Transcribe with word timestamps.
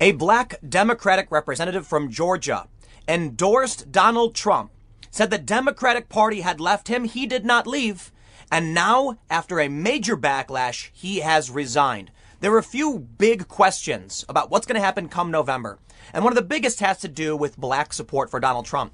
A 0.00 0.12
black 0.12 0.54
Democratic 0.66 1.28
representative 1.32 1.84
from 1.84 2.08
Georgia 2.08 2.68
endorsed 3.08 3.90
Donald 3.90 4.32
Trump, 4.32 4.70
said 5.10 5.30
the 5.30 5.38
Democratic 5.38 6.08
Party 6.08 6.42
had 6.42 6.60
left 6.60 6.86
him. 6.86 7.02
He 7.02 7.26
did 7.26 7.44
not 7.44 7.66
leave. 7.66 8.12
And 8.48 8.72
now, 8.72 9.18
after 9.28 9.58
a 9.58 9.66
major 9.66 10.16
backlash, 10.16 10.90
he 10.92 11.18
has 11.18 11.50
resigned. 11.50 12.12
There 12.38 12.52
are 12.52 12.58
a 12.58 12.62
few 12.62 13.00
big 13.00 13.48
questions 13.48 14.24
about 14.28 14.52
what's 14.52 14.68
going 14.68 14.80
to 14.80 14.84
happen 14.84 15.08
come 15.08 15.32
November. 15.32 15.80
And 16.12 16.22
one 16.22 16.32
of 16.32 16.36
the 16.36 16.42
biggest 16.42 16.78
has 16.78 16.98
to 16.98 17.08
do 17.08 17.36
with 17.36 17.58
black 17.58 17.92
support 17.92 18.30
for 18.30 18.38
Donald 18.38 18.66
Trump. 18.66 18.92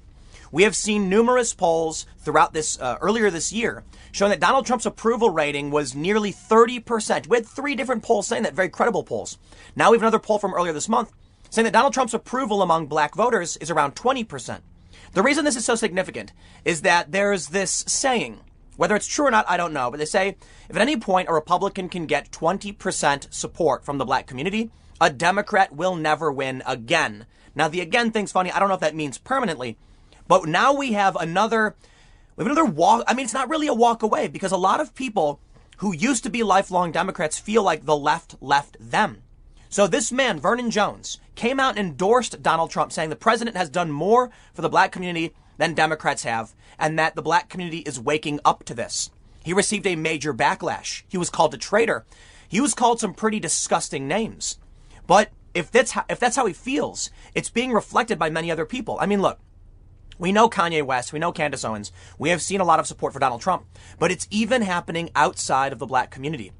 We 0.55 0.63
have 0.63 0.73
seen 0.73 1.09
numerous 1.09 1.53
polls 1.53 2.05
throughout 2.17 2.53
this 2.53 2.79
uh, 2.79 2.97
earlier 3.01 3.29
this 3.29 3.51
year 3.51 3.83
showing 4.13 4.29
that 4.29 4.39
Donald 4.39 4.65
Trump's 4.65 4.85
approval 4.85 5.29
rating 5.29 5.69
was 5.69 5.93
nearly 5.93 6.31
30%. 6.31 7.27
We 7.27 7.35
had 7.35 7.45
three 7.45 7.75
different 7.75 8.03
polls 8.03 8.25
saying 8.25 8.43
that, 8.43 8.53
very 8.53 8.69
credible 8.69 9.03
polls. 9.03 9.37
Now 9.75 9.91
we 9.91 9.97
have 9.97 10.01
another 10.01 10.17
poll 10.17 10.39
from 10.39 10.53
earlier 10.53 10.71
this 10.71 10.87
month 10.87 11.11
saying 11.49 11.65
that 11.65 11.73
Donald 11.73 11.93
Trump's 11.93 12.13
approval 12.13 12.61
among 12.61 12.87
black 12.87 13.15
voters 13.15 13.57
is 13.57 13.69
around 13.69 13.95
20%. 13.95 14.61
The 15.11 15.21
reason 15.21 15.43
this 15.43 15.57
is 15.57 15.65
so 15.65 15.75
significant 15.75 16.31
is 16.63 16.83
that 16.83 17.11
there's 17.11 17.47
this 17.47 17.83
saying, 17.85 18.39
whether 18.77 18.95
it's 18.95 19.07
true 19.07 19.25
or 19.25 19.31
not, 19.31 19.49
I 19.49 19.57
don't 19.57 19.73
know, 19.73 19.91
but 19.91 19.97
they 19.97 20.05
say 20.05 20.37
if 20.69 20.75
at 20.77 20.81
any 20.81 20.95
point 20.95 21.27
a 21.27 21.33
Republican 21.33 21.89
can 21.89 22.05
get 22.05 22.31
20% 22.31 23.33
support 23.33 23.83
from 23.83 23.97
the 23.97 24.05
black 24.05 24.25
community, 24.25 24.71
a 25.01 25.09
Democrat 25.09 25.75
will 25.75 25.95
never 25.95 26.31
win 26.31 26.63
again. 26.65 27.25
Now, 27.55 27.67
the 27.67 27.81
again 27.81 28.11
thing's 28.11 28.31
funny. 28.31 28.53
I 28.53 28.59
don't 28.59 28.69
know 28.69 28.75
if 28.75 28.79
that 28.79 28.95
means 28.95 29.17
permanently, 29.17 29.77
but 30.27 30.47
now 30.47 30.73
we 30.73 30.93
have 30.93 31.15
another, 31.15 31.75
we 32.35 32.43
have 32.43 32.51
another 32.51 32.69
walk. 32.69 33.03
I 33.07 33.13
mean, 33.13 33.25
it's 33.25 33.33
not 33.33 33.49
really 33.49 33.67
a 33.67 33.73
walk 33.73 34.03
away 34.03 34.27
because 34.27 34.51
a 34.51 34.57
lot 34.57 34.79
of 34.79 34.95
people 34.95 35.39
who 35.77 35.93
used 35.93 36.23
to 36.23 36.29
be 36.29 36.43
lifelong 36.43 36.91
Democrats 36.91 37.37
feel 37.37 37.63
like 37.63 37.85
the 37.85 37.97
left 37.97 38.35
left 38.41 38.77
them. 38.79 39.21
So 39.69 39.87
this 39.87 40.11
man, 40.11 40.39
Vernon 40.39 40.71
Jones, 40.71 41.19
came 41.35 41.59
out 41.59 41.77
and 41.77 41.89
endorsed 41.89 42.41
Donald 42.41 42.71
Trump 42.71 42.91
saying 42.91 43.09
the 43.09 43.15
president 43.15 43.57
has 43.57 43.69
done 43.69 43.91
more 43.91 44.31
for 44.53 44.61
the 44.61 44.69
black 44.69 44.91
community 44.91 45.33
than 45.57 45.73
Democrats 45.73 46.23
have 46.23 46.53
and 46.79 46.97
that 46.97 47.15
the 47.15 47.21
black 47.21 47.49
community 47.49 47.79
is 47.79 47.99
waking 47.99 48.39
up 48.45 48.63
to 48.65 48.73
this. 48.73 49.11
He 49.43 49.53
received 49.53 49.85
a 49.85 49.95
major 49.95 50.33
backlash. 50.33 51.03
He 51.07 51.17
was 51.17 51.29
called 51.29 51.53
a 51.53 51.57
traitor. 51.57 52.05
He 52.47 52.61
was 52.61 52.73
called 52.73 52.99
some 52.99 53.13
pretty 53.13 53.39
disgusting 53.39 54.07
names. 54.07 54.57
But 55.07 55.31
if 55.53 55.71
that's 55.71 55.91
how, 55.91 56.05
if 56.09 56.19
that's 56.19 56.35
how 56.35 56.45
he 56.45 56.53
feels, 56.53 57.09
it's 57.33 57.49
being 57.49 57.71
reflected 57.71 58.17
by 58.17 58.29
many 58.29 58.51
other 58.51 58.65
people. 58.65 58.97
I 58.99 59.05
mean, 59.05 59.21
look, 59.21 59.39
we 60.17 60.31
know 60.31 60.49
Kanye 60.49 60.83
West, 60.83 61.13
we 61.13 61.19
know 61.19 61.31
Candace 61.31 61.65
Owens, 61.65 61.91
we 62.17 62.29
have 62.29 62.41
seen 62.41 62.61
a 62.61 62.65
lot 62.65 62.79
of 62.79 62.87
support 62.87 63.13
for 63.13 63.19
Donald 63.19 63.41
Trump, 63.41 63.65
but 63.99 64.11
it's 64.11 64.27
even 64.31 64.61
happening 64.61 65.09
outside 65.15 65.73
of 65.73 65.79
the 65.79 65.85
black 65.85 66.11
community. 66.11 66.51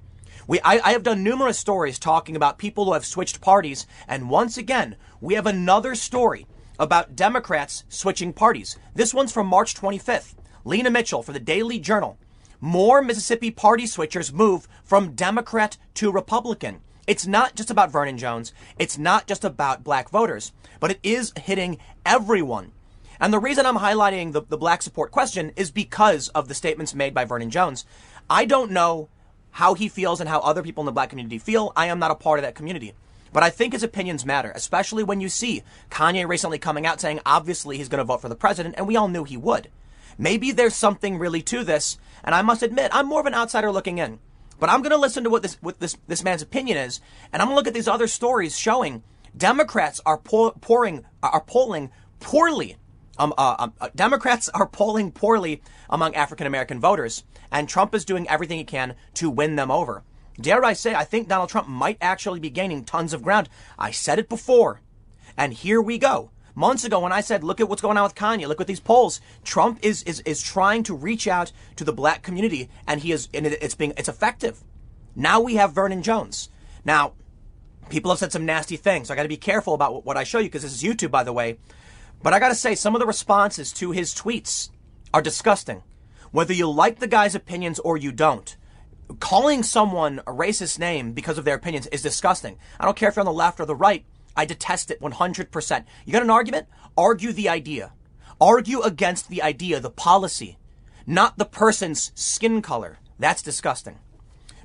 We, 0.47 0.59
I, 0.61 0.79
I 0.83 0.91
have 0.91 1.03
done 1.03 1.23
numerous 1.23 1.57
stories 1.57 1.97
talking 1.97 2.35
about 2.35 2.57
people 2.57 2.85
who 2.85 2.93
have 2.93 3.05
switched 3.05 3.41
parties, 3.41 3.87
and 4.07 4.29
once 4.29 4.57
again, 4.57 4.95
we 5.21 5.33
have 5.33 5.47
another 5.47 5.95
story 5.95 6.45
about 6.77 7.15
Democrats 7.15 7.83
switching 7.89 8.33
parties. 8.33 8.77
This 8.93 9.13
one's 9.13 9.31
from 9.31 9.47
March 9.47 9.73
25th. 9.73 10.35
Lena 10.63 10.89
Mitchell 10.89 11.21
for 11.21 11.31
the 11.31 11.39
Daily 11.39 11.79
Journal. 11.79 12.17
More 12.59 13.01
Mississippi 13.01 13.51
party 13.51 13.83
switchers 13.83 14.33
move 14.33 14.67
from 14.83 15.13
Democrat 15.13 15.77
to 15.95 16.11
Republican. 16.11 16.81
It's 17.05 17.27
not 17.27 17.55
just 17.55 17.69
about 17.69 17.91
Vernon 17.91 18.17
Jones. 18.17 18.51
It's 18.79 18.97
not 18.97 19.27
just 19.27 19.45
about 19.45 19.83
black 19.83 20.09
voters, 20.09 20.51
but 20.79 20.89
it 20.89 20.99
is 21.03 21.33
hitting 21.37 21.77
everyone. 22.03 22.71
And 23.19 23.33
the 23.33 23.39
reason 23.39 23.65
I'm 23.65 23.77
highlighting 23.77 24.33
the, 24.33 24.41
the 24.41 24.57
black 24.57 24.81
support 24.81 25.11
question 25.11 25.51
is 25.55 25.71
because 25.71 26.29
of 26.29 26.47
the 26.47 26.53
statements 26.53 26.95
made 26.95 27.13
by 27.13 27.25
Vernon 27.25 27.49
Jones. 27.49 27.85
I 28.29 28.45
don't 28.45 28.71
know 28.71 29.09
how 29.51 29.73
he 29.73 29.87
feels 29.87 30.19
and 30.19 30.29
how 30.29 30.39
other 30.39 30.63
people 30.63 30.81
in 30.81 30.85
the 30.85 30.91
black 30.91 31.09
community 31.09 31.37
feel. 31.37 31.71
I 31.75 31.87
am 31.87 31.99
not 31.99 32.11
a 32.11 32.15
part 32.15 32.39
of 32.39 32.43
that 32.43 32.55
community. 32.55 32.93
But 33.31 33.43
I 33.43 33.49
think 33.49 33.73
his 33.73 33.83
opinions 33.83 34.25
matter, 34.25 34.51
especially 34.55 35.03
when 35.03 35.21
you 35.21 35.29
see 35.29 35.63
Kanye 35.89 36.27
recently 36.27 36.57
coming 36.57 36.85
out 36.85 37.01
saying 37.01 37.19
obviously 37.25 37.77
he's 37.77 37.89
going 37.89 37.99
to 37.99 38.05
vote 38.05 38.21
for 38.21 38.29
the 38.29 38.35
president, 38.35 38.75
and 38.77 38.87
we 38.87 38.95
all 38.95 39.07
knew 39.07 39.23
he 39.23 39.37
would. 39.37 39.69
Maybe 40.17 40.51
there's 40.51 40.75
something 40.75 41.17
really 41.17 41.41
to 41.43 41.63
this, 41.63 41.97
and 42.23 42.33
I 42.33 42.41
must 42.41 42.63
admit, 42.63 42.91
I'm 42.93 43.07
more 43.07 43.19
of 43.19 43.25
an 43.25 43.33
outsider 43.33 43.71
looking 43.71 43.97
in. 43.97 44.19
But 44.57 44.69
I'm 44.69 44.81
going 44.81 44.91
to 44.91 44.97
listen 44.97 45.25
to 45.25 45.29
what 45.29 45.41
this 45.41 45.55
what 45.55 45.79
this 45.79 45.97
this 46.07 46.23
man's 46.23 46.41
opinion 46.41 46.77
is, 46.77 47.01
and 47.33 47.41
I'm 47.41 47.49
going 47.49 47.55
to 47.55 47.59
look 47.59 47.67
at 47.67 47.73
these 47.73 47.89
other 47.89 48.07
stories 48.07 48.57
showing 48.57 49.03
Democrats 49.35 49.99
are 50.05 50.17
pouring 50.17 51.03
are 51.21 51.41
polling 51.41 51.91
poorly 52.21 52.77
um, 53.17 53.33
uh, 53.37 53.55
um, 53.59 53.73
uh, 53.79 53.89
Democrats 53.95 54.49
are 54.49 54.67
polling 54.67 55.11
poorly 55.11 55.61
among 55.89 56.15
African 56.15 56.47
American 56.47 56.79
voters, 56.79 57.23
and 57.51 57.67
Trump 57.67 57.95
is 57.95 58.05
doing 58.05 58.27
everything 58.27 58.57
he 58.57 58.63
can 58.63 58.95
to 59.15 59.29
win 59.29 59.55
them 59.55 59.71
over. 59.71 60.03
Dare 60.39 60.65
I 60.65 60.73
say, 60.73 60.93
I 60.93 61.05
think 61.05 61.27
Donald 61.27 61.49
Trump 61.49 61.67
might 61.67 61.97
actually 62.01 62.39
be 62.39 62.49
gaining 62.49 62.83
tons 62.83 63.13
of 63.13 63.23
ground. 63.23 63.47
I 63.79 63.91
said 63.91 64.19
it 64.19 64.27
before, 64.27 64.81
and 65.37 65.53
here 65.53 65.81
we 65.81 65.97
go. 65.97 66.31
Months 66.55 66.85
ago, 66.85 66.99
when 66.99 67.11
I 67.11 67.21
said, 67.21 67.43
"Look 67.43 67.59
at 67.59 67.69
what's 67.69 67.81
going 67.81 67.97
on 67.97 68.03
with 68.03 68.15
Kanye. 68.15 68.47
Look 68.47 68.61
at 68.61 68.67
these 68.67 68.79
polls." 68.79 69.21
Trump 69.43 69.79
is 69.81 70.03
is 70.03 70.21
is 70.21 70.41
trying 70.41 70.83
to 70.83 70.95
reach 70.95 71.27
out 71.27 71.51
to 71.75 71.83
the 71.83 71.93
black 71.93 72.21
community, 72.21 72.69
and 72.87 73.01
he 73.01 73.11
is, 73.11 73.29
and 73.33 73.45
it's 73.45 73.75
being 73.75 73.93
it's 73.97 74.09
effective. 74.09 74.63
Now 75.15 75.39
we 75.39 75.55
have 75.55 75.73
Vernon 75.73 76.03
Jones. 76.03 76.49
Now, 76.83 77.13
people 77.89 78.11
have 78.11 78.19
said 78.19 78.31
some 78.31 78.45
nasty 78.45 78.77
things. 78.77 79.07
So 79.07 79.13
I 79.13 79.17
got 79.17 79.23
to 79.23 79.29
be 79.29 79.37
careful 79.37 79.73
about 79.73 80.05
what 80.05 80.17
I 80.17 80.23
show 80.23 80.39
you 80.39 80.45
because 80.45 80.63
this 80.63 80.73
is 80.73 80.83
YouTube, 80.83 81.11
by 81.11 81.23
the 81.23 81.33
way. 81.33 81.57
But 82.21 82.33
I 82.33 82.39
gotta 82.39 82.55
say, 82.55 82.75
some 82.75 82.95
of 82.95 82.99
the 82.99 83.05
responses 83.05 83.71
to 83.73 83.91
his 83.91 84.13
tweets 84.13 84.69
are 85.13 85.21
disgusting. 85.21 85.83
Whether 86.31 86.53
you 86.53 86.69
like 86.69 86.99
the 86.99 87.07
guy's 87.07 87.35
opinions 87.35 87.79
or 87.79 87.97
you 87.97 88.11
don't, 88.11 88.57
calling 89.19 89.63
someone 89.63 90.19
a 90.19 90.31
racist 90.31 90.79
name 90.79 91.13
because 91.13 91.37
of 91.37 91.45
their 91.45 91.55
opinions 91.55 91.87
is 91.87 92.01
disgusting. 92.01 92.57
I 92.79 92.85
don't 92.85 92.97
care 92.97 93.09
if 93.09 93.15
you're 93.15 93.21
on 93.21 93.25
the 93.25 93.31
left 93.31 93.59
or 93.59 93.65
the 93.65 93.75
right. 93.75 94.05
I 94.35 94.45
detest 94.45 94.91
it 94.91 95.01
100%. 95.01 95.85
You 96.05 96.13
got 96.13 96.23
an 96.23 96.29
argument? 96.29 96.67
Argue 96.97 97.31
the 97.31 97.49
idea. 97.49 97.93
Argue 98.41 98.81
against 98.81 99.29
the 99.29 99.41
idea, 99.41 99.79
the 99.79 99.89
policy, 99.89 100.57
not 101.07 101.37
the 101.37 101.45
person's 101.45 102.11
skin 102.15 102.61
color. 102.61 102.99
That's 103.17 103.41
disgusting. 103.41 103.99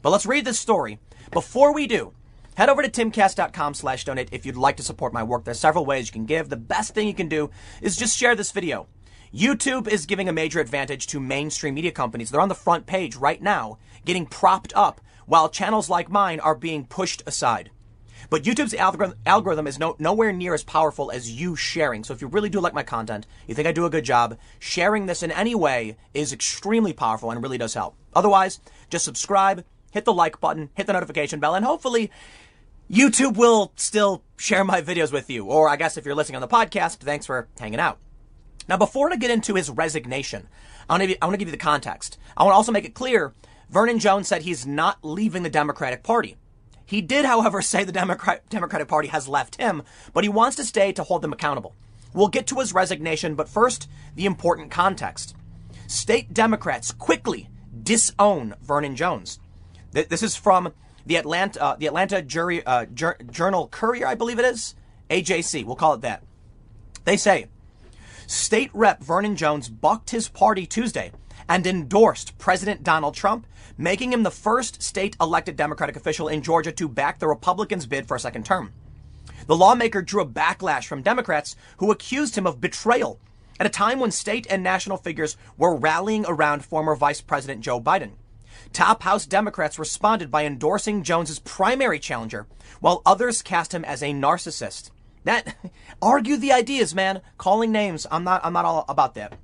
But 0.03 0.11
let's 0.11 0.27
read 0.27 0.45
this 0.45 0.59
story. 0.59 0.99
Before 1.31 1.73
we 1.73 1.87
do, 1.87 2.13
Head 2.61 2.69
over 2.69 2.83
to 2.83 2.91
timcast.com 2.91 3.73
slash 3.73 4.05
donate 4.05 4.29
if 4.33 4.45
you'd 4.45 4.55
like 4.55 4.77
to 4.77 4.83
support 4.83 5.15
my 5.15 5.23
work. 5.23 5.45
There's 5.45 5.59
several 5.59 5.87
ways 5.87 6.09
you 6.09 6.13
can 6.13 6.27
give. 6.27 6.51
The 6.51 6.59
best 6.59 6.93
thing 6.93 7.09
you 7.09 7.15
can 7.15 7.27
do 7.27 7.49
is 7.81 7.97
just 7.97 8.19
share 8.19 8.37
this 8.37 8.53
video. 8.53 8.87
YouTube 9.35 9.89
is 9.89 10.05
giving 10.05 10.29
a 10.29 10.33
major 10.35 10.61
advantage 10.61 11.07
to 11.07 11.21
mainstream 11.21 11.73
media 11.73 11.91
companies. 11.91 12.31
They're 12.31 12.41
on 12.43 12.51
the 12.51 12.55
front 12.55 12.85
page 12.85 13.17
right 13.17 13.41
now, 13.41 13.79
getting 14.05 14.27
propped 14.27 14.75
up, 14.77 15.01
while 15.25 15.49
channels 15.49 15.89
like 15.89 16.11
mine 16.11 16.39
are 16.39 16.55
being 16.55 16.85
pushed 16.85 17.23
aside. 17.27 17.71
But 18.29 18.43
YouTube's 18.43 18.75
algorithm 18.75 19.67
is 19.67 19.79
no, 19.79 19.97
nowhere 19.99 20.31
near 20.31 20.53
as 20.53 20.63
powerful 20.63 21.11
as 21.11 21.33
you 21.33 21.57
sharing. 21.57 22.05
So 22.05 22.13
if 22.13 22.21
you 22.21 22.29
really 22.29 22.51
do 22.51 22.61
like 22.61 22.75
my 22.75 22.83
content, 22.83 23.27
you 23.47 23.55
think 23.55 23.69
I 23.69 23.73
do 23.73 23.87
a 23.87 23.91
good 23.91 24.05
job, 24.05 24.37
sharing 24.59 25.07
this 25.07 25.23
in 25.23 25.31
any 25.31 25.55
way 25.55 25.97
is 26.13 26.35
extremely 26.35 26.93
powerful 26.93 27.31
and 27.31 27.43
really 27.43 27.57
does 27.57 27.73
help. 27.73 27.97
Otherwise, 28.15 28.61
just 28.91 29.07
subscribe, 29.07 29.65
hit 29.93 30.05
the 30.05 30.13
like 30.13 30.41
button, 30.41 30.69
hit 30.75 30.87
the 30.87 30.93
notification 30.93 31.41
bell, 31.41 31.55
and 31.55 31.65
hopefully 31.65 32.11
YouTube 32.91 33.37
will 33.37 33.73
still 33.77 34.25
share 34.37 34.65
my 34.65 34.83
videos 34.83 35.13
with 35.13 35.31
you. 35.31 35.45
Or 35.45 35.69
I 35.69 35.77
guess 35.77 35.97
if 35.97 36.05
you're 36.05 36.15
listening 36.15 36.37
on 36.37 36.43
the 36.43 36.49
podcast, 36.49 36.97
thanks 36.97 37.25
for 37.25 37.47
hanging 37.59 37.79
out. 37.79 37.99
Now, 38.69 38.77
before 38.77 39.13
I 39.13 39.17
get 39.17 39.31
into 39.31 39.55
his 39.55 39.71
resignation, 39.71 40.49
I 40.89 40.95
want, 40.95 41.03
to, 41.03 41.37
give 41.37 41.49
you 41.49 41.53
the 41.53 41.57
context. 41.57 42.19
I 42.37 42.43
want 42.43 42.53
to 42.53 42.57
also 42.57 42.73
make 42.73 42.85
it 42.85 42.95
clear 42.95 43.33
Vernon 43.69 44.01
Jones 44.01 44.27
said 44.27 44.43
he's 44.43 44.67
not 44.67 44.99
leaving 45.05 45.45
the 45.45 45.51
Democratic 45.51 46.03
Party. 46.03 46.37
He 46.85 47.01
did, 47.01 47.25
however, 47.25 47.63
say 47.63 47.85
the 47.85 47.93
Democrat, 47.93 48.49
Democratic 48.49 48.89
Party 48.89 49.09
has 49.09 49.29
left 49.29 49.55
him, 49.55 49.85
but 50.13 50.25
he 50.25 50.31
wants 50.31 50.57
to 50.57 50.65
stay 50.65 50.93
to 50.93 51.05
hold 51.05 51.23
them 51.23 51.33
accountable. 51.33 51.77
We'll 52.13 52.27
get 52.27 52.49
to 52.49 52.59
his 52.59 52.75
resignation, 52.75 53.37
but 53.37 53.49
first, 53.49 53.89
the 54.17 54.27
important 54.27 54.73
context. 54.73 55.37
State 55.87 56.35
Democrats 56.35 56.91
quickly 56.91 57.49
disown 57.85 58.57
Vernon 58.61 58.97
Jones. 58.97 59.39
This 59.93 60.25
is 60.25 60.35
from 60.35 60.73
the 61.07 61.17
Atlanta, 61.17 61.63
uh, 61.63 61.77
the 61.77 61.87
Atlanta 61.87 62.23
Jury, 62.23 62.65
uh, 62.65 62.87
Jur- 62.87 63.19
Journal 63.31 63.69
Courier, 63.69 64.07
I 64.07 64.15
believe 64.15 64.39
it 64.39 64.45
is, 64.45 64.75
AJC. 65.11 65.65
We'll 65.65 65.77
call 65.77 65.95
it 65.95 66.03
that. 66.03 66.23
They 67.05 67.17
say 67.17 67.47
State 68.27 68.71
Rep 68.73 69.03
Vernon 69.03 69.37
Jones 69.37 69.69
bucked 69.69 70.11
his 70.11 70.29
party 70.29 70.67
Tuesday 70.67 71.13
and 71.49 71.67
endorsed 71.67 72.39
President 72.39 72.85
Donald 72.85 73.15
Trump, 73.15 73.47
making 73.77 74.13
him 74.13 74.23
the 74.23 74.31
first 74.31 74.83
state 74.83 75.17
elected 75.21 75.57
Democratic 75.57 75.97
official 75.97 76.29
in 76.29 76.43
Georgia 76.43 76.71
to 76.71 76.89
back 76.89 77.19
the 77.19 77.27
Republicans' 77.27 77.87
bid 77.87 78.07
for 78.07 78.17
a 78.17 78.21
second 78.21 78.45
term. 78.45 78.73
The 79.47 79.57
lawmaker 79.57 80.01
drew 80.01 80.23
a 80.23 80.27
backlash 80.27 80.85
from 80.85 81.03
Democrats 81.03 81.57
who 81.79 81.91
accused 81.91 82.37
him 82.37 82.47
of 82.47 82.61
betrayal 82.61 83.19
at 83.59 83.67
a 83.67 83.71
time 83.71 83.99
when 83.99 84.13
state 84.13 84.47
and 84.49 84.63
national 84.63 84.97
figures 84.97 85.37
were 85.59 85.75
rallying 85.75 86.25
around 86.29 86.65
former 86.65 86.95
Vice 86.95 87.21
President 87.21 87.63
Joe 87.63 87.81
Biden. 87.81 88.13
Top 88.73 89.03
House 89.03 89.27
Democrats 89.27 89.79
responded 89.79 90.31
by 90.31 90.45
endorsing 90.45 91.03
Jones's 91.03 91.41
primary 91.41 91.99
challenger, 91.99 92.47
while 92.81 93.03
others 93.05 93.43
cast 93.43 93.75
him 93.75 93.85
as 93.85 94.03
a 94.03 94.13
narcissist. 94.13 94.91
That 95.25 95.57
argue 96.03 96.37
the 96.37 96.53
ideas, 96.53 96.95
man. 96.95 97.21
Calling 97.37 97.73
names. 97.73 98.07
I'm 98.11 98.25
not 98.25 98.45
I'm 98.45 98.53
not 98.53 98.65
all 98.65 98.85
about 98.89 99.15
that. 99.15 99.35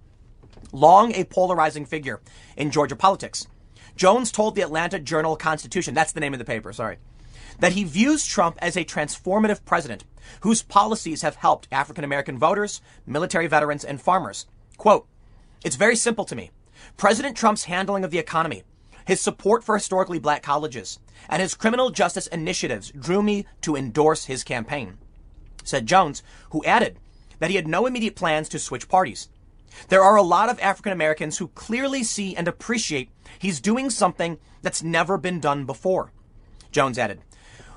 Long 0.73 1.13
a 1.13 1.25
polarizing 1.25 1.87
figure 1.87 2.21
in 2.57 2.71
Georgia 2.71 2.97
politics. 2.97 3.47
Jones 3.97 4.31
told 4.31 4.55
the 4.55 4.63
Atlanta 4.63 4.99
Journal 4.99 5.37
Constitution, 5.37 5.95
that's 5.95 6.13
the 6.13 6.21
name 6.21 6.35
of 6.35 6.39
the 6.39 6.45
paper, 6.45 6.71
sorry, 6.73 6.99
that 7.61 7.73
he 7.73 7.83
views 7.85 8.27
Trump 8.27 8.59
as 8.61 8.77
a 8.77 8.85
transformative 8.85 9.65
president 9.65 10.05
whose 10.41 10.63
policies 10.63 11.23
have 11.23 11.37
helped 11.37 11.67
African 11.73 12.05
American 12.05 12.39
voters, 12.39 12.81
military 13.07 13.47
veterans, 13.47 13.85
and 13.85 14.01
farmers. 14.01 14.47
Quote, 14.77 15.07
It's 15.65 15.77
very 15.77 15.97
simple 15.97 16.25
to 16.27 16.37
me. 16.37 16.51
President 16.97 17.37
Trump's 17.37 17.65
handling 17.65 18.05
of 18.05 18.11
the 18.11 18.19
economy, 18.19 18.63
his 19.07 19.21
support 19.21 19.65
for 19.65 19.77
historically 19.77 20.19
black 20.19 20.43
colleges, 20.43 20.99
and 21.29 21.41
his 21.41 21.55
criminal 21.55 21.91
justice 21.91 22.27
initiatives 22.27 22.91
drew 22.91 23.23
me 23.23 23.47
to 23.63 23.77
endorse 23.77 24.27
his 24.27 24.45
campaign, 24.45 24.99
said 25.65 25.87
Jones, 25.87 26.23
who 26.51 26.65
added 26.65 26.99
that 27.39 27.51
he 27.51 27.57
had 27.57 27.69
no 27.69 27.87
immediate 27.87 28.17
plans 28.17 28.49
to 28.49 28.59
switch 28.59 28.89
parties. 28.89 29.29
There 29.89 30.03
are 30.03 30.17
a 30.17 30.23
lot 30.23 30.49
of 30.49 30.61
African 30.61 30.93
Americans 30.93 31.39
who 31.39 31.49
clearly 31.49 32.03
see 32.03 32.35
and 32.35 32.49
appreciate 32.49 33.11
he's 33.39 33.61
doing 33.61 33.91
something 33.91 34.39
that's 34.63 34.83
never 34.83 35.19
been 35.19 35.41
done 35.41 35.67
before. 35.67 36.13
Jones 36.73 36.99
added, 36.99 37.21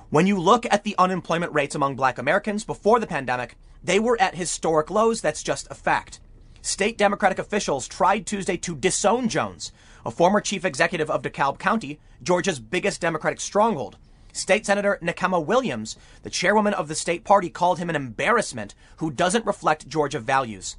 when 0.09 0.25
you 0.25 0.39
look 0.39 0.65
at 0.71 0.83
the 0.83 0.95
unemployment 0.97 1.53
rates 1.53 1.75
among 1.75 1.95
black 1.95 2.17
Americans 2.17 2.63
before 2.63 2.99
the 2.99 3.07
pandemic, 3.07 3.55
they 3.83 3.99
were 3.99 4.19
at 4.19 4.35
historic 4.35 4.89
lows. 4.89 5.21
That's 5.21 5.43
just 5.43 5.67
a 5.69 5.75
fact. 5.75 6.19
State 6.61 6.97
Democratic 6.97 7.37
officials 7.37 7.87
tried 7.87 8.25
Tuesday 8.25 8.57
to 8.57 8.75
disown 8.75 9.29
Jones, 9.29 9.71
a 10.05 10.11
former 10.11 10.41
chief 10.41 10.65
executive 10.65 11.09
of 11.09 11.21
DeKalb 11.21 11.59
County, 11.59 11.99
Georgia's 12.21 12.59
biggest 12.59 13.01
Democratic 13.01 13.39
stronghold. 13.39 13.97
State 14.31 14.65
Senator 14.65 14.99
Nikema 15.01 15.43
Williams, 15.43 15.97
the 16.23 16.29
chairwoman 16.29 16.73
of 16.73 16.87
the 16.87 16.95
state 16.95 17.23
party, 17.23 17.49
called 17.49 17.79
him 17.79 17.89
an 17.89 17.95
embarrassment 17.95 18.75
who 18.97 19.11
doesn't 19.11 19.45
reflect 19.45 19.87
Georgia 19.87 20.19
values. 20.19 20.77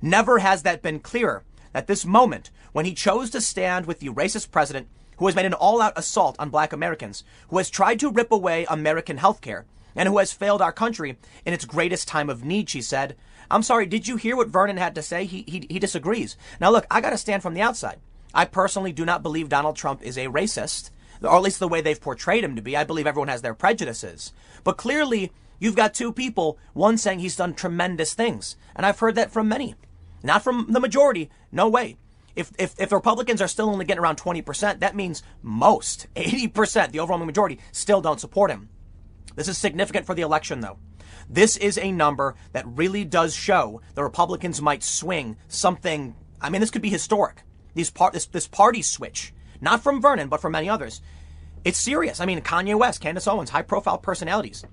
Never 0.00 0.40
has 0.40 0.62
that 0.62 0.82
been 0.82 0.98
clearer 0.98 1.44
that 1.72 1.86
this 1.86 2.04
moment, 2.04 2.50
when 2.72 2.84
he 2.84 2.94
chose 2.94 3.30
to 3.30 3.40
stand 3.40 3.86
with 3.86 4.00
the 4.00 4.08
racist 4.08 4.50
president 4.50 4.88
who 5.18 5.26
has 5.26 5.36
made 5.36 5.46
an 5.46 5.54
all 5.54 5.80
out 5.80 5.92
assault 5.96 6.36
on 6.38 6.50
black 6.50 6.72
Americans, 6.72 7.22
who 7.48 7.58
has 7.58 7.70
tried 7.70 8.00
to 8.00 8.10
rip 8.10 8.32
away 8.32 8.66
American 8.68 9.18
health 9.18 9.40
care, 9.40 9.64
and 9.94 10.08
who 10.08 10.18
has 10.18 10.32
failed 10.32 10.62
our 10.62 10.72
country 10.72 11.16
in 11.44 11.52
its 11.52 11.64
greatest 11.64 12.08
time 12.08 12.28
of 12.28 12.44
need, 12.44 12.68
she 12.68 12.82
said. 12.82 13.14
I'm 13.50 13.62
sorry, 13.62 13.86
did 13.86 14.08
you 14.08 14.16
hear 14.16 14.36
what 14.36 14.48
Vernon 14.48 14.78
had 14.78 14.94
to 14.94 15.02
say? 15.02 15.24
He, 15.24 15.44
he, 15.46 15.66
he 15.68 15.78
disagrees. 15.78 16.36
Now, 16.60 16.70
look, 16.70 16.86
I 16.90 17.00
got 17.00 17.10
to 17.10 17.18
stand 17.18 17.42
from 17.42 17.54
the 17.54 17.60
outside. 17.60 18.00
I 18.34 18.44
personally 18.44 18.92
do 18.92 19.04
not 19.04 19.22
believe 19.22 19.48
Donald 19.48 19.76
Trump 19.76 20.02
is 20.02 20.16
a 20.16 20.26
racist, 20.26 20.90
or 21.22 21.36
at 21.36 21.42
least 21.42 21.58
the 21.58 21.68
way 21.68 21.80
they've 21.80 22.00
portrayed 22.00 22.44
him 22.44 22.56
to 22.56 22.62
be. 22.62 22.76
I 22.76 22.84
believe 22.84 23.06
everyone 23.06 23.28
has 23.28 23.42
their 23.42 23.54
prejudices. 23.54 24.32
But 24.64 24.76
clearly, 24.76 25.32
you've 25.58 25.76
got 25.76 25.94
two 25.94 26.12
people, 26.12 26.58
one 26.72 26.98
saying 26.98 27.18
he's 27.18 27.36
done 27.36 27.54
tremendous 27.54 28.14
things. 28.14 28.56
And 28.74 28.86
I've 28.86 28.98
heard 28.98 29.14
that 29.16 29.30
from 29.30 29.48
many. 29.48 29.74
Not 30.22 30.42
from 30.42 30.66
the 30.70 30.80
majority. 30.80 31.30
No 31.50 31.68
way. 31.68 31.96
If, 32.34 32.50
if, 32.58 32.74
if 32.80 32.92
Republicans 32.92 33.42
are 33.42 33.48
still 33.48 33.68
only 33.68 33.84
getting 33.84 34.02
around 34.02 34.16
20%, 34.16 34.80
that 34.80 34.96
means 34.96 35.22
most, 35.42 36.06
80%, 36.16 36.92
the 36.92 37.00
overwhelming 37.00 37.26
majority, 37.26 37.58
still 37.72 38.00
don't 38.00 38.20
support 38.20 38.50
him. 38.50 38.70
This 39.34 39.48
is 39.48 39.58
significant 39.58 40.06
for 40.06 40.14
the 40.14 40.22
election, 40.22 40.60
though. 40.60 40.78
This 41.28 41.56
is 41.56 41.78
a 41.78 41.92
number 41.92 42.34
that 42.52 42.66
really 42.66 43.04
does 43.04 43.34
show 43.34 43.80
the 43.94 44.02
Republicans 44.02 44.60
might 44.60 44.82
swing 44.82 45.36
something. 45.48 46.14
I 46.40 46.50
mean, 46.50 46.60
this 46.60 46.70
could 46.70 46.82
be 46.82 46.90
historic. 46.90 47.42
These 47.74 47.90
part, 47.90 48.12
this, 48.12 48.26
this 48.26 48.48
party 48.48 48.82
switch, 48.82 49.32
not 49.60 49.82
from 49.82 50.00
Vernon, 50.00 50.28
but 50.28 50.40
from 50.40 50.52
many 50.52 50.68
others. 50.68 51.00
It's 51.64 51.78
serious. 51.78 52.20
I 52.20 52.26
mean, 52.26 52.40
Kanye 52.40 52.78
West, 52.78 53.00
Candace 53.00 53.28
Owens, 53.28 53.50
high 53.50 53.62
profile 53.62 53.98
personalities. 53.98 54.64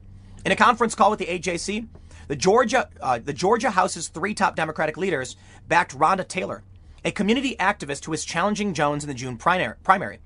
In 0.46 0.52
a 0.52 0.56
conference 0.56 0.96
call 0.96 1.12
with 1.12 1.20
the 1.20 1.28
AJC, 1.28 1.88
the 2.28 2.36
Georgia, 2.36 2.90
uh, 3.02 3.20
the 3.20 3.34
Georgia 3.34 3.70
House's 3.70 4.08
three 4.08 4.34
top 4.34 4.56
Democratic 4.56 4.98
leaders 4.98 5.36
backed 5.68 5.98
Rhonda 5.98 6.28
Taylor, 6.28 6.64
a 7.04 7.12
community 7.12 7.56
activist 7.60 8.06
who 8.06 8.14
is 8.14 8.26
challenging 8.26 8.74
Jones 8.74 9.04
in 9.04 9.08
the 9.08 9.14
June 9.14 9.38
primary. 9.38 10.20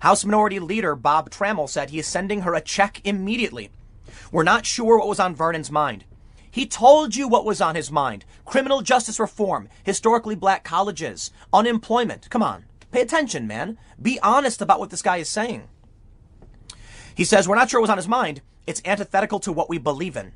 House 0.00 0.24
Minority 0.24 0.58
Leader 0.58 0.96
Bob 0.96 1.30
Trammell 1.30 1.68
said 1.68 1.90
he 1.90 1.98
is 1.98 2.06
sending 2.06 2.42
her 2.42 2.54
a 2.54 2.60
check 2.60 3.00
immediately. 3.04 3.70
We're 4.32 4.42
not 4.42 4.64
sure 4.66 4.98
what 4.98 5.08
was 5.08 5.20
on 5.20 5.34
Vernon's 5.34 5.70
mind. 5.70 6.04
He 6.50 6.66
told 6.66 7.14
you 7.14 7.28
what 7.28 7.44
was 7.44 7.60
on 7.60 7.76
his 7.76 7.92
mind. 7.92 8.24
Criminal 8.44 8.82
justice 8.82 9.20
reform, 9.20 9.68
historically 9.84 10.34
black 10.34 10.64
colleges, 10.64 11.30
unemployment. 11.52 12.28
Come 12.30 12.42
on. 12.42 12.64
Pay 12.90 13.02
attention, 13.02 13.46
man. 13.46 13.78
Be 14.00 14.18
honest 14.20 14.60
about 14.60 14.80
what 14.80 14.90
this 14.90 15.02
guy 15.02 15.18
is 15.18 15.28
saying. 15.28 15.68
He 17.14 17.24
says, 17.24 17.46
We're 17.46 17.54
not 17.54 17.70
sure 17.70 17.80
what 17.80 17.84
was 17.84 17.90
on 17.90 17.98
his 17.98 18.08
mind. 18.08 18.42
It's 18.66 18.82
antithetical 18.84 19.40
to 19.40 19.52
what 19.52 19.68
we 19.68 19.78
believe 19.78 20.16
in. 20.16 20.32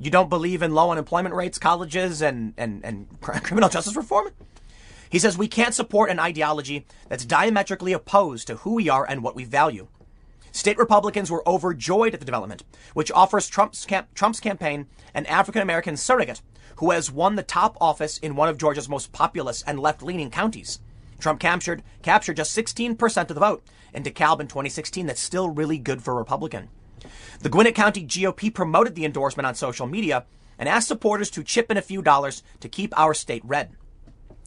You 0.00 0.10
don't 0.10 0.30
believe 0.30 0.62
in 0.62 0.74
low 0.74 0.90
unemployment 0.90 1.34
rates, 1.34 1.58
colleges, 1.58 2.22
and, 2.22 2.54
and, 2.56 2.84
and 2.84 3.08
criminal 3.20 3.68
justice 3.68 3.96
reform? 3.96 4.30
He 5.10 5.18
says 5.18 5.36
we 5.36 5.48
can't 5.48 5.74
support 5.74 6.10
an 6.10 6.20
ideology 6.20 6.86
that's 7.08 7.24
diametrically 7.24 7.92
opposed 7.92 8.46
to 8.46 8.56
who 8.56 8.74
we 8.74 8.88
are 8.88 9.06
and 9.08 9.22
what 9.22 9.34
we 9.34 9.44
value. 9.44 9.88
State 10.58 10.76
Republicans 10.76 11.30
were 11.30 11.48
overjoyed 11.48 12.14
at 12.14 12.18
the 12.18 12.26
development, 12.26 12.64
which 12.92 13.12
offers 13.12 13.46
Trump's, 13.46 13.86
camp- 13.86 14.12
Trump's 14.12 14.40
campaign 14.40 14.88
an 15.14 15.24
African 15.26 15.62
American 15.62 15.96
surrogate 15.96 16.42
who 16.78 16.90
has 16.90 17.12
won 17.12 17.36
the 17.36 17.44
top 17.44 17.76
office 17.80 18.18
in 18.18 18.34
one 18.34 18.48
of 18.48 18.58
Georgia's 18.58 18.88
most 18.88 19.12
populous 19.12 19.62
and 19.62 19.78
left 19.78 20.02
leaning 20.02 20.32
counties. 20.32 20.80
Trump 21.20 21.38
captured, 21.38 21.84
captured 22.02 22.38
just 22.38 22.56
16% 22.56 23.20
of 23.20 23.28
the 23.28 23.34
vote 23.34 23.62
in 23.94 24.02
DeKalb 24.02 24.40
in 24.40 24.48
2016. 24.48 25.06
That's 25.06 25.20
still 25.20 25.48
really 25.48 25.78
good 25.78 26.02
for 26.02 26.14
a 26.14 26.16
Republican. 26.16 26.70
The 27.38 27.50
Gwinnett 27.50 27.76
County 27.76 28.04
GOP 28.04 28.52
promoted 28.52 28.96
the 28.96 29.04
endorsement 29.04 29.46
on 29.46 29.54
social 29.54 29.86
media 29.86 30.26
and 30.58 30.68
asked 30.68 30.88
supporters 30.88 31.30
to 31.30 31.44
chip 31.44 31.70
in 31.70 31.76
a 31.76 31.82
few 31.82 32.02
dollars 32.02 32.42
to 32.58 32.68
keep 32.68 32.92
our 32.98 33.14
state 33.14 33.44
red. 33.44 33.76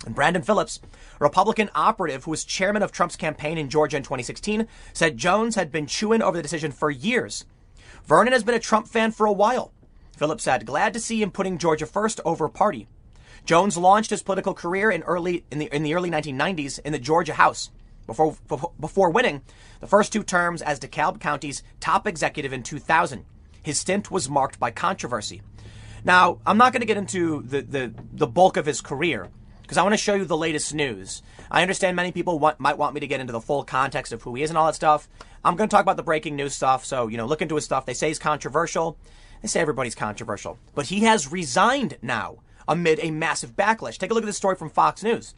And 0.05 0.15
Brandon 0.15 0.41
Phillips, 0.41 0.79
a 1.19 1.23
Republican 1.23 1.69
operative 1.75 2.23
who 2.23 2.31
was 2.31 2.43
chairman 2.43 2.81
of 2.81 2.91
Trump's 2.91 3.15
campaign 3.15 3.57
in 3.57 3.69
Georgia 3.69 3.97
in 3.97 4.03
2016, 4.03 4.67
said 4.93 5.17
Jones 5.17 5.55
had 5.55 5.71
been 5.71 5.85
chewing 5.85 6.21
over 6.21 6.37
the 6.37 6.43
decision 6.43 6.71
for 6.71 6.89
years. 6.89 7.45
Vernon 8.05 8.33
has 8.33 8.43
been 8.43 8.55
a 8.55 8.59
Trump 8.59 8.87
fan 8.87 9.11
for 9.11 9.25
a 9.25 9.31
while. 9.31 9.71
Phillips 10.17 10.43
said, 10.43 10.65
glad 10.65 10.93
to 10.93 10.99
see 10.99 11.21
him 11.21 11.31
putting 11.31 11.57
Georgia 11.57 11.85
first 11.85 12.19
over 12.25 12.49
party. 12.49 12.87
Jones 13.45 13.77
launched 13.77 14.09
his 14.09 14.23
political 14.23 14.53
career 14.53 14.91
in 14.91 15.03
early 15.03 15.45
in 15.51 15.59
the 15.59 15.65
in 15.73 15.83
the 15.83 15.95
early 15.95 16.11
1990s 16.11 16.79
in 16.85 16.91
the 16.91 16.99
Georgia 16.99 17.33
House 17.33 17.71
before 18.05 18.35
before 18.79 19.09
winning 19.09 19.41
the 19.79 19.87
first 19.87 20.13
two 20.13 20.23
terms 20.23 20.61
as 20.61 20.79
DeKalb 20.79 21.19
County's 21.19 21.63
top 21.79 22.05
executive 22.05 22.53
in 22.53 22.61
2000. 22.61 23.25
His 23.63 23.79
stint 23.79 24.11
was 24.11 24.29
marked 24.29 24.59
by 24.59 24.71
controversy. 24.71 25.41
Now, 26.03 26.39
I'm 26.45 26.57
not 26.57 26.73
going 26.73 26.81
to 26.81 26.87
get 26.87 26.97
into 26.97 27.43
the, 27.43 27.61
the, 27.61 27.93
the 28.11 28.25
bulk 28.25 28.57
of 28.57 28.65
his 28.65 28.81
career, 28.81 29.29
because 29.71 29.77
I 29.77 29.83
want 29.83 29.93
to 29.93 29.97
show 29.97 30.15
you 30.15 30.25
the 30.25 30.35
latest 30.35 30.73
news. 30.73 31.23
I 31.49 31.61
understand 31.61 31.95
many 31.95 32.11
people 32.11 32.39
want, 32.39 32.59
might 32.59 32.77
want 32.77 32.93
me 32.93 32.99
to 32.99 33.07
get 33.07 33.21
into 33.21 33.31
the 33.31 33.39
full 33.39 33.63
context 33.63 34.11
of 34.11 34.21
who 34.21 34.35
he 34.35 34.43
is 34.43 34.49
and 34.49 34.57
all 34.57 34.65
that 34.65 34.75
stuff. 34.75 35.07
I'm 35.45 35.55
going 35.55 35.69
to 35.69 35.73
talk 35.73 35.83
about 35.83 35.95
the 35.95 36.03
breaking 36.03 36.35
news 36.35 36.53
stuff. 36.53 36.83
So, 36.83 37.07
you 37.07 37.15
know, 37.15 37.25
look 37.25 37.41
into 37.41 37.55
his 37.55 37.63
stuff. 37.63 37.85
They 37.85 37.93
say 37.93 38.09
he's 38.09 38.19
controversial. 38.19 38.97
They 39.41 39.47
say 39.47 39.61
everybody's 39.61 39.95
controversial. 39.95 40.59
But 40.75 40.87
he 40.87 41.05
has 41.05 41.31
resigned 41.31 41.97
now 42.01 42.39
amid 42.67 42.99
a 43.01 43.11
massive 43.11 43.55
backlash. 43.55 43.97
Take 43.97 44.11
a 44.11 44.13
look 44.13 44.23
at 44.23 44.25
this 44.25 44.35
story 44.35 44.57
from 44.57 44.69
Fox 44.69 45.03
News. 45.03 45.35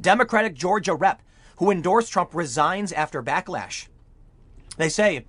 Democratic 0.00 0.54
Georgia 0.54 0.94
rep 0.94 1.20
who 1.58 1.70
endorsed 1.70 2.10
Trump 2.10 2.34
resigns 2.34 2.90
after 2.90 3.22
backlash. 3.22 3.88
They 4.78 4.88
say, 4.88 5.26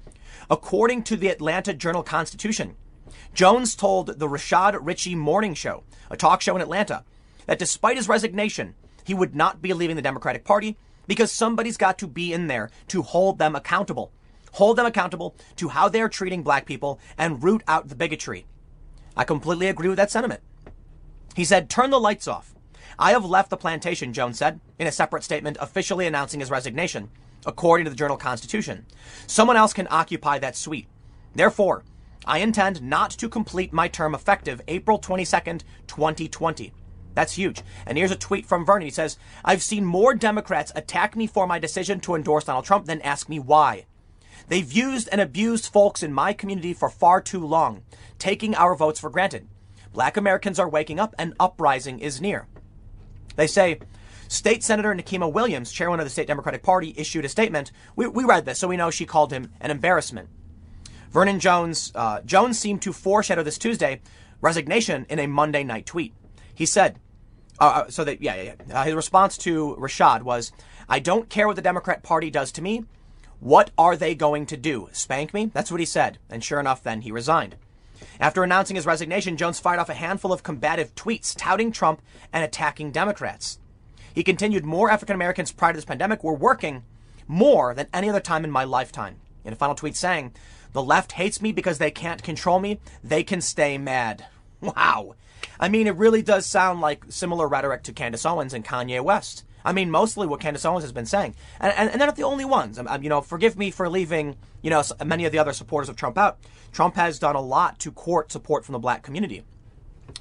according 0.50 1.04
to 1.04 1.18
the 1.18 1.28
Atlanta 1.28 1.74
Journal 1.74 2.04
Constitution, 2.04 2.78
Jones 3.34 3.76
told 3.76 4.18
the 4.18 4.30
Rashad 4.30 4.80
Richey 4.82 5.14
Morning 5.14 5.56
Show, 5.56 5.84
a 6.10 6.16
talk 6.16 6.40
show 6.40 6.56
in 6.56 6.62
Atlanta, 6.62 7.04
that 7.46 7.60
despite 7.60 7.98
his 7.98 8.10
resignation, 8.10 8.76
he 9.04 9.14
would 9.14 9.36
not 9.36 9.62
be 9.62 9.74
leaving 9.74 9.96
the 9.96 10.02
Democratic 10.02 10.44
Party 10.44 10.78
because 11.08 11.32
somebody's 11.32 11.78
got 11.78 11.98
to 12.00 12.08
be 12.08 12.34
in 12.34 12.48
there 12.48 12.70
to 12.88 13.02
hold 13.02 13.38
them 13.38 13.56
accountable. 13.56 14.12
Hold 14.54 14.78
them 14.78 14.86
accountable 14.86 15.36
to 15.58 15.70
how 15.70 15.90
they're 15.90 16.10
treating 16.10 16.42
black 16.42 16.66
people 16.66 17.00
and 17.18 17.44
root 17.44 17.62
out 17.68 17.90
the 17.90 17.96
bigotry. 17.96 18.46
I 19.16 19.24
completely 19.24 19.68
agree 19.68 19.90
with 19.90 19.98
that 19.98 20.12
sentiment. 20.12 20.42
He 21.36 21.46
said, 21.46 21.70
turn 21.70 21.90
the 21.90 22.00
lights 22.00 22.28
off. 22.28 22.56
I 22.98 23.12
have 23.12 23.26
left 23.26 23.50
the 23.50 23.58
plantation, 23.58 24.14
Jones 24.14 24.38
said, 24.38 24.60
in 24.80 24.88
a 24.88 24.92
separate 24.92 25.24
statement 25.24 25.58
officially 25.60 26.08
announcing 26.08 26.40
his 26.40 26.50
resignation, 26.50 27.10
according 27.46 27.84
to 27.86 27.90
the 27.90 27.96
Journal 27.96 28.18
Constitution. 28.18 28.86
Someone 29.28 29.58
else 29.58 29.74
can 29.74 29.88
occupy 29.92 30.40
that 30.40 30.56
suite. 30.56 30.88
Therefore, 31.34 31.84
I 32.26 32.40
intend 32.40 32.82
not 32.82 33.12
to 33.12 33.30
complete 33.30 33.74
my 33.74 33.88
term 33.88 34.16
effective 34.16 34.62
April 34.68 34.98
22nd, 34.98 35.64
2020. 35.88 36.72
That's 37.16 37.34
huge. 37.34 37.62
And 37.86 37.98
here's 37.98 38.12
a 38.12 38.16
tweet 38.16 38.46
from 38.46 38.66
Vernon. 38.66 38.86
He 38.86 38.92
says, 38.92 39.18
I've 39.44 39.64
seen 39.64 39.86
more 39.86 40.14
Democrats 40.14 40.72
attack 40.76 41.16
me 41.16 41.26
for 41.26 41.48
my 41.48 41.58
decision 41.58 42.00
to 42.02 42.14
endorse 42.14 42.44
Donald 42.44 42.66
Trump 42.66 42.86
than 42.86 43.02
ask 43.02 43.30
me 43.30 43.40
why. 43.40 43.86
They've 44.48 44.72
used 44.72 45.10
and 45.12 45.20
abused 45.20 45.72
folks 45.72 46.04
in 46.04 46.14
my 46.14 46.34
community 46.34 46.74
for 46.74 46.90
far 46.90 47.22
too 47.22 47.44
long, 47.46 47.82
taking 48.20 48.54
our 48.54 48.76
votes 48.76 49.00
for 49.00 49.10
granted. 49.10 49.48
Black 49.92 50.18
Americans 50.18 50.60
are 50.60 50.70
waking 50.70 51.00
up 51.00 51.16
and 51.18 51.34
uprising 51.40 52.00
is 52.00 52.22
near. 52.22 52.48
They 53.38 53.48
say, 53.48 53.80
State 54.28 54.64
Senator 54.64 54.94
Nikema 54.94 55.32
Williams, 55.32 55.72
chairman 55.72 56.00
of 56.00 56.06
the 56.06 56.10
state 56.10 56.28
Democratic 56.28 56.64
Party, 56.64 56.94
issued 56.98 57.26
a 57.26 57.30
statement. 57.30 57.72
We, 57.96 58.08
we 58.08 58.24
read 58.24 58.46
this, 58.46 58.60
so 58.60 58.68
we 58.68 58.78
know 58.78 58.90
she 58.90 59.06
called 59.06 59.32
him 59.32 59.52
an 59.62 59.72
embarrassment. 59.72 60.30
Vernon 61.12 61.40
Jones, 61.40 61.92
uh, 61.96 62.22
Jones 62.22 62.60
seemed 62.60 62.82
to 62.82 62.92
foreshadow 62.92 63.44
this 63.44 63.58
Tuesday 63.58 64.02
resignation 64.42 65.06
in 65.10 65.20
a 65.20 65.28
Monday 65.28 65.64
night 65.64 65.86
tweet. 65.86 66.14
He 66.54 66.66
said, 66.66 67.00
uh, 67.60 67.64
uh, 67.64 67.90
so 67.90 68.04
that, 68.04 68.22
yeah, 68.22 68.36
yeah, 68.36 68.54
yeah. 68.68 68.82
Uh, 68.82 68.84
his 68.84 68.96
response 68.96 69.38
to 69.40 69.76
Rashad 69.80 70.24
was, 70.24 70.52
I 70.90 71.00
don't 71.00 71.30
care 71.30 71.48
what 71.48 71.56
the 71.56 71.62
Democrat 71.62 72.04
Party 72.04 72.30
does 72.30 72.52
to 72.54 72.62
me 72.62 72.86
What 73.40 73.72
are 73.78 73.96
they 73.96 74.16
going 74.16 74.46
to 74.48 74.58
do? 74.58 74.90
Spank 74.92 75.34
me? 75.34 75.52
That's 75.54 75.72
what 75.72 75.80
he 75.80 75.86
said. 75.86 76.20
And 76.30 76.44
sure 76.44 76.60
enough, 76.60 76.84
then 76.84 77.02
he 77.02 77.12
resigned. 77.12 77.56
After 78.20 78.44
announcing 78.44 78.76
his 78.76 78.86
resignation, 78.86 79.38
Jones 79.38 79.60
fired 79.60 79.80
off 79.80 79.90
a 79.90 79.94
handful 79.94 80.34
of 80.34 80.44
combative 80.44 80.94
tweets 80.96 81.34
touting 81.38 81.72
Trump 81.72 82.02
and 82.34 82.44
attacking 82.44 82.92
Democrats. 82.92 83.60
He 84.14 84.24
continued, 84.24 84.66
More 84.66 84.90
African 84.90 85.16
Americans 85.16 85.52
prior 85.52 85.74
to 85.74 85.78
this 85.78 85.86
pandemic 85.86 86.24
were 86.24 86.34
working 86.34 86.84
more 87.28 87.74
than 87.74 87.88
any 87.94 88.10
other 88.10 88.20
time 88.20 88.46
in 88.46 88.52
my 88.52 88.64
lifetime. 88.64 89.18
In 89.44 89.54
a 89.54 89.56
final 89.56 89.76
tweet 89.76 89.96
saying, 89.96 90.34
The 90.74 90.84
left 90.84 91.14
hates 91.14 91.42
me 91.42 91.52
because 91.52 91.78
they 91.78 91.92
can't 91.92 92.24
control 92.24 92.60
me. 92.60 92.80
They 93.04 93.24
can 93.24 93.42
stay 93.42 93.78
mad. 93.78 94.26
Wow. 94.62 95.16
I 95.60 95.70
mean, 95.70 95.88
it 95.88 95.96
really 95.96 96.22
does 96.22 96.46
sound 96.46 96.82
like 96.82 97.06
similar 97.10 97.48
rhetoric 97.48 97.84
to 97.84 97.94
Candace 97.94 98.26
Owens 98.26 98.54
and 98.54 98.66
Kanye 98.66 99.04
West. 99.04 99.44
I 99.64 99.74
mean, 99.74 99.90
mostly 99.90 100.28
what 100.28 100.40
Candace 100.40 100.64
Owens 100.64 100.84
has 100.84 100.92
been 100.92 101.08
saying. 101.08 101.36
And, 101.60 101.74
and, 101.74 101.90
and 101.90 102.00
they're 102.00 102.08
not 102.08 102.16
the 102.16 102.24
only 102.24 102.46
ones. 102.46 102.78
Um, 102.78 102.88
um, 102.88 103.02
you 103.02 103.10
know, 103.10 103.22
forgive 103.22 103.58
me 103.58 103.72
for 103.72 103.90
leaving, 103.90 104.36
you 104.62 104.70
know, 104.70 104.84
many 105.04 105.26
of 105.26 105.32
the 105.32 105.40
other 105.40 105.54
supporters 105.54 105.90
of 105.90 105.96
Trump 105.96 106.18
out. 106.18 106.38
Trump 106.72 106.96
has 106.96 107.18
done 107.18 107.36
a 107.36 107.42
lot 107.42 107.80
to 107.80 107.92
court 107.92 108.32
support 108.32 108.64
from 108.64 108.74
the 108.74 108.80
black 108.80 109.02
community. 109.02 109.44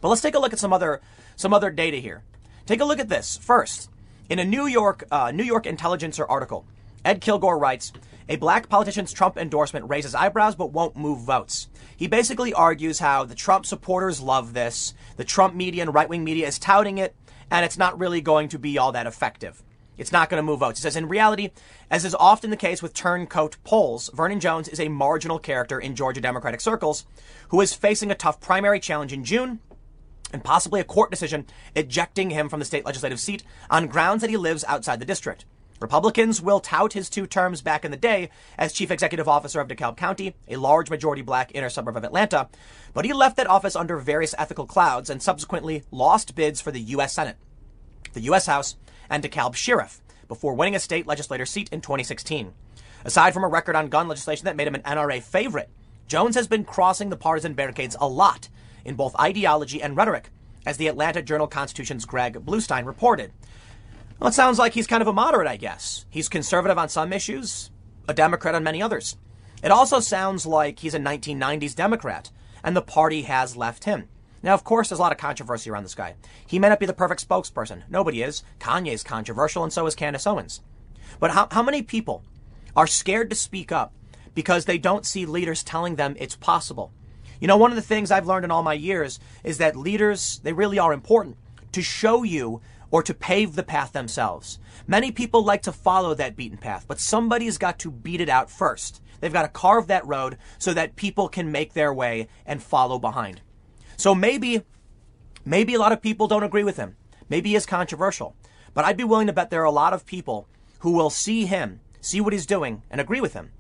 But 0.00 0.08
let's 0.08 0.22
take 0.22 0.34
a 0.34 0.38
look 0.38 0.52
at 0.52 0.58
some 0.58 0.72
other, 0.72 1.02
some 1.36 1.52
other 1.52 1.70
data 1.70 1.98
here. 1.98 2.22
Take 2.64 2.80
a 2.80 2.84
look 2.84 2.98
at 2.98 3.10
this. 3.10 3.36
First, 3.36 3.90
in 4.30 4.38
a 4.38 4.44
New 4.44 4.66
York, 4.66 5.04
uh, 5.10 5.30
New 5.30 5.44
York 5.44 5.66
Intelligencer 5.66 6.24
article, 6.24 6.64
Ed 7.04 7.20
Kilgore 7.20 7.58
writes, 7.58 7.92
a 8.28 8.36
black 8.36 8.68
politician's 8.68 9.12
Trump 9.12 9.36
endorsement 9.36 9.88
raises 9.88 10.14
eyebrows 10.14 10.54
but 10.54 10.72
won't 10.72 10.96
move 10.96 11.20
votes. 11.20 11.68
He 11.96 12.06
basically 12.06 12.54
argues 12.54 12.98
how 12.98 13.24
the 13.24 13.34
Trump 13.34 13.66
supporters 13.66 14.20
love 14.20 14.54
this, 14.54 14.94
the 15.16 15.24
Trump 15.24 15.54
media 15.54 15.82
and 15.82 15.94
right 15.94 16.08
wing 16.08 16.24
media 16.24 16.46
is 16.46 16.58
touting 16.58 16.98
it, 16.98 17.14
and 17.50 17.64
it's 17.64 17.78
not 17.78 17.98
really 17.98 18.20
going 18.20 18.48
to 18.48 18.58
be 18.58 18.78
all 18.78 18.92
that 18.92 19.06
effective. 19.06 19.62
It's 19.96 20.12
not 20.12 20.28
going 20.28 20.38
to 20.38 20.42
move 20.42 20.60
votes. 20.60 20.80
He 20.80 20.82
says, 20.82 20.96
in 20.96 21.08
reality, 21.08 21.50
as 21.90 22.04
is 22.04 22.16
often 22.16 22.50
the 22.50 22.56
case 22.56 22.82
with 22.82 22.94
turncoat 22.94 23.56
pols, 23.62 24.10
Vernon 24.12 24.40
Jones 24.40 24.68
is 24.68 24.80
a 24.80 24.88
marginal 24.88 25.38
character 25.38 25.78
in 25.78 25.94
Georgia 25.94 26.20
Democratic 26.20 26.60
circles 26.60 27.06
who 27.48 27.60
is 27.60 27.74
facing 27.74 28.10
a 28.10 28.16
tough 28.16 28.40
primary 28.40 28.80
challenge 28.80 29.12
in 29.12 29.24
June 29.24 29.60
and 30.32 30.42
possibly 30.42 30.80
a 30.80 30.84
court 30.84 31.10
decision 31.12 31.46
ejecting 31.76 32.30
him 32.30 32.48
from 32.48 32.58
the 32.58 32.64
state 32.64 32.84
legislative 32.84 33.20
seat 33.20 33.44
on 33.70 33.86
grounds 33.86 34.20
that 34.20 34.30
he 34.30 34.36
lives 34.36 34.64
outside 34.64 34.98
the 34.98 35.06
district. 35.06 35.44
Republicans 35.84 36.40
will 36.40 36.60
tout 36.60 36.94
his 36.94 37.10
two 37.10 37.26
terms 37.26 37.60
back 37.60 37.84
in 37.84 37.90
the 37.90 37.96
day 37.98 38.30
as 38.56 38.72
chief 38.72 38.90
executive 38.90 39.28
officer 39.28 39.60
of 39.60 39.68
DeKalb 39.68 39.98
County, 39.98 40.34
a 40.48 40.56
large 40.56 40.88
majority 40.88 41.20
black 41.20 41.54
inner 41.54 41.68
suburb 41.68 41.94
of 41.94 42.04
Atlanta, 42.04 42.48
but 42.94 43.04
he 43.04 43.12
left 43.12 43.36
that 43.36 43.50
office 43.50 43.76
under 43.76 43.98
various 43.98 44.34
ethical 44.38 44.64
clouds 44.64 45.10
and 45.10 45.22
subsequently 45.22 45.82
lost 45.90 46.34
bids 46.34 46.58
for 46.58 46.70
the 46.70 46.80
U.S. 46.80 47.12
Senate, 47.12 47.36
the 48.14 48.22
U.S. 48.22 48.46
House, 48.46 48.76
and 49.10 49.22
DeKalb 49.22 49.54
Sheriff 49.54 50.00
before 50.26 50.54
winning 50.54 50.74
a 50.74 50.80
state 50.80 51.06
legislator 51.06 51.44
seat 51.44 51.68
in 51.70 51.82
2016. 51.82 52.54
Aside 53.04 53.34
from 53.34 53.44
a 53.44 53.48
record 53.48 53.76
on 53.76 53.88
gun 53.88 54.08
legislation 54.08 54.46
that 54.46 54.56
made 54.56 54.66
him 54.66 54.76
an 54.76 54.80
NRA 54.84 55.22
favorite, 55.22 55.68
Jones 56.08 56.34
has 56.34 56.48
been 56.48 56.64
crossing 56.64 57.10
the 57.10 57.16
partisan 57.18 57.52
barricades 57.52 57.94
a 58.00 58.08
lot 58.08 58.48
in 58.86 58.94
both 58.94 59.20
ideology 59.20 59.82
and 59.82 59.98
rhetoric, 59.98 60.30
as 60.64 60.78
the 60.78 60.88
Atlanta 60.88 61.20
Journal 61.20 61.46
Constitution's 61.46 62.06
Greg 62.06 62.42
Bluestein 62.46 62.86
reported. 62.86 63.32
Well, 64.18 64.28
it 64.28 64.34
sounds 64.34 64.58
like 64.58 64.74
he's 64.74 64.86
kind 64.86 65.02
of 65.02 65.08
a 65.08 65.12
moderate, 65.12 65.48
I 65.48 65.56
guess. 65.56 66.06
He's 66.08 66.28
conservative 66.28 66.78
on 66.78 66.88
some 66.88 67.12
issues, 67.12 67.70
a 68.08 68.14
Democrat 68.14 68.54
on 68.54 68.62
many 68.62 68.80
others. 68.80 69.16
It 69.62 69.70
also 69.70 70.00
sounds 70.00 70.46
like 70.46 70.78
he's 70.78 70.94
a 70.94 70.98
1990s 70.98 71.74
Democrat, 71.74 72.30
and 72.62 72.76
the 72.76 72.82
party 72.82 73.22
has 73.22 73.56
left 73.56 73.84
him. 73.84 74.08
Now, 74.42 74.54
of 74.54 74.62
course, 74.62 74.88
there's 74.88 74.98
a 74.98 75.02
lot 75.02 75.12
of 75.12 75.18
controversy 75.18 75.70
around 75.70 75.84
this 75.84 75.94
guy. 75.94 76.14
He 76.46 76.58
may 76.58 76.68
not 76.68 76.78
be 76.78 76.86
the 76.86 76.92
perfect 76.92 77.26
spokesperson. 77.26 77.82
Nobody 77.88 78.22
is. 78.22 78.42
Kanye's 78.60 79.02
controversial, 79.02 79.64
and 79.64 79.72
so 79.72 79.86
is 79.86 79.94
Candace 79.94 80.26
Owens. 80.26 80.60
But 81.18 81.30
how, 81.30 81.48
how 81.50 81.62
many 81.62 81.82
people 81.82 82.22
are 82.76 82.86
scared 82.86 83.30
to 83.30 83.36
speak 83.36 83.72
up 83.72 83.94
because 84.34 84.66
they 84.66 84.78
don't 84.78 85.06
see 85.06 85.24
leaders 85.24 85.62
telling 85.62 85.96
them 85.96 86.14
it's 86.18 86.36
possible? 86.36 86.92
You 87.40 87.48
know, 87.48 87.56
one 87.56 87.72
of 87.72 87.76
the 87.76 87.82
things 87.82 88.10
I've 88.10 88.26
learned 88.26 88.44
in 88.44 88.50
all 88.50 88.62
my 88.62 88.74
years 88.74 89.18
is 89.42 89.58
that 89.58 89.76
leaders, 89.76 90.40
they 90.42 90.52
really 90.52 90.78
are 90.78 90.92
important 90.92 91.36
to 91.72 91.82
show 91.82 92.22
you 92.22 92.60
or 92.94 93.02
to 93.02 93.12
pave 93.12 93.56
the 93.56 93.62
path 93.64 93.90
themselves. 93.90 94.60
Many 94.86 95.10
people 95.10 95.44
like 95.44 95.62
to 95.62 95.72
follow 95.72 96.14
that 96.14 96.36
beaten 96.36 96.56
path, 96.56 96.84
but 96.86 97.00
somebody's 97.00 97.58
got 97.58 97.76
to 97.80 97.90
beat 97.90 98.20
it 98.20 98.28
out 98.28 98.48
first. 98.48 99.02
They've 99.18 99.32
got 99.32 99.42
to 99.42 99.48
carve 99.48 99.88
that 99.88 100.06
road 100.06 100.38
so 100.60 100.72
that 100.74 100.94
people 100.94 101.28
can 101.28 101.50
make 101.50 101.72
their 101.72 101.92
way 101.92 102.28
and 102.46 102.62
follow 102.62 103.00
behind. 103.00 103.40
So 103.96 104.14
maybe, 104.14 104.62
maybe 105.44 105.74
a 105.74 105.80
lot 105.80 105.90
of 105.90 106.02
people 106.02 106.28
don't 106.28 106.44
agree 106.44 106.62
with 106.62 106.76
him. 106.76 106.94
Maybe 107.28 107.48
he 107.48 107.56
is 107.56 107.66
controversial. 107.66 108.36
But 108.74 108.84
I'd 108.84 108.96
be 108.96 109.02
willing 109.02 109.26
to 109.26 109.32
bet 109.32 109.50
there 109.50 109.62
are 109.62 109.64
a 109.64 109.72
lot 109.72 109.92
of 109.92 110.06
people 110.06 110.46
who 110.78 110.92
will 110.92 111.10
see 111.10 111.46
him, 111.46 111.80
see 112.00 112.20
what 112.20 112.32
he's 112.32 112.46
doing, 112.46 112.84
and 112.92 113.00
agree 113.00 113.20
with 113.20 113.32
him. 113.32 113.50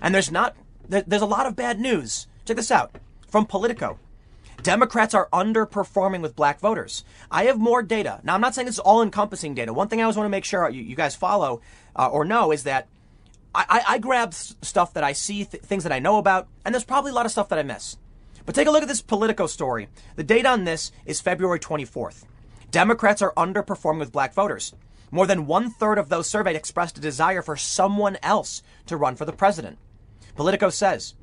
And 0.00 0.14
there's 0.14 0.32
not, 0.32 0.56
there's 0.88 1.20
a 1.20 1.26
lot 1.26 1.44
of 1.44 1.54
bad 1.54 1.78
news. 1.78 2.26
Check 2.46 2.56
this 2.56 2.70
out 2.70 2.92
from 3.28 3.44
Politico. 3.44 3.98
Democrats 4.68 5.14
are 5.14 5.30
underperforming 5.32 6.20
with 6.20 6.36
black 6.36 6.60
voters. 6.60 7.02
I 7.30 7.44
have 7.44 7.58
more 7.58 7.82
data. 7.82 8.20
Now, 8.22 8.34
I'm 8.34 8.42
not 8.42 8.54
saying 8.54 8.66
this 8.66 8.74
is 8.74 8.80
all 8.80 9.00
encompassing 9.00 9.54
data. 9.54 9.72
One 9.72 9.88
thing 9.88 9.98
I 9.98 10.02
always 10.02 10.18
want 10.18 10.26
to 10.26 10.30
make 10.30 10.44
sure 10.44 10.68
you, 10.68 10.82
you 10.82 10.94
guys 10.94 11.16
follow 11.16 11.62
uh, 11.96 12.10
or 12.10 12.26
know 12.26 12.52
is 12.52 12.64
that 12.64 12.86
I, 13.54 13.64
I, 13.66 13.94
I 13.94 13.98
grab 13.98 14.34
stuff 14.34 14.92
that 14.92 15.02
I 15.02 15.14
see, 15.14 15.46
th- 15.46 15.62
things 15.62 15.84
that 15.84 15.92
I 15.92 16.00
know 16.00 16.18
about, 16.18 16.48
and 16.66 16.74
there's 16.74 16.84
probably 16.84 17.12
a 17.12 17.14
lot 17.14 17.24
of 17.24 17.32
stuff 17.32 17.48
that 17.48 17.58
I 17.58 17.62
miss. 17.62 17.96
But 18.44 18.54
take 18.54 18.68
a 18.68 18.70
look 18.70 18.82
at 18.82 18.88
this 18.88 19.00
Politico 19.00 19.46
story. 19.46 19.88
The 20.16 20.22
date 20.22 20.44
on 20.44 20.64
this 20.64 20.92
is 21.06 21.18
February 21.18 21.60
24th. 21.60 22.26
Democrats 22.70 23.22
are 23.22 23.32
underperforming 23.38 24.00
with 24.00 24.12
black 24.12 24.34
voters. 24.34 24.74
More 25.10 25.26
than 25.26 25.46
one 25.46 25.70
third 25.70 25.96
of 25.96 26.10
those 26.10 26.28
surveyed 26.28 26.56
expressed 26.56 26.98
a 26.98 27.00
desire 27.00 27.40
for 27.40 27.56
someone 27.56 28.18
else 28.22 28.62
to 28.84 28.98
run 28.98 29.16
for 29.16 29.24
the 29.24 29.32
president. 29.32 29.78
Politico 30.36 30.68
says 30.68 31.14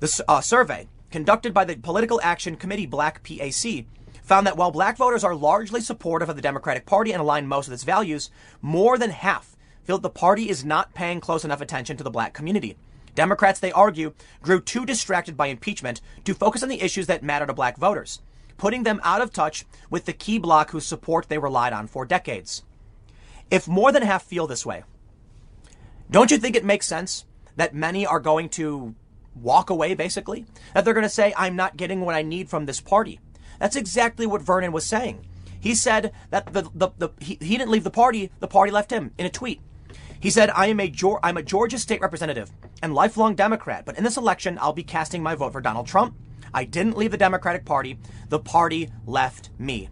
the 0.00 0.24
uh, 0.28 0.42
survey 0.42 0.86
conducted 1.14 1.54
by 1.54 1.64
the 1.64 1.76
Political 1.76 2.20
Action 2.24 2.56
Committee, 2.56 2.86
Black 2.86 3.22
PAC, 3.22 3.84
found 4.24 4.48
that 4.48 4.56
while 4.56 4.72
black 4.72 4.96
voters 4.96 5.22
are 5.22 5.32
largely 5.32 5.80
supportive 5.80 6.28
of 6.28 6.34
the 6.34 6.42
Democratic 6.42 6.86
Party 6.86 7.12
and 7.12 7.20
align 7.20 7.46
most 7.46 7.68
with 7.68 7.74
its 7.74 7.84
values, 7.84 8.30
more 8.60 8.98
than 8.98 9.10
half 9.10 9.56
feel 9.84 9.98
that 9.98 10.02
the 10.02 10.10
party 10.10 10.48
is 10.48 10.64
not 10.64 10.92
paying 10.92 11.20
close 11.20 11.44
enough 11.44 11.60
attention 11.60 11.96
to 11.96 12.02
the 12.02 12.10
black 12.10 12.34
community. 12.34 12.76
Democrats, 13.14 13.60
they 13.60 13.70
argue, 13.70 14.12
grew 14.42 14.60
too 14.60 14.84
distracted 14.84 15.36
by 15.36 15.46
impeachment 15.46 16.00
to 16.24 16.34
focus 16.34 16.64
on 16.64 16.68
the 16.68 16.82
issues 16.82 17.06
that 17.06 17.22
matter 17.22 17.46
to 17.46 17.54
black 17.54 17.78
voters, 17.78 18.20
putting 18.56 18.82
them 18.82 19.00
out 19.04 19.22
of 19.22 19.32
touch 19.32 19.64
with 19.90 20.06
the 20.06 20.12
key 20.12 20.40
bloc 20.40 20.72
whose 20.72 20.84
support 20.84 21.28
they 21.28 21.38
relied 21.38 21.72
on 21.72 21.86
for 21.86 22.04
decades. 22.04 22.64
If 23.52 23.68
more 23.68 23.92
than 23.92 24.02
half 24.02 24.24
feel 24.24 24.48
this 24.48 24.66
way, 24.66 24.82
don't 26.10 26.32
you 26.32 26.38
think 26.38 26.56
it 26.56 26.64
makes 26.64 26.88
sense 26.88 27.24
that 27.54 27.72
many 27.72 28.04
are 28.04 28.18
going 28.18 28.48
to 28.48 28.96
walk 29.34 29.70
away, 29.70 29.94
basically. 29.94 30.46
That 30.72 30.84
they're 30.84 30.94
going 30.94 31.02
to 31.02 31.08
say, 31.08 31.34
I'm 31.36 31.56
not 31.56 31.76
getting 31.76 32.00
what 32.00 32.14
I 32.14 32.22
need 32.22 32.48
from 32.48 32.66
this 32.66 32.80
party. 32.80 33.20
That's 33.58 33.76
exactly 33.76 34.26
what 34.26 34.42
Vernon 34.42 34.72
was 34.72 34.84
saying. 34.84 35.26
He 35.60 35.74
said 35.74 36.12
that 36.30 36.52
the, 36.52 36.68
the, 36.74 36.90
the 36.98 37.08
he, 37.20 37.38
he 37.40 37.56
didn't 37.56 37.70
leave 37.70 37.84
the 37.84 37.90
party, 37.90 38.30
the 38.40 38.48
party 38.48 38.70
left 38.70 38.90
him 38.90 39.12
in 39.16 39.26
a 39.26 39.30
tweet. 39.30 39.60
He 40.20 40.30
said, 40.30 40.50
I 40.50 40.66
am 40.66 40.80
a, 40.80 40.92
I'm 41.22 41.36
a 41.36 41.42
Georgia 41.42 41.78
state 41.78 42.00
representative 42.00 42.50
and 42.82 42.94
lifelong 42.94 43.34
Democrat, 43.34 43.84
but 43.84 43.96
in 43.96 44.04
this 44.04 44.16
election, 44.16 44.58
I'll 44.60 44.72
be 44.72 44.82
casting 44.82 45.22
my 45.22 45.34
vote 45.34 45.52
for 45.52 45.60
Donald 45.60 45.86
Trump. 45.86 46.16
I 46.52 46.64
didn't 46.64 46.96
leave 46.96 47.10
the 47.10 47.16
Democratic 47.16 47.64
Party. 47.64 47.98
The 48.28 48.38
party 48.38 48.90
left 49.06 49.50
me. 49.58 49.88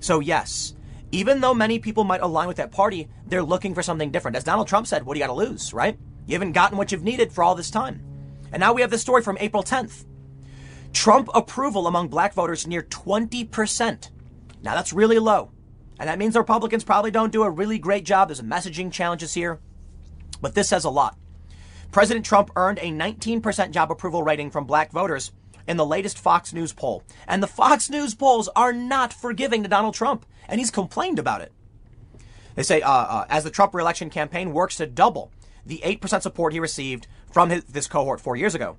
So, 0.00 0.20
yes, 0.20 0.74
even 1.12 1.40
though 1.40 1.54
many 1.54 1.78
people 1.78 2.04
might 2.04 2.20
align 2.20 2.46
with 2.46 2.58
that 2.58 2.72
party, 2.72 3.08
they're 3.26 3.42
looking 3.42 3.74
for 3.74 3.82
something 3.82 4.10
different. 4.10 4.36
As 4.36 4.44
Donald 4.44 4.68
Trump 4.68 4.86
said, 4.86 5.04
what 5.04 5.14
do 5.14 5.20
you 5.20 5.26
got 5.26 5.32
to 5.32 5.38
lose, 5.38 5.72
right? 5.72 5.98
You 6.26 6.34
haven't 6.34 6.52
gotten 6.52 6.76
what 6.76 6.92
you've 6.92 7.02
needed 7.02 7.32
for 7.32 7.42
all 7.42 7.54
this 7.54 7.70
time. 7.70 8.02
And 8.54 8.60
now 8.60 8.72
we 8.72 8.82
have 8.82 8.90
the 8.92 8.98
story 8.98 9.20
from 9.20 9.36
April 9.40 9.64
10th. 9.64 10.04
Trump 10.92 11.28
approval 11.34 11.88
among 11.88 12.06
black 12.06 12.34
voters 12.34 12.68
near 12.68 12.82
20%. 12.82 14.10
Now 14.62 14.74
that's 14.76 14.92
really 14.92 15.18
low. 15.18 15.50
And 15.98 16.08
that 16.08 16.20
means 16.20 16.34
the 16.34 16.40
Republicans 16.40 16.84
probably 16.84 17.10
don't 17.10 17.32
do 17.32 17.42
a 17.42 17.50
really 17.50 17.80
great 17.80 18.04
job. 18.04 18.28
There's 18.28 18.38
a 18.38 18.44
messaging 18.44 18.92
challenges 18.92 19.34
here. 19.34 19.58
But 20.40 20.54
this 20.54 20.68
says 20.68 20.84
a 20.84 20.90
lot. 20.90 21.18
President 21.90 22.24
Trump 22.24 22.52
earned 22.54 22.78
a 22.78 22.92
19% 22.92 23.72
job 23.72 23.90
approval 23.90 24.22
rating 24.22 24.52
from 24.52 24.66
black 24.66 24.92
voters 24.92 25.32
in 25.66 25.76
the 25.76 25.84
latest 25.84 26.16
Fox 26.16 26.52
News 26.52 26.72
poll. 26.72 27.02
And 27.26 27.42
the 27.42 27.48
Fox 27.48 27.90
News 27.90 28.14
polls 28.14 28.48
are 28.54 28.72
not 28.72 29.12
forgiving 29.12 29.64
to 29.64 29.68
Donald 29.68 29.94
Trump. 29.94 30.26
And 30.48 30.60
he's 30.60 30.70
complained 30.70 31.18
about 31.18 31.40
it. 31.40 31.52
They 32.54 32.62
say, 32.62 32.82
uh, 32.82 32.88
uh, 32.88 33.26
as 33.28 33.42
the 33.42 33.50
Trump 33.50 33.74
reelection 33.74 34.10
campaign 34.10 34.52
works 34.52 34.76
to 34.76 34.86
double 34.86 35.32
the 35.66 35.80
8% 35.84 36.22
support 36.22 36.52
he 36.52 36.60
received 36.60 37.06
from 37.34 37.50
his, 37.50 37.64
this 37.64 37.88
cohort 37.88 38.20
four 38.20 38.36
years 38.36 38.54
ago. 38.54 38.76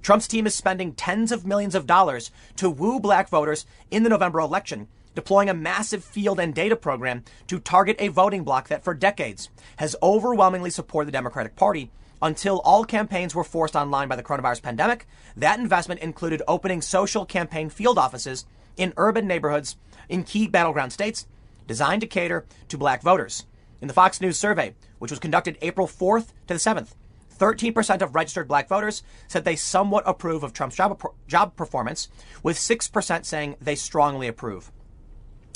Trump's 0.00 0.26
team 0.26 0.46
is 0.46 0.54
spending 0.54 0.94
tens 0.94 1.30
of 1.30 1.44
millions 1.44 1.74
of 1.74 1.86
dollars 1.86 2.30
to 2.56 2.70
woo 2.70 2.98
black 2.98 3.28
voters 3.28 3.66
in 3.90 4.02
the 4.02 4.08
November 4.08 4.40
election, 4.40 4.88
deploying 5.14 5.50
a 5.50 5.54
massive 5.54 6.02
field 6.02 6.40
and 6.40 6.54
data 6.54 6.74
program 6.74 7.22
to 7.48 7.58
target 7.58 7.96
a 7.98 8.08
voting 8.08 8.44
bloc 8.44 8.68
that 8.68 8.82
for 8.82 8.94
decades 8.94 9.50
has 9.76 9.94
overwhelmingly 10.02 10.70
supported 10.70 11.06
the 11.06 11.12
Democratic 11.12 11.54
Party 11.54 11.90
until 12.22 12.60
all 12.60 12.82
campaigns 12.82 13.34
were 13.34 13.44
forced 13.44 13.76
online 13.76 14.08
by 14.08 14.16
the 14.16 14.22
coronavirus 14.22 14.62
pandemic. 14.62 15.06
That 15.36 15.58
investment 15.58 16.00
included 16.00 16.40
opening 16.48 16.80
social 16.80 17.26
campaign 17.26 17.68
field 17.68 17.98
offices 17.98 18.46
in 18.78 18.94
urban 18.96 19.26
neighborhoods 19.26 19.76
in 20.08 20.24
key 20.24 20.48
battleground 20.48 20.94
states 20.94 21.26
designed 21.66 22.00
to 22.00 22.06
cater 22.06 22.46
to 22.68 22.78
black 22.78 23.02
voters. 23.02 23.44
In 23.82 23.86
the 23.88 23.92
Fox 23.92 24.18
News 24.22 24.38
survey, 24.38 24.74
which 24.98 25.10
was 25.10 25.20
conducted 25.20 25.58
April 25.60 25.86
4th 25.86 26.28
to 26.46 26.54
the 26.54 26.54
7th, 26.54 26.94
13% 27.38 28.02
of 28.02 28.14
registered 28.14 28.48
black 28.48 28.68
voters 28.68 29.02
said 29.26 29.44
they 29.44 29.56
somewhat 29.56 30.04
approve 30.06 30.42
of 30.42 30.52
Trump's 30.52 30.76
job, 30.76 31.00
job 31.26 31.56
performance, 31.56 32.08
with 32.42 32.56
6% 32.56 33.24
saying 33.24 33.56
they 33.60 33.74
strongly 33.74 34.28
approve. 34.28 34.70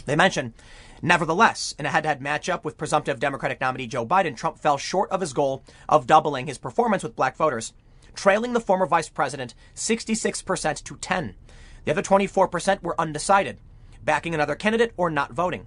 They 0.06 0.16
mention, 0.16 0.54
nevertheless, 1.00 1.74
in 1.78 1.86
a 1.86 1.90
head 1.90 2.02
to 2.02 2.08
head 2.08 2.20
matchup 2.20 2.64
with 2.64 2.78
presumptive 2.78 3.20
Democratic 3.20 3.60
nominee 3.60 3.86
Joe 3.86 4.06
Biden, 4.06 4.36
Trump 4.36 4.58
fell 4.58 4.78
short 4.78 5.10
of 5.10 5.20
his 5.20 5.32
goal 5.32 5.64
of 5.88 6.06
doubling 6.06 6.46
his 6.46 6.58
performance 6.58 7.02
with 7.02 7.16
black 7.16 7.36
voters, 7.36 7.72
trailing 8.14 8.52
the 8.52 8.60
former 8.60 8.86
vice 8.86 9.08
president 9.08 9.54
66% 9.74 10.82
to 10.82 10.96
10. 10.96 11.34
The 11.84 11.90
other 11.90 12.02
24% 12.02 12.82
were 12.82 13.00
undecided, 13.00 13.58
backing 14.04 14.34
another 14.34 14.54
candidate 14.54 14.92
or 14.96 15.10
not 15.10 15.32
voting 15.32 15.66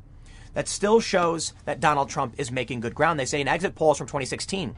that 0.55 0.67
still 0.67 0.99
shows 0.99 1.53
that 1.65 1.79
Donald 1.79 2.09
Trump 2.09 2.33
is 2.37 2.51
making 2.51 2.79
good 2.79 2.95
ground. 2.95 3.19
They 3.19 3.25
say 3.25 3.41
in 3.41 3.47
exit 3.47 3.75
polls 3.75 3.99
from 3.99 4.07
2016, 4.07 4.75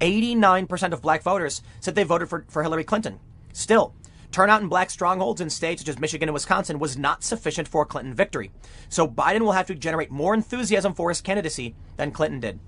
89% 0.00 0.92
of 0.92 1.02
black 1.02 1.22
voters 1.22 1.62
said 1.78 1.94
they 1.94 2.02
voted 2.02 2.28
for, 2.28 2.44
for 2.48 2.62
Hillary 2.62 2.84
Clinton. 2.84 3.20
Still, 3.52 3.94
turnout 4.32 4.62
in 4.62 4.68
black 4.68 4.90
strongholds 4.90 5.40
in 5.40 5.50
states 5.50 5.82
such 5.82 5.88
as 5.88 6.00
Michigan 6.00 6.28
and 6.28 6.34
Wisconsin 6.34 6.78
was 6.78 6.98
not 6.98 7.22
sufficient 7.22 7.68
for 7.68 7.84
Clinton 7.84 8.14
victory. 8.14 8.50
So 8.88 9.06
Biden 9.06 9.42
will 9.42 9.52
have 9.52 9.66
to 9.66 9.74
generate 9.74 10.10
more 10.10 10.34
enthusiasm 10.34 10.94
for 10.94 11.10
his 11.10 11.20
candidacy 11.20 11.74
than 11.96 12.12
Clinton 12.12 12.40
did. 12.40 12.58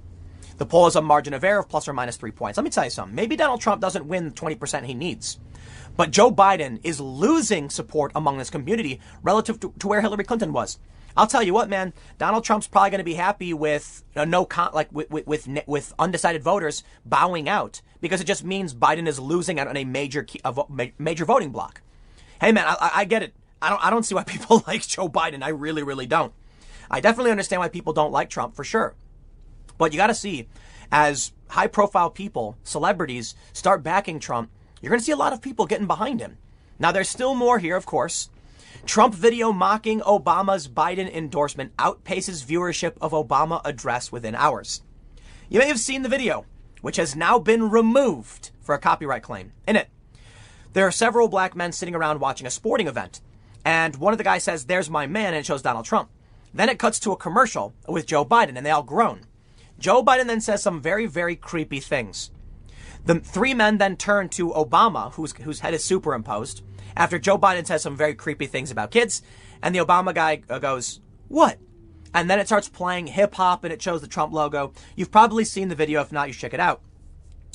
The 0.58 0.66
poll 0.66 0.86
is 0.86 0.96
a 0.96 1.02
margin 1.02 1.34
of 1.34 1.44
error 1.44 1.60
of 1.60 1.68
plus 1.68 1.88
or 1.88 1.92
minus 1.92 2.16
three 2.16 2.30
points. 2.30 2.58
Let 2.58 2.64
me 2.64 2.70
tell 2.70 2.84
you 2.84 2.90
something. 2.90 3.14
Maybe 3.14 3.36
Donald 3.36 3.60
Trump 3.60 3.80
doesn't 3.80 4.06
win 4.06 4.26
the 4.26 4.34
20% 4.34 4.84
he 4.84 4.94
needs. 4.94 5.40
But 5.96 6.10
Joe 6.10 6.30
Biden 6.30 6.80
is 6.84 7.00
losing 7.00 7.70
support 7.70 8.12
among 8.14 8.38
this 8.38 8.50
community 8.50 9.00
relative 9.22 9.58
to, 9.60 9.72
to 9.78 9.88
where 9.88 10.00
Hillary 10.00 10.24
Clinton 10.24 10.52
was. 10.52 10.78
I'll 11.16 11.26
tell 11.26 11.42
you 11.42 11.52
what, 11.54 11.68
man. 11.68 11.92
Donald 12.18 12.44
Trump's 12.44 12.66
probably 12.66 12.90
going 12.90 12.98
to 12.98 13.04
be 13.04 13.14
happy 13.14 13.52
with 13.52 14.04
no 14.16 14.44
con- 14.44 14.70
like 14.72 14.90
with, 14.92 15.10
with, 15.10 15.26
with 15.26 15.48
with 15.66 15.92
undecided 15.98 16.42
voters 16.42 16.84
bowing 17.04 17.48
out 17.48 17.82
because 18.00 18.20
it 18.20 18.24
just 18.24 18.44
means 18.44 18.74
Biden 18.74 19.06
is 19.06 19.20
losing 19.20 19.58
on 19.60 19.76
a 19.76 19.84
major 19.84 20.22
key, 20.22 20.40
a 20.44 20.52
vo- 20.52 20.68
major 20.98 21.24
voting 21.24 21.50
block. 21.50 21.82
Hey, 22.40 22.52
man, 22.52 22.64
I, 22.66 22.90
I 22.94 23.04
get 23.04 23.22
it. 23.22 23.34
I 23.60 23.68
don't 23.70 23.84
I 23.84 23.90
don't 23.90 24.04
see 24.04 24.14
why 24.14 24.24
people 24.26 24.62
like 24.66 24.86
Joe 24.86 25.08
Biden. 25.08 25.42
I 25.42 25.48
really 25.48 25.82
really 25.82 26.06
don't. 26.06 26.32
I 26.90 27.00
definitely 27.00 27.30
understand 27.30 27.60
why 27.60 27.68
people 27.68 27.92
don't 27.92 28.12
like 28.12 28.30
Trump 28.30 28.54
for 28.54 28.64
sure. 28.64 28.94
But 29.78 29.92
you 29.92 29.96
got 29.96 30.08
to 30.08 30.14
see 30.14 30.48
as 30.90 31.32
high 31.48 31.66
profile 31.66 32.10
people, 32.10 32.56
celebrities 32.62 33.34
start 33.52 33.82
backing 33.82 34.20
Trump, 34.20 34.50
you're 34.80 34.90
going 34.90 35.00
to 35.00 35.04
see 35.04 35.12
a 35.12 35.16
lot 35.16 35.32
of 35.32 35.40
people 35.40 35.66
getting 35.66 35.86
behind 35.86 36.20
him. 36.20 36.36
Now, 36.78 36.92
there's 36.92 37.08
still 37.08 37.34
more 37.34 37.58
here, 37.58 37.76
of 37.76 37.86
course. 37.86 38.28
Trump 38.86 39.14
video 39.14 39.52
mocking 39.52 40.00
Obama's 40.00 40.68
Biden 40.68 41.12
endorsement 41.12 41.76
outpaces 41.76 42.44
viewership 42.44 42.94
of 43.00 43.12
Obama 43.12 43.60
address 43.64 44.10
within 44.10 44.34
hours. 44.34 44.82
You 45.48 45.58
may 45.58 45.68
have 45.68 45.78
seen 45.78 46.02
the 46.02 46.08
video, 46.08 46.46
which 46.80 46.96
has 46.96 47.14
now 47.14 47.38
been 47.38 47.70
removed 47.70 48.50
for 48.60 48.74
a 48.74 48.78
copyright 48.78 49.22
claim. 49.22 49.52
In 49.66 49.76
it, 49.76 49.88
there 50.72 50.86
are 50.86 50.92
several 50.92 51.28
black 51.28 51.54
men 51.54 51.72
sitting 51.72 51.94
around 51.94 52.20
watching 52.20 52.46
a 52.46 52.50
sporting 52.50 52.86
event, 52.86 53.20
and 53.64 53.96
one 53.96 54.12
of 54.12 54.18
the 54.18 54.24
guys 54.24 54.42
says, 54.42 54.64
There's 54.64 54.90
my 54.90 55.06
man, 55.06 55.28
and 55.28 55.36
it 55.36 55.46
shows 55.46 55.62
Donald 55.62 55.84
Trump. 55.84 56.10
Then 56.54 56.68
it 56.68 56.78
cuts 56.78 56.98
to 57.00 57.12
a 57.12 57.16
commercial 57.16 57.74
with 57.86 58.06
Joe 58.06 58.24
Biden, 58.24 58.56
and 58.56 58.66
they 58.66 58.70
all 58.70 58.82
groan. 58.82 59.20
Joe 59.78 60.02
Biden 60.02 60.26
then 60.26 60.40
says 60.40 60.62
some 60.62 60.80
very, 60.80 61.06
very 61.06 61.36
creepy 61.36 61.80
things. 61.80 62.30
The 63.04 63.18
three 63.18 63.52
men 63.52 63.78
then 63.78 63.96
turn 63.96 64.28
to 64.30 64.50
Obama, 64.50 65.12
whose, 65.12 65.32
whose 65.32 65.60
head 65.60 65.74
is 65.74 65.84
superimposed, 65.84 66.62
after 66.96 67.18
Joe 67.18 67.38
Biden 67.38 67.66
says 67.66 67.82
some 67.82 67.96
very 67.96 68.14
creepy 68.14 68.46
things 68.46 68.70
about 68.70 68.90
kids, 68.90 69.22
and 69.62 69.74
the 69.74 69.80
Obama 69.80 70.14
guy 70.14 70.36
goes, 70.36 71.00
What? 71.28 71.58
And 72.14 72.28
then 72.28 72.38
it 72.38 72.46
starts 72.46 72.68
playing 72.68 73.06
hip 73.06 73.34
hop 73.34 73.64
and 73.64 73.72
it 73.72 73.80
shows 73.80 74.02
the 74.02 74.06
Trump 74.06 74.32
logo. 74.32 74.72
You've 74.96 75.10
probably 75.10 75.44
seen 75.44 75.68
the 75.68 75.74
video. 75.74 76.02
If 76.02 76.12
not, 76.12 76.28
you 76.28 76.34
check 76.34 76.52
it 76.52 76.60
out. 76.60 76.82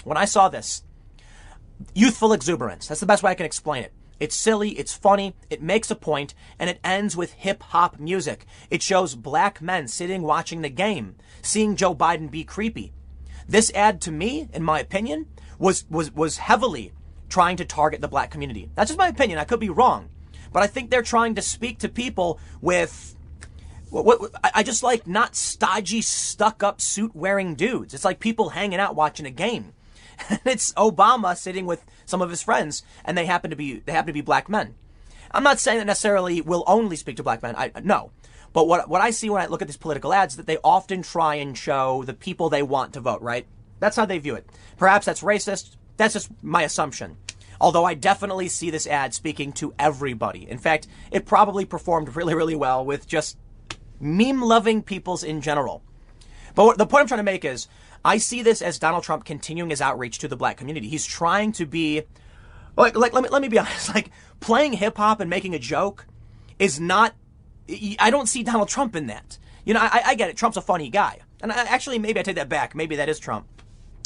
When 0.03 0.17
I 0.17 0.25
saw 0.25 0.49
this, 0.49 0.83
youthful 1.93 2.33
exuberance. 2.33 2.87
That's 2.87 2.99
the 2.99 3.05
best 3.05 3.23
way 3.23 3.31
I 3.31 3.35
can 3.35 3.45
explain 3.45 3.83
it. 3.83 3.93
It's 4.19 4.35
silly, 4.35 4.71
it's 4.71 4.95
funny, 4.95 5.35
it 5.49 5.61
makes 5.61 5.91
a 5.91 5.95
point, 5.95 6.33
and 6.57 6.71
it 6.71 6.79
ends 6.83 7.15
with 7.15 7.33
hip 7.33 7.61
hop 7.61 7.99
music. 7.99 8.45
It 8.71 8.81
shows 8.81 9.13
black 9.13 9.61
men 9.61 9.87
sitting 9.87 10.23
watching 10.23 10.63
the 10.63 10.69
game, 10.69 11.15
seeing 11.43 11.75
Joe 11.75 11.93
Biden 11.93 12.31
be 12.31 12.43
creepy. 12.43 12.93
This 13.47 13.71
ad 13.75 14.01
to 14.01 14.11
me, 14.11 14.49
in 14.53 14.63
my 14.63 14.79
opinion, 14.79 15.27
was 15.59 15.85
was 15.89 16.11
was 16.11 16.37
heavily 16.37 16.93
trying 17.29 17.57
to 17.57 17.65
target 17.65 18.01
the 18.01 18.07
black 18.07 18.31
community. 18.31 18.69
That's 18.75 18.89
just 18.89 18.97
my 18.97 19.07
opinion. 19.07 19.39
I 19.39 19.43
could 19.43 19.59
be 19.59 19.69
wrong. 19.69 20.09
But 20.51 20.63
I 20.63 20.67
think 20.67 20.89
they're 20.89 21.01
trying 21.01 21.35
to 21.35 21.41
speak 21.41 21.79
to 21.79 21.89
people 21.89 22.39
with 22.61 23.15
what, 23.89 24.05
what, 24.05 24.31
I 24.43 24.63
just 24.63 24.83
like 24.83 25.07
not 25.07 25.35
stodgy, 25.35 26.01
stuck 26.01 26.63
up 26.63 26.81
suit 26.81 27.15
wearing 27.15 27.55
dudes. 27.55 27.93
It's 27.93 28.05
like 28.05 28.19
people 28.19 28.49
hanging 28.49 28.79
out 28.79 28.95
watching 28.95 29.25
a 29.25 29.31
game. 29.31 29.73
And 30.29 30.39
it's 30.45 30.73
Obama 30.73 31.37
sitting 31.37 31.67
with 31.67 31.85
some 32.05 32.23
of 32.23 32.31
his 32.31 32.41
friends 32.41 32.81
and 33.05 33.15
they 33.15 33.27
happen 33.27 33.51
to 33.51 33.55
be 33.55 33.81
they 33.85 33.91
happen 33.91 34.07
to 34.07 34.13
be 34.13 34.21
black 34.21 34.49
men. 34.49 34.73
I'm 35.29 35.43
not 35.43 35.59
saying 35.59 35.77
that 35.77 35.85
necessarily 35.85 36.41
will 36.41 36.63
only 36.65 36.95
speak 36.95 37.17
to 37.17 37.23
black 37.23 37.43
men. 37.43 37.55
I 37.55 37.71
no. 37.83 38.11
But 38.51 38.67
what 38.67 38.89
what 38.89 38.99
I 38.99 39.11
see 39.11 39.29
when 39.29 39.43
I 39.43 39.45
look 39.45 39.61
at 39.61 39.67
these 39.67 39.77
political 39.77 40.11
ads 40.11 40.35
that 40.37 40.47
they 40.47 40.57
often 40.63 41.03
try 41.03 41.35
and 41.35 41.55
show 41.55 42.01
the 42.03 42.15
people 42.15 42.49
they 42.49 42.63
want 42.63 42.93
to 42.93 42.99
vote, 42.99 43.21
right? 43.21 43.45
That's 43.79 43.95
how 43.95 44.05
they 44.05 44.17
view 44.17 44.33
it. 44.33 44.49
Perhaps 44.77 45.05
that's 45.05 45.21
racist. 45.21 45.75
That's 45.97 46.13
just 46.13 46.31
my 46.43 46.63
assumption. 46.63 47.17
Although 47.59 47.85
I 47.85 47.95
definitely 47.95 48.49
see 48.49 48.69
this 48.69 48.87
ad 48.87 49.13
speaking 49.13 49.51
to 49.53 49.73
everybody. 49.79 50.47
In 50.49 50.59
fact, 50.59 50.87
it 51.11 51.25
probably 51.25 51.65
performed 51.65 52.15
really, 52.15 52.35
really 52.35 52.55
well 52.55 52.85
with 52.85 53.07
just 53.07 53.37
meme 53.99 54.41
loving 54.41 54.83
peoples 54.83 55.23
in 55.23 55.41
general. 55.41 55.81
But 56.53 56.77
the 56.77 56.85
point 56.85 57.01
I'm 57.01 57.07
trying 57.07 57.19
to 57.19 57.23
make 57.23 57.45
is 57.45 57.67
I 58.05 58.17
see 58.17 58.43
this 58.43 58.61
as 58.61 58.79
Donald 58.79 59.03
Trump 59.03 59.25
continuing 59.25 59.71
his 59.71 59.81
outreach 59.81 60.19
to 60.19 60.27
the 60.27 60.37
black 60.37 60.57
community. 60.57 60.87
He's 60.87 61.05
trying 61.05 61.51
to 61.53 61.65
be 61.65 62.03
like, 62.75 62.95
like 62.95 63.13
let 63.13 63.23
me 63.23 63.29
let 63.29 63.41
me 63.41 63.47
be 63.47 63.59
honest, 63.59 63.93
like 63.93 64.11
playing 64.39 64.73
hip 64.73 64.97
hop 64.97 65.19
and 65.19 65.29
making 65.29 65.55
a 65.55 65.59
joke 65.59 66.05
is 66.59 66.79
not 66.79 67.15
I 67.99 68.09
don't 68.09 68.27
see 68.27 68.43
Donald 68.43 68.69
Trump 68.69 68.95
in 68.95 69.07
that. 69.07 69.37
You 69.65 69.73
know, 69.73 69.81
I, 69.81 70.01
I 70.05 70.15
get 70.15 70.29
it. 70.29 70.37
Trump's 70.37 70.57
a 70.57 70.61
funny 70.61 70.89
guy. 70.89 71.19
And 71.41 71.51
I, 71.51 71.55
actually, 71.65 71.99
maybe 71.99 72.19
I 72.19 72.23
take 72.23 72.37
that 72.37 72.49
back. 72.49 72.73
Maybe 72.73 72.95
that 72.95 73.09
is 73.09 73.19
Trump. 73.19 73.45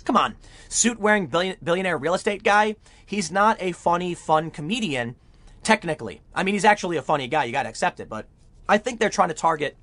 Come 0.03 0.17
on. 0.17 0.35
Suit 0.69 0.99
wearing 0.99 1.27
billion, 1.27 1.57
billionaire 1.63 1.97
real 1.97 2.13
estate 2.13 2.43
guy. 2.43 2.75
He's 3.05 3.31
not 3.31 3.57
a 3.61 3.71
funny, 3.71 4.13
fun 4.13 4.51
comedian, 4.51 5.15
technically. 5.63 6.21
I 6.33 6.43
mean, 6.43 6.55
he's 6.55 6.65
actually 6.65 6.97
a 6.97 7.01
funny 7.01 7.27
guy. 7.27 7.43
You 7.45 7.51
got 7.51 7.63
to 7.63 7.69
accept 7.69 7.99
it. 7.99 8.09
But 8.09 8.27
I 8.67 8.77
think 8.77 8.99
they're 8.99 9.09
trying 9.09 9.29
to 9.29 9.33
target, 9.33 9.77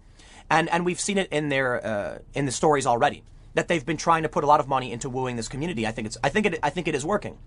and, 0.51 0.69
and 0.71 0.85
we've 0.85 1.01
seen 1.01 1.19
it 1.19 1.29
in 1.31 1.49
their, 1.51 1.87
uh, 1.87 2.19
in 2.35 2.47
the 2.47 2.53
stories 2.53 2.87
already, 2.87 3.23
that 3.55 3.69
they've 3.69 3.85
been 3.85 3.97
trying 3.97 4.23
to 4.23 4.29
put 4.29 4.45
a 4.45 4.47
lot 4.47 4.61
of 4.61 4.69
money 4.69 4.93
into 4.93 5.09
wooing 5.09 5.37
this 5.37 5.49
community. 5.49 5.87
I 5.87 5.93
think 5.93 6.07
it's, 6.07 6.17
I 6.23 6.29
think 6.29 6.47
it, 6.47 6.59
I 6.63 6.71
think 6.71 6.89
it 6.89 6.95
is 6.95 7.05
working. 7.05 7.39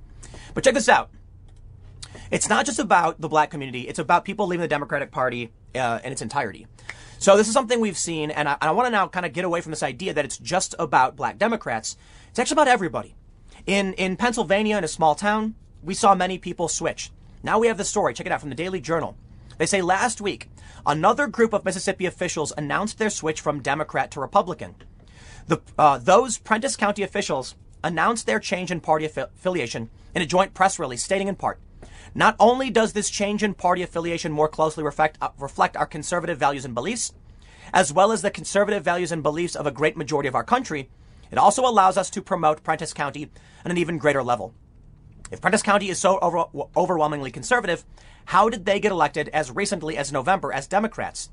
But 0.54 0.64
check 0.64 0.74
this 0.74 0.90
out. 0.90 1.10
It's 2.30 2.50
not 2.50 2.66
just 2.66 2.80
about 2.80 3.20
the 3.20 3.30
black 3.30 3.50
community. 3.50 3.82
It's 3.88 4.00
about 4.00 4.26
people 4.26 4.48
leaving 4.48 4.62
the 4.62 4.68
Democratic 4.68 5.12
Party 5.12 5.52
uh, 5.76 6.00
in 6.04 6.12
its 6.12 6.22
entirety. 6.22 6.68
So 7.18 7.38
this 7.38 7.48
is 7.48 7.54
something 7.54 7.80
we've 7.80 7.98
seen, 7.98 8.32
and 8.32 8.50
I, 8.50 8.58
I 8.62 8.72
want 8.72 8.88
to 8.88 8.92
now 8.92 9.08
kind 9.08 9.26
of 9.26 9.34
get 9.34 9.46
away 9.46 9.62
from 9.62 9.72
this 9.72 9.84
idea 9.84 10.14
that 10.14 10.26
it's 10.26 10.38
just 10.38 10.74
about 10.80 11.16
black 11.16 11.38
Democrats. 11.38 11.96
It's 12.32 12.40
actually 12.40 12.56
about 12.56 12.70
everybody. 12.70 13.14
In, 13.68 13.92
in 13.96 14.16
Pennsylvania, 14.16 14.78
in 14.78 14.86
a 14.86 14.88
small 14.88 15.16
town, 15.16 15.56
we 15.84 15.94
saw 15.94 16.16
many 16.16 16.38
people 16.38 16.70
switch. 16.70 17.12
Now 17.44 17.60
we 17.60 17.68
have 17.68 17.78
the 17.78 17.84
story. 17.84 18.14
Check 18.14 18.26
it 18.26 18.32
out 18.32 18.40
from 18.40 18.50
the 18.50 18.56
Daily 18.56 18.80
Journal. 18.80 19.18
They 19.58 19.66
say 19.66 19.82
last 19.82 20.22
week, 20.22 20.50
another 20.86 21.28
group 21.28 21.52
of 21.52 21.66
Mississippi 21.66 22.06
officials 22.06 22.54
announced 22.58 23.00
their 23.00 23.10
switch 23.10 23.42
from 23.42 23.62
Democrat 23.62 24.12
to 24.12 24.22
Republican. 24.22 24.76
The, 25.48 25.60
uh, 25.78 25.98
those 25.98 26.38
Prentiss 26.38 26.78
County 26.78 27.04
officials 27.04 27.56
announced 27.84 28.26
their 28.26 28.40
change 28.40 28.72
in 28.72 28.80
party 28.80 29.06
affi- 29.06 29.30
affiliation 29.36 29.90
in 30.16 30.22
a 30.22 30.26
joint 30.26 30.54
press 30.54 30.80
release 30.80 31.04
stating 31.04 31.28
in 31.28 31.36
part, 31.36 31.60
not 32.16 32.38
only 32.40 32.70
does 32.70 32.94
this 32.94 33.10
change 33.10 33.44
in 33.44 33.56
party 33.56 33.82
affiliation 33.82 34.32
more 34.32 34.48
closely 34.48 34.86
reflect, 34.86 35.18
uh, 35.22 35.30
reflect 35.38 35.76
our 35.76 35.86
conservative 35.86 36.38
values 36.38 36.64
and 36.64 36.74
beliefs, 36.74 37.12
as 37.74 37.92
well 37.92 38.14
as 38.14 38.22
the 38.22 38.32
conservative 38.32 38.86
values 38.86 39.12
and 39.12 39.22
beliefs 39.22 39.56
of 39.56 39.68
a 39.68 39.72
great 39.72 39.98
majority 39.98 40.30
of 40.30 40.36
our 40.36 40.46
country, 40.46 40.90
it 41.32 41.38
also 41.38 41.64
allows 41.66 41.98
us 41.98 42.10
to 42.12 42.22
promote 42.22 42.64
Prentiss 42.64 42.94
County 42.94 43.30
at 43.64 43.72
an 43.72 43.78
even 43.78 43.98
greater 43.98 44.22
level. 44.22 44.54
If 45.32 45.42
Prentiss 45.42 45.64
County 45.64 45.90
is 45.90 45.98
so 45.98 46.20
over, 46.20 46.44
overwhelmingly 46.76 47.32
conservative, 47.32 47.86
how 48.26 48.50
did 48.50 48.66
they 48.66 48.80
get 48.80 48.92
elected 48.92 49.30
as 49.30 49.50
recently 49.50 49.98
as 49.98 50.12
November 50.12 50.52
as 50.52 50.68
Democrats? 50.68 51.30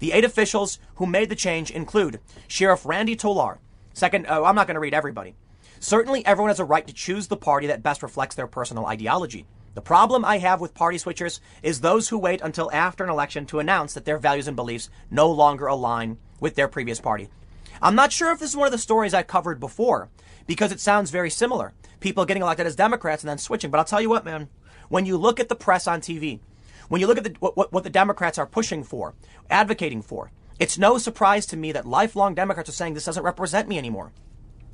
The 0.00 0.12
eight 0.12 0.24
officials 0.24 0.78
who 0.96 1.06
made 1.06 1.30
the 1.30 1.36
change 1.36 1.70
include 1.70 2.20
Sheriff 2.46 2.84
Randy 2.84 3.16
Tolar. 3.16 3.58
Second, 3.94 4.26
oh, 4.28 4.44
I'm 4.44 4.54
not 4.54 4.66
going 4.66 4.74
to 4.74 4.80
read 4.80 4.94
everybody. 4.94 5.34
Certainly, 5.80 6.26
everyone 6.26 6.50
has 6.50 6.60
a 6.60 6.64
right 6.64 6.86
to 6.86 6.92
choose 6.92 7.28
the 7.28 7.36
party 7.36 7.68
that 7.68 7.82
best 7.82 8.02
reflects 8.02 8.34
their 8.34 8.46
personal 8.46 8.86
ideology. 8.86 9.46
The 9.74 9.80
problem 9.80 10.24
I 10.24 10.38
have 10.38 10.60
with 10.60 10.74
party 10.74 10.98
switchers 10.98 11.38
is 11.62 11.80
those 11.80 12.08
who 12.08 12.18
wait 12.18 12.40
until 12.42 12.70
after 12.72 13.04
an 13.04 13.10
election 13.10 13.46
to 13.46 13.60
announce 13.60 13.94
that 13.94 14.04
their 14.04 14.18
values 14.18 14.48
and 14.48 14.56
beliefs 14.56 14.90
no 15.10 15.30
longer 15.30 15.66
align 15.66 16.18
with 16.40 16.56
their 16.56 16.68
previous 16.68 17.00
party. 17.00 17.28
I'm 17.80 17.94
not 17.94 18.12
sure 18.12 18.32
if 18.32 18.38
this 18.38 18.50
is 18.50 18.56
one 18.56 18.66
of 18.66 18.72
the 18.72 18.78
stories 18.78 19.14
I 19.14 19.22
covered 19.22 19.60
before 19.60 20.08
because 20.46 20.72
it 20.72 20.80
sounds 20.80 21.10
very 21.10 21.30
similar. 21.30 21.72
People 22.00 22.24
getting 22.24 22.42
elected 22.42 22.66
as 22.66 22.76
Democrats 22.76 23.22
and 23.22 23.28
then 23.28 23.38
switching. 23.38 23.70
But 23.70 23.78
I'll 23.78 23.84
tell 23.84 24.00
you 24.00 24.08
what, 24.08 24.24
man, 24.24 24.48
when 24.88 25.06
you 25.06 25.16
look 25.16 25.38
at 25.38 25.48
the 25.48 25.54
press 25.54 25.86
on 25.86 26.00
TV, 26.00 26.40
when 26.88 27.00
you 27.00 27.06
look 27.06 27.18
at 27.18 27.24
the, 27.24 27.34
what, 27.40 27.72
what 27.72 27.84
the 27.84 27.90
Democrats 27.90 28.38
are 28.38 28.46
pushing 28.46 28.82
for, 28.82 29.14
advocating 29.50 30.02
for, 30.02 30.30
it's 30.58 30.78
no 30.78 30.98
surprise 30.98 31.46
to 31.46 31.56
me 31.56 31.72
that 31.72 31.86
lifelong 31.86 32.34
Democrats 32.34 32.68
are 32.68 32.72
saying 32.72 32.94
this 32.94 33.04
doesn't 33.04 33.22
represent 33.22 33.68
me 33.68 33.78
anymore. 33.78 34.12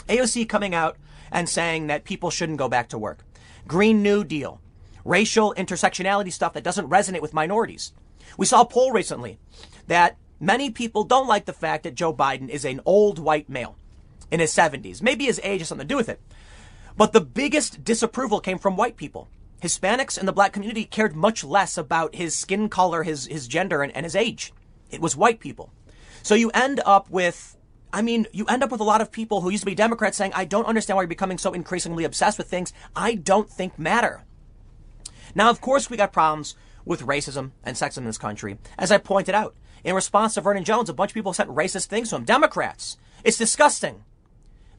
AOC 0.08 0.48
coming 0.48 0.74
out 0.74 0.96
and 1.30 1.48
saying 1.48 1.88
that 1.88 2.04
people 2.04 2.30
shouldn't 2.30 2.58
go 2.58 2.68
back 2.68 2.88
to 2.88 2.98
work. 2.98 3.24
Green 3.66 4.02
New 4.02 4.24
Deal, 4.24 4.60
racial 5.04 5.54
intersectionality 5.56 6.32
stuff 6.32 6.52
that 6.52 6.64
doesn't 6.64 6.88
resonate 6.88 7.22
with 7.22 7.34
minorities. 7.34 7.92
We 8.38 8.46
saw 8.46 8.62
a 8.62 8.66
poll 8.66 8.92
recently 8.92 9.38
that 9.86 10.16
many 10.44 10.70
people 10.70 11.04
don't 11.04 11.28
like 11.28 11.46
the 11.46 11.52
fact 11.52 11.84
that 11.84 11.94
Joe 11.94 12.14
Biden 12.14 12.48
is 12.48 12.64
an 12.64 12.80
old 12.84 13.18
white 13.18 13.48
male 13.48 13.76
in 14.30 14.40
his 14.40 14.52
70s. 14.52 15.02
Maybe 15.02 15.24
his 15.24 15.40
age 15.42 15.60
has 15.60 15.68
something 15.68 15.86
to 15.86 15.92
do 15.92 15.96
with 15.96 16.08
it. 16.08 16.20
But 16.96 17.12
the 17.12 17.20
biggest 17.20 17.84
disapproval 17.84 18.40
came 18.40 18.58
from 18.58 18.76
white 18.76 18.96
people. 18.96 19.28
Hispanics 19.62 20.18
and 20.18 20.28
the 20.28 20.32
black 20.32 20.52
community 20.52 20.84
cared 20.84 21.16
much 21.16 21.42
less 21.42 21.78
about 21.78 22.14
his 22.14 22.36
skin 22.36 22.68
color, 22.68 23.02
his, 23.02 23.26
his 23.26 23.48
gender, 23.48 23.82
and, 23.82 23.94
and 23.96 24.04
his 24.04 24.14
age. 24.14 24.52
It 24.90 25.00
was 25.00 25.16
white 25.16 25.40
people. 25.40 25.72
So 26.22 26.34
you 26.34 26.50
end 26.50 26.80
up 26.84 27.10
with, 27.10 27.56
I 27.92 28.02
mean, 28.02 28.26
you 28.32 28.44
end 28.46 28.62
up 28.62 28.70
with 28.70 28.80
a 28.80 28.84
lot 28.84 29.00
of 29.00 29.10
people 29.10 29.40
who 29.40 29.50
used 29.50 29.62
to 29.62 29.66
be 29.66 29.74
Democrats 29.74 30.16
saying, 30.16 30.32
I 30.34 30.44
don't 30.44 30.66
understand 30.66 30.96
why 30.96 31.02
you're 31.02 31.08
becoming 31.08 31.38
so 31.38 31.52
increasingly 31.52 32.04
obsessed 32.04 32.38
with 32.38 32.48
things 32.48 32.72
I 32.94 33.14
don't 33.14 33.50
think 33.50 33.78
matter. 33.78 34.24
Now, 35.34 35.50
of 35.50 35.60
course, 35.60 35.90
we 35.90 35.96
got 35.96 36.12
problems 36.12 36.54
with 36.84 37.02
racism 37.02 37.52
and 37.64 37.76
sexism 37.76 37.98
in 37.98 38.04
this 38.04 38.18
country. 38.18 38.58
As 38.78 38.92
I 38.92 38.98
pointed 38.98 39.34
out, 39.34 39.54
in 39.84 39.94
response 39.94 40.34
to 40.34 40.40
Vernon 40.40 40.64
Jones, 40.64 40.88
a 40.88 40.94
bunch 40.94 41.10
of 41.10 41.14
people 41.14 41.32
sent 41.32 41.50
racist 41.50 41.86
things 41.86 42.10
to 42.10 42.16
him. 42.16 42.24
Democrats. 42.24 42.96
It's 43.22 43.38
disgusting. 43.38 44.04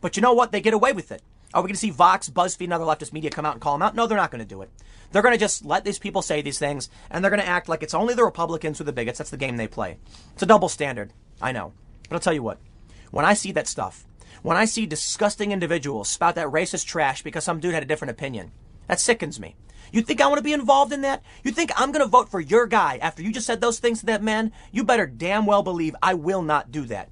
But 0.01 0.17
you 0.17 0.21
know 0.21 0.33
what? 0.33 0.51
They 0.51 0.61
get 0.61 0.73
away 0.73 0.93
with 0.93 1.11
it. 1.11 1.21
Are 1.53 1.61
we 1.61 1.67
going 1.67 1.75
to 1.75 1.79
see 1.79 1.89
Vox, 1.89 2.29
BuzzFeed, 2.29 2.65
and 2.65 2.73
other 2.73 2.83
leftist 2.83 3.13
media 3.13 3.29
come 3.29 3.45
out 3.45 3.53
and 3.53 3.61
call 3.61 3.75
them 3.75 3.81
out? 3.81 3.95
No, 3.95 4.07
they're 4.07 4.17
not 4.17 4.31
going 4.31 4.43
to 4.43 4.47
do 4.47 4.61
it. 4.61 4.69
They're 5.11 5.21
going 5.21 5.33
to 5.33 5.39
just 5.39 5.63
let 5.63 5.85
these 5.85 5.99
people 5.99 6.21
say 6.21 6.41
these 6.41 6.59
things, 6.59 6.89
and 7.09 7.23
they're 7.23 7.31
going 7.31 7.41
to 7.41 7.47
act 7.47 7.69
like 7.69 7.81
it's 7.81 7.93
only 7.93 8.13
the 8.13 8.25
Republicans 8.25 8.77
who 8.77 8.83
are 8.83 8.85
the 8.85 8.91
bigots. 8.91 9.19
That's 9.19 9.29
the 9.29 9.37
game 9.37 9.55
they 9.55 9.67
play. 9.67 9.97
It's 10.33 10.43
a 10.43 10.47
double 10.47 10.67
standard. 10.67 11.13
I 11.41 11.53
know. 11.53 11.71
But 12.09 12.15
I'll 12.15 12.19
tell 12.19 12.33
you 12.33 12.43
what. 12.43 12.59
When 13.11 13.23
I 13.23 13.33
see 13.33 13.51
that 13.53 13.67
stuff, 13.67 14.05
when 14.41 14.57
I 14.57 14.65
see 14.65 14.85
disgusting 14.85 15.51
individuals 15.51 16.09
spout 16.09 16.35
that 16.35 16.47
racist 16.47 16.85
trash 16.85 17.23
because 17.23 17.43
some 17.43 17.59
dude 17.59 17.73
had 17.73 17.83
a 17.83 17.87
different 17.87 18.11
opinion, 18.11 18.51
that 18.87 18.99
sickens 18.99 19.39
me. 19.39 19.55
You 19.91 20.01
think 20.01 20.19
I 20.19 20.27
want 20.27 20.39
to 20.39 20.43
be 20.43 20.53
involved 20.53 20.91
in 20.91 21.01
that? 21.01 21.23
You 21.43 21.51
think 21.51 21.71
I'm 21.75 21.91
going 21.91 22.03
to 22.03 22.09
vote 22.09 22.29
for 22.29 22.39
your 22.39 22.67
guy 22.67 22.97
after 23.01 23.21
you 23.21 23.31
just 23.31 23.47
said 23.47 23.61
those 23.61 23.79
things 23.79 23.99
to 24.01 24.05
that 24.07 24.23
man? 24.23 24.51
You 24.71 24.83
better 24.83 25.05
damn 25.05 25.45
well 25.45 25.63
believe 25.63 25.95
I 26.01 26.15
will 26.15 26.41
not 26.41 26.71
do 26.71 26.85
that. 26.85 27.09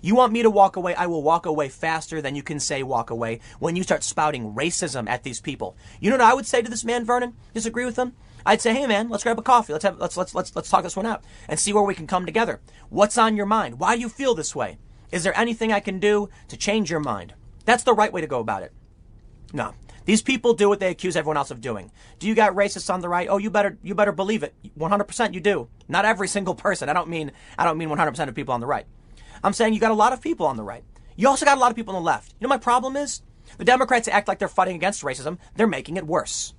You 0.00 0.16
want 0.16 0.32
me 0.32 0.42
to 0.42 0.50
walk 0.50 0.76
away? 0.76 0.94
I 0.94 1.06
will 1.06 1.22
walk 1.22 1.46
away 1.46 1.68
faster 1.68 2.20
than 2.20 2.34
you 2.34 2.42
can 2.42 2.58
say 2.58 2.82
walk 2.82 3.10
away 3.10 3.40
when 3.60 3.76
you 3.76 3.84
start 3.84 4.02
spouting 4.02 4.54
racism 4.54 5.08
at 5.08 5.22
these 5.22 5.40
people. 5.40 5.76
You 6.00 6.10
know 6.10 6.16
what 6.16 6.24
I 6.24 6.34
would 6.34 6.46
say 6.46 6.60
to 6.60 6.70
this 6.70 6.84
man, 6.84 7.04
Vernon? 7.04 7.34
Disagree 7.54 7.84
with 7.84 7.96
him? 7.96 8.14
I'd 8.44 8.60
say, 8.60 8.74
hey 8.74 8.88
man, 8.88 9.08
let's 9.08 9.22
grab 9.22 9.38
a 9.38 9.42
coffee. 9.42 9.72
Let's 9.72 9.84
have 9.84 9.98
let's 9.98 10.16
let's 10.16 10.34
let's 10.34 10.56
let's 10.56 10.68
talk 10.68 10.82
this 10.82 10.96
one 10.96 11.06
out 11.06 11.22
and 11.48 11.60
see 11.60 11.72
where 11.72 11.84
we 11.84 11.94
can 11.94 12.08
come 12.08 12.26
together. 12.26 12.60
What's 12.88 13.16
on 13.16 13.36
your 13.36 13.46
mind? 13.46 13.78
Why 13.78 13.94
do 13.94 14.00
you 14.00 14.08
feel 14.08 14.34
this 14.34 14.56
way? 14.56 14.78
Is 15.12 15.22
there 15.22 15.38
anything 15.38 15.72
I 15.72 15.80
can 15.80 16.00
do 16.00 16.28
to 16.48 16.56
change 16.56 16.90
your 16.90 16.98
mind? 16.98 17.34
That's 17.64 17.84
the 17.84 17.94
right 17.94 18.12
way 18.12 18.22
to 18.22 18.26
go 18.26 18.40
about 18.40 18.64
it. 18.64 18.72
No. 19.52 19.74
These 20.04 20.22
people 20.22 20.54
do 20.54 20.68
what 20.68 20.80
they 20.80 20.90
accuse 20.90 21.16
everyone 21.16 21.36
else 21.36 21.50
of 21.50 21.60
doing. 21.60 21.92
Do 22.18 22.26
you 22.26 22.34
got 22.34 22.54
racists 22.54 22.92
on 22.92 23.00
the 23.00 23.08
right? 23.08 23.28
Oh, 23.30 23.38
you 23.38 23.50
better 23.50 23.78
you 23.82 23.94
better 23.94 24.12
believe 24.12 24.42
it. 24.42 24.54
100% 24.78 25.34
you 25.34 25.40
do. 25.40 25.68
Not 25.88 26.04
every 26.04 26.28
single 26.28 26.54
person. 26.54 26.88
I 26.88 26.92
don't 26.92 27.08
mean 27.08 27.32
I 27.56 27.64
don't 27.64 27.78
mean 27.78 27.88
100% 27.88 28.28
of 28.28 28.34
people 28.34 28.54
on 28.54 28.60
the 28.60 28.66
right. 28.66 28.86
I'm 29.44 29.52
saying 29.52 29.74
you 29.74 29.80
got 29.80 29.90
a 29.90 29.94
lot 29.94 30.12
of 30.12 30.20
people 30.20 30.46
on 30.46 30.56
the 30.56 30.62
right. 30.62 30.84
You 31.16 31.28
also 31.28 31.44
got 31.44 31.56
a 31.56 31.60
lot 31.60 31.70
of 31.70 31.76
people 31.76 31.94
on 31.94 32.02
the 32.02 32.06
left. 32.06 32.34
You 32.38 32.46
know 32.46 32.48
my 32.48 32.58
problem 32.58 32.96
is? 32.96 33.22
The 33.58 33.64
Democrats 33.64 34.08
act 34.08 34.28
like 34.28 34.38
they're 34.38 34.48
fighting 34.48 34.76
against 34.76 35.02
racism. 35.02 35.38
They're 35.56 35.66
making 35.66 35.96
it 35.96 36.06
worse. 36.06 36.54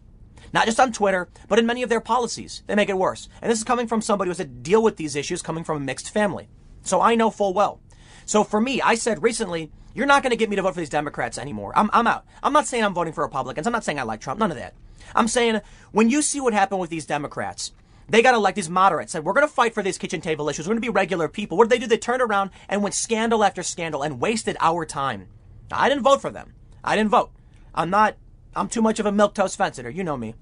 Not 0.54 0.66
just 0.66 0.80
on 0.80 0.92
Twitter, 0.92 1.30
but 1.48 1.58
in 1.58 1.66
many 1.66 1.82
of 1.82 1.90
their 1.90 2.02
policies. 2.02 2.62
They 2.68 2.76
make 2.76 2.90
it 2.90 2.98
worse. 2.98 3.28
And 3.42 3.50
this 3.50 3.58
is 3.58 3.64
coming 3.64 3.88
from 3.88 4.02
somebody 4.02 4.28
who 4.28 4.32
has 4.32 4.38
to 4.38 4.46
deal 4.46 4.84
with 4.84 4.98
these 4.98 5.16
issues 5.16 5.42
coming 5.42 5.64
from 5.64 5.78
a 5.78 5.86
mixed 5.86 6.12
family. 6.12 6.50
So 6.84 7.02
I 7.02 7.16
know 7.16 7.32
full 7.32 7.54
well. 7.54 7.80
So 8.26 8.44
for 8.44 8.62
me, 8.62 8.82
I 8.82 8.96
said 8.96 9.24
recently, 9.24 9.72
you're 9.94 10.06
not 10.06 10.24
going 10.24 10.32
to 10.32 10.38
get 10.38 10.50
me 10.50 10.56
to 10.56 10.62
vote 10.62 10.74
for 10.74 10.80
these 10.80 10.90
Democrats 10.90 11.38
anymore. 11.38 11.74
I'm, 11.76 11.90
I'm 11.94 12.08
out. 12.08 12.26
I'm 12.42 12.54
not 12.54 12.68
saying 12.68 12.84
I'm 12.84 12.94
voting 12.94 13.14
for 13.14 13.24
Republicans. 13.24 13.68
I'm 13.68 13.74
not 13.74 13.84
saying 13.84 14.00
I 14.00 14.04
like 14.04 14.22
Trump. 14.22 14.40
None 14.40 14.52
of 14.52 14.58
that. 14.58 14.74
I'm 15.16 15.28
saying 15.28 15.62
when 15.92 16.10
you 16.10 16.22
see 16.22 16.42
what 16.42 16.54
happened 16.54 16.82
with 16.82 16.90
these 16.90 17.06
Democrats, 17.06 17.72
they 18.10 18.22
got 18.22 18.36
elected 18.36 18.64
these 18.64 18.70
moderates. 18.70 19.12
Said, 19.12 19.24
we're 19.24 19.34
going 19.34 19.48
to 19.48 19.54
fight 19.54 19.74
for 19.74 19.84
these 19.84 19.98
kitchen 19.98 20.22
table 20.22 20.50
issues. 20.50 20.68
We're 20.68 20.74
going 20.74 20.82
to 20.82 20.88
be 20.88 20.90
regular 20.90 21.28
people. 21.28 21.58
What 21.58 21.70
did 21.70 21.76
they 21.76 21.84
do? 21.84 21.88
They 21.88 21.98
turned 21.98 22.22
around 22.22 22.50
and 22.68 22.82
went 22.82 22.96
scandal 22.96 23.44
after 23.44 23.64
scandal 23.64 24.02
and 24.02 24.20
wasted 24.20 24.58
our 24.60 24.86
time. 24.86 25.28
I 25.72 25.90
didn't 25.90 26.04
vote 26.04 26.22
for 26.22 26.30
them. 26.30 26.54
I 26.84 26.96
didn't 26.96 27.12
vote. 27.12 27.32
I'm 27.74 27.90
not, 27.90 28.18
I'm 28.56 28.70
too 28.70 28.82
much 28.82 29.00
of 29.00 29.06
a 29.06 29.12
milquetoast 29.12 29.56
fence 29.56 29.78
sitter. 29.78 29.90
You 29.90 30.04
know 30.04 30.18
me. 30.18 30.36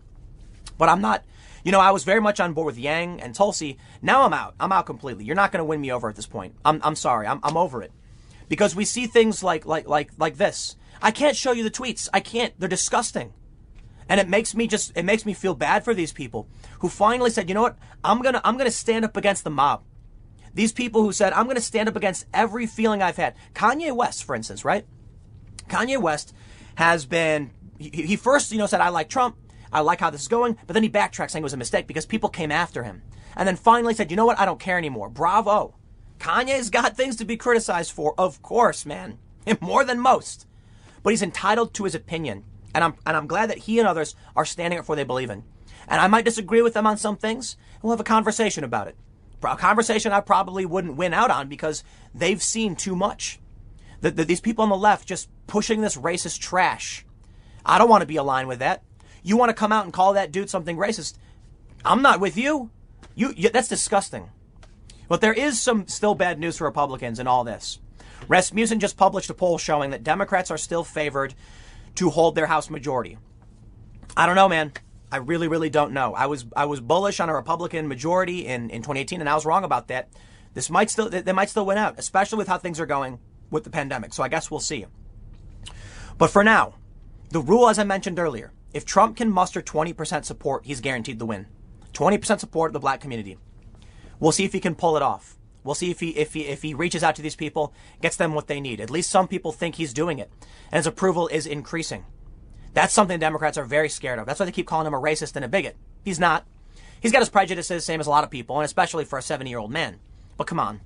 But 0.77 0.89
I'm 0.89 1.01
not, 1.01 1.23
you 1.63 1.71
know, 1.71 1.79
I 1.79 1.91
was 1.91 2.03
very 2.03 2.19
much 2.19 2.39
on 2.39 2.53
board 2.53 2.65
with 2.65 2.79
Yang 2.79 3.21
and 3.21 3.35
Tulsi. 3.35 3.77
Now 4.01 4.23
I'm 4.23 4.33
out. 4.33 4.55
I'm 4.59 4.71
out 4.71 4.85
completely. 4.85 5.25
You're 5.25 5.35
not 5.35 5.51
going 5.51 5.59
to 5.59 5.65
win 5.65 5.81
me 5.81 5.91
over 5.91 6.09
at 6.09 6.15
this 6.15 6.25
point. 6.25 6.55
I'm, 6.65 6.81
I'm 6.83 6.95
sorry. 6.95 7.27
I'm, 7.27 7.39
I'm 7.43 7.57
over 7.57 7.83
it. 7.83 7.91
Because 8.51 8.75
we 8.75 8.83
see 8.83 9.07
things 9.07 9.45
like, 9.45 9.65
like, 9.65 9.87
like, 9.87 10.11
like 10.17 10.35
this. 10.35 10.75
I 11.01 11.11
can't 11.11 11.37
show 11.37 11.53
you 11.53 11.63
the 11.63 11.71
tweets. 11.71 12.09
I 12.13 12.19
can't. 12.19 12.53
They're 12.59 12.67
disgusting. 12.67 13.31
And 14.09 14.19
it 14.19 14.27
makes 14.27 14.53
me 14.53 14.67
just, 14.67 14.91
it 14.93 15.05
makes 15.05 15.25
me 15.25 15.33
feel 15.33 15.55
bad 15.55 15.85
for 15.85 15.93
these 15.93 16.11
people 16.11 16.49
who 16.79 16.89
finally 16.89 17.29
said, 17.29 17.47
you 17.47 17.55
know 17.55 17.61
what? 17.61 17.77
I'm 18.03 18.21
going 18.21 18.33
to, 18.33 18.45
I'm 18.45 18.55
going 18.55 18.69
to 18.69 18.75
stand 18.75 19.05
up 19.05 19.15
against 19.15 19.45
the 19.45 19.49
mob. 19.49 19.85
These 20.53 20.73
people 20.73 21.01
who 21.01 21.13
said, 21.13 21.31
I'm 21.31 21.45
going 21.45 21.55
to 21.55 21.61
stand 21.61 21.87
up 21.87 21.95
against 21.95 22.25
every 22.33 22.67
feeling 22.67 23.01
I've 23.01 23.15
had. 23.15 23.35
Kanye 23.53 23.95
West, 23.95 24.25
for 24.25 24.35
instance, 24.35 24.65
right? 24.65 24.85
Kanye 25.69 26.01
West 26.01 26.35
has 26.75 27.05
been, 27.05 27.51
he, 27.79 27.89
he 27.89 28.15
first, 28.17 28.51
you 28.51 28.57
know, 28.57 28.65
said, 28.65 28.81
I 28.81 28.89
like 28.89 29.07
Trump. 29.07 29.37
I 29.71 29.79
like 29.79 30.01
how 30.01 30.09
this 30.09 30.23
is 30.23 30.27
going. 30.27 30.57
But 30.67 30.73
then 30.73 30.83
he 30.83 30.89
backtracked 30.89 31.31
saying 31.31 31.41
it 31.41 31.45
was 31.45 31.53
a 31.53 31.57
mistake 31.57 31.87
because 31.87 32.05
people 32.05 32.27
came 32.27 32.51
after 32.51 32.83
him. 32.83 33.01
And 33.37 33.47
then 33.47 33.55
finally 33.55 33.93
said, 33.93 34.11
you 34.11 34.17
know 34.17 34.25
what? 34.25 34.41
I 34.41 34.45
don't 34.45 34.59
care 34.59 34.77
anymore. 34.77 35.07
Bravo. 35.07 35.75
Kanye's 36.21 36.69
got 36.69 36.95
things 36.95 37.15
to 37.15 37.25
be 37.25 37.35
criticized 37.35 37.91
for. 37.91 38.13
Of 38.15 38.43
course, 38.43 38.85
man. 38.85 39.17
More 39.59 39.83
than 39.83 39.99
most. 39.99 40.45
But 41.01 41.09
he's 41.09 41.23
entitled 41.23 41.73
to 41.73 41.83
his 41.85 41.95
opinion. 41.95 42.43
And 42.75 42.83
I'm, 42.83 42.93
and 43.07 43.17
I'm 43.17 43.25
glad 43.25 43.49
that 43.49 43.57
he 43.57 43.79
and 43.79 43.87
others 43.87 44.15
are 44.35 44.45
standing 44.45 44.77
up 44.77 44.85
for 44.85 44.91
what 44.91 44.97
they 44.97 45.03
believe 45.03 45.31
in. 45.31 45.43
And 45.87 45.99
I 45.99 46.05
might 46.05 46.23
disagree 46.23 46.61
with 46.61 46.75
them 46.75 46.85
on 46.85 46.97
some 46.97 47.17
things. 47.17 47.57
We'll 47.81 47.91
have 47.91 47.99
a 47.99 48.03
conversation 48.03 48.63
about 48.63 48.87
it. 48.87 48.95
A 49.43 49.57
conversation 49.57 50.11
I 50.11 50.19
probably 50.19 50.63
wouldn't 50.63 50.95
win 50.95 51.15
out 51.15 51.31
on 51.31 51.47
because 51.47 51.83
they've 52.13 52.41
seen 52.41 52.75
too 52.75 52.95
much. 52.95 53.39
The, 54.01 54.11
the, 54.11 54.23
these 54.23 54.41
people 54.41 54.61
on 54.61 54.69
the 54.69 54.77
left 54.77 55.07
just 55.07 55.27
pushing 55.47 55.81
this 55.81 55.97
racist 55.97 56.39
trash. 56.39 57.03
I 57.65 57.79
don't 57.79 57.89
want 57.89 58.01
to 58.01 58.07
be 58.07 58.17
aligned 58.17 58.47
with 58.47 58.59
that. 58.59 58.83
You 59.23 59.37
want 59.37 59.49
to 59.49 59.55
come 59.55 59.71
out 59.71 59.85
and 59.85 59.93
call 59.93 60.13
that 60.13 60.31
dude 60.31 60.51
something 60.51 60.77
racist? 60.77 61.17
I'm 61.83 62.03
not 62.03 62.19
with 62.19 62.37
you. 62.37 62.69
You, 63.15 63.33
you 63.35 63.49
that's 63.49 63.67
disgusting. 63.67 64.29
But 65.11 65.19
there 65.19 65.33
is 65.33 65.59
some 65.59 65.87
still 65.89 66.15
bad 66.15 66.39
news 66.39 66.55
for 66.55 66.63
Republicans 66.63 67.19
in 67.19 67.27
all 67.27 67.43
this. 67.43 67.79
Rasmussen 68.29 68.79
just 68.79 68.95
published 68.95 69.29
a 69.29 69.33
poll 69.33 69.57
showing 69.57 69.91
that 69.91 70.05
Democrats 70.05 70.49
are 70.49 70.57
still 70.57 70.85
favored 70.85 71.33
to 71.95 72.09
hold 72.11 72.33
their 72.33 72.45
House 72.45 72.69
majority. 72.69 73.17
I 74.15 74.25
don't 74.25 74.37
know, 74.37 74.47
man. 74.47 74.71
I 75.11 75.17
really, 75.17 75.49
really 75.49 75.69
don't 75.69 75.91
know. 75.91 76.13
I 76.13 76.27
was 76.27 76.45
I 76.55 76.63
was 76.63 76.79
bullish 76.79 77.19
on 77.19 77.27
a 77.27 77.33
Republican 77.33 77.89
majority 77.89 78.47
in, 78.47 78.69
in 78.69 78.83
2018, 78.83 79.19
and 79.19 79.27
I 79.27 79.35
was 79.35 79.45
wrong 79.45 79.65
about 79.65 79.89
that. 79.89 80.07
This 80.53 80.69
might 80.69 80.89
still 80.89 81.09
they 81.09 81.33
might 81.33 81.49
still 81.49 81.65
win 81.65 81.77
out, 81.77 81.95
especially 81.99 82.37
with 82.37 82.47
how 82.47 82.57
things 82.57 82.79
are 82.79 82.85
going 82.85 83.19
with 83.49 83.65
the 83.65 83.69
pandemic. 83.69 84.13
So 84.13 84.23
I 84.23 84.29
guess 84.29 84.49
we'll 84.49 84.61
see. 84.61 84.85
But 86.17 86.29
for 86.29 86.41
now, 86.41 86.75
the 87.31 87.41
rule, 87.41 87.67
as 87.67 87.79
I 87.79 87.83
mentioned 87.83 88.17
earlier, 88.17 88.53
if 88.73 88.85
Trump 88.85 89.17
can 89.17 89.29
muster 89.29 89.61
20% 89.61 90.23
support, 90.23 90.65
he's 90.65 90.79
guaranteed 90.79 91.19
the 91.19 91.25
win. 91.25 91.47
20% 91.91 92.39
support 92.39 92.69
of 92.69 92.73
the 92.73 92.79
black 92.79 93.01
community. 93.01 93.37
We'll 94.21 94.31
see 94.31 94.45
if 94.45 94.53
he 94.53 94.61
can 94.61 94.75
pull 94.75 94.95
it 94.95 95.03
off. 95.03 95.35
We'll 95.63 95.75
see 95.75 95.91
if 95.91 95.99
he 95.99 96.11
if 96.11 96.33
he 96.33 96.41
if 96.45 96.61
he 96.61 96.73
reaches 96.73 97.03
out 97.03 97.15
to 97.15 97.21
these 97.21 97.35
people, 97.35 97.73
gets 98.01 98.15
them 98.15 98.33
what 98.33 98.47
they 98.47 98.61
need. 98.61 98.79
At 98.79 98.89
least 98.89 99.09
some 99.09 99.27
people 99.27 99.51
think 99.51 99.75
he's 99.75 99.93
doing 99.93 100.19
it, 100.19 100.31
and 100.71 100.77
his 100.77 100.87
approval 100.87 101.27
is 101.27 101.45
increasing. 101.45 102.05
That's 102.73 102.93
something 102.93 103.19
Democrats 103.19 103.57
are 103.57 103.65
very 103.65 103.89
scared 103.89 104.19
of. 104.19 104.25
That's 104.25 104.39
why 104.39 104.45
they 104.45 104.51
keep 104.51 104.67
calling 104.67 104.87
him 104.87 104.93
a 104.93 105.01
racist 105.01 105.35
and 105.35 105.43
a 105.43 105.49
bigot. 105.49 105.75
He's 106.05 106.19
not. 106.19 106.45
He's 107.01 107.11
got 107.11 107.19
his 107.19 107.29
prejudices, 107.29 107.83
same 107.83 107.99
as 107.99 108.07
a 108.07 108.11
lot 108.11 108.23
of 108.23 108.29
people, 108.29 108.57
and 108.59 108.65
especially 108.65 109.05
for 109.05 109.17
a 109.17 109.23
70 109.23 109.49
year 109.49 109.59
old 109.59 109.71
man. 109.71 109.99
But 110.37 110.47
come 110.47 110.59
on, 110.59 110.81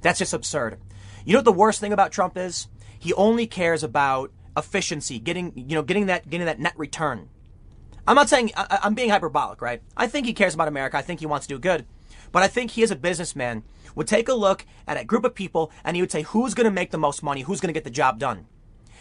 that's 0.00 0.18
just 0.18 0.32
absurd. 0.32 0.78
You 1.24 1.34
know 1.34 1.38
what 1.38 1.44
the 1.44 1.52
worst 1.52 1.80
thing 1.80 1.92
about 1.92 2.10
Trump 2.10 2.36
is? 2.36 2.68
He 2.98 3.12
only 3.14 3.46
cares 3.46 3.82
about 3.82 4.32
efficiency, 4.56 5.18
getting 5.18 5.52
you 5.54 5.76
know 5.76 5.82
getting 5.82 6.06
that 6.06 6.28
getting 6.28 6.46
that 6.46 6.58
net 6.58 6.74
return. 6.76 7.28
I'm 8.06 8.16
not 8.16 8.30
saying 8.30 8.52
I, 8.56 8.80
I'm 8.82 8.94
being 8.94 9.10
hyperbolic, 9.10 9.60
right? 9.60 9.82
I 9.96 10.06
think 10.06 10.26
he 10.26 10.32
cares 10.32 10.54
about 10.54 10.68
America. 10.68 10.96
I 10.96 11.02
think 11.02 11.20
he 11.20 11.26
wants 11.26 11.46
to 11.46 11.54
do 11.54 11.58
good. 11.58 11.86
But 12.32 12.42
I 12.42 12.48
think 12.48 12.72
he 12.72 12.82
as 12.82 12.90
a 12.90 12.96
businessman 12.96 13.62
would 13.94 14.06
take 14.06 14.28
a 14.28 14.34
look 14.34 14.66
at 14.86 14.96
a 14.96 15.04
group 15.04 15.24
of 15.24 15.34
people 15.34 15.72
and 15.84 15.96
he 15.96 16.02
would 16.02 16.12
say, 16.12 16.22
who's 16.22 16.54
going 16.54 16.66
to 16.66 16.70
make 16.70 16.90
the 16.90 16.98
most 16.98 17.22
money? 17.22 17.42
Who's 17.42 17.60
going 17.60 17.68
to 17.68 17.78
get 17.78 17.84
the 17.84 17.90
job 17.90 18.18
done? 18.18 18.46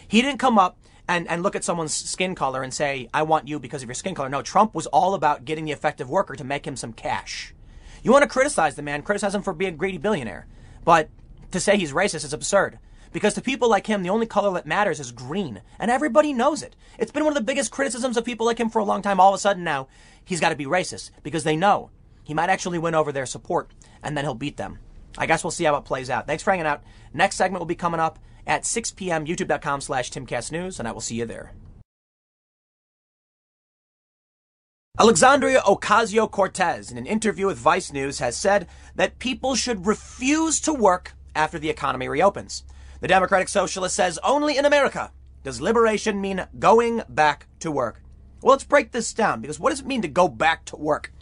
He 0.08 0.22
didn't 0.22 0.40
come 0.40 0.58
up 0.58 0.78
and, 1.08 1.28
and 1.28 1.44
look 1.44 1.56
at 1.56 1.63
someone's 1.63 1.94
skin 1.94 2.36
color 2.36 2.63
and 2.63 2.74
say, 2.74 3.10
I 3.13 3.24
want 3.24 3.48
you 3.48 3.60
because 3.60 3.84
of 3.84 3.90
your 3.90 3.96
skin 3.96 4.16
color. 4.16 4.30
No, 4.30 4.42
Trump 4.42 4.74
was 4.74 4.88
all 4.88 5.13
about 5.13 5.46
getting 5.46 5.66
the 5.66 5.72
effective 5.72 6.10
worker 6.10 6.36
to 6.36 6.44
make 6.44 6.66
him 6.66 6.76
some 6.76 6.94
cash. 6.94 7.54
You 8.04 8.12
want 8.12 8.24
to 8.24 8.30
criticize 8.30 8.76
the 8.76 8.82
man, 8.82 9.02
criticize 9.02 9.36
him 9.36 9.42
for 9.42 9.54
being 9.54 9.74
a 9.74 9.78
greedy 9.78 9.98
billionaire. 9.98 10.48
But 10.84 11.10
to 11.52 11.60
say 11.60 11.78
he's 11.78 11.94
racist 11.94 12.26
is 12.26 12.34
absurd. 12.34 12.80
Because 13.13 13.34
to 13.36 13.42
people 13.42 13.70
like 13.70 13.88
him, 13.88 14.04
the 14.04 14.10
only 14.10 14.26
color 14.26 14.54
that 14.54 14.66
matters 14.66 15.00
is 15.00 15.12
green. 15.12 15.62
And 15.80 15.90
everybody 15.90 16.34
knows 16.34 16.62
it. 16.62 16.76
It's 17.00 17.12
been 17.12 17.24
one 17.24 17.32
of 17.32 17.38
the 17.38 17.44
biggest 17.44 17.72
criticisms 17.72 18.18
of 18.18 18.26
people 18.26 18.46
like 18.46 18.60
him 18.60 18.70
for 18.70 18.80
a 18.80 18.86
long 18.86 19.02
time. 19.02 19.20
All 19.20 19.30
of 19.30 19.36
a 19.36 19.40
sudden 19.40 19.63
now, 19.63 19.88
he's 20.24 20.42
got 20.42 20.50
to 20.50 20.56
be 20.56 20.66
racist 20.66 21.12
because 21.24 21.44
they 21.44 21.56
know 21.56 21.90
he 22.28 22.34
might 22.34 22.50
actually 22.50 22.78
win 22.78 22.94
over 22.94 23.13
their 23.13 23.26
support 23.26 23.72
and 24.04 24.18
then 24.18 24.26
he'll 24.26 24.34
beat 24.34 24.58
them. 24.58 24.80
I 25.18 25.28
guess 25.28 25.46
we'll 25.46 25.52
see 25.52 25.63
how 25.63 25.78
it 25.78 25.86
plays 25.86 26.10
out. 26.10 26.28
Thanks 26.28 26.44
for 26.44 26.52
hanging 26.52 26.66
out. 26.66 26.84
Next 27.13 27.38
segment 27.38 27.62
will 27.62 27.66
be 27.66 27.74
coming 27.74 28.02
up 28.02 28.20
at 28.46 28.66
6 28.66 28.92
p.m. 28.92 29.26
YouTube.com 29.26 29.80
slash 29.80 30.12
TimCastNews, 30.12 30.78
and 30.78 30.90
I 30.90 30.92
will 30.92 31.00
see 31.00 31.16
you 31.16 31.26
there. 31.26 31.54
Alexandria 35.00 35.62
Ocasio 35.62 36.30
Cortez, 36.30 36.92
in 36.92 36.98
an 36.98 37.06
interview 37.06 37.46
with 37.46 37.58
Vice 37.58 37.94
News, 37.94 38.20
has 38.20 38.36
said 38.36 38.68
that 38.96 39.20
people 39.20 39.56
should 39.56 39.86
refuse 39.86 40.60
to 40.60 40.74
work 40.74 41.13
after 41.34 41.58
the 41.58 41.70
economy 41.70 42.10
reopens. 42.10 42.66
The 43.00 43.08
Democratic 43.08 43.48
Socialist 43.48 43.96
says 43.96 44.20
only 44.22 44.58
in 44.58 44.66
America 44.66 45.13
does 45.44 45.62
liberation 45.62 46.20
mean 46.20 46.46
going 46.60 47.04
back 47.08 47.48
to 47.60 47.72
work. 47.72 48.02
Well, 48.42 48.52
let's 48.52 48.66
break 48.66 48.92
this 48.92 49.13
down 49.13 49.40
because 49.40 49.62
what 49.62 49.70
does 49.70 49.80
it 49.80 49.88
mean 49.88 50.02
to 50.02 50.10
go 50.10 50.28
back 50.28 50.66
to 50.66 50.76
work? 50.76 51.13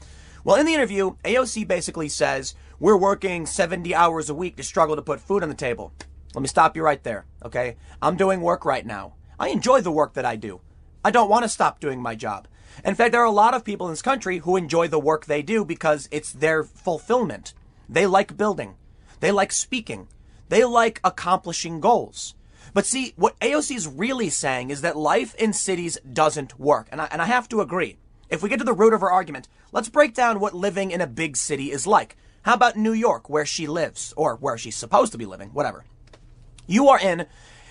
Well, 0.45 0.57
in 0.57 0.67
the 0.67 0.75
interview, 0.75 1.15
AOC 1.23 1.67
basically 1.67 2.07
says 2.07 2.53
we're 2.79 2.95
working 2.95 3.47
70 3.47 3.95
hours 3.95 4.29
a 4.29 4.35
week 4.35 4.57
to 4.57 4.63
struggle 4.63 4.95
to 4.95 5.01
put 5.01 5.19
food 5.19 5.41
on 5.41 5.49
the 5.49 5.55
table. 5.55 5.91
Let 6.35 6.43
me 6.43 6.47
stop 6.47 6.75
you 6.75 6.83
right 6.83 7.03
there, 7.03 7.25
okay? 7.43 7.77
I'm 7.99 8.15
doing 8.15 8.41
work 8.41 8.63
right 8.63 8.85
now. 8.85 9.15
I 9.39 9.49
enjoy 9.49 9.81
the 9.81 9.91
work 9.91 10.13
that 10.13 10.23
I 10.23 10.35
do. 10.35 10.61
I 11.03 11.09
don't 11.09 11.31
want 11.31 11.45
to 11.45 11.49
stop 11.49 11.79
doing 11.79 11.99
my 11.99 12.13
job. 12.13 12.47
In 12.83 12.93
fact, 12.93 13.11
there 13.11 13.21
are 13.21 13.25
a 13.25 13.31
lot 13.31 13.55
of 13.55 13.65
people 13.65 13.87
in 13.87 13.93
this 13.93 14.03
country 14.03 14.37
who 14.37 14.55
enjoy 14.55 14.87
the 14.87 14.99
work 14.99 15.25
they 15.25 15.41
do 15.41 15.65
because 15.65 16.07
it's 16.11 16.31
their 16.31 16.63
fulfillment. 16.63 17.55
They 17.89 18.05
like 18.05 18.37
building. 18.37 18.75
They 19.21 19.31
like 19.31 19.51
speaking. 19.51 20.09
They 20.49 20.63
like 20.63 21.01
accomplishing 21.03 21.79
goals. 21.79 22.35
But 22.71 22.85
see, 22.85 23.13
what 23.15 23.39
AOC 23.39 23.75
is 23.75 23.87
really 23.87 24.29
saying 24.29 24.69
is 24.69 24.81
that 24.81 24.95
life 24.95 25.33
in 25.35 25.53
cities 25.53 25.97
doesn't 26.13 26.59
work. 26.59 26.87
And 26.91 27.01
I, 27.01 27.07
and 27.11 27.19
I 27.19 27.25
have 27.25 27.49
to 27.49 27.61
agree. 27.61 27.97
If 28.29 28.41
we 28.41 28.49
get 28.49 28.59
to 28.59 28.65
the 28.65 28.73
root 28.73 28.93
of 28.93 29.01
her 29.01 29.11
argument, 29.11 29.47
let's 29.71 29.89
break 29.89 30.13
down 30.13 30.39
what 30.39 30.53
living 30.53 30.91
in 30.91 31.01
a 31.01 31.07
big 31.07 31.37
city 31.37 31.71
is 31.71 31.85
like. 31.85 32.17
How 32.43 32.53
about 32.53 32.75
New 32.75 32.93
York, 32.93 33.29
where 33.29 33.45
she 33.45 33.67
lives, 33.67 34.13
or 34.17 34.35
where 34.35 34.57
she's 34.57 34.75
supposed 34.75 35.11
to 35.11 35.17
be 35.17 35.25
living, 35.25 35.49
whatever. 35.49 35.85
You 36.67 36.89
are 36.89 36.99
in 36.99 37.27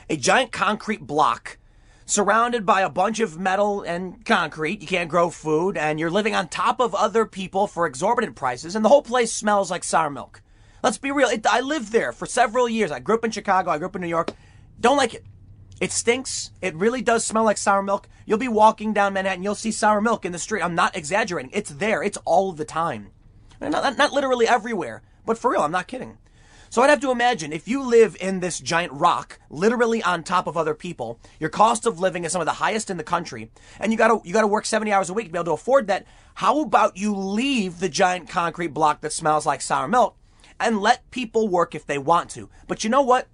a 0.08 0.16
giant 0.16 0.52
concrete 0.52 1.06
block 1.06 1.58
surrounded 2.06 2.66
by 2.66 2.82
a 2.82 2.90
bunch 2.90 3.20
of 3.20 3.38
metal 3.38 3.82
and 3.82 4.24
concrete. 4.24 4.80
You 4.80 4.86
can't 4.86 5.08
grow 5.08 5.30
food, 5.30 5.76
and 5.76 5.98
you're 5.98 6.10
living 6.10 6.34
on 6.34 6.48
top 6.48 6.80
of 6.80 6.94
other 6.94 7.24
people 7.24 7.66
for 7.66 7.86
exorbitant 7.86 8.36
prices, 8.36 8.76
and 8.76 8.84
the 8.84 8.88
whole 8.88 9.02
place 9.02 9.32
smells 9.32 9.70
like 9.70 9.84
sour 9.84 10.10
milk. 10.10 10.42
Let's 10.82 10.98
be 10.98 11.10
real. 11.10 11.28
It, 11.28 11.46
I 11.46 11.60
lived 11.60 11.92
there 11.92 12.12
for 12.12 12.26
several 12.26 12.68
years. 12.68 12.90
I 12.90 13.00
grew 13.00 13.14
up 13.14 13.24
in 13.24 13.30
Chicago. 13.30 13.70
I 13.70 13.78
grew 13.78 13.86
up 13.86 13.96
in 13.96 14.02
New 14.02 14.08
York. 14.08 14.30
Don't 14.78 14.98
like 14.98 15.14
it. 15.14 15.24
It 15.84 15.92
stinks. 15.92 16.50
It 16.62 16.74
really 16.76 17.02
does 17.02 17.26
smell 17.26 17.44
like 17.44 17.58
sour 17.58 17.82
milk. 17.82 18.08
You'll 18.24 18.38
be 18.38 18.48
walking 18.48 18.94
down 18.94 19.12
Manhattan. 19.12 19.42
You'll 19.42 19.54
see 19.54 19.70
sour 19.70 20.00
milk 20.00 20.24
in 20.24 20.32
the 20.32 20.38
street. 20.38 20.62
I'm 20.62 20.74
not 20.74 20.96
exaggerating. 20.96 21.50
It's 21.52 21.68
there. 21.68 22.02
It's 22.02 22.16
all 22.24 22.52
the 22.52 22.64
time. 22.64 23.10
Not, 23.60 23.98
not 23.98 24.12
literally 24.14 24.48
everywhere, 24.48 25.02
but 25.26 25.36
for 25.36 25.50
real. 25.50 25.60
I'm 25.60 25.70
not 25.70 25.86
kidding. 25.86 26.16
So 26.70 26.80
I'd 26.80 26.88
have 26.88 27.02
to 27.02 27.10
imagine 27.10 27.52
if 27.52 27.68
you 27.68 27.82
live 27.82 28.16
in 28.18 28.40
this 28.40 28.60
giant 28.60 28.94
rock, 28.94 29.38
literally 29.50 30.02
on 30.02 30.22
top 30.22 30.46
of 30.46 30.56
other 30.56 30.72
people, 30.72 31.20
your 31.38 31.50
cost 31.50 31.84
of 31.84 32.00
living 32.00 32.24
is 32.24 32.32
some 32.32 32.40
of 32.40 32.46
the 32.46 32.52
highest 32.52 32.88
in 32.88 32.96
the 32.96 33.04
country, 33.04 33.50
and 33.78 33.92
you 33.92 33.98
gotta 33.98 34.26
you 34.26 34.32
gotta 34.32 34.46
work 34.46 34.64
70 34.64 34.90
hours 34.90 35.10
a 35.10 35.12
week 35.12 35.26
to 35.26 35.32
be 35.32 35.38
able 35.38 35.44
to 35.44 35.52
afford 35.52 35.88
that. 35.88 36.06
How 36.36 36.62
about 36.62 36.96
you 36.96 37.14
leave 37.14 37.80
the 37.80 37.90
giant 37.90 38.30
concrete 38.30 38.68
block 38.68 39.02
that 39.02 39.12
smells 39.12 39.44
like 39.44 39.60
sour 39.60 39.86
milk 39.86 40.16
and 40.58 40.80
let 40.80 41.10
people 41.10 41.46
work 41.46 41.74
if 41.74 41.84
they 41.84 41.98
want 41.98 42.30
to? 42.30 42.48
But 42.66 42.84
you 42.84 42.88
know 42.88 43.02
what? 43.02 43.28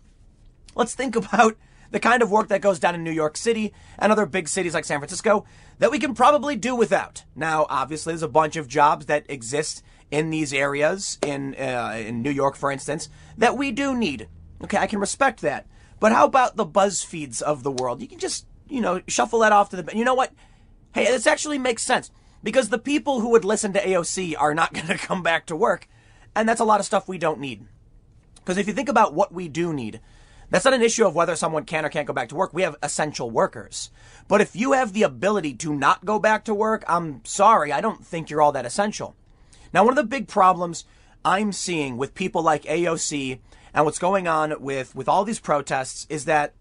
Let's 0.74 0.96
think 0.96 1.14
about 1.24 1.56
the 1.90 2.00
kind 2.00 2.22
of 2.22 2.30
work 2.30 2.48
that 2.48 2.60
goes 2.60 2.78
down 2.78 2.94
in 2.94 3.04
New 3.04 3.10
York 3.10 3.36
City 3.36 3.72
and 3.98 4.12
other 4.12 4.26
big 4.26 4.48
cities 4.48 4.74
like 4.74 4.84
San 4.84 4.98
Francisco 4.98 5.44
that 5.78 5.90
we 5.90 5.98
can 5.98 6.14
probably 6.14 6.56
do 6.56 6.74
without. 6.74 7.24
Now, 7.34 7.66
obviously, 7.68 8.12
there's 8.12 8.22
a 8.22 8.28
bunch 8.28 8.56
of 8.56 8.68
jobs 8.68 9.06
that 9.06 9.24
exist 9.28 9.82
in 10.10 10.30
these 10.30 10.52
areas, 10.52 11.18
in 11.22 11.54
uh, 11.54 11.94
in 11.96 12.22
New 12.22 12.30
York, 12.30 12.56
for 12.56 12.70
instance, 12.70 13.08
that 13.38 13.56
we 13.56 13.70
do 13.70 13.96
need. 13.96 14.28
Okay, 14.62 14.78
I 14.78 14.86
can 14.86 14.98
respect 14.98 15.40
that. 15.40 15.66
But 15.98 16.12
how 16.12 16.24
about 16.24 16.56
the 16.56 16.66
BuzzFeeds 16.66 17.42
of 17.42 17.62
the 17.62 17.70
world? 17.70 18.00
You 18.00 18.08
can 18.08 18.18
just 18.18 18.46
you 18.68 18.80
know 18.80 19.02
shuffle 19.06 19.40
that 19.40 19.52
off 19.52 19.70
to 19.70 19.82
the. 19.82 19.96
You 19.96 20.04
know 20.04 20.14
what? 20.14 20.32
Hey, 20.92 21.04
this 21.04 21.26
actually 21.26 21.58
makes 21.58 21.82
sense 21.82 22.10
because 22.42 22.68
the 22.68 22.78
people 22.78 23.20
who 23.20 23.30
would 23.30 23.44
listen 23.44 23.72
to 23.74 23.80
AOC 23.80 24.34
are 24.38 24.54
not 24.54 24.72
going 24.74 24.88
to 24.88 24.98
come 24.98 25.22
back 25.22 25.46
to 25.46 25.56
work, 25.56 25.88
and 26.34 26.48
that's 26.48 26.60
a 26.60 26.64
lot 26.64 26.80
of 26.80 26.86
stuff 26.86 27.08
we 27.08 27.18
don't 27.18 27.40
need. 27.40 27.66
Because 28.36 28.58
if 28.58 28.66
you 28.66 28.72
think 28.72 28.88
about 28.88 29.14
what 29.14 29.32
we 29.32 29.48
do 29.48 29.72
need, 29.72 30.00
that's 30.50 30.64
not 30.64 30.74
an 30.74 30.82
issue 30.82 31.06
of 31.06 31.14
whether 31.14 31.36
someone 31.36 31.64
can 31.64 31.84
or 31.84 31.88
can't 31.88 32.06
go 32.06 32.12
back 32.12 32.28
to 32.28 32.34
work. 32.34 32.52
We 32.52 32.62
have 32.62 32.76
essential 32.82 33.30
workers. 33.30 33.90
But 34.28 34.40
if 34.40 34.54
you 34.54 34.72
have 34.72 34.92
the 34.92 35.04
ability 35.04 35.54
to 35.54 35.74
not 35.74 36.04
go 36.04 36.18
back 36.18 36.44
to 36.44 36.54
work, 36.54 36.84
I'm 36.88 37.24
sorry, 37.24 37.72
I 37.72 37.80
don't 37.80 38.04
think 38.04 38.28
you're 38.28 38.42
all 38.42 38.52
that 38.52 38.66
essential. 38.66 39.14
Now, 39.72 39.84
one 39.84 39.92
of 39.92 39.96
the 39.96 40.04
big 40.04 40.28
problems 40.28 40.84
I'm 41.24 41.52
seeing 41.52 41.96
with 41.96 42.14
people 42.14 42.42
like 42.42 42.64
AOC 42.64 43.38
and 43.72 43.84
what's 43.84 43.98
going 43.98 44.26
on 44.26 44.60
with, 44.60 44.94
with 44.94 45.08
all 45.08 45.24
these 45.24 45.38
protests 45.40 46.06
is 46.10 46.24
that 46.24 46.54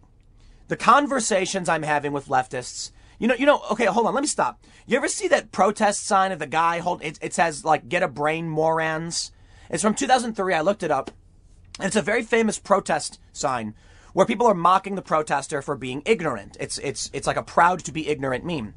the 0.67 0.78
conversations 0.78 1.67
I'm 1.67 1.84
having 1.84 2.12
with 2.12 2.28
leftists, 2.28 2.91
you 3.17 3.28
know, 3.28 3.36
you 3.36 3.45
know, 3.45 3.62
okay, 3.71 3.86
hold 3.86 4.06
on, 4.06 4.13
let 4.13 4.21
me 4.21 4.28
stop. 4.28 4.63
You 4.86 4.97
ever 4.97 5.08
see 5.08 5.28
that 5.30 5.52
protest 5.52 6.06
sign 6.06 6.32
of 6.32 6.39
the 6.39 6.47
guy 6.47 6.80
hold 6.80 7.04
it, 7.04 7.17
it 7.21 7.34
says 7.34 7.65
like 7.65 7.89
get 7.89 8.04
a 8.04 8.08
brain 8.08 8.47
morons? 8.47 9.32
It's 9.69 9.84
from 9.84 9.95
2003. 9.95 10.54
I 10.54 10.62
looked 10.62 10.84
it 10.84 10.91
up. 10.91 11.12
It's 11.80 11.96
a 11.96 12.02
very 12.02 12.24
famous 12.24 12.60
protest 12.60 13.20
sign 13.32 13.74
where 14.13 14.26
people 14.26 14.48
are 14.48 14.54
mocking 14.54 14.96
the 14.96 15.02
protester 15.02 15.62
for 15.62 15.76
being 15.76 16.02
ignorant. 16.06 16.58
It's 16.60 16.78
it's 16.80 17.10
it's 17.13 17.28
like 17.28 17.38
a 17.38 17.44
proud 17.44 17.84
to 17.86 17.92
be 17.92 18.10
ignorant 18.10 18.44
meme. 18.44 18.74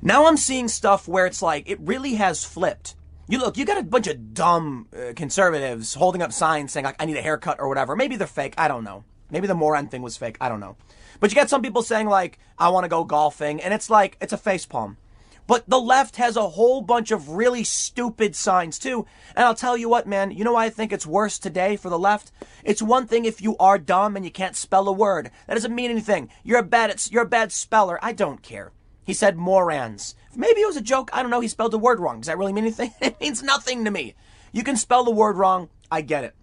Now 0.00 0.26
I'm 0.26 0.36
seeing 0.36 0.68
stuff 0.68 1.06
where 1.06 1.26
it's 1.26 1.42
like 1.42 1.68
it 1.68 1.78
really 1.80 2.14
has 2.14 2.44
flipped. 2.44 2.94
You 3.28 3.38
look, 3.38 3.56
you 3.56 3.64
got 3.64 3.78
a 3.78 3.82
bunch 3.82 4.06
of 4.06 4.34
dumb 4.34 4.88
uh, 4.96 5.12
conservatives 5.14 5.94
holding 5.94 6.22
up 6.22 6.32
signs 6.32 6.72
saying 6.72 6.84
like 6.84 6.96
I 7.00 7.04
need 7.04 7.16
a 7.16 7.22
haircut 7.22 7.60
or 7.60 7.68
whatever. 7.68 7.94
Maybe 7.94 8.16
they're 8.16 8.26
fake. 8.26 8.54
I 8.58 8.68
don't 8.68 8.84
know. 8.84 9.04
Maybe 9.30 9.46
the 9.46 9.54
moron 9.54 9.88
thing 9.88 10.02
was 10.02 10.16
fake. 10.16 10.36
I 10.40 10.48
don't 10.48 10.60
know. 10.60 10.76
But 11.20 11.30
you 11.30 11.36
got 11.36 11.50
some 11.50 11.62
people 11.62 11.82
saying 11.82 12.08
like 12.08 12.38
I 12.58 12.68
want 12.70 12.84
to 12.84 12.88
go 12.88 13.04
golfing, 13.04 13.60
and 13.62 13.72
it's 13.74 13.90
like 13.90 14.16
it's 14.20 14.32
a 14.32 14.38
face 14.38 14.66
palm. 14.66 14.96
But 15.46 15.68
the 15.68 15.80
left 15.80 16.16
has 16.16 16.36
a 16.36 16.50
whole 16.50 16.82
bunch 16.82 17.10
of 17.10 17.30
really 17.30 17.64
stupid 17.64 18.36
signs 18.36 18.78
too. 18.78 19.06
And 19.34 19.44
I'll 19.44 19.54
tell 19.54 19.76
you 19.76 19.88
what, 19.88 20.06
man, 20.06 20.30
you 20.30 20.44
know 20.44 20.52
why 20.52 20.66
I 20.66 20.70
think 20.70 20.92
it's 20.92 21.06
worse 21.06 21.38
today 21.38 21.76
for 21.76 21.90
the 21.90 21.98
left? 21.98 22.30
It's 22.64 22.82
one 22.82 23.06
thing 23.06 23.24
if 23.24 23.42
you 23.42 23.56
are 23.58 23.78
dumb 23.78 24.16
and 24.16 24.24
you 24.24 24.30
can't 24.30 24.56
spell 24.56 24.88
a 24.88 24.92
word. 24.92 25.30
That 25.46 25.54
doesn't 25.54 25.74
mean 25.74 25.90
anything. 25.90 26.30
You're 26.44 26.60
a 26.60 26.64
bad 26.64 26.94
you're 27.10 27.24
a 27.24 27.28
bad 27.28 27.52
speller. 27.52 27.98
I 28.02 28.12
don't 28.12 28.42
care. 28.42 28.72
He 29.04 29.14
said 29.14 29.36
morans. 29.36 30.14
Maybe 30.36 30.60
it 30.60 30.66
was 30.66 30.76
a 30.76 30.82
joke. 30.82 31.10
I 31.12 31.22
don't 31.22 31.30
know. 31.30 31.40
He 31.40 31.48
spelled 31.48 31.72
the 31.72 31.78
word 31.78 31.98
wrong. 31.98 32.20
Does 32.20 32.28
that 32.28 32.38
really 32.38 32.52
mean 32.52 32.64
anything? 32.64 32.94
it 33.00 33.20
means 33.20 33.42
nothing 33.42 33.84
to 33.84 33.90
me. 33.90 34.14
You 34.52 34.62
can 34.62 34.76
spell 34.76 35.04
the 35.04 35.10
word 35.10 35.36
wrong. 35.36 35.70
I 35.90 36.02
get 36.02 36.24
it. 36.24 36.34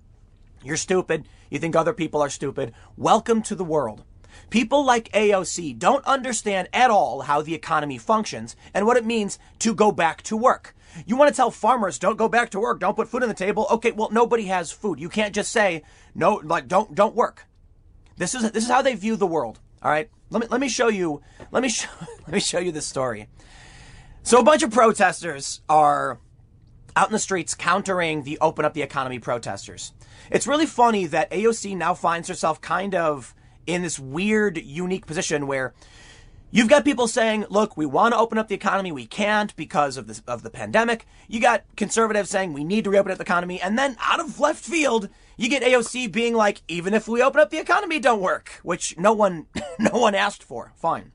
You're 0.63 0.77
stupid. 0.77 1.25
You 1.49 1.57
think 1.57 1.75
other 1.75 1.93
people 1.93 2.21
are 2.21 2.29
stupid. 2.29 2.73
Welcome 2.97 3.41
to 3.43 3.55
the 3.55 3.63
world. 3.63 4.03
People 4.49 4.83
like 4.83 5.11
AOC 5.11 5.77
don't 5.77 6.05
understand 6.05 6.69
at 6.73 6.89
all 6.89 7.21
how 7.21 7.41
the 7.41 7.53
economy 7.53 7.97
functions 7.97 8.55
and 8.73 8.85
what 8.85 8.97
it 8.97 9.05
means 9.05 9.37
to 9.59 9.73
go 9.73 9.91
back 9.91 10.21
to 10.23 10.35
work. 10.35 10.75
You 11.05 11.15
want 11.15 11.29
to 11.29 11.35
tell 11.35 11.51
farmers 11.51 11.99
don't 11.99 12.17
go 12.17 12.27
back 12.27 12.49
to 12.51 12.59
work, 12.59 12.79
don't 12.79 12.95
put 12.95 13.07
food 13.07 13.21
on 13.21 13.29
the 13.29 13.35
table. 13.35 13.67
Okay, 13.69 13.91
well 13.91 14.09
nobody 14.11 14.45
has 14.45 14.71
food. 14.71 14.99
You 14.99 15.09
can't 15.09 15.35
just 15.35 15.51
say 15.51 15.83
no 16.15 16.41
like 16.43 16.67
don't 16.67 16.95
don't 16.95 17.15
work. 17.15 17.45
This 18.17 18.33
is 18.33 18.51
this 18.51 18.63
is 18.63 18.69
how 18.69 18.81
they 18.81 18.95
view 18.95 19.15
the 19.15 19.27
world. 19.27 19.59
All 19.83 19.91
right? 19.91 20.09
Let 20.29 20.41
me 20.41 20.47
let 20.49 20.59
me 20.59 20.69
show 20.69 20.87
you 20.87 21.21
let 21.51 21.61
me 21.61 21.69
show 21.79 21.89
let 21.99 22.33
me 22.33 22.39
show 22.39 22.59
you 22.59 22.71
this 22.71 22.87
story. 22.87 23.27
So 24.23 24.39
a 24.39 24.43
bunch 24.43 24.63
of 24.63 24.71
protesters 24.71 25.61
are 25.69 26.19
out 26.95 27.07
in 27.07 27.13
the 27.13 27.19
streets 27.19 27.55
countering 27.55 28.23
the 28.23 28.37
open 28.39 28.65
up 28.65 28.73
the 28.73 28.81
economy 28.81 29.19
protesters. 29.19 29.93
It's 30.31 30.47
really 30.47 30.65
funny 30.65 31.05
that 31.05 31.31
AOC 31.31 31.77
now 31.77 31.93
finds 31.93 32.27
herself 32.27 32.59
kind 32.61 32.95
of 32.95 33.33
in 33.73 33.81
this 33.81 33.99
weird, 33.99 34.57
unique 34.57 35.05
position 35.05 35.47
where 35.47 35.73
you've 36.51 36.69
got 36.69 36.83
people 36.83 37.07
saying, 37.07 37.45
look, 37.49 37.77
we 37.77 37.85
want 37.85 38.13
to 38.13 38.19
open 38.19 38.37
up 38.37 38.47
the 38.47 38.55
economy. 38.55 38.91
We 38.91 39.05
can't 39.05 39.55
because 39.55 39.97
of, 39.97 40.07
this, 40.07 40.21
of 40.27 40.43
the 40.43 40.49
pandemic. 40.49 41.05
You 41.27 41.39
got 41.39 41.63
conservatives 41.75 42.29
saying 42.29 42.53
we 42.53 42.63
need 42.63 42.83
to 42.85 42.89
reopen 42.89 43.11
up 43.11 43.17
the 43.17 43.23
economy. 43.23 43.61
And 43.61 43.77
then 43.77 43.95
out 44.01 44.19
of 44.19 44.39
left 44.39 44.63
field, 44.63 45.09
you 45.37 45.49
get 45.49 45.63
AOC 45.63 46.11
being 46.11 46.33
like, 46.33 46.61
even 46.67 46.93
if 46.93 47.07
we 47.07 47.21
open 47.21 47.41
up 47.41 47.51
the 47.51 47.59
economy, 47.59 47.99
don't 47.99 48.21
work, 48.21 48.59
which 48.63 48.97
no 48.97 49.13
one, 49.13 49.45
no 49.79 49.91
one 49.91 50.15
asked 50.15 50.43
for. 50.43 50.73
Fine. 50.75 51.11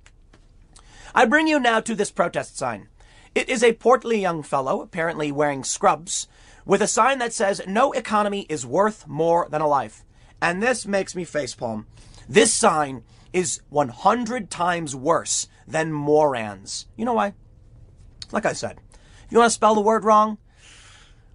I 1.15 1.27
bring 1.27 1.47
you 1.47 1.61
now 1.61 1.81
to 1.81 1.95
this 1.95 2.11
protest 2.11 2.57
sign. 2.57 2.89
It 3.35 3.49
is 3.49 3.65
a 3.65 3.73
portly 3.73 4.21
young 4.21 4.45
fellow, 4.45 4.81
apparently 4.81 5.33
wearing 5.33 5.65
scrubs, 5.65 6.29
with 6.65 6.81
a 6.81 6.87
sign 6.87 7.19
that 7.19 7.33
says, 7.33 7.61
no 7.67 7.93
economy 7.93 8.47
is 8.49 8.65
worth 8.65 9.07
more 9.09 9.49
than 9.51 9.61
a 9.61 9.67
life. 9.67 10.05
And 10.41 10.63
this 10.63 10.87
makes 10.87 11.17
me 11.17 11.25
facepalm. 11.25 11.87
This 12.29 12.53
sign 12.53 13.05
is 13.33 13.61
100 13.69 14.51
times 14.51 14.95
worse 14.95 15.49
than 15.67 15.93
Morans. 15.93 16.87
You 16.97 17.05
know 17.05 17.15
why? 17.15 17.35
Like 18.33 18.47
I 18.47 18.53
said, 18.53 18.79
you 19.31 19.39
want 19.39 19.51
to 19.51 19.55
spell 19.55 19.75
the 19.75 19.81
word 19.81 20.05
wrong, 20.05 20.39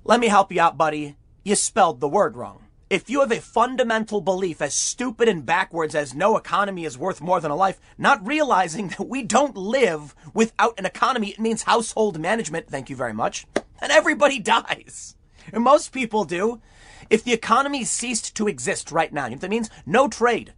let 0.03 0.19
me 0.19 0.27
help 0.27 0.51
you 0.51 0.61
out, 0.61 0.77
buddy. 0.77 1.17
You 1.43 1.55
spelled 1.55 1.99
the 1.99 2.07
word 2.07 2.35
wrong. 2.35 2.65
If 2.89 3.09
you 3.09 3.19
have 3.19 3.31
a 3.31 3.39
fundamental 3.39 4.21
belief 4.21 4.61
as 4.61 4.73
stupid 4.73 5.27
and 5.27 5.45
backwards 5.45 5.93
as 5.93 6.15
no 6.15 6.35
economy 6.37 6.85
is 6.85 6.97
worth 6.97 7.21
more 7.21 7.39
than 7.39 7.51
a 7.51 7.55
life, 7.55 7.79
not 7.97 8.25
realizing 8.25 8.87
that 8.87 9.07
we 9.07 9.21
don't 9.21 9.55
live 9.55 10.15
without 10.33 10.79
an 10.79 10.87
economy, 10.87 11.29
it 11.29 11.39
means 11.39 11.63
household 11.63 12.19
management, 12.19 12.67
thank 12.67 12.89
you 12.89 12.95
very 12.95 13.13
much, 13.13 13.45
and 13.79 13.91
everybody 13.91 14.39
dies. 14.57 15.15
And 15.53 15.63
most 15.63 15.91
people 15.91 16.23
do. 16.23 16.61
If 17.09 17.23
the 17.23 17.33
economy 17.33 17.83
ceased 17.83 18.35
to 18.37 18.47
exist 18.47 18.91
right 18.91 19.13
now, 19.13 19.25
you 19.25 19.35
know 19.35 19.39
that 19.39 19.49
means? 19.49 19.69
No 19.85 20.07
trade. 20.07 20.53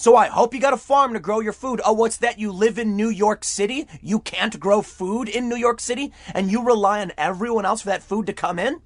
So 0.00 0.16
I 0.16 0.28
hope 0.28 0.54
you 0.54 0.60
got 0.60 0.72
a 0.72 0.78
farm 0.78 1.12
to 1.12 1.20
grow 1.20 1.40
your 1.40 1.52
food. 1.52 1.82
Oh, 1.84 1.92
what's 1.92 2.16
that? 2.16 2.38
You 2.38 2.52
live 2.52 2.78
in 2.78 2.96
New 2.96 3.10
York 3.10 3.44
City? 3.44 3.86
You 4.00 4.18
can't 4.18 4.58
grow 4.58 4.80
food 4.80 5.28
in 5.28 5.46
New 5.46 5.58
York 5.58 5.78
City? 5.78 6.10
And 6.32 6.50
you 6.50 6.64
rely 6.64 7.02
on 7.02 7.12
everyone 7.18 7.66
else 7.66 7.82
for 7.82 7.90
that 7.90 8.02
food 8.02 8.24
to 8.26 8.32
come 8.32 8.58
in? 8.58 8.80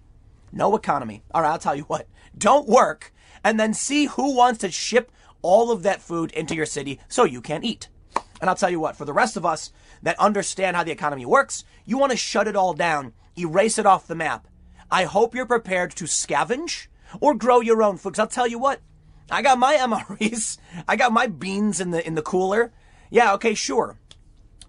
No 0.50 0.74
economy. 0.74 1.22
All 1.32 1.42
right, 1.42 1.52
I'll 1.52 1.58
tell 1.60 1.76
you 1.76 1.84
what. 1.84 2.08
Don't 2.36 2.68
work 2.68 3.14
and 3.44 3.60
then 3.60 3.74
see 3.74 4.06
who 4.06 4.34
wants 4.34 4.58
to 4.62 4.72
ship 4.72 5.12
all 5.40 5.70
of 5.70 5.84
that 5.84 6.02
food 6.02 6.32
into 6.32 6.56
your 6.56 6.66
city 6.66 6.98
so 7.06 7.22
you 7.22 7.40
can 7.40 7.62
eat. 7.62 7.86
And 8.40 8.50
I'll 8.50 8.56
tell 8.56 8.70
you 8.70 8.80
what, 8.80 8.96
for 8.96 9.04
the 9.04 9.12
rest 9.12 9.36
of 9.36 9.46
us 9.46 9.70
that 10.02 10.18
understand 10.18 10.74
how 10.74 10.82
the 10.82 10.90
economy 10.90 11.24
works, 11.24 11.62
you 11.84 11.96
want 11.96 12.10
to 12.10 12.18
shut 12.18 12.48
it 12.48 12.56
all 12.56 12.74
down, 12.74 13.12
erase 13.38 13.78
it 13.78 13.86
off 13.86 14.08
the 14.08 14.16
map. 14.16 14.48
I 14.90 15.04
hope 15.04 15.32
you're 15.32 15.46
prepared 15.46 15.92
to 15.92 16.06
scavenge 16.06 16.88
or 17.20 17.36
grow 17.36 17.60
your 17.60 17.84
own 17.84 17.98
food. 17.98 18.14
Because 18.14 18.18
I'll 18.18 18.26
tell 18.26 18.48
you 18.48 18.58
what, 18.58 18.80
I 19.30 19.42
got 19.42 19.58
my 19.58 19.76
MREs. 19.76 20.58
I 20.88 20.96
got 20.96 21.12
my 21.12 21.26
beans 21.26 21.80
in 21.80 21.90
the 21.90 22.06
in 22.06 22.14
the 22.14 22.22
cooler. 22.22 22.72
Yeah, 23.10 23.32
okay, 23.34 23.54
sure. 23.54 23.98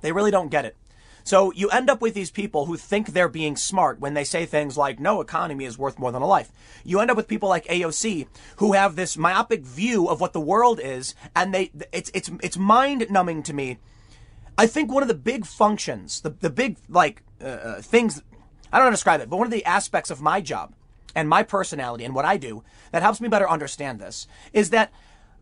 They 0.01 0.11
really 0.11 0.31
don't 0.31 0.49
get 0.49 0.65
it. 0.65 0.75
So 1.23 1.51
you 1.53 1.69
end 1.69 1.89
up 1.89 2.01
with 2.01 2.13
these 2.13 2.29
people 2.29 2.67
who 2.67 2.77
think 2.77 3.07
they're 3.07 3.27
being 3.27 3.55
smart 3.55 3.99
when 3.99 4.13
they 4.13 4.23
say 4.23 4.45
things 4.45 4.77
like 4.77 4.99
no 4.99 5.21
economy 5.21 5.65
is 5.65 5.75
worth 5.75 5.97
more 5.97 6.11
than 6.11 6.21
a 6.21 6.27
life. 6.27 6.51
You 6.83 6.99
end 6.99 7.09
up 7.09 7.17
with 7.17 7.27
people 7.27 7.49
like 7.49 7.65
AOC 7.65 8.27
who 8.57 8.73
have 8.73 8.95
this 8.95 9.17
myopic 9.17 9.65
view 9.65 10.07
of 10.07 10.21
what 10.21 10.33
the 10.33 10.39
world 10.39 10.79
is 10.79 11.15
and 11.35 11.51
they 11.51 11.71
it's 11.91 12.11
it's 12.13 12.29
it's 12.43 12.57
mind 12.57 13.07
numbing 13.09 13.41
to 13.43 13.53
me. 13.53 13.79
I 14.55 14.67
think 14.67 14.91
one 14.91 15.01
of 15.01 15.09
the 15.09 15.15
big 15.15 15.47
functions, 15.47 16.21
the 16.21 16.29
the 16.29 16.51
big 16.51 16.77
like 16.87 17.23
uh, 17.41 17.45
uh 17.47 17.81
things 17.81 18.21
I 18.71 18.77
don't 18.77 18.83
know 18.83 18.85
how 18.85 18.89
to 18.89 18.91
describe 18.91 19.21
it, 19.21 19.29
but 19.29 19.37
one 19.37 19.47
of 19.47 19.51
the 19.51 19.65
aspects 19.65 20.11
of 20.11 20.21
my 20.21 20.41
job 20.41 20.75
and 21.15 21.29
my 21.29 21.41
personality 21.41 22.03
and 22.03 22.13
what 22.13 22.25
I 22.25 22.37
do 22.37 22.63
that 22.91 23.01
helps 23.01 23.21
me 23.21 23.27
better 23.27 23.49
understand 23.49 23.99
this 23.99 24.27
is 24.53 24.69
that 24.71 24.91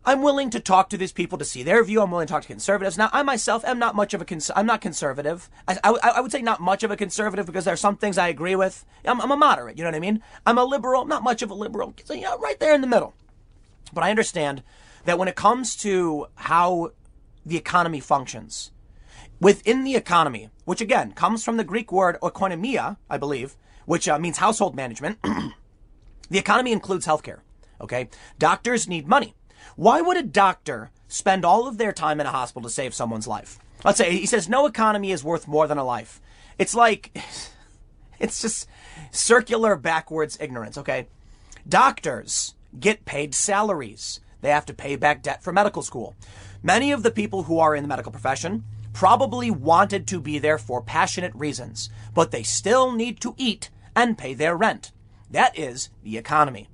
I'm 0.06 0.20
willing 0.20 0.50
to 0.50 0.60
talk 0.60 0.90
to 0.90 0.98
these 0.98 1.12
people 1.12 1.38
to 1.38 1.46
see 1.46 1.62
their 1.62 1.82
view. 1.82 2.02
I'm 2.02 2.10
willing 2.10 2.26
to 2.26 2.32
talk 2.32 2.42
to 2.42 2.48
conservatives. 2.48 2.98
Now, 2.98 3.08
I 3.12 3.22
myself 3.22 3.64
am 3.64 3.78
not 3.78 3.94
much 3.94 4.12
of 4.12 4.20
a 4.20 4.24
cons- 4.24 4.50
I'm 4.54 4.66
not 4.66 4.82
conservative. 4.82 5.48
I, 5.66 5.78
I, 5.82 5.90
I, 6.16 6.20
would 6.20 6.30
say 6.30 6.42
not 6.42 6.60
much 6.60 6.82
of 6.82 6.90
a 6.90 6.96
conservative 6.96 7.46
because 7.46 7.64
there 7.64 7.72
are 7.72 7.78
some 7.78 7.96
things 7.96 8.18
I 8.18 8.28
agree 8.28 8.54
with. 8.54 8.84
I'm, 9.06 9.20
I'm, 9.20 9.30
a 9.30 9.36
moderate. 9.36 9.78
You 9.78 9.84
know 9.84 9.88
what 9.88 9.96
I 9.96 10.00
mean? 10.00 10.22
I'm 10.44 10.58
a 10.58 10.64
liberal, 10.64 11.06
not 11.06 11.22
much 11.22 11.40
of 11.40 11.50
a 11.50 11.54
liberal. 11.54 11.94
So, 12.04 12.12
you 12.12 12.22
know, 12.22 12.38
right 12.38 12.60
there 12.60 12.74
in 12.74 12.82
the 12.82 12.86
middle. 12.86 13.14
But 13.94 14.04
I 14.04 14.10
understand 14.10 14.62
that 15.06 15.18
when 15.18 15.28
it 15.28 15.36
comes 15.36 15.74
to 15.76 16.26
how 16.34 16.90
the 17.46 17.56
economy 17.56 18.00
functions, 18.00 18.72
within 19.40 19.84
the 19.84 19.96
economy, 19.96 20.50
which 20.66 20.82
again 20.82 21.12
comes 21.12 21.44
from 21.44 21.56
the 21.56 21.64
Greek 21.64 21.90
word 21.90 22.18
oikonomia, 22.22 22.98
I 23.08 23.16
believe, 23.16 23.56
which 23.86 24.06
uh, 24.06 24.18
means 24.18 24.38
household 24.38 24.76
management. 24.76 25.18
The 26.30 26.38
economy 26.38 26.72
includes 26.72 27.06
healthcare. 27.06 27.40
Okay. 27.80 28.08
Doctors 28.38 28.88
need 28.88 29.06
money. 29.06 29.34
Why 29.76 30.00
would 30.00 30.16
a 30.16 30.22
doctor 30.22 30.90
spend 31.08 31.44
all 31.44 31.66
of 31.66 31.78
their 31.78 31.92
time 31.92 32.20
in 32.20 32.26
a 32.26 32.30
hospital 32.30 32.68
to 32.68 32.74
save 32.74 32.94
someone's 32.94 33.26
life? 33.26 33.58
Let's 33.84 33.98
say 33.98 34.16
he 34.16 34.26
says 34.26 34.48
no 34.48 34.66
economy 34.66 35.12
is 35.12 35.24
worth 35.24 35.48
more 35.48 35.66
than 35.66 35.78
a 35.78 35.84
life. 35.84 36.20
It's 36.58 36.74
like, 36.74 37.16
it's 38.18 38.40
just 38.40 38.68
circular 39.10 39.76
backwards 39.76 40.38
ignorance. 40.40 40.78
Okay. 40.78 41.08
Doctors 41.68 42.54
get 42.78 43.04
paid 43.04 43.34
salaries. 43.34 44.20
They 44.40 44.50
have 44.50 44.66
to 44.66 44.74
pay 44.74 44.96
back 44.96 45.22
debt 45.22 45.42
for 45.42 45.52
medical 45.52 45.82
school. 45.82 46.14
Many 46.62 46.92
of 46.92 47.02
the 47.02 47.10
people 47.10 47.44
who 47.44 47.58
are 47.58 47.74
in 47.74 47.82
the 47.82 47.88
medical 47.88 48.12
profession 48.12 48.64
probably 48.92 49.50
wanted 49.50 50.06
to 50.06 50.20
be 50.20 50.38
there 50.38 50.58
for 50.58 50.80
passionate 50.80 51.34
reasons, 51.34 51.90
but 52.14 52.30
they 52.30 52.42
still 52.42 52.92
need 52.92 53.20
to 53.20 53.34
eat 53.36 53.70
and 53.96 54.16
pay 54.16 54.34
their 54.34 54.56
rent. 54.56 54.92
That 55.34 55.58
is 55.58 55.90
the 56.04 56.16
economy. 56.16 56.68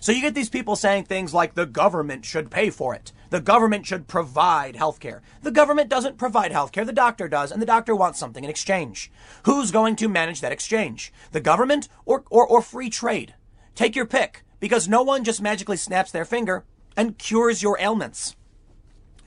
So 0.00 0.12
you 0.12 0.20
get 0.20 0.34
these 0.34 0.50
people 0.50 0.76
saying 0.76 1.04
things 1.04 1.32
like 1.32 1.54
the 1.54 1.64
government 1.64 2.26
should 2.26 2.50
pay 2.50 2.68
for 2.68 2.94
it. 2.94 3.10
The 3.30 3.40
government 3.40 3.86
should 3.86 4.06
provide 4.06 4.74
healthcare. 4.74 5.22
The 5.40 5.50
government 5.50 5.88
doesn't 5.88 6.18
provide 6.18 6.52
healthcare. 6.52 6.84
The 6.84 6.92
doctor 6.92 7.26
does, 7.26 7.50
and 7.50 7.62
the 7.62 7.66
doctor 7.66 7.96
wants 7.96 8.18
something 8.18 8.44
in 8.44 8.50
exchange. 8.50 9.10
Who's 9.44 9.70
going 9.70 9.96
to 9.96 10.10
manage 10.10 10.42
that 10.42 10.52
exchange? 10.52 11.10
The 11.30 11.40
government 11.40 11.88
or, 12.04 12.22
or, 12.28 12.46
or 12.46 12.60
free 12.60 12.90
trade? 12.90 13.34
Take 13.74 13.96
your 13.96 14.04
pick, 14.04 14.44
because 14.60 14.86
no 14.86 15.02
one 15.02 15.24
just 15.24 15.40
magically 15.40 15.78
snaps 15.78 16.10
their 16.10 16.26
finger 16.26 16.66
and 16.94 17.16
cures 17.16 17.62
your 17.62 17.78
ailments. 17.80 18.36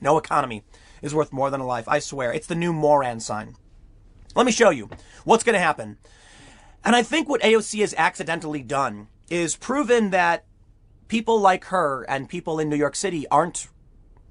No 0.00 0.16
economy 0.16 0.62
is 1.02 1.12
worth 1.12 1.32
more 1.32 1.50
than 1.50 1.60
a 1.60 1.66
life. 1.66 1.88
I 1.88 1.98
swear. 1.98 2.32
It's 2.32 2.46
the 2.46 2.54
new 2.54 2.72
Moran 2.72 3.18
sign. 3.18 3.56
Let 4.36 4.46
me 4.46 4.52
show 4.52 4.70
you 4.70 4.90
what's 5.24 5.42
going 5.42 5.54
to 5.54 5.58
happen 5.58 5.98
and 6.86 6.94
I 6.94 7.02
think 7.02 7.28
what 7.28 7.42
AOC 7.42 7.80
has 7.80 7.94
accidentally 7.98 8.62
done 8.62 9.08
is 9.28 9.56
proven 9.56 10.10
that 10.10 10.44
people 11.08 11.40
like 11.40 11.64
her 11.64 12.04
and 12.08 12.28
people 12.28 12.60
in 12.60 12.70
New 12.70 12.76
York 12.76 12.94
City 12.94 13.26
aren't, 13.28 13.66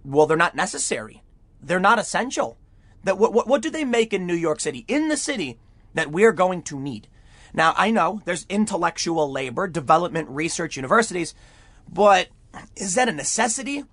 well, 0.05 0.25
they're 0.25 0.37
not 0.37 0.55
necessary. 0.55 1.21
They're 1.61 1.81
not 1.81 1.99
essential. 1.99 2.57
That 3.03 3.17
what, 3.17 3.33
what, 3.33 3.49
what 3.49 3.61
do 3.61 3.69
they 3.69 3.83
make 3.83 4.13
in 4.13 4.25
New 4.25 4.35
York 4.35 4.61
City, 4.61 4.85
in 4.87 5.09
the 5.09 5.17
city, 5.17 5.59
that 5.95 6.13
we're 6.13 6.31
going 6.31 6.61
to 6.63 6.79
need? 6.79 7.09
Now, 7.53 7.73
I 7.75 7.91
know 7.91 8.21
there's 8.23 8.45
intellectual 8.47 9.29
labor, 9.29 9.67
development, 9.67 10.29
research, 10.29 10.77
universities, 10.77 11.35
but 11.91 12.29
is 12.77 12.95
that 12.95 13.09
a 13.09 13.11
necessity? 13.11 13.83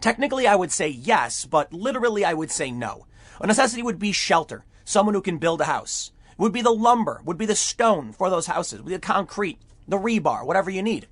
Technically, 0.00 0.46
I 0.46 0.56
would 0.56 0.72
say 0.72 0.88
yes, 0.88 1.44
but 1.44 1.74
literally, 1.74 2.24
I 2.24 2.32
would 2.32 2.50
say 2.50 2.70
no. 2.70 3.06
A 3.38 3.46
necessity 3.46 3.82
would 3.82 3.98
be 3.98 4.12
shelter, 4.12 4.64
someone 4.86 5.14
who 5.14 5.20
can 5.20 5.36
build 5.36 5.60
a 5.60 5.64
house 5.64 6.10
would 6.38 6.52
be 6.52 6.62
the 6.62 6.70
lumber, 6.70 7.20
would 7.24 7.38
be 7.38 7.46
the 7.46 7.56
stone 7.56 8.12
for 8.12 8.30
those 8.30 8.46
houses, 8.46 8.80
would 8.80 8.88
be 8.88 8.94
the 8.94 9.00
concrete, 9.00 9.58
the 9.88 9.98
rebar, 9.98 10.44
whatever 10.44 10.70
you 10.70 10.82
need. 10.82 11.06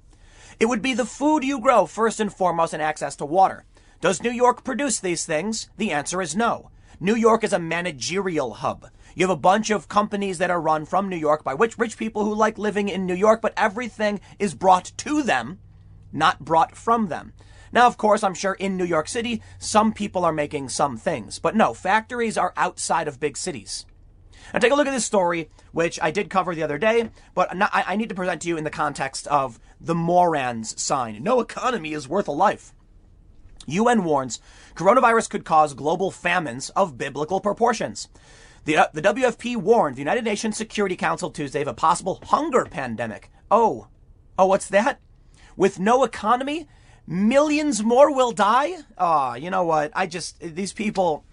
It 0.61 0.67
would 0.67 0.83
be 0.83 0.95
the 0.95 1.05
food 1.05 1.43
you 1.45 1.61
grow 1.61 1.87
first 1.87 2.21
and 2.21 2.33
foremost 2.33 2.73
and 2.73 2.83
access 2.83 3.17
to 3.17 3.25
water. 3.25 3.65
Does 4.01 4.23
New 4.23 4.31
York 4.31 4.65
produce 4.65 5.01
these 5.01 5.25
things? 5.25 5.71
The 5.77 5.91
answer 5.91 6.21
is 6.21 6.37
no. 6.37 6.71
New 7.01 7.15
York 7.15 7.43
is 7.43 7.53
a 7.53 7.59
managerial 7.59 8.55
hub. 8.55 8.89
You 9.15 9.27
have 9.27 9.37
a 9.37 9.41
bunch 9.41 9.71
of 9.71 9.89
companies 9.89 10.39
that 10.39 10.51
are 10.51 10.61
run 10.61 10.85
from 10.85 11.09
New 11.09 11.17
York 11.17 11.43
by 11.43 11.53
rich 11.53 11.97
people 11.97 12.25
who 12.25 12.35
like 12.35 12.59
living 12.59 12.89
in 12.89 13.07
New 13.07 13.15
York, 13.15 13.41
but 13.41 13.55
everything 13.57 14.21
is 14.39 14.55
brought 14.55 14.93
to 14.99 15.23
them, 15.23 15.59
not 16.13 16.45
brought 16.45 16.77
from 16.77 17.09
them. 17.09 17.33
Now, 17.73 17.87
of 17.87 17.97
course, 17.97 18.23
I'm 18.23 18.35
sure 18.35 18.55
in 18.55 18.77
New 18.77 18.85
York 18.85 19.09
City, 19.09 19.43
some 19.59 19.93
people 19.93 20.25
are 20.25 20.33
making 20.33 20.69
some 20.69 20.97
things, 20.97 21.39
but 21.39 21.57
no, 21.57 21.75
factories 21.75 22.39
are 22.39 22.53
outside 22.57 23.09
of 23.09 23.19
big 23.19 23.37
cities. 23.37 23.85
Now 24.53 24.61
take 24.61 24.73
a 24.73 24.75
look 24.75 24.87
at 24.87 24.93
this 24.93 25.05
story, 25.05 25.51
which 25.73 25.99
I 26.03 26.11
did 26.11 26.31
cover 26.31 26.55
the 26.55 26.63
other 26.63 26.79
day, 26.79 27.11
but 27.35 27.57
not, 27.57 27.71
I, 27.73 27.85
I 27.89 27.97
need 27.97 28.09
to 28.11 28.15
present 28.15 28.43
to 28.43 28.49
you 28.49 28.57
in 28.57 28.65
the 28.65 28.71
context 28.71 29.27
of 29.29 29.59
the 29.81 29.95
Moran's 29.95 30.81
sign. 30.81 31.23
No 31.23 31.41
economy 31.41 31.93
is 31.93 32.09
worth 32.09 32.29
a 32.29 32.33
life. 32.33 32.73
UN 33.67 34.05
warns 34.05 34.41
coronavirus 34.75 35.31
could 35.31 35.45
cause 35.45 35.75
global 35.75 36.11
famines 36.11 36.71
of 36.71 36.99
biblical 36.99 37.41
proportions. 37.41 38.09
The, 38.65 38.77
uh, 38.79 38.87
the 38.93 39.03
WFP 39.03 39.57
warned 39.57 39.97
the 39.97 40.01
United 40.01 40.25
Nations 40.25 40.57
Security 40.57 40.97
Council 40.97 41.31
Tuesday 41.31 41.63
of 41.63 41.69
a 41.69 41.75
possible 41.75 42.21
hunger 42.25 42.65
pandemic. 42.65 43.31
Oh, 43.51 43.89
oh, 44.39 44.47
what's 44.47 44.69
that? 44.69 45.01
With 45.57 45.79
no 45.79 46.03
economy, 46.03 46.67
millions 47.07 47.83
more 47.83 48.15
will 48.15 48.33
die? 48.33 48.77
Ah, 48.97 49.33
oh, 49.33 49.35
you 49.35 49.51
know 49.51 49.65
what? 49.65 49.93
I 49.95 50.07
just, 50.07 50.41
these 50.41 50.73
people, 50.73 51.25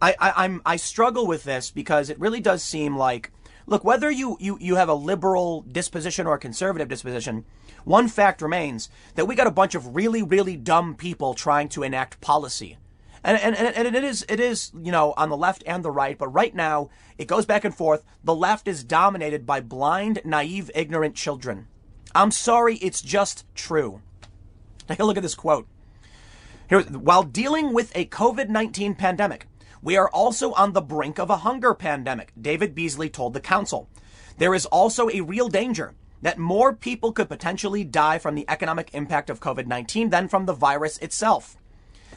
I, 0.00 0.14
I 0.20 0.44
am 0.44 0.62
I 0.64 0.76
struggle 0.76 1.26
with 1.26 1.44
this 1.44 1.70
because 1.70 2.10
it 2.10 2.20
really 2.20 2.40
does 2.40 2.62
seem 2.62 2.96
like 2.96 3.32
look 3.66 3.84
whether 3.84 4.10
you, 4.10 4.36
you 4.40 4.58
you 4.60 4.76
have 4.76 4.88
a 4.88 4.94
liberal 4.94 5.62
disposition 5.62 6.26
or 6.26 6.34
a 6.34 6.38
conservative 6.38 6.88
disposition, 6.88 7.44
one 7.84 8.08
fact 8.08 8.40
remains 8.40 8.88
that 9.16 9.26
we 9.26 9.34
got 9.34 9.46
a 9.46 9.52
bunch 9.52 9.74
of 9.74 9.96
really 9.96 10.22
really 10.22 10.56
dumb 10.56 10.94
people 10.94 11.34
trying 11.34 11.68
to 11.70 11.82
enact 11.82 12.20
policy. 12.20 12.78
And, 13.24 13.36
and, 13.36 13.56
and 13.56 13.96
it 13.96 14.04
is 14.04 14.24
it 14.28 14.38
is 14.38 14.70
you 14.80 14.92
know 14.92 15.12
on 15.16 15.28
the 15.28 15.36
left 15.36 15.64
and 15.66 15.84
the 15.84 15.90
right, 15.90 16.16
but 16.16 16.28
right 16.28 16.54
now 16.54 16.90
it 17.18 17.26
goes 17.26 17.46
back 17.46 17.64
and 17.64 17.74
forth. 17.74 18.04
The 18.22 18.34
left 18.34 18.68
is 18.68 18.84
dominated 18.84 19.44
by 19.44 19.60
blind, 19.60 20.20
naive, 20.24 20.70
ignorant 20.74 21.16
children. 21.16 21.66
I'm 22.14 22.30
sorry, 22.30 22.76
it's 22.76 23.02
just 23.02 23.44
true. 23.54 24.00
Take 24.86 25.00
a 25.00 25.04
look 25.04 25.16
at 25.16 25.22
this 25.22 25.34
quote. 25.34 25.66
Here, 26.68 26.82
while 26.82 27.22
dealing 27.22 27.72
with 27.72 27.94
a 27.96 28.06
COVID 28.06 28.48
19 28.48 28.94
pandemic, 28.94 29.46
we 29.82 29.96
are 29.96 30.08
also 30.10 30.52
on 30.52 30.72
the 30.72 30.80
brink 30.80 31.18
of 31.18 31.30
a 31.30 31.38
hunger 31.38 31.74
pandemic, 31.74 32.32
David 32.40 32.74
Beasley 32.74 33.08
told 33.08 33.34
the 33.34 33.40
council. 33.40 33.88
There 34.38 34.54
is 34.54 34.66
also 34.66 35.08
a 35.08 35.20
real 35.20 35.48
danger 35.48 35.94
that 36.22 36.38
more 36.38 36.72
people 36.72 37.12
could 37.12 37.28
potentially 37.28 37.84
die 37.84 38.18
from 38.18 38.34
the 38.34 38.44
economic 38.48 38.92
impact 38.92 39.30
of 39.30 39.40
COVID 39.40 39.66
19 39.66 40.10
than 40.10 40.28
from 40.28 40.46
the 40.46 40.52
virus 40.52 40.98
itself. 40.98 41.56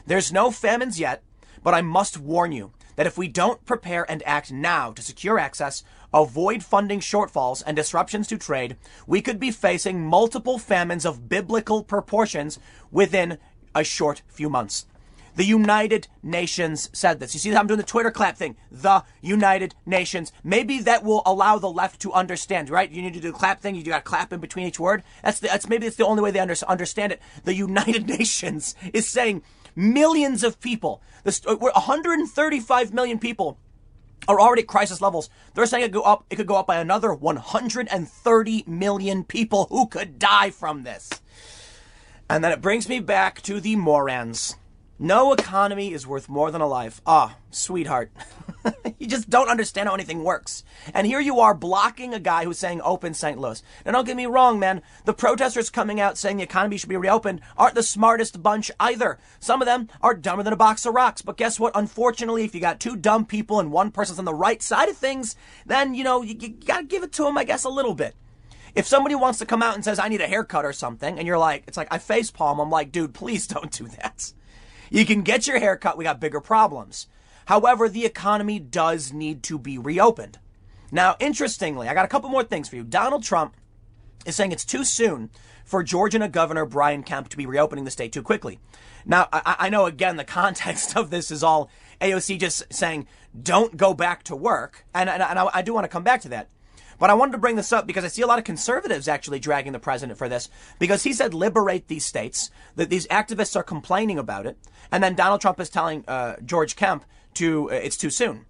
There's 0.06 0.32
no 0.32 0.50
famines 0.50 0.98
yet, 0.98 1.22
but 1.62 1.74
I 1.74 1.82
must 1.82 2.18
warn 2.18 2.52
you 2.52 2.72
that 2.96 3.06
if 3.06 3.16
we 3.16 3.28
don't 3.28 3.64
prepare 3.64 4.10
and 4.10 4.22
act 4.26 4.52
now 4.52 4.92
to 4.92 5.02
secure 5.02 5.38
access, 5.38 5.82
avoid 6.12 6.62
funding 6.62 7.00
shortfalls 7.00 7.62
and 7.66 7.76
disruptions 7.76 8.26
to 8.28 8.36
trade, 8.36 8.76
we 9.06 9.22
could 9.22 9.38
be 9.38 9.50
facing 9.50 10.04
multiple 10.04 10.58
famines 10.58 11.06
of 11.06 11.28
biblical 11.28 11.82
proportions 11.82 12.58
within 12.90 13.38
a 13.74 13.84
short 13.84 14.22
few 14.28 14.50
months. 14.50 14.86
The 15.34 15.44
United 15.44 16.08
Nations 16.22 16.90
said 16.92 17.18
this. 17.18 17.32
You 17.34 17.40
see, 17.40 17.54
I'm 17.54 17.66
doing 17.66 17.78
the 17.78 17.84
Twitter 17.84 18.10
clap 18.10 18.36
thing. 18.36 18.56
The 18.70 19.04
United 19.20 19.74
Nations. 19.86 20.32
Maybe 20.44 20.80
that 20.80 21.04
will 21.04 21.22
allow 21.24 21.58
the 21.58 21.70
left 21.70 22.00
to 22.02 22.12
understand, 22.12 22.68
right? 22.68 22.90
You 22.90 23.00
need 23.00 23.14
to 23.14 23.20
do 23.20 23.32
the 23.32 23.38
clap 23.38 23.60
thing. 23.60 23.74
You 23.74 23.82
got 23.82 23.98
to 23.98 24.02
clap 24.02 24.32
in 24.32 24.40
between 24.40 24.66
each 24.66 24.78
word. 24.78 25.02
That's 25.22 25.40
the, 25.40 25.48
that's 25.48 25.68
maybe 25.68 25.86
it's 25.86 25.96
the 25.96 26.06
only 26.06 26.22
way 26.22 26.30
they 26.30 26.38
under, 26.38 26.54
understand 26.68 27.12
it. 27.12 27.20
The 27.44 27.54
United 27.54 28.06
Nations 28.18 28.74
is 28.92 29.08
saying 29.08 29.42
millions 29.74 30.44
of 30.44 30.60
people. 30.60 31.02
This, 31.24 31.40
uh, 31.46 31.56
we're 31.58 31.72
135 31.72 32.92
million 32.92 33.18
people 33.18 33.58
are 34.28 34.40
already 34.40 34.62
at 34.62 34.68
crisis 34.68 35.00
levels. 35.00 35.30
They're 35.54 35.66
saying 35.66 35.84
it 35.84 35.86
could 35.88 35.94
go 35.94 36.02
up. 36.02 36.24
It 36.30 36.36
could 36.36 36.46
go 36.46 36.56
up 36.56 36.66
by 36.66 36.76
another 36.76 37.12
130 37.12 38.64
million 38.66 39.24
people 39.24 39.66
who 39.70 39.86
could 39.86 40.18
die 40.18 40.50
from 40.50 40.84
this. 40.84 41.10
And 42.28 42.42
then 42.44 42.52
it 42.52 42.60
brings 42.60 42.88
me 42.88 43.00
back 43.00 43.42
to 43.42 43.60
the 43.60 43.76
Morans. 43.76 44.56
No 44.98 45.32
economy 45.32 45.92
is 45.92 46.06
worth 46.06 46.28
more 46.28 46.50
than 46.50 46.60
a 46.60 46.66
life. 46.66 47.00
Ah, 47.06 47.36
sweetheart. 47.50 48.12
you 48.98 49.06
just 49.06 49.28
don't 49.28 49.48
understand 49.48 49.88
how 49.88 49.94
anything 49.94 50.22
works. 50.22 50.62
And 50.94 51.06
here 51.06 51.18
you 51.18 51.40
are 51.40 51.54
blocking 51.54 52.14
a 52.14 52.20
guy 52.20 52.44
who's 52.44 52.58
saying 52.58 52.80
open 52.82 53.14
St. 53.14 53.38
Louis. 53.38 53.62
Now 53.84 53.92
don't 53.92 54.06
get 54.06 54.16
me 54.16 54.26
wrong, 54.26 54.60
man. 54.60 54.82
The 55.04 55.14
protesters 55.14 55.70
coming 55.70 56.00
out 56.00 56.18
saying 56.18 56.36
the 56.36 56.44
economy 56.44 56.76
should 56.76 56.88
be 56.88 56.96
reopened 56.96 57.40
aren't 57.56 57.74
the 57.74 57.82
smartest 57.82 58.42
bunch 58.42 58.70
either. 58.78 59.18
Some 59.40 59.60
of 59.60 59.66
them 59.66 59.88
are 60.02 60.14
dumber 60.14 60.44
than 60.44 60.52
a 60.52 60.56
box 60.56 60.86
of 60.86 60.94
rocks. 60.94 61.22
But 61.22 61.36
guess 61.36 61.58
what? 61.58 61.72
Unfortunately, 61.74 62.44
if 62.44 62.54
you 62.54 62.60
got 62.60 62.78
two 62.78 62.96
dumb 62.96 63.24
people 63.24 63.58
and 63.58 63.72
one 63.72 63.90
person's 63.90 64.18
on 64.18 64.24
the 64.24 64.34
right 64.34 64.62
side 64.62 64.88
of 64.88 64.96
things, 64.96 65.34
then, 65.66 65.94
you 65.94 66.04
know, 66.04 66.22
you, 66.22 66.36
you 66.38 66.48
gotta 66.50 66.84
give 66.84 67.02
it 67.02 67.12
to 67.14 67.24
them, 67.24 67.38
I 67.38 67.44
guess, 67.44 67.64
a 67.64 67.70
little 67.70 67.94
bit. 67.94 68.14
If 68.74 68.86
somebody 68.86 69.14
wants 69.14 69.38
to 69.40 69.46
come 69.46 69.62
out 69.62 69.74
and 69.74 69.84
says, 69.84 69.98
I 69.98 70.08
need 70.08 70.20
a 70.20 70.28
haircut 70.28 70.64
or 70.64 70.72
something, 70.72 71.18
and 71.18 71.26
you're 71.26 71.38
like, 71.38 71.64
it's 71.66 71.76
like, 71.76 71.88
I 71.90 71.98
face 71.98 72.30
palm, 72.30 72.60
I'm 72.60 72.70
like, 72.70 72.92
dude, 72.92 73.14
please 73.14 73.46
don't 73.46 73.70
do 73.72 73.88
that. 73.88 74.32
You 74.92 75.06
can 75.06 75.22
get 75.22 75.46
your 75.46 75.58
hair 75.58 75.76
cut. 75.76 75.96
We 75.96 76.04
got 76.04 76.20
bigger 76.20 76.40
problems. 76.40 77.06
However, 77.46 77.88
the 77.88 78.04
economy 78.04 78.58
does 78.58 79.10
need 79.10 79.42
to 79.44 79.58
be 79.58 79.78
reopened. 79.78 80.38
Now, 80.90 81.16
interestingly, 81.18 81.88
I 81.88 81.94
got 81.94 82.04
a 82.04 82.08
couple 82.08 82.28
more 82.28 82.44
things 82.44 82.68
for 82.68 82.76
you. 82.76 82.84
Donald 82.84 83.22
Trump 83.22 83.56
is 84.26 84.36
saying 84.36 84.52
it's 84.52 84.66
too 84.66 84.84
soon 84.84 85.30
for 85.64 85.82
Georgia 85.82 86.28
Governor 86.28 86.66
Brian 86.66 87.02
Kemp 87.02 87.30
to 87.30 87.38
be 87.38 87.46
reopening 87.46 87.86
the 87.86 87.90
state 87.90 88.12
too 88.12 88.22
quickly. 88.22 88.60
Now, 89.06 89.28
I, 89.32 89.56
I 89.60 89.70
know 89.70 89.86
again 89.86 90.16
the 90.16 90.24
context 90.40 90.94
of 90.94 91.08
this 91.08 91.30
is 91.30 91.42
all 91.42 91.70
AOC 92.02 92.38
just 92.38 92.70
saying 92.70 93.06
don't 93.40 93.78
go 93.78 93.94
back 93.94 94.22
to 94.24 94.36
work, 94.36 94.84
and, 94.94 95.08
and, 95.08 95.22
and 95.22 95.38
I, 95.38 95.48
I 95.54 95.62
do 95.62 95.72
want 95.72 95.84
to 95.84 95.88
come 95.88 96.04
back 96.04 96.20
to 96.22 96.28
that. 96.28 96.48
But 96.98 97.10
I 97.10 97.14
wanted 97.14 97.32
to 97.32 97.38
bring 97.38 97.56
this 97.56 97.72
up 97.72 97.86
because 97.86 98.04
I 98.04 98.08
see 98.08 98.22
a 98.22 98.26
lot 98.26 98.38
of 98.38 98.44
conservatives 98.44 99.08
actually 99.08 99.40
dragging 99.40 99.72
the 99.72 99.78
president 99.78 100.18
for 100.18 100.28
this 100.28 100.48
because 100.78 101.02
he 101.02 101.12
said 101.12 101.34
liberate 101.34 101.88
these 101.88 102.04
states, 102.04 102.50
that 102.76 102.90
these 102.90 103.06
activists 103.08 103.56
are 103.56 103.62
complaining 103.62 104.18
about 104.18 104.46
it. 104.46 104.56
And 104.90 105.02
then 105.02 105.14
Donald 105.14 105.40
Trump 105.40 105.58
is 105.60 105.70
telling 105.70 106.04
uh, 106.06 106.36
George 106.44 106.76
Kemp 106.76 107.04
to, 107.34 107.70
uh, 107.70 107.74
it's 107.74 107.96
too 107.96 108.10
soon. 108.10 108.46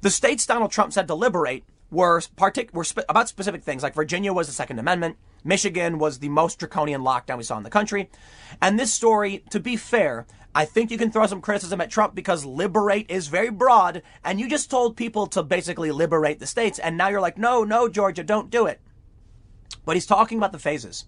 The 0.00 0.10
states 0.10 0.46
Donald 0.46 0.70
Trump 0.70 0.92
said 0.92 1.08
to 1.08 1.14
liberate 1.14 1.64
were, 1.90 2.20
partic- 2.20 2.72
were 2.72 2.84
spe- 2.84 3.00
about 3.08 3.28
specific 3.28 3.62
things, 3.62 3.82
like 3.82 3.94
Virginia 3.94 4.32
was 4.32 4.46
the 4.46 4.52
Second 4.52 4.78
Amendment, 4.78 5.16
Michigan 5.44 5.98
was 5.98 6.18
the 6.18 6.28
most 6.28 6.58
draconian 6.58 7.02
lockdown 7.02 7.38
we 7.38 7.44
saw 7.44 7.56
in 7.56 7.62
the 7.62 7.70
country. 7.70 8.10
And 8.60 8.78
this 8.78 8.92
story, 8.92 9.44
to 9.50 9.60
be 9.60 9.76
fair, 9.76 10.26
I 10.58 10.64
think 10.64 10.90
you 10.90 10.98
can 10.98 11.12
throw 11.12 11.24
some 11.24 11.40
criticism 11.40 11.80
at 11.80 11.88
Trump 11.88 12.16
because 12.16 12.44
liberate 12.44 13.08
is 13.08 13.28
very 13.28 13.48
broad, 13.48 14.02
and 14.24 14.40
you 14.40 14.48
just 14.48 14.68
told 14.68 14.96
people 14.96 15.28
to 15.28 15.44
basically 15.44 15.92
liberate 15.92 16.40
the 16.40 16.48
states, 16.48 16.80
and 16.80 16.96
now 16.96 17.06
you're 17.06 17.20
like, 17.20 17.38
no, 17.38 17.62
no, 17.62 17.88
Georgia, 17.88 18.24
don't 18.24 18.50
do 18.50 18.66
it. 18.66 18.80
But 19.84 19.94
he's 19.94 20.04
talking 20.04 20.36
about 20.36 20.50
the 20.50 20.58
phases. 20.58 21.04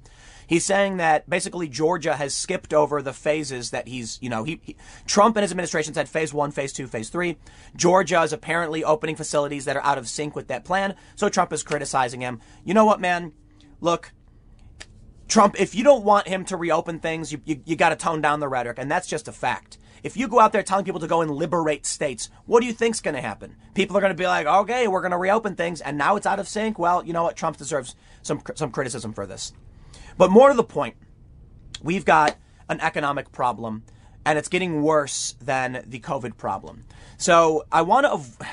He's 0.47 0.65
saying 0.65 0.99
that 0.99 1.29
basically 1.29 1.69
Georgia 1.69 2.15
has 2.15 2.33
skipped 2.33 2.73
over 2.73 3.03
the 3.03 3.13
phases 3.13 3.71
that 3.71 3.89
he's, 3.89 4.21
you 4.23 4.31
know, 4.31 4.45
he, 4.45 4.61
he, 4.63 4.77
Trump 5.05 5.35
and 5.35 5.43
his 5.43 5.51
administration 5.51 5.95
said 5.95 6.09
phase 6.09 6.33
one, 6.33 6.53
phase 6.53 6.73
two, 6.73 6.87
phase 6.87 7.09
three. 7.09 7.37
Georgia 7.75 8.23
is 8.23 8.33
apparently 8.33 8.85
opening 8.85 9.17
facilities 9.17 9.65
that 9.65 9.77
are 9.77 9.83
out 9.83 9.99
of 9.99 10.09
sync 10.09 10.37
with 10.37 10.47
that 10.47 10.65
plan. 10.65 10.95
So 11.17 11.29
Trump 11.29 11.53
is 11.53 11.65
criticizing 11.65 12.21
him. 12.21 12.41
You 12.65 12.75
know 12.75 12.85
what, 12.85 13.01
man? 13.01 13.33
Look, 13.81 14.13
Trump, 15.31 15.61
if 15.61 15.77
you 15.77 15.85
don't 15.85 16.05
want 16.05 16.27
him 16.27 16.45
to 16.47 16.57
reopen 16.57 16.99
things, 16.99 17.31
you, 17.31 17.41
you, 17.45 17.63
you 17.65 17.77
got 17.77 17.91
to 17.91 17.97
tone 17.97 18.21
down 18.21 18.41
the 18.41 18.49
rhetoric, 18.49 18.79
and 18.81 18.91
that's 18.91 19.07
just 19.07 19.29
a 19.29 19.33
fact. 19.33 19.79
If 20.03 20.17
you 20.17 20.27
go 20.27 20.41
out 20.41 20.51
there 20.51 20.65
telling 20.65 20.85
people 20.85 21.01
to 21.01 21.07
go 21.07 21.21
and 21.21 21.31
liberate 21.31 21.87
states, 21.87 22.31
what 22.47 22.61
do 22.61 22.67
you 22.67 22.73
think's 22.73 23.01
going 23.01 23.15
to 23.15 23.21
happen? 23.21 23.55
People 23.75 23.97
are 23.97 24.01
going 24.01 24.11
to 24.11 24.21
be 24.21 24.27
like, 24.27 24.47
okay, 24.47 24.89
we're 24.89 25.03
going 25.03 25.13
to 25.13 25.17
reopen 25.17 25.55
things, 25.55 25.81
and 25.81 25.97
now 25.97 26.17
it's 26.17 26.27
out 26.27 26.41
of 26.41 26.49
sync. 26.49 26.81
Well, 26.81 27.07
you 27.07 27.13
know 27.13 27.23
what? 27.23 27.37
Trump 27.37 27.59
deserves 27.59 27.95
some 28.23 28.43
some 28.57 28.73
criticism 28.73 29.13
for 29.13 29.25
this. 29.25 29.53
But 30.19 30.33
more 30.33 30.49
to 30.49 30.55
the 30.55 30.65
point, 30.65 30.97
we've 31.81 32.05
got 32.05 32.37
an 32.69 32.81
economic 32.81 33.31
problem, 33.31 33.85
and 34.27 34.37
it's 34.37 34.49
getting 34.49 34.83
worse 34.83 35.37
than 35.41 35.85
the 35.87 36.01
COVID 36.01 36.39
problem. 36.39 36.87
So 37.19 37.67
I 37.71 37.83
want 37.83 38.07
to. 38.07 38.47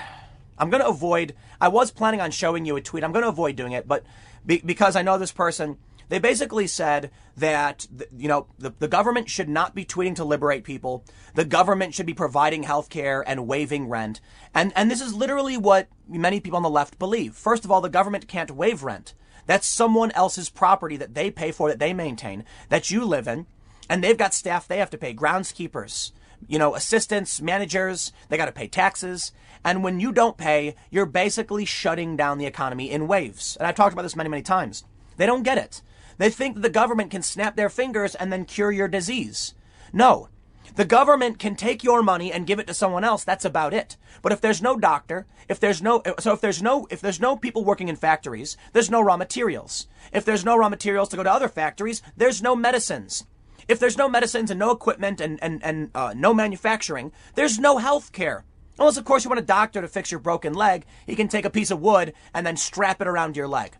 I'm 0.59 0.69
going 0.69 0.83
to 0.83 0.89
avoid. 0.89 1.33
I 1.59 1.69
was 1.69 1.89
planning 1.89 2.21
on 2.21 2.29
showing 2.29 2.65
you 2.65 2.75
a 2.75 2.81
tweet. 2.81 3.03
I'm 3.03 3.13
going 3.13 3.23
to 3.23 3.29
avoid 3.29 3.55
doing 3.55 3.71
it, 3.71 3.87
but 3.87 4.03
be- 4.45 4.61
because 4.63 4.95
I 4.95 5.01
know 5.01 5.17
this 5.17 5.31
person 5.31 5.77
they 6.09 6.19
basically 6.19 6.67
said 6.67 7.11
that, 7.35 7.87
you 8.15 8.27
know, 8.27 8.47
the, 8.57 8.73
the 8.79 8.87
government 8.87 9.29
should 9.29 9.49
not 9.49 9.75
be 9.75 9.85
tweeting 9.85 10.15
to 10.15 10.23
liberate 10.23 10.63
people. 10.63 11.03
The 11.35 11.45
government 11.45 11.93
should 11.93 12.05
be 12.05 12.13
providing 12.13 12.63
health 12.63 12.89
care 12.89 13.23
and 13.27 13.47
waiving 13.47 13.89
rent. 13.89 14.21
And, 14.53 14.71
and 14.75 14.89
this 14.89 15.01
is 15.01 15.13
literally 15.13 15.57
what 15.57 15.87
many 16.07 16.39
people 16.39 16.57
on 16.57 16.63
the 16.63 16.69
left 16.69 16.97
believe. 16.97 17.35
First 17.35 17.65
of 17.65 17.71
all, 17.71 17.81
the 17.81 17.89
government 17.89 18.27
can't 18.27 18.51
waive 18.51 18.83
rent. 18.83 19.13
That's 19.45 19.67
someone 19.67 20.11
else's 20.11 20.49
property 20.49 20.97
that 20.97 21.13
they 21.13 21.31
pay 21.31 21.51
for, 21.51 21.69
that 21.69 21.79
they 21.79 21.93
maintain, 21.93 22.43
that 22.69 22.91
you 22.91 23.05
live 23.05 23.27
in. 23.27 23.47
And 23.89 24.03
they've 24.03 24.17
got 24.17 24.33
staff 24.33 24.67
they 24.67 24.79
have 24.79 24.89
to 24.89 24.97
pay, 24.97 25.13
groundskeepers, 25.13 26.11
you 26.47 26.59
know, 26.59 26.75
assistants, 26.75 27.41
managers, 27.41 28.11
they 28.29 28.37
got 28.37 28.45
to 28.47 28.51
pay 28.51 28.67
taxes. 28.67 29.31
And 29.63 29.83
when 29.83 29.99
you 29.99 30.11
don't 30.11 30.37
pay, 30.37 30.75
you're 30.91 31.05
basically 31.05 31.65
shutting 31.65 32.15
down 32.15 32.37
the 32.37 32.45
economy 32.45 32.91
in 32.91 33.07
waves. 33.07 33.55
And 33.57 33.67
I've 33.67 33.75
talked 33.75 33.93
about 33.93 34.03
this 34.03 34.15
many, 34.15 34.29
many 34.29 34.43
times. 34.43 34.83
They 35.17 35.25
don't 35.25 35.43
get 35.43 35.57
it. 35.57 35.81
They 36.17 36.29
think 36.29 36.61
the 36.61 36.69
government 36.69 37.11
can 37.11 37.21
snap 37.21 37.55
their 37.55 37.69
fingers 37.69 38.15
and 38.15 38.31
then 38.31 38.45
cure 38.45 38.71
your 38.71 38.87
disease. 38.87 39.53
No. 39.93 40.29
The 40.75 40.85
government 40.85 41.39
can 41.39 41.55
take 41.55 41.83
your 41.83 42.03
money 42.03 42.31
and 42.31 42.45
give 42.45 42.59
it 42.59 42.67
to 42.67 42.73
someone 42.73 43.03
else. 43.03 43.23
That's 43.23 43.45
about 43.45 43.73
it. 43.73 43.97
But 44.21 44.31
if 44.31 44.41
there's 44.41 44.61
no 44.61 44.77
doctor, 44.77 45.25
if 45.47 45.59
there's 45.59 45.81
no, 45.81 46.03
so 46.19 46.33
if 46.33 46.41
there's 46.41 46.61
no, 46.61 46.87
if 46.91 47.01
there's 47.01 47.19
no 47.19 47.35
people 47.35 47.63
working 47.63 47.87
in 47.87 47.95
factories, 47.95 48.57
there's 48.73 48.91
no 48.91 49.01
raw 49.01 49.17
materials. 49.17 49.87
If 50.11 50.25
there's 50.25 50.45
no 50.45 50.57
raw 50.57 50.69
materials 50.69 51.09
to 51.09 51.15
go 51.15 51.23
to 51.23 51.31
other 51.31 51.47
factories, 51.47 52.01
there's 52.15 52.41
no 52.41 52.55
medicines. 52.55 53.25
If 53.67 53.79
there's 53.79 53.97
no 53.97 54.07
medicines 54.07 54.51
and 54.51 54.59
no 54.59 54.71
equipment 54.71 55.19
and, 55.19 55.39
and, 55.41 55.63
and 55.63 55.89
uh, 55.95 56.13
no 56.15 56.33
manufacturing, 56.33 57.11
there's 57.35 57.59
no 57.59 57.77
health 57.77 58.11
care. 58.11 58.45
Unless, 58.79 58.97
of 58.97 59.05
course, 59.05 59.23
you 59.23 59.29
want 59.29 59.39
a 59.39 59.45
doctor 59.45 59.81
to 59.81 59.87
fix 59.87 60.11
your 60.11 60.19
broken 60.19 60.53
leg, 60.53 60.85
he 61.05 61.15
can 61.15 61.27
take 61.27 61.45
a 61.45 61.49
piece 61.49 61.71
of 61.71 61.81
wood 61.81 62.13
and 62.33 62.45
then 62.45 62.55
strap 62.55 63.01
it 63.01 63.07
around 63.07 63.35
your 63.35 63.47
leg. 63.47 63.77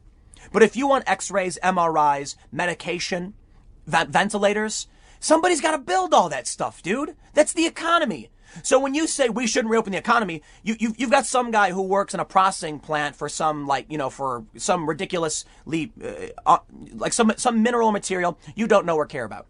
But 0.52 0.64
if 0.64 0.76
you 0.76 0.88
want 0.88 1.04
x-rays, 1.08 1.58
MRIs, 1.64 2.36
medication, 2.52 3.34
ventilators, 3.86 4.88
somebody's 5.20 5.62
got 5.62 5.72
to 5.72 5.78
build 5.78 6.14
all 6.14 6.30
that 6.30 6.48
stuff, 6.48 6.82
dude. 6.82 7.16
That's 7.34 7.54
the 7.54 7.66
economy. 7.66 8.30
So 8.64 8.80
when 8.80 8.94
you 8.94 9.08
say 9.08 9.30
we 9.30 9.48
shouldn't 9.48 9.72
reopen 9.72 9.92
the 9.92 10.00
economy, 10.00 10.42
you, 10.64 10.76
you, 10.80 10.96
you've 10.98 11.12
got 11.12 11.26
some 11.26 11.52
guy 11.52 11.72
who 11.72 11.82
works 11.82 12.14
in 12.14 12.20
a 12.20 12.26
processing 12.26 12.80
plant 12.80 13.16
for 13.16 13.30
some, 13.30 13.68
like, 13.68 13.86
you 13.90 13.98
know, 13.98 14.10
for 14.10 14.46
some 14.56 14.88
ridiculously, 14.88 15.92
uh, 16.04 16.28
uh, 16.46 16.58
like 16.94 17.14
some, 17.14 17.34
some 17.38 17.62
mineral 17.62 17.92
material 17.92 18.38
you 18.56 18.68
don't 18.68 18.86
know 18.86 18.96
or 18.96 19.06
care 19.06 19.26
about. 19.26 19.48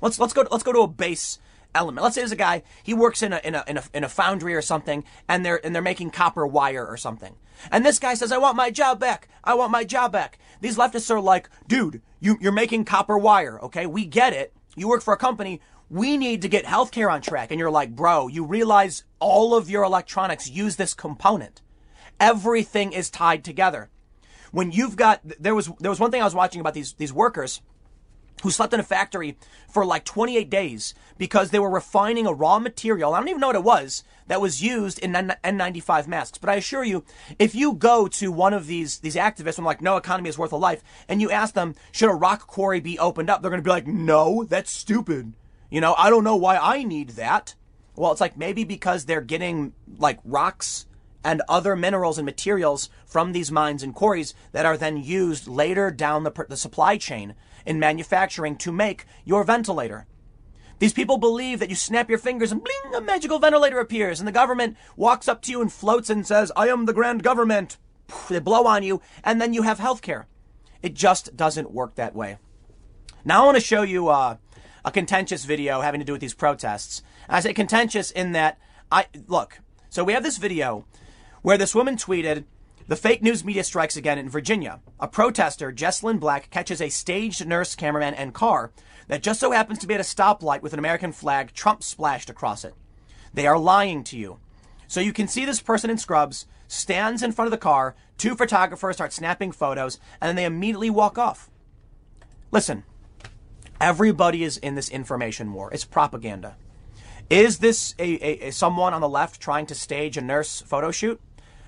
Let's, 0.00 0.18
let's 0.18 0.32
go, 0.32 0.46
let's 0.50 0.62
go 0.62 0.72
to 0.72 0.80
a 0.80 0.86
base 0.86 1.38
element. 1.74 2.02
Let's 2.02 2.14
say 2.14 2.22
there's 2.22 2.32
a 2.32 2.36
guy, 2.36 2.62
he 2.82 2.94
works 2.94 3.22
in 3.22 3.32
a, 3.32 3.40
in 3.44 3.54
a, 3.54 3.64
in 3.66 3.76
a, 3.76 3.84
in 3.94 4.04
a 4.04 4.08
foundry 4.08 4.54
or 4.54 4.62
something, 4.62 5.04
and 5.28 5.44
they're, 5.44 5.64
and 5.64 5.74
they're 5.74 5.82
making 5.82 6.10
copper 6.10 6.46
wire 6.46 6.86
or 6.86 6.96
something. 6.96 7.34
And 7.70 7.84
this 7.84 7.98
guy 7.98 8.14
says, 8.14 8.32
I 8.32 8.38
want 8.38 8.56
my 8.56 8.70
job 8.70 9.00
back. 9.00 9.28
I 9.42 9.54
want 9.54 9.72
my 9.72 9.84
job 9.84 10.12
back. 10.12 10.38
These 10.60 10.76
leftists 10.76 11.10
are 11.10 11.20
like, 11.20 11.48
dude, 11.66 12.02
you, 12.20 12.36
you're 12.40 12.52
making 12.52 12.84
copper 12.84 13.18
wire. 13.18 13.60
Okay. 13.62 13.86
We 13.86 14.04
get 14.04 14.32
it. 14.32 14.52
You 14.76 14.88
work 14.88 15.02
for 15.02 15.12
a 15.14 15.18
company. 15.18 15.60
We 15.90 16.16
need 16.16 16.42
to 16.42 16.48
get 16.48 16.64
healthcare 16.64 17.10
on 17.10 17.20
track. 17.20 17.50
And 17.50 17.58
you're 17.58 17.70
like, 17.70 17.96
bro, 17.96 18.28
you 18.28 18.44
realize 18.44 19.04
all 19.18 19.54
of 19.54 19.70
your 19.70 19.82
electronics 19.82 20.48
use 20.48 20.76
this 20.76 20.94
component. 20.94 21.62
Everything 22.20 22.92
is 22.92 23.10
tied 23.10 23.44
together. 23.44 23.90
When 24.52 24.70
you've 24.70 24.96
got, 24.96 25.20
there 25.24 25.54
was, 25.54 25.70
there 25.78 25.90
was 25.90 26.00
one 26.00 26.10
thing 26.10 26.22
I 26.22 26.24
was 26.24 26.34
watching 26.34 26.60
about 26.60 26.74
these, 26.74 26.92
these 26.94 27.12
workers 27.12 27.60
who 28.42 28.50
slept 28.50 28.72
in 28.72 28.80
a 28.80 28.84
factory 28.84 29.36
for 29.70 29.84
like 29.84 30.04
28 30.04 30.48
days 30.48 30.94
because 31.16 31.50
they 31.50 31.58
were 31.58 31.70
refining 31.70 32.26
a 32.26 32.32
raw 32.32 32.58
material. 32.58 33.14
I 33.14 33.18
don't 33.18 33.28
even 33.28 33.40
know 33.40 33.48
what 33.48 33.56
it 33.56 33.64
was 33.64 34.04
that 34.28 34.40
was 34.40 34.62
used 34.62 34.98
in 34.98 35.12
N95 35.12 36.06
masks. 36.06 36.38
But 36.38 36.50
I 36.50 36.54
assure 36.54 36.84
you, 36.84 37.04
if 37.38 37.54
you 37.54 37.74
go 37.74 38.06
to 38.08 38.30
one 38.30 38.54
of 38.54 38.66
these, 38.66 38.98
these 38.98 39.16
activists, 39.16 39.58
I'm 39.58 39.64
like, 39.64 39.82
no 39.82 39.96
economy 39.96 40.28
is 40.28 40.38
worth 40.38 40.52
a 40.52 40.56
life, 40.56 40.82
and 41.08 41.20
you 41.20 41.30
ask 41.30 41.54
them, 41.54 41.74
should 41.92 42.10
a 42.10 42.14
rock 42.14 42.46
quarry 42.46 42.80
be 42.80 42.98
opened 42.98 43.30
up? 43.30 43.42
They're 43.42 43.50
going 43.50 43.62
to 43.62 43.64
be 43.64 43.70
like, 43.70 43.86
no, 43.86 44.44
that's 44.44 44.70
stupid. 44.70 45.32
You 45.70 45.80
know, 45.80 45.94
I 45.98 46.10
don't 46.10 46.24
know 46.24 46.36
why 46.36 46.56
I 46.56 46.82
need 46.82 47.10
that. 47.10 47.54
Well, 47.96 48.12
it's 48.12 48.20
like 48.20 48.36
maybe 48.36 48.64
because 48.64 49.04
they're 49.04 49.20
getting 49.20 49.72
like 49.98 50.20
rocks 50.24 50.86
and 51.24 51.42
other 51.48 51.74
minerals 51.74 52.16
and 52.16 52.24
materials 52.24 52.88
from 53.04 53.32
these 53.32 53.50
mines 53.50 53.82
and 53.82 53.94
quarries 53.94 54.34
that 54.52 54.64
are 54.64 54.76
then 54.76 54.96
used 54.96 55.48
later 55.48 55.90
down 55.90 56.22
the, 56.22 56.46
the 56.48 56.56
supply 56.56 56.96
chain 56.96 57.34
in 57.68 57.78
manufacturing 57.78 58.56
to 58.56 58.72
make 58.72 59.04
your 59.24 59.44
ventilator. 59.44 60.06
These 60.78 60.94
people 60.94 61.18
believe 61.18 61.58
that 61.60 61.68
you 61.68 61.76
snap 61.76 62.08
your 62.08 62.18
fingers 62.18 62.50
and 62.50 62.64
bling, 62.64 62.94
a 62.94 63.00
magical 63.00 63.38
ventilator 63.38 63.78
appears, 63.78 64.20
and 64.20 64.26
the 64.26 64.32
government 64.32 64.76
walks 64.96 65.28
up 65.28 65.42
to 65.42 65.50
you 65.50 65.60
and 65.60 65.72
floats 65.72 66.08
and 66.08 66.26
says, 66.26 66.50
I 66.56 66.68
am 66.68 66.86
the 66.86 66.92
grand 66.94 67.22
government. 67.22 67.76
They 68.28 68.38
blow 68.38 68.64
on 68.64 68.82
you, 68.82 69.02
and 69.22 69.40
then 69.40 69.52
you 69.52 69.62
have 69.62 69.78
health 69.78 70.00
care. 70.00 70.26
It 70.82 70.94
just 70.94 71.36
doesn't 71.36 71.72
work 71.72 71.96
that 71.96 72.14
way. 72.14 72.38
Now 73.24 73.42
I 73.42 73.46
want 73.46 73.56
to 73.56 73.62
show 73.62 73.82
you 73.82 74.08
uh, 74.08 74.36
a 74.84 74.90
contentious 74.90 75.44
video 75.44 75.82
having 75.82 76.00
to 76.00 76.06
do 76.06 76.12
with 76.12 76.22
these 76.22 76.32
protests. 76.32 77.02
And 77.26 77.36
I 77.36 77.40
say 77.40 77.52
contentious 77.52 78.10
in 78.10 78.32
that 78.32 78.58
I 78.90 79.06
look. 79.26 79.58
So 79.90 80.04
we 80.04 80.14
have 80.14 80.22
this 80.22 80.38
video 80.38 80.86
where 81.42 81.58
this 81.58 81.74
woman 81.74 81.96
tweeted, 81.96 82.44
"The 82.88 82.96
fake 82.96 83.22
news 83.22 83.44
media 83.44 83.64
strikes 83.64 83.96
again 83.96 84.18
in 84.18 84.28
Virginia. 84.28 84.80
A 84.98 85.06
protester, 85.06 85.70
Jesslyn 85.70 86.18
Black, 86.18 86.50
catches 86.50 86.80
a 86.80 86.88
staged 86.88 87.46
nurse, 87.46 87.76
cameraman, 87.76 88.14
and 88.14 88.34
car 88.34 88.72
that 89.08 89.22
just 89.22 89.40
so 89.40 89.52
happens 89.52 89.78
to 89.80 89.86
be 89.86 89.94
at 89.94 90.00
a 90.00 90.04
stoplight 90.04 90.62
with 90.62 90.72
an 90.72 90.78
American 90.78 91.12
flag 91.12 91.52
Trump 91.52 91.82
splashed 91.82 92.30
across 92.30 92.64
it. 92.64 92.74
They 93.32 93.46
are 93.46 93.58
lying 93.58 94.04
to 94.04 94.16
you. 94.18 94.38
So 94.86 95.00
you 95.00 95.12
can 95.12 95.28
see 95.28 95.44
this 95.44 95.60
person 95.60 95.90
in 95.90 95.98
scrubs 95.98 96.46
stands 96.66 97.22
in 97.22 97.32
front 97.32 97.46
of 97.46 97.50
the 97.50 97.58
car. 97.58 97.94
Two 98.16 98.34
photographers 98.34 98.96
start 98.96 99.12
snapping 99.12 99.52
photos, 99.52 99.98
and 100.20 100.28
then 100.28 100.36
they 100.36 100.44
immediately 100.46 100.90
walk 100.90 101.18
off. 101.18 101.50
Listen, 102.50 102.84
everybody 103.80 104.42
is 104.42 104.56
in 104.56 104.74
this 104.74 104.88
information 104.88 105.52
war. 105.52 105.70
It's 105.72 105.84
propaganda. 105.84 106.56
Is 107.28 107.58
this 107.58 107.94
a, 107.98 108.14
a, 108.14 108.48
a, 108.48 108.50
someone 108.50 108.94
on 108.94 109.02
the 109.02 109.08
left 109.08 109.40
trying 109.40 109.66
to 109.66 109.74
stage 109.74 110.16
a 110.16 110.22
nurse 110.22 110.62
photo 110.62 110.90
shoot? 110.90 111.20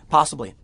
Possibly. 0.08 0.54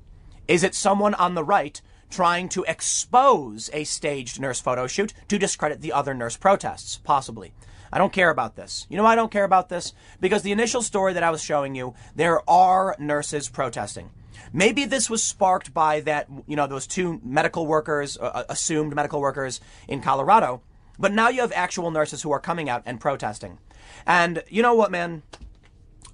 Is 0.49 0.63
it 0.63 0.75
someone 0.75 1.15
on 1.15 1.35
the 1.35 1.45
right 1.45 1.81
trying 2.09 2.49
to 2.51 2.65
expose 2.65 3.69
a 3.73 3.85
staged 3.85 4.41
nurse 4.41 4.61
photo 4.61 4.87
shoot 4.87 5.13
to 5.29 5.39
discredit 5.39 5.81
the 5.81 5.93
other 5.93 6.15
nurse 6.15 6.37
protests? 6.37 6.99
Possibly. 7.03 7.53
I 7.93 7.99
don't 7.99 8.13
care 8.13 8.31
about 8.31 8.57
this. 8.57 8.87
You 8.89 8.97
know 8.97 9.03
why 9.03 9.13
I 9.13 9.17
don't 9.17 9.33
care 9.33 9.45
about 9.45 9.69
this? 9.69 9.93
Because 10.21 10.43
the 10.43 10.53
initial 10.53 10.83
story 10.83 11.13
that 11.15 11.23
I 11.23 11.31
was 11.31 11.43
showing 11.43 11.75
you, 11.75 11.95
there 12.15 12.49
are 12.49 12.95
nurses 12.99 13.49
protesting. 13.49 14.11
Maybe 14.53 14.85
this 14.85 15.11
was 15.11 15.23
sparked 15.23 15.75
by 15.75 16.01
that, 16.01 16.29
you 16.47 16.57
know, 16.57 16.67
those 16.67 16.87
two 16.87 17.21
medical 17.25 17.67
workers, 17.67 18.17
uh, 18.17 18.25
uh, 18.25 18.45
assumed 18.49 18.95
medical 18.95 19.21
workers 19.21 19.61
in 19.89 20.01
Colorado. 20.01 20.63
But 20.99 21.13
now 21.13 21.29
you 21.29 21.41
have 21.41 21.53
actual 21.53 21.91
nurses 21.91 22.23
who 22.23 22.31
are 22.31 22.41
coming 22.41 22.69
out 22.69 22.83
and 22.87 23.01
protesting. 23.01 23.59
And 24.07 24.43
you 24.49 24.63
know 24.63 24.75
what, 24.75 24.91
man? 24.91 25.23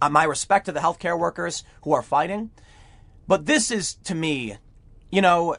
Uh, 0.01 0.09
my 0.09 0.25
respect 0.25 0.67
to 0.67 0.73
the 0.73 0.81
healthcare 0.81 1.19
workers 1.19 1.65
who 1.83 1.93
are 1.93 2.03
fighting. 2.03 2.51
But 3.27 3.47
this 3.47 3.71
is, 3.71 3.95
to 4.05 4.15
me, 4.15 4.57
you 5.11 5.23
know, 5.23 5.57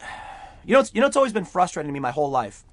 you 0.66 0.74
know, 0.74 0.80
it's, 0.80 0.93
you 0.93 1.01
know, 1.01 1.07
it's 1.07 1.18
always 1.18 1.34
been 1.34 1.45
frustrating 1.45 1.89
to 1.89 1.93
me 1.93 1.99
my 1.99 2.11
whole 2.11 2.30
life. 2.30 2.64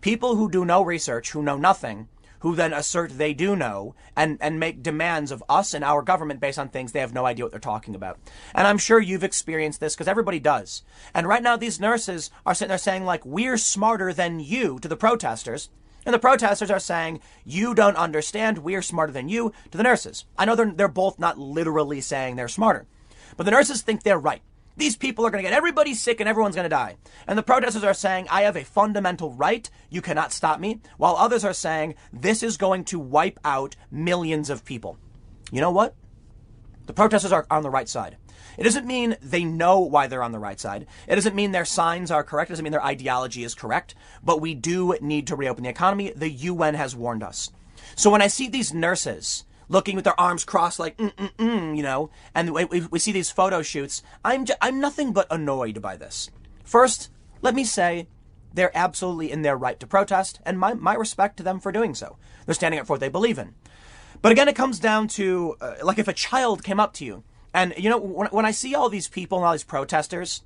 People 0.00 0.36
who 0.36 0.50
do 0.50 0.64
no 0.64 0.82
research, 0.82 1.32
who 1.32 1.42
know 1.42 1.56
nothing, 1.56 2.08
who 2.40 2.56
then 2.56 2.72
assert 2.72 3.16
they 3.18 3.34
do 3.34 3.54
know 3.54 3.94
and, 4.16 4.38
and 4.40 4.58
make 4.58 4.82
demands 4.82 5.30
of 5.30 5.44
us 5.48 5.74
and 5.74 5.84
our 5.84 6.02
government 6.02 6.40
based 6.40 6.58
on 6.58 6.68
things 6.68 6.92
they 6.92 7.00
have 7.00 7.12
no 7.12 7.26
idea 7.26 7.44
what 7.44 7.52
they're 7.52 7.60
talking 7.60 7.94
about. 7.94 8.18
And 8.54 8.66
I'm 8.66 8.78
sure 8.78 8.98
you've 8.98 9.24
experienced 9.24 9.80
this 9.80 9.94
because 9.94 10.08
everybody 10.08 10.40
does. 10.40 10.82
And 11.14 11.28
right 11.28 11.42
now, 11.42 11.56
these 11.56 11.80
nurses 11.80 12.30
are 12.46 12.54
sitting 12.54 12.70
there 12.70 12.78
saying, 12.78 13.04
like, 13.04 13.24
we're 13.24 13.58
smarter 13.58 14.12
than 14.12 14.40
you 14.40 14.78
to 14.80 14.88
the 14.88 14.96
protesters. 14.96 15.68
And 16.06 16.14
the 16.14 16.18
protesters 16.18 16.70
are 16.70 16.80
saying, 16.80 17.20
you 17.44 17.74
don't 17.74 17.96
understand, 17.96 18.58
we're 18.58 18.80
smarter 18.80 19.12
than 19.12 19.28
you 19.28 19.52
to 19.70 19.76
the 19.76 19.84
nurses. 19.84 20.24
I 20.38 20.46
know 20.46 20.56
they're, 20.56 20.72
they're 20.72 20.88
both 20.88 21.18
not 21.18 21.38
literally 21.38 22.00
saying 22.00 22.36
they're 22.36 22.48
smarter, 22.48 22.86
but 23.36 23.44
the 23.44 23.52
nurses 23.52 23.82
think 23.82 24.02
they're 24.02 24.18
right. 24.18 24.42
These 24.76 24.96
people 24.96 25.26
are 25.26 25.30
going 25.30 25.44
to 25.44 25.48
get 25.50 25.56
everybody 25.56 25.94
sick 25.94 26.20
and 26.20 26.28
everyone's 26.28 26.54
going 26.54 26.64
to 26.64 26.70
die. 26.70 26.96
And 27.26 27.36
the 27.36 27.42
protesters 27.42 27.84
are 27.84 27.92
saying, 27.92 28.28
I 28.30 28.42
have 28.42 28.56
a 28.56 28.64
fundamental 28.64 29.32
right. 29.32 29.68
You 29.90 30.00
cannot 30.00 30.32
stop 30.32 30.58
me. 30.58 30.80
While 30.96 31.16
others 31.16 31.44
are 31.44 31.52
saying, 31.52 31.96
this 32.12 32.42
is 32.42 32.56
going 32.56 32.84
to 32.84 32.98
wipe 32.98 33.38
out 33.44 33.76
millions 33.90 34.48
of 34.48 34.64
people. 34.64 34.96
You 35.52 35.60
know 35.60 35.70
what? 35.70 35.94
The 36.86 36.92
protesters 36.94 37.32
are 37.32 37.46
on 37.50 37.62
the 37.62 37.70
right 37.70 37.88
side. 37.88 38.16
It 38.56 38.64
doesn't 38.64 38.86
mean 38.86 39.16
they 39.22 39.44
know 39.44 39.80
why 39.80 40.06
they're 40.06 40.22
on 40.22 40.32
the 40.32 40.38
right 40.38 40.58
side. 40.58 40.86
It 41.06 41.14
doesn't 41.14 41.36
mean 41.36 41.52
their 41.52 41.64
signs 41.64 42.10
are 42.10 42.24
correct. 42.24 42.50
It 42.50 42.52
doesn't 42.52 42.64
mean 42.64 42.72
their 42.72 42.84
ideology 42.84 43.44
is 43.44 43.54
correct. 43.54 43.94
But 44.22 44.40
we 44.40 44.54
do 44.54 44.96
need 45.00 45.26
to 45.26 45.36
reopen 45.36 45.64
the 45.64 45.70
economy. 45.70 46.12
The 46.14 46.30
UN 46.30 46.74
has 46.74 46.96
warned 46.96 47.22
us. 47.22 47.50
So 47.96 48.10
when 48.10 48.22
I 48.22 48.28
see 48.28 48.48
these 48.48 48.72
nurses 48.72 49.44
looking 49.70 49.94
with 49.94 50.04
their 50.04 50.20
arms 50.20 50.44
crossed, 50.44 50.78
like 50.78 50.98
mm 50.98 51.14
mm 51.14 51.30
mm, 51.38 51.76
you 51.76 51.82
know, 51.82 52.10
and 52.34 52.52
we, 52.52 52.64
we, 52.66 52.80
we 52.90 52.98
see 52.98 53.12
these 53.12 53.30
photo 53.30 53.62
shoots. 53.62 54.02
I'm 54.22 54.44
j- 54.44 54.54
I'm 54.60 54.80
nothing 54.80 55.12
but 55.12 55.28
annoyed 55.30 55.80
by 55.80 55.96
this. 55.96 56.28
First, 56.64 57.08
let 57.40 57.54
me 57.54 57.64
say 57.64 58.08
they're 58.52 58.76
absolutely 58.76 59.30
in 59.30 59.42
their 59.42 59.56
right 59.56 59.78
to 59.80 59.86
protest, 59.86 60.40
and 60.44 60.58
my 60.58 60.74
my 60.74 60.94
respect 60.94 61.38
to 61.38 61.42
them 61.42 61.60
for 61.60 61.72
doing 61.72 61.94
so. 61.94 62.18
They're 62.44 62.54
standing 62.54 62.80
up 62.80 62.86
for 62.86 62.94
what 62.94 63.00
they 63.00 63.08
believe 63.08 63.38
in. 63.38 63.54
But 64.20 64.32
again, 64.32 64.48
it 64.48 64.56
comes 64.56 64.80
down 64.80 65.08
to 65.08 65.56
uh, 65.60 65.74
like 65.82 65.98
if 65.98 66.08
a 66.08 66.12
child 66.12 66.64
came 66.64 66.80
up 66.80 66.92
to 66.94 67.04
you, 67.04 67.22
and 67.54 67.72
you 67.78 67.88
know, 67.88 67.98
when, 67.98 68.28
when 68.28 68.44
I 68.44 68.50
see 68.50 68.74
all 68.74 68.90
these 68.90 69.08
people 69.08 69.38
and 69.38 69.46
all 69.46 69.52
these 69.52 69.64
protesters. 69.64 70.42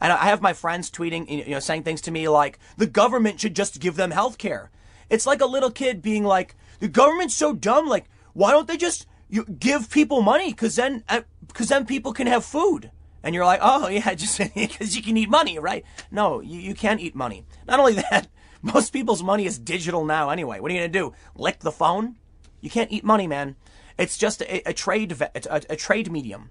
And 0.00 0.12
I 0.12 0.24
have 0.24 0.42
my 0.42 0.52
friends 0.52 0.90
tweeting, 0.90 1.30
you 1.30 1.52
know, 1.52 1.60
saying 1.60 1.84
things 1.84 2.00
to 2.00 2.10
me 2.10 2.26
like, 2.26 2.58
the 2.76 2.88
government 2.88 3.38
should 3.38 3.54
just 3.54 3.78
give 3.78 3.94
them 3.94 4.10
health 4.10 4.36
care. 4.36 4.72
It's 5.08 5.26
like 5.26 5.40
a 5.40 5.46
little 5.46 5.70
kid 5.70 6.02
being 6.02 6.24
like, 6.24 6.56
the 6.80 6.88
government's 6.88 7.36
so 7.36 7.52
dumb. 7.52 7.86
Like, 7.86 8.06
why 8.32 8.50
don't 8.50 8.68
they 8.68 8.76
just 8.76 9.06
you 9.28 9.44
give 9.44 9.90
people 9.90 10.22
money? 10.22 10.52
Because 10.52 10.76
then, 10.76 11.04
because 11.46 11.70
uh, 11.70 11.76
then 11.76 11.86
people 11.86 12.12
can 12.12 12.26
have 12.26 12.44
food. 12.44 12.90
And 13.22 13.34
you're 13.34 13.44
like, 13.44 13.60
oh 13.62 13.88
yeah, 13.88 14.14
just 14.14 14.38
because 14.54 14.96
you 14.96 15.02
can 15.02 15.16
eat 15.16 15.30
money, 15.30 15.58
right? 15.58 15.84
No, 16.10 16.40
you, 16.40 16.60
you 16.60 16.74
can't 16.74 17.00
eat 17.00 17.14
money. 17.14 17.44
Not 17.66 17.80
only 17.80 17.94
that, 18.10 18.28
most 18.60 18.92
people's 18.92 19.22
money 19.22 19.46
is 19.46 19.58
digital 19.58 20.04
now 20.04 20.30
anyway. 20.30 20.60
What 20.60 20.70
are 20.70 20.74
you 20.74 20.80
gonna 20.80 20.92
do? 20.92 21.14
Lick 21.34 21.60
the 21.60 21.72
phone? 21.72 22.16
You 22.60 22.70
can't 22.70 22.92
eat 22.92 23.04
money, 23.04 23.26
man. 23.26 23.56
It's 23.98 24.16
just 24.16 24.40
a, 24.42 24.68
a 24.68 24.72
trade, 24.72 25.12
a, 25.20 25.62
a 25.70 25.76
trade 25.76 26.10
medium. 26.10 26.50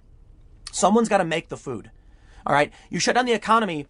Someone's 0.71 1.09
got 1.09 1.17
to 1.17 1.25
make 1.25 1.49
the 1.49 1.57
food. 1.57 1.91
All 2.45 2.53
right. 2.53 2.71
You 2.89 2.99
shut 2.99 3.15
down 3.15 3.25
the 3.25 3.33
economy. 3.33 3.87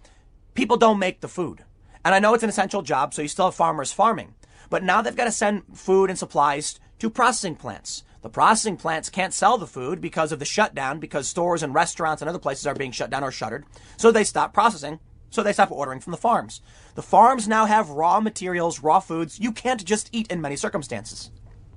People 0.54 0.78
don't 0.78 1.00
make 1.00 1.22
the 1.22 1.28
food. 1.28 1.64
And 2.04 2.16
I 2.16 2.20
know 2.20 2.34
it's 2.34 2.44
an 2.44 2.50
essential 2.50 2.82
job, 2.82 3.14
so 3.14 3.22
you 3.22 3.28
still 3.28 3.46
have 3.46 3.56
farmers 3.56 3.92
farming. 3.92 4.34
But 4.70 4.84
now 4.84 5.02
they've 5.02 5.16
got 5.16 5.26
to 5.26 5.32
send 5.32 5.64
food 5.78 6.10
and 6.10 6.18
supplies 6.18 6.80
to 7.02 7.10
processing 7.10 7.56
plants. 7.56 8.04
The 8.22 8.30
processing 8.30 8.78
plants 8.78 9.10
can't 9.10 9.34
sell 9.34 9.58
the 9.58 9.66
food 9.66 10.02
because 10.02 10.32
of 10.32 10.38
the 10.38 10.46
shutdown, 10.46 11.00
because 11.00 11.28
stores 11.28 11.64
and 11.64 11.74
restaurants 11.74 12.22
and 12.22 12.30
other 12.30 12.38
places 12.38 12.68
are 12.68 12.76
being 12.76 12.92
shut 12.92 13.10
down 13.10 13.24
or 13.24 13.32
shuttered. 13.32 13.66
So 13.98 14.12
they 14.12 14.24
stop 14.24 14.54
processing. 14.54 15.00
So 15.32 15.42
they 15.42 15.52
stop 15.52 15.72
ordering 15.72 16.00
from 16.00 16.12
the 16.12 16.18
farms. 16.18 16.62
The 16.94 17.02
farms 17.02 17.48
now 17.48 17.66
have 17.66 17.90
raw 17.90 18.20
materials, 18.20 18.84
raw 18.84 19.00
foods 19.00 19.40
you 19.40 19.52
can't 19.52 19.84
just 19.84 20.10
eat 20.12 20.32
in 20.32 20.42
many 20.42 20.56
circumstances. 20.56 21.32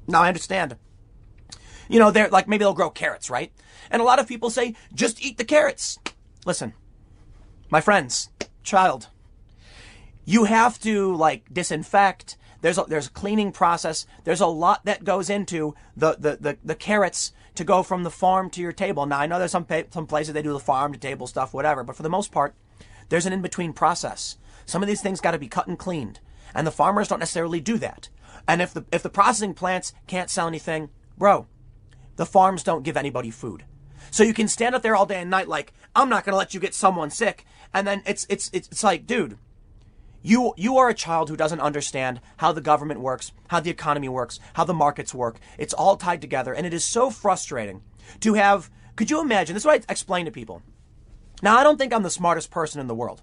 Now 0.06 0.20
I 0.20 0.28
understand. 0.28 0.76
You 1.88 2.00
know, 2.00 2.10
they're 2.10 2.28
like 2.28 2.46
maybe 2.46 2.64
they'll 2.64 2.74
grow 2.74 2.90
carrots, 2.90 3.30
right? 3.30 3.50
And 3.90 4.02
a 4.02 4.04
lot 4.04 4.18
of 4.18 4.28
people 4.28 4.50
say, 4.50 4.74
just 4.92 5.24
eat 5.24 5.38
the 5.38 5.44
carrots. 5.44 5.98
Listen, 6.44 6.74
my 7.70 7.80
friends, 7.80 8.28
child, 8.62 9.08
you 10.26 10.44
have 10.44 10.78
to 10.80 11.16
like 11.16 11.46
disinfect 11.50 12.36
there's 12.64 12.78
a, 12.78 12.84
there's 12.88 13.08
a 13.08 13.10
cleaning 13.10 13.52
process. 13.52 14.06
There's 14.24 14.40
a 14.40 14.46
lot 14.46 14.86
that 14.86 15.04
goes 15.04 15.28
into 15.28 15.74
the, 15.94 16.16
the, 16.18 16.38
the, 16.40 16.58
the 16.64 16.74
carrots 16.74 17.34
to 17.56 17.62
go 17.62 17.82
from 17.82 18.04
the 18.04 18.10
farm 18.10 18.48
to 18.48 18.62
your 18.62 18.72
table. 18.72 19.04
Now 19.04 19.20
I 19.20 19.26
know 19.26 19.38
there's 19.38 19.50
some 19.50 19.66
some 19.90 20.06
places 20.06 20.32
they 20.32 20.40
do 20.40 20.54
the 20.54 20.58
farm 20.58 20.94
to 20.94 20.98
table 20.98 21.26
stuff, 21.26 21.52
whatever, 21.52 21.84
but 21.84 21.94
for 21.94 22.02
the 22.02 22.08
most 22.08 22.32
part, 22.32 22.54
there's 23.10 23.26
an 23.26 23.34
in 23.34 23.42
between 23.42 23.74
process. 23.74 24.38
Some 24.64 24.82
of 24.82 24.88
these 24.88 25.02
things 25.02 25.20
got 25.20 25.32
to 25.32 25.38
be 25.38 25.46
cut 25.46 25.66
and 25.66 25.78
cleaned, 25.78 26.20
and 26.54 26.66
the 26.66 26.70
farmers 26.70 27.08
don't 27.08 27.18
necessarily 27.18 27.60
do 27.60 27.76
that. 27.76 28.08
And 28.48 28.62
if 28.62 28.72
the 28.72 28.86
if 28.90 29.02
the 29.02 29.10
processing 29.10 29.52
plants 29.52 29.92
can't 30.06 30.30
sell 30.30 30.48
anything, 30.48 30.88
bro, 31.18 31.46
the 32.16 32.24
farms 32.24 32.62
don't 32.62 32.82
give 32.82 32.96
anybody 32.96 33.30
food. 33.30 33.64
So 34.10 34.22
you 34.24 34.32
can 34.32 34.48
stand 34.48 34.74
up 34.74 34.80
there 34.80 34.96
all 34.96 35.04
day 35.04 35.20
and 35.20 35.28
night 35.28 35.48
like 35.48 35.74
I'm 35.94 36.08
not 36.08 36.24
going 36.24 36.32
to 36.32 36.38
let 36.38 36.54
you 36.54 36.60
get 36.60 36.72
someone 36.72 37.10
sick, 37.10 37.44
and 37.74 37.86
then 37.86 38.02
it's 38.06 38.26
it's 38.30 38.48
it's 38.54 38.82
like, 38.82 39.06
dude, 39.06 39.36
you, 40.26 40.54
you 40.56 40.78
are 40.78 40.88
a 40.88 40.94
child 40.94 41.28
who 41.28 41.36
doesn't 41.36 41.60
understand 41.60 42.18
how 42.38 42.50
the 42.50 42.62
government 42.62 43.00
works, 43.00 43.32
how 43.48 43.60
the 43.60 43.68
economy 43.68 44.08
works, 44.08 44.40
how 44.54 44.64
the 44.64 44.72
markets 44.72 45.12
work. 45.12 45.38
It's 45.58 45.74
all 45.74 45.98
tied 45.98 46.22
together. 46.22 46.54
And 46.54 46.66
it 46.66 46.72
is 46.72 46.82
so 46.82 47.10
frustrating 47.10 47.82
to 48.20 48.32
have, 48.32 48.70
could 48.96 49.10
you 49.10 49.20
imagine? 49.20 49.52
This 49.52 49.64
is 49.64 49.66
what 49.66 49.84
I 49.86 49.92
explain 49.92 50.24
to 50.24 50.30
people. 50.30 50.62
Now, 51.42 51.58
I 51.58 51.62
don't 51.62 51.76
think 51.76 51.92
I'm 51.92 52.02
the 52.02 52.08
smartest 52.08 52.50
person 52.50 52.80
in 52.80 52.86
the 52.86 52.94
world. 52.94 53.20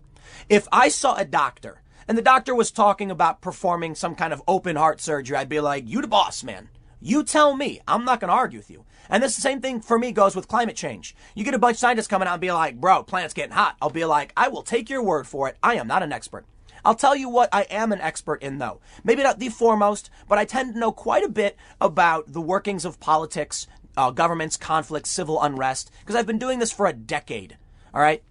If 0.48 0.68
I 0.72 0.90
saw 0.90 1.16
a 1.16 1.26
doctor 1.26 1.82
and 2.08 2.16
the 2.16 2.22
doctor 2.22 2.54
was 2.54 2.70
talking 2.70 3.10
about 3.10 3.42
performing 3.42 3.96
some 3.96 4.14
kind 4.14 4.32
of 4.32 4.44
open 4.48 4.76
heart 4.76 5.02
surgery, 5.02 5.38
I'd 5.38 5.50
be 5.50 5.60
like, 5.60 5.88
you 5.88 6.04
the 6.04 6.08
boss, 6.08 6.44
man. 6.44 6.70
You 7.00 7.24
tell 7.24 7.56
me. 7.56 7.82
I'm 7.88 8.06
not 8.06 8.20
going 8.20 8.30
to 8.30 8.36
argue 8.36 8.60
with 8.60 8.70
you. 8.70 8.86
And 9.10 9.24
this 9.24 9.36
the 9.36 9.42
same 9.42 9.60
thing 9.60 9.82
for 9.82 9.98
me 9.98 10.12
goes 10.12 10.36
with 10.36 10.48
climate 10.48 10.76
change. 10.76 11.16
You 11.34 11.44
get 11.44 11.56
a 11.56 11.60
bunch 11.60 11.78
of 11.78 11.80
scientists 11.80 12.06
coming 12.06 12.28
out 12.28 12.36
and 12.36 12.42
be 12.42 12.52
like, 12.52 12.80
bro, 12.80 13.02
planet's 13.02 13.34
getting 13.34 13.56
hot. 13.56 13.76
I'll 13.82 13.90
be 13.90 14.06
like, 14.06 14.34
I 14.38 14.50
will 14.50 14.62
take 14.62 14.88
your 14.88 15.02
word 15.02 15.26
for 15.26 15.50
it. 15.50 15.58
I 15.64 15.78
am 15.78 15.88
not 15.88 16.04
an 16.04 16.14
expert. 16.14 16.46
I'll 16.84 16.96
tell 16.96 17.16
you 17.16 17.30
what 17.30 17.50
I 17.52 17.64
am 17.64 17.92
an 17.92 18.02
expert 18.02 18.42
in, 18.42 18.58
though. 18.58 18.82
Maybe 19.04 19.24
not 19.24 19.40
the 19.40 19.50
foremost, 19.50 20.10
but 20.28 20.38
I 20.38 20.46
tend 20.46 20.74
to 20.74 20.80
know 20.80 20.92
quite 20.92 21.24
a 21.24 21.30
bit 21.30 21.58
about 21.80 22.34
the 22.34 22.42
workings 22.42 22.86
of 22.86 23.00
politics, 23.00 23.68
uh, 23.96 24.12
governments, 24.12 24.58
conflicts, 24.58 25.10
civil 25.10 25.42
unrest, 25.42 25.92
because 26.00 26.16
I've 26.16 26.28
been 26.28 26.40
doing 26.40 26.60
this 26.60 26.72
for 26.72 26.88
a 26.88 26.94
decade. 26.94 27.58
All 27.94 28.02
right? 28.02 28.24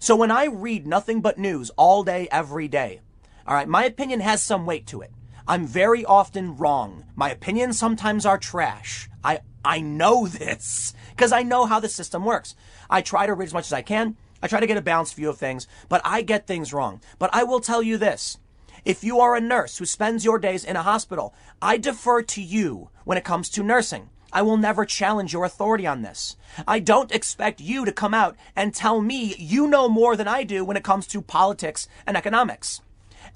So 0.00 0.14
when 0.16 0.30
I 0.30 0.44
read 0.44 0.86
nothing 0.86 1.20
but 1.20 1.38
news 1.38 1.70
all 1.76 2.04
day, 2.04 2.28
every 2.30 2.68
day, 2.68 3.00
all 3.46 3.54
right, 3.54 3.68
my 3.68 3.84
opinion 3.84 4.20
has 4.20 4.42
some 4.42 4.66
weight 4.66 4.86
to 4.88 5.00
it. 5.00 5.10
I'm 5.46 5.66
very 5.66 6.04
often 6.04 6.56
wrong. 6.56 7.04
My 7.16 7.30
opinions 7.30 7.78
sometimes 7.78 8.26
are 8.26 8.36
trash. 8.36 9.08
I, 9.24 9.40
I 9.64 9.80
know 9.80 10.26
this 10.28 10.92
because 11.10 11.32
I 11.32 11.42
know 11.42 11.66
how 11.66 11.80
the 11.80 11.88
system 11.88 12.24
works. 12.24 12.54
I 12.90 13.00
try 13.00 13.26
to 13.26 13.34
read 13.34 13.46
as 13.46 13.54
much 13.54 13.66
as 13.66 13.72
I 13.72 13.82
can. 13.82 14.16
I 14.42 14.46
try 14.46 14.60
to 14.60 14.66
get 14.66 14.76
a 14.76 14.82
balanced 14.82 15.14
view 15.14 15.28
of 15.28 15.38
things, 15.38 15.66
but 15.88 16.00
I 16.04 16.22
get 16.22 16.46
things 16.46 16.72
wrong. 16.72 17.00
But 17.18 17.30
I 17.32 17.44
will 17.44 17.60
tell 17.60 17.82
you 17.82 17.96
this. 17.96 18.38
If 18.84 19.02
you 19.02 19.20
are 19.20 19.34
a 19.34 19.40
nurse 19.40 19.78
who 19.78 19.84
spends 19.84 20.24
your 20.24 20.38
days 20.38 20.64
in 20.64 20.76
a 20.76 20.82
hospital, 20.82 21.34
I 21.60 21.76
defer 21.76 22.22
to 22.22 22.42
you 22.42 22.90
when 23.04 23.18
it 23.18 23.24
comes 23.24 23.48
to 23.50 23.62
nursing. 23.62 24.10
I 24.32 24.42
will 24.42 24.56
never 24.56 24.84
challenge 24.84 25.32
your 25.32 25.44
authority 25.44 25.86
on 25.86 26.02
this. 26.02 26.36
I 26.66 26.78
don't 26.78 27.12
expect 27.12 27.60
you 27.60 27.84
to 27.84 27.92
come 27.92 28.14
out 28.14 28.36
and 28.54 28.74
tell 28.74 29.00
me 29.00 29.34
you 29.38 29.66
know 29.66 29.88
more 29.88 30.16
than 30.16 30.28
I 30.28 30.44
do 30.44 30.64
when 30.64 30.76
it 30.76 30.84
comes 30.84 31.06
to 31.08 31.22
politics 31.22 31.88
and 32.06 32.16
economics. 32.16 32.80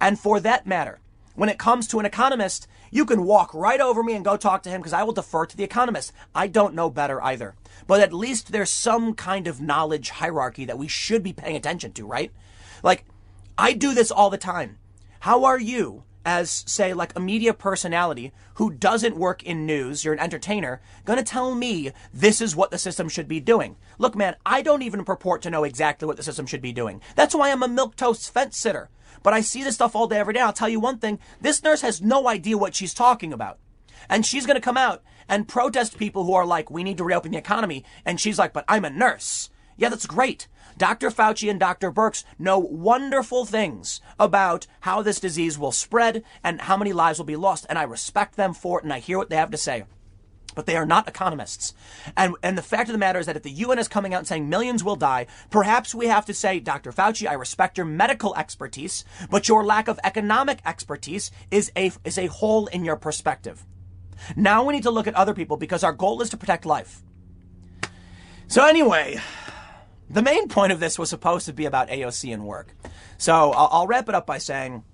And 0.00 0.18
for 0.18 0.38
that 0.40 0.66
matter, 0.66 1.00
when 1.34 1.48
it 1.48 1.58
comes 1.58 1.88
to 1.88 1.98
an 1.98 2.06
economist, 2.06 2.68
you 2.90 3.06
can 3.06 3.24
walk 3.24 3.54
right 3.54 3.80
over 3.80 4.02
me 4.02 4.14
and 4.14 4.24
go 4.24 4.36
talk 4.36 4.62
to 4.64 4.70
him 4.70 4.80
because 4.80 4.92
I 4.92 5.02
will 5.02 5.14
defer 5.14 5.46
to 5.46 5.56
the 5.56 5.64
economist. 5.64 6.12
I 6.34 6.46
don't 6.46 6.74
know 6.74 6.90
better 6.90 7.22
either. 7.22 7.54
But 7.86 8.00
at 8.00 8.12
least 8.12 8.52
there's 8.52 8.70
some 8.70 9.14
kind 9.14 9.46
of 9.46 9.60
knowledge 9.60 10.10
hierarchy 10.10 10.64
that 10.64 10.78
we 10.78 10.88
should 10.88 11.22
be 11.22 11.32
paying 11.32 11.56
attention 11.56 11.92
to, 11.92 12.06
right? 12.06 12.32
Like, 12.82 13.04
I 13.58 13.72
do 13.72 13.94
this 13.94 14.10
all 14.10 14.30
the 14.30 14.38
time. 14.38 14.78
How 15.20 15.44
are 15.44 15.58
you, 15.58 16.04
as 16.24 16.64
say, 16.66 16.94
like 16.94 17.14
a 17.14 17.20
media 17.20 17.54
personality 17.54 18.32
who 18.54 18.70
doesn't 18.70 19.16
work 19.16 19.42
in 19.42 19.66
news, 19.66 20.04
you're 20.04 20.14
an 20.14 20.20
entertainer, 20.20 20.80
gonna 21.04 21.22
tell 21.22 21.54
me 21.54 21.90
this 22.12 22.40
is 22.40 22.56
what 22.56 22.70
the 22.70 22.78
system 22.78 23.08
should 23.08 23.28
be 23.28 23.40
doing? 23.40 23.76
Look, 23.98 24.16
man, 24.16 24.36
I 24.46 24.62
don't 24.62 24.82
even 24.82 25.04
purport 25.04 25.42
to 25.42 25.50
know 25.50 25.64
exactly 25.64 26.06
what 26.06 26.16
the 26.16 26.22
system 26.22 26.46
should 26.46 26.62
be 26.62 26.72
doing. 26.72 27.00
That's 27.14 27.34
why 27.34 27.50
I'm 27.50 27.62
a 27.62 27.68
milquetoast 27.68 28.30
fence 28.30 28.56
sitter. 28.56 28.88
But 29.22 29.34
I 29.34 29.40
see 29.40 29.62
this 29.62 29.76
stuff 29.76 29.94
all 29.94 30.08
day, 30.08 30.18
every 30.18 30.34
day. 30.34 30.40
I'll 30.40 30.52
tell 30.52 30.68
you 30.68 30.80
one 30.80 30.98
thing 30.98 31.18
this 31.40 31.62
nurse 31.62 31.82
has 31.82 32.02
no 32.02 32.28
idea 32.28 32.58
what 32.58 32.74
she's 32.74 32.94
talking 32.94 33.32
about. 33.32 33.58
And 34.08 34.26
she's 34.26 34.46
to 34.46 34.60
come 34.60 34.76
out 34.76 35.02
and 35.28 35.48
protest 35.48 35.98
people 35.98 36.24
who 36.24 36.34
are 36.34 36.46
like, 36.46 36.70
we 36.70 36.84
need 36.84 36.98
to 36.98 37.04
reopen 37.04 37.32
the 37.32 37.38
economy. 37.38 37.84
And 38.04 38.20
she's 38.20 38.38
like, 38.38 38.52
but 38.52 38.64
I'm 38.68 38.84
a 38.84 38.90
nurse. 38.90 39.50
Yeah, 39.76 39.88
that's 39.88 40.06
great. 40.06 40.48
Dr. 40.78 41.10
Fauci 41.10 41.50
and 41.50 41.60
Dr. 41.60 41.90
Birx 41.90 42.24
know 42.38 42.58
wonderful 42.58 43.44
things 43.44 44.00
about 44.18 44.66
how 44.80 45.02
this 45.02 45.20
disease 45.20 45.58
will 45.58 45.72
spread 45.72 46.22
and 46.42 46.62
how 46.62 46.76
many 46.76 46.92
lives 46.92 47.18
will 47.18 47.26
be 47.26 47.36
lost. 47.36 47.66
And 47.68 47.78
I 47.78 47.82
respect 47.82 48.36
them 48.36 48.54
for 48.54 48.78
it 48.78 48.84
and 48.84 48.92
I 48.92 48.98
hear 48.98 49.18
what 49.18 49.30
they 49.30 49.36
have 49.36 49.50
to 49.50 49.56
say 49.56 49.84
but 50.54 50.66
they 50.66 50.76
are 50.76 50.86
not 50.86 51.08
economists. 51.08 51.74
And, 52.16 52.34
and 52.42 52.56
the 52.56 52.62
fact 52.62 52.88
of 52.88 52.92
the 52.92 52.98
matter 52.98 53.18
is 53.18 53.26
that 53.26 53.36
if 53.36 53.42
the 53.42 53.50
UN 53.50 53.78
is 53.78 53.88
coming 53.88 54.14
out 54.14 54.18
and 54.18 54.26
saying 54.26 54.48
millions 54.48 54.84
will 54.84 54.96
die, 54.96 55.26
perhaps 55.50 55.94
we 55.94 56.06
have 56.06 56.26
to 56.26 56.34
say, 56.34 56.60
Dr. 56.60 56.92
Fauci, 56.92 57.28
I 57.28 57.34
respect 57.34 57.78
your 57.78 57.86
medical 57.86 58.34
expertise, 58.36 59.04
but 59.30 59.48
your 59.48 59.64
lack 59.64 59.88
of 59.88 59.98
economic 60.04 60.60
expertise 60.64 61.30
is 61.50 61.72
a, 61.76 61.92
is 62.04 62.18
a 62.18 62.26
hole 62.26 62.66
in 62.66 62.84
your 62.84 62.96
perspective. 62.96 63.64
Now 64.36 64.64
we 64.64 64.74
need 64.74 64.82
to 64.84 64.90
look 64.90 65.06
at 65.06 65.14
other 65.14 65.34
people 65.34 65.56
because 65.56 65.84
our 65.84 65.92
goal 65.92 66.22
is 66.22 66.30
to 66.30 66.36
protect 66.36 66.66
life. 66.66 67.02
So 68.48 68.66
anyway, 68.66 69.20
the 70.10 70.22
main 70.22 70.48
point 70.48 70.72
of 70.72 70.80
this 70.80 70.98
was 70.98 71.08
supposed 71.08 71.46
to 71.46 71.52
be 71.52 71.64
about 71.64 71.88
AOC 71.88 72.32
and 72.32 72.44
work. 72.44 72.74
So 73.18 73.52
I'll, 73.52 73.68
I'll 73.72 73.86
wrap 73.86 74.08
it 74.08 74.14
up 74.14 74.26
by 74.26 74.38
saying, 74.38 74.84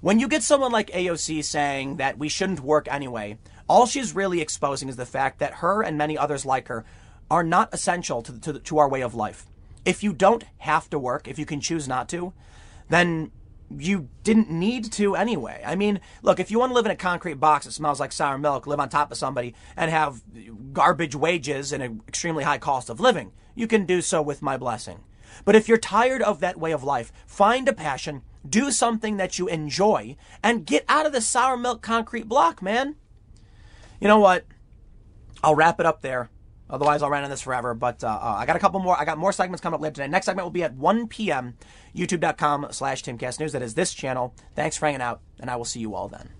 when 0.00 0.18
you 0.18 0.28
get 0.28 0.42
someone 0.42 0.72
like 0.72 0.90
AOC 0.90 1.44
saying 1.44 1.96
that 1.96 2.18
we 2.18 2.28
shouldn't 2.28 2.60
work 2.60 2.86
anyway, 2.90 3.36
all 3.68 3.86
she's 3.86 4.14
really 4.14 4.40
exposing 4.40 4.88
is 4.88 4.96
the 4.96 5.06
fact 5.06 5.38
that 5.40 5.54
her 5.54 5.82
and 5.82 5.98
many 5.98 6.16
others 6.16 6.46
like 6.46 6.68
her 6.68 6.84
are 7.30 7.44
not 7.44 7.72
essential 7.72 8.22
to, 8.22 8.40
to, 8.40 8.58
to 8.58 8.78
our 8.78 8.88
way 8.88 9.00
of 9.00 9.14
life. 9.14 9.46
If 9.84 10.02
you 10.02 10.12
don't 10.12 10.44
have 10.58 10.88
to 10.90 10.98
work, 10.98 11.28
if 11.28 11.38
you 11.38 11.46
can 11.46 11.60
choose 11.60 11.86
not 11.86 12.08
to, 12.10 12.32
then 12.88 13.30
you 13.78 14.08
didn't 14.24 14.50
need 14.50 14.90
to 14.92 15.14
anyway. 15.14 15.62
I 15.64 15.76
mean, 15.76 16.00
look, 16.22 16.40
if 16.40 16.50
you 16.50 16.58
want 16.58 16.70
to 16.70 16.74
live 16.74 16.86
in 16.86 16.92
a 16.92 16.96
concrete 16.96 17.34
box 17.34 17.66
that 17.66 17.72
smells 17.72 18.00
like 18.00 18.12
sour 18.12 18.38
milk, 18.38 18.66
live 18.66 18.80
on 18.80 18.88
top 18.88 19.12
of 19.12 19.18
somebody, 19.18 19.54
and 19.76 19.90
have 19.90 20.22
garbage 20.72 21.14
wages 21.14 21.72
and 21.72 21.82
an 21.82 22.02
extremely 22.08 22.44
high 22.44 22.58
cost 22.58 22.90
of 22.90 23.00
living, 23.00 23.32
you 23.54 23.66
can 23.66 23.86
do 23.86 24.00
so 24.00 24.20
with 24.20 24.42
my 24.42 24.56
blessing. 24.56 25.04
But 25.44 25.54
if 25.54 25.68
you're 25.68 25.78
tired 25.78 26.22
of 26.22 26.40
that 26.40 26.58
way 26.58 26.72
of 26.72 26.82
life, 26.82 27.12
find 27.26 27.68
a 27.68 27.72
passion, 27.72 28.22
do 28.48 28.70
something 28.70 29.16
that 29.18 29.38
you 29.38 29.46
enjoy, 29.48 30.16
and 30.42 30.66
get 30.66 30.84
out 30.88 31.06
of 31.06 31.12
the 31.12 31.20
sour 31.20 31.56
milk 31.56 31.82
concrete 31.82 32.28
block, 32.28 32.60
man. 32.60 32.96
You 34.00 34.08
know 34.08 34.18
what? 34.18 34.44
I'll 35.42 35.54
wrap 35.54 35.78
it 35.78 35.86
up 35.86 36.02
there. 36.02 36.30
Otherwise, 36.70 37.02
I'll 37.02 37.10
run 37.10 37.24
on 37.24 37.30
this 37.30 37.42
forever. 37.42 37.74
But 37.74 38.02
uh, 38.02 38.08
uh, 38.08 38.36
I 38.38 38.46
got 38.46 38.56
a 38.56 38.60
couple 38.60 38.80
more. 38.80 38.98
I 38.98 39.04
got 39.04 39.18
more 39.18 39.32
segments 39.32 39.60
coming 39.60 39.74
up 39.74 39.80
later 39.80 39.94
today. 39.94 40.08
Next 40.08 40.26
segment 40.26 40.46
will 40.46 40.50
be 40.50 40.62
at 40.62 40.74
1 40.74 41.08
p.m. 41.08 41.56
YouTube.com 41.94 42.68
slash 42.70 43.02
TimCast 43.02 43.40
News. 43.40 43.52
That 43.52 43.62
is 43.62 43.74
this 43.74 43.92
channel. 43.92 44.34
Thanks 44.54 44.76
for 44.76 44.86
hanging 44.86 45.02
out, 45.02 45.20
and 45.40 45.50
I 45.50 45.56
will 45.56 45.64
see 45.64 45.80
you 45.80 45.94
all 45.94 46.08
then. 46.08 46.30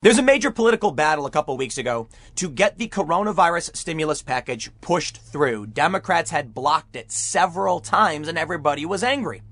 There's 0.00 0.18
a 0.18 0.22
major 0.22 0.52
political 0.52 0.92
battle 0.92 1.26
a 1.26 1.30
couple 1.30 1.56
weeks 1.56 1.76
ago 1.76 2.06
to 2.36 2.48
get 2.48 2.78
the 2.78 2.86
coronavirus 2.86 3.76
stimulus 3.76 4.22
package 4.22 4.70
pushed 4.80 5.16
through. 5.16 5.66
Democrats 5.66 6.30
had 6.30 6.54
blocked 6.54 6.94
it 6.94 7.10
several 7.10 7.80
times, 7.80 8.28
and 8.28 8.38
everybody 8.38 8.86
was 8.86 9.02
angry. 9.02 9.42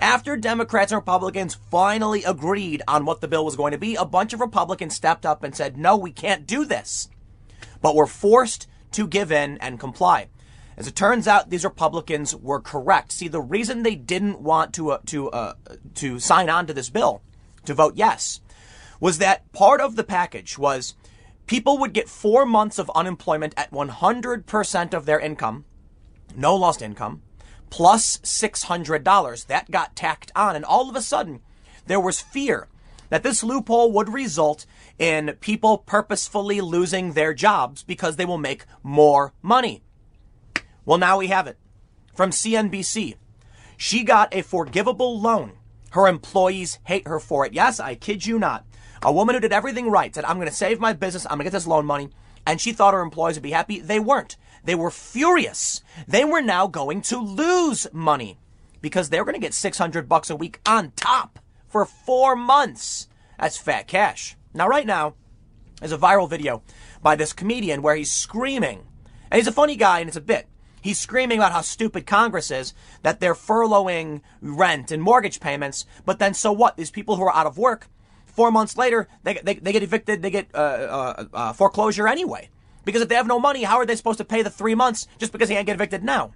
After 0.00 0.36
Democrats 0.36 0.90
and 0.90 0.96
Republicans 0.96 1.54
finally 1.70 2.24
agreed 2.24 2.82
on 2.88 3.04
what 3.04 3.20
the 3.20 3.28
bill 3.28 3.44
was 3.44 3.54
going 3.54 3.70
to 3.70 3.78
be, 3.78 3.94
a 3.94 4.04
bunch 4.04 4.32
of 4.32 4.40
Republicans 4.40 4.96
stepped 4.96 5.24
up 5.24 5.44
and 5.44 5.54
said, 5.54 5.76
no, 5.76 5.96
we 5.96 6.10
can't 6.10 6.48
do 6.48 6.64
this. 6.64 7.08
But 7.82 7.94
were 7.94 8.06
forced 8.06 8.66
to 8.92 9.06
give 9.06 9.30
in 9.30 9.58
and 9.58 9.78
comply. 9.78 10.28
As 10.76 10.86
it 10.86 10.96
turns 10.96 11.28
out, 11.28 11.50
these 11.50 11.64
Republicans 11.64 12.34
were 12.34 12.60
correct. 12.60 13.12
See, 13.12 13.28
the 13.28 13.42
reason 13.42 13.82
they 13.82 13.94
didn't 13.94 14.40
want 14.40 14.72
to 14.74 14.92
uh, 14.92 14.98
to 15.06 15.30
uh, 15.30 15.54
to 15.96 16.18
sign 16.18 16.48
on 16.48 16.66
to 16.66 16.72
this 16.72 16.88
bill, 16.88 17.20
to 17.66 17.74
vote 17.74 17.94
yes, 17.96 18.40
was 18.98 19.18
that 19.18 19.52
part 19.52 19.80
of 19.80 19.96
the 19.96 20.04
package 20.04 20.56
was 20.56 20.94
people 21.46 21.76
would 21.76 21.92
get 21.92 22.08
four 22.08 22.46
months 22.46 22.78
of 22.78 22.90
unemployment 22.94 23.52
at 23.58 23.70
100% 23.70 24.94
of 24.94 25.04
their 25.04 25.20
income, 25.20 25.66
no 26.34 26.56
lost 26.56 26.80
income 26.80 27.20
plus 27.72 28.18
$600. 28.18 29.46
That 29.46 29.70
got 29.70 29.96
tacked 29.96 30.30
on. 30.36 30.54
And 30.54 30.64
all 30.64 30.90
of 30.90 30.94
a 30.94 31.00
sudden, 31.00 31.40
there 31.86 31.98
was 31.98 32.20
fear 32.20 32.68
that 33.08 33.22
this 33.22 33.42
loophole 33.42 33.90
would 33.92 34.10
result 34.10 34.66
in 35.02 35.36
people 35.40 35.78
purposefully 35.78 36.60
losing 36.60 37.12
their 37.12 37.34
jobs 37.34 37.82
because 37.82 38.14
they 38.14 38.24
will 38.24 38.38
make 38.38 38.64
more 38.84 39.32
money. 39.42 39.82
Well, 40.84 40.96
now 40.96 41.18
we 41.18 41.26
have 41.26 41.48
it. 41.48 41.58
From 42.14 42.30
CNBC, 42.30 43.16
she 43.76 44.04
got 44.04 44.32
a 44.32 44.42
forgivable 44.42 45.20
loan. 45.20 45.54
Her 45.90 46.06
employees 46.06 46.78
hate 46.84 47.08
her 47.08 47.18
for 47.18 47.44
it. 47.44 47.52
Yes, 47.52 47.80
I 47.80 47.96
kid 47.96 48.24
you 48.24 48.38
not. 48.38 48.64
A 49.02 49.12
woman 49.12 49.34
who 49.34 49.40
did 49.40 49.52
everything 49.52 49.90
right 49.90 50.14
said, 50.14 50.24
I'm 50.24 50.36
going 50.36 50.46
to 50.46 50.54
save 50.54 50.78
my 50.78 50.92
business. 50.92 51.26
I'm 51.26 51.30
going 51.30 51.40
to 51.40 51.44
get 51.46 51.52
this 51.52 51.66
loan 51.66 51.84
money. 51.84 52.10
And 52.46 52.60
she 52.60 52.72
thought 52.72 52.94
her 52.94 53.00
employees 53.00 53.34
would 53.34 53.42
be 53.42 53.50
happy. 53.50 53.80
They 53.80 53.98
weren't. 53.98 54.36
They 54.62 54.76
were 54.76 54.92
furious. 54.92 55.82
They 56.06 56.24
were 56.24 56.42
now 56.42 56.68
going 56.68 57.02
to 57.02 57.18
lose 57.18 57.88
money 57.92 58.38
because 58.80 59.08
they 59.08 59.18
were 59.18 59.24
going 59.24 59.34
to 59.34 59.40
get 59.40 59.52
600 59.52 60.08
bucks 60.08 60.30
a 60.30 60.36
week 60.36 60.60
on 60.64 60.92
top 60.94 61.40
for 61.66 61.84
four 61.84 62.36
months. 62.36 63.08
That's 63.36 63.58
fat 63.58 63.88
cash. 63.88 64.36
Now, 64.54 64.68
right 64.68 64.86
now, 64.86 65.14
there's 65.80 65.92
a 65.92 65.98
viral 65.98 66.28
video 66.28 66.62
by 67.02 67.16
this 67.16 67.32
comedian 67.32 67.82
where 67.82 67.96
he's 67.96 68.10
screaming, 68.10 68.86
and 69.30 69.38
he's 69.38 69.46
a 69.46 69.52
funny 69.52 69.76
guy 69.76 70.00
and 70.00 70.08
it's 70.08 70.16
a 70.16 70.20
bit. 70.20 70.46
He's 70.80 70.98
screaming 70.98 71.38
about 71.38 71.52
how 71.52 71.60
stupid 71.60 72.06
Congress 72.06 72.50
is, 72.50 72.74
that 73.02 73.20
they're 73.20 73.34
furloughing 73.34 74.20
rent 74.40 74.90
and 74.90 75.02
mortgage 75.02 75.40
payments, 75.40 75.86
but 76.04 76.18
then 76.18 76.34
so 76.34 76.52
what? 76.52 76.76
These 76.76 76.90
people 76.90 77.16
who 77.16 77.22
are 77.22 77.34
out 77.34 77.46
of 77.46 77.56
work, 77.56 77.86
four 78.26 78.50
months 78.50 78.76
later, 78.76 79.08
they, 79.22 79.34
they, 79.42 79.54
they 79.54 79.72
get 79.72 79.82
evicted, 79.82 80.22
they 80.22 80.30
get 80.30 80.48
uh, 80.54 80.58
uh, 80.58 81.24
uh, 81.32 81.52
foreclosure 81.52 82.08
anyway. 82.08 82.50
Because 82.84 83.00
if 83.00 83.08
they 83.08 83.14
have 83.14 83.28
no 83.28 83.38
money, 83.38 83.62
how 83.62 83.76
are 83.76 83.86
they 83.86 83.94
supposed 83.94 84.18
to 84.18 84.24
pay 84.24 84.42
the 84.42 84.50
three 84.50 84.74
months 84.74 85.06
just 85.18 85.32
because 85.32 85.48
he 85.48 85.54
can't 85.54 85.66
get 85.66 85.76
evicted 85.76 86.02
now? 86.02 86.32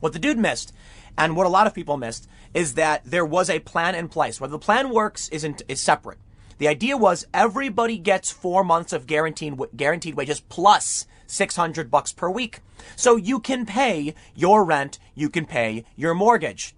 What 0.00 0.12
the 0.12 0.18
dude 0.18 0.38
missed, 0.38 0.74
and 1.16 1.34
what 1.34 1.46
a 1.46 1.50
lot 1.50 1.66
of 1.66 1.74
people 1.74 1.96
missed, 1.96 2.28
is 2.52 2.74
that 2.74 3.02
there 3.06 3.24
was 3.24 3.48
a 3.48 3.60
plan 3.60 3.94
in 3.94 4.08
place. 4.08 4.40
Whether 4.40 4.52
the 4.52 4.58
plan 4.58 4.90
works 4.90 5.28
isn't 5.30 5.62
is 5.68 5.80
separate. 5.80 6.18
The 6.58 6.68
idea 6.68 6.96
was 6.96 7.26
everybody 7.34 7.98
gets 7.98 8.30
four 8.30 8.64
months 8.64 8.92
of 8.92 9.06
guaranteed 9.06 9.58
guaranteed 9.76 10.14
wages 10.14 10.40
plus 10.40 11.06
600 11.26 11.90
bucks 11.90 12.12
per 12.12 12.30
week. 12.30 12.60
So 12.96 13.16
you 13.16 13.40
can 13.40 13.66
pay 13.66 14.14
your 14.34 14.64
rent, 14.64 14.98
you 15.14 15.28
can 15.28 15.46
pay 15.46 15.84
your 15.96 16.14
mortgage. 16.14 16.74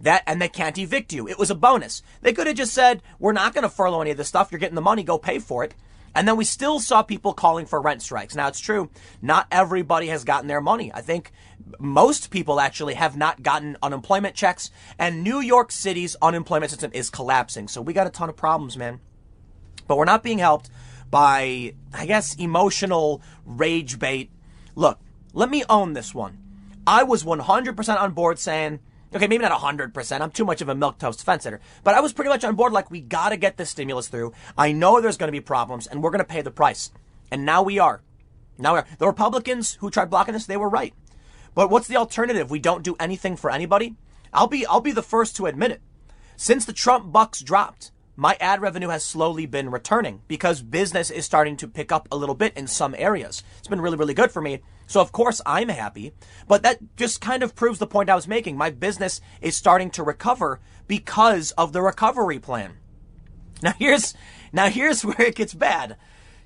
That 0.00 0.22
and 0.26 0.40
they 0.40 0.48
can't 0.48 0.78
evict 0.78 1.12
you. 1.12 1.26
It 1.26 1.38
was 1.38 1.50
a 1.50 1.54
bonus. 1.54 2.02
They 2.20 2.32
could 2.32 2.46
have 2.46 2.56
just 2.56 2.74
said, 2.74 3.02
"We're 3.18 3.32
not 3.32 3.54
going 3.54 3.62
to 3.62 3.68
furlough 3.70 4.02
any 4.02 4.10
of 4.10 4.18
this 4.18 4.28
stuff. 4.28 4.52
You're 4.52 4.58
getting 4.58 4.74
the 4.74 4.82
money. 4.82 5.02
Go 5.02 5.18
pay 5.18 5.38
for 5.38 5.64
it." 5.64 5.74
And 6.14 6.26
then 6.26 6.36
we 6.36 6.44
still 6.44 6.80
saw 6.80 7.02
people 7.02 7.34
calling 7.34 7.66
for 7.66 7.80
rent 7.80 8.00
strikes. 8.00 8.34
Now 8.34 8.48
it's 8.48 8.60
true, 8.60 8.88
not 9.20 9.46
everybody 9.50 10.06
has 10.08 10.24
gotten 10.24 10.48
their 10.48 10.62
money. 10.62 10.90
I 10.94 11.02
think 11.02 11.30
most 11.78 12.30
people 12.30 12.58
actually 12.58 12.94
have 12.94 13.18
not 13.18 13.42
gotten 13.42 13.76
unemployment 13.82 14.34
checks, 14.34 14.70
and 14.98 15.22
New 15.22 15.40
York 15.40 15.70
City's 15.70 16.16
unemployment 16.22 16.70
system 16.70 16.90
is 16.94 17.10
collapsing. 17.10 17.68
So 17.68 17.82
we 17.82 17.92
got 17.92 18.06
a 18.06 18.10
ton 18.10 18.30
of 18.30 18.36
problems, 18.36 18.78
man. 18.78 19.00
But 19.86 19.98
we're 19.98 20.04
not 20.04 20.22
being 20.22 20.38
helped 20.38 20.70
by, 21.10 21.74
I 21.92 22.06
guess, 22.06 22.34
emotional 22.34 23.22
rage 23.44 23.98
bait. 23.98 24.30
Look, 24.74 24.98
let 25.32 25.50
me 25.50 25.64
own 25.68 25.92
this 25.92 26.14
one. 26.14 26.38
I 26.86 27.02
was 27.02 27.24
100% 27.24 28.00
on 28.00 28.12
board 28.12 28.38
saying, 28.38 28.80
Okay, 29.14 29.28
maybe 29.28 29.42
not 29.42 29.58
100%. 29.58 30.20
I'm 30.20 30.30
too 30.30 30.44
much 30.44 30.60
of 30.60 30.68
a 30.68 30.74
milk 30.74 30.98
toast 30.98 31.24
fence 31.24 31.44
sitter. 31.44 31.60
But 31.84 31.94
I 31.94 32.00
was 32.00 32.12
pretty 32.12 32.28
much 32.28 32.44
on 32.44 32.56
board 32.56 32.72
like, 32.72 32.90
we 32.90 33.00
got 33.00 33.30
to 33.30 33.36
get 33.36 33.56
this 33.56 33.70
stimulus 33.70 34.08
through. 34.08 34.32
I 34.58 34.72
know 34.72 35.00
there's 35.00 35.16
going 35.16 35.28
to 35.28 35.32
be 35.32 35.40
problems 35.40 35.86
and 35.86 36.02
we're 36.02 36.10
going 36.10 36.18
to 36.18 36.24
pay 36.24 36.42
the 36.42 36.50
price. 36.50 36.90
And 37.30 37.46
now 37.46 37.62
we 37.62 37.78
are. 37.78 38.02
Now 38.58 38.74
we 38.74 38.80
are. 38.80 38.86
The 38.98 39.06
Republicans 39.06 39.74
who 39.74 39.90
tried 39.90 40.10
blocking 40.10 40.34
this, 40.34 40.46
they 40.46 40.56
were 40.56 40.68
right. 40.68 40.92
But 41.54 41.70
what's 41.70 41.88
the 41.88 41.96
alternative? 41.96 42.50
We 42.50 42.58
don't 42.58 42.84
do 42.84 42.96
anything 42.98 43.36
for 43.36 43.50
anybody? 43.50 43.94
I'll 44.32 44.48
be, 44.48 44.66
I'll 44.66 44.80
be 44.80 44.92
the 44.92 45.02
first 45.02 45.36
to 45.36 45.46
admit 45.46 45.70
it. 45.70 45.80
Since 46.36 46.66
the 46.66 46.72
Trump 46.72 47.10
bucks 47.12 47.40
dropped, 47.40 47.92
my 48.16 48.36
ad 48.40 48.62
revenue 48.62 48.88
has 48.88 49.04
slowly 49.04 49.44
been 49.44 49.70
returning 49.70 50.22
because 50.26 50.62
business 50.62 51.10
is 51.10 51.26
starting 51.26 51.56
to 51.58 51.68
pick 51.68 51.92
up 51.92 52.08
a 52.10 52.16
little 52.16 52.34
bit 52.34 52.56
in 52.56 52.66
some 52.66 52.94
areas. 52.96 53.42
It's 53.58 53.68
been 53.68 53.80
really, 53.80 53.98
really 53.98 54.14
good 54.14 54.32
for 54.32 54.40
me. 54.40 54.62
So 54.86 55.02
of 55.02 55.12
course 55.12 55.42
I'm 55.44 55.68
happy, 55.68 56.12
but 56.48 56.62
that 56.62 56.78
just 56.96 57.20
kind 57.20 57.42
of 57.42 57.54
proves 57.54 57.78
the 57.78 57.86
point 57.86 58.08
I 58.08 58.14
was 58.14 58.26
making. 58.26 58.56
My 58.56 58.70
business 58.70 59.20
is 59.42 59.54
starting 59.54 59.90
to 59.90 60.02
recover 60.02 60.60
because 60.86 61.50
of 61.52 61.72
the 61.72 61.82
recovery 61.82 62.38
plan. 62.38 62.74
Now 63.62 63.72
here's, 63.78 64.12
now 64.52 64.68
here's 64.68 65.02
where 65.04 65.22
it 65.22 65.34
gets 65.34 65.54
bad. 65.54 65.96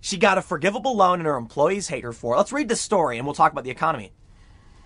She 0.01 0.17
got 0.17 0.39
a 0.39 0.43
forgivable 0.43 0.97
loan 0.97 1.19
and 1.19 1.27
her 1.27 1.37
employees 1.37 1.89
hate 1.89 2.05
her 2.05 2.13
for 2.13 2.35
it. 2.35 2.37
Let's 2.37 2.53
read 2.53 2.69
the 2.69 2.77
story 2.77 3.19
and 3.19 3.27
we'll 3.27 3.35
talk 3.35 3.51
about 3.51 3.65
the 3.65 3.71
economy. 3.71 4.13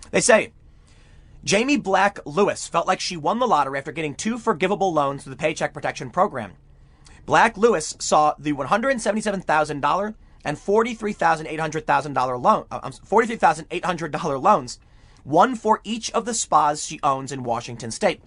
They 0.09 0.21
say, 0.21 0.51
Jamie 1.43 1.77
Black 1.77 2.17
Lewis 2.25 2.67
felt 2.67 2.87
like 2.87 2.99
she 2.99 3.15
won 3.15 3.37
the 3.37 3.47
lottery 3.47 3.77
after 3.77 3.91
getting 3.91 4.15
two 4.15 4.39
forgivable 4.39 4.91
loans 4.91 5.23
through 5.23 5.35
the 5.35 5.37
Paycheck 5.37 5.71
Protection 5.71 6.09
Program. 6.09 6.53
Black 7.25 7.57
Lewis 7.57 7.95
saw 7.99 8.35
the 8.37 8.53
$177,000 8.53 10.15
and 10.43 10.57
$43,800 10.57 12.41
loan, 12.41 12.65
uh, 12.69 12.81
$43,800 12.81 14.41
loans, 14.41 14.79
one 15.23 15.55
for 15.55 15.81
each 15.83 16.11
of 16.11 16.25
the 16.25 16.35
spas 16.35 16.85
she 16.85 16.99
owns 17.01 17.31
in 17.31 17.43
Washington 17.43 17.89
state, 17.89 18.21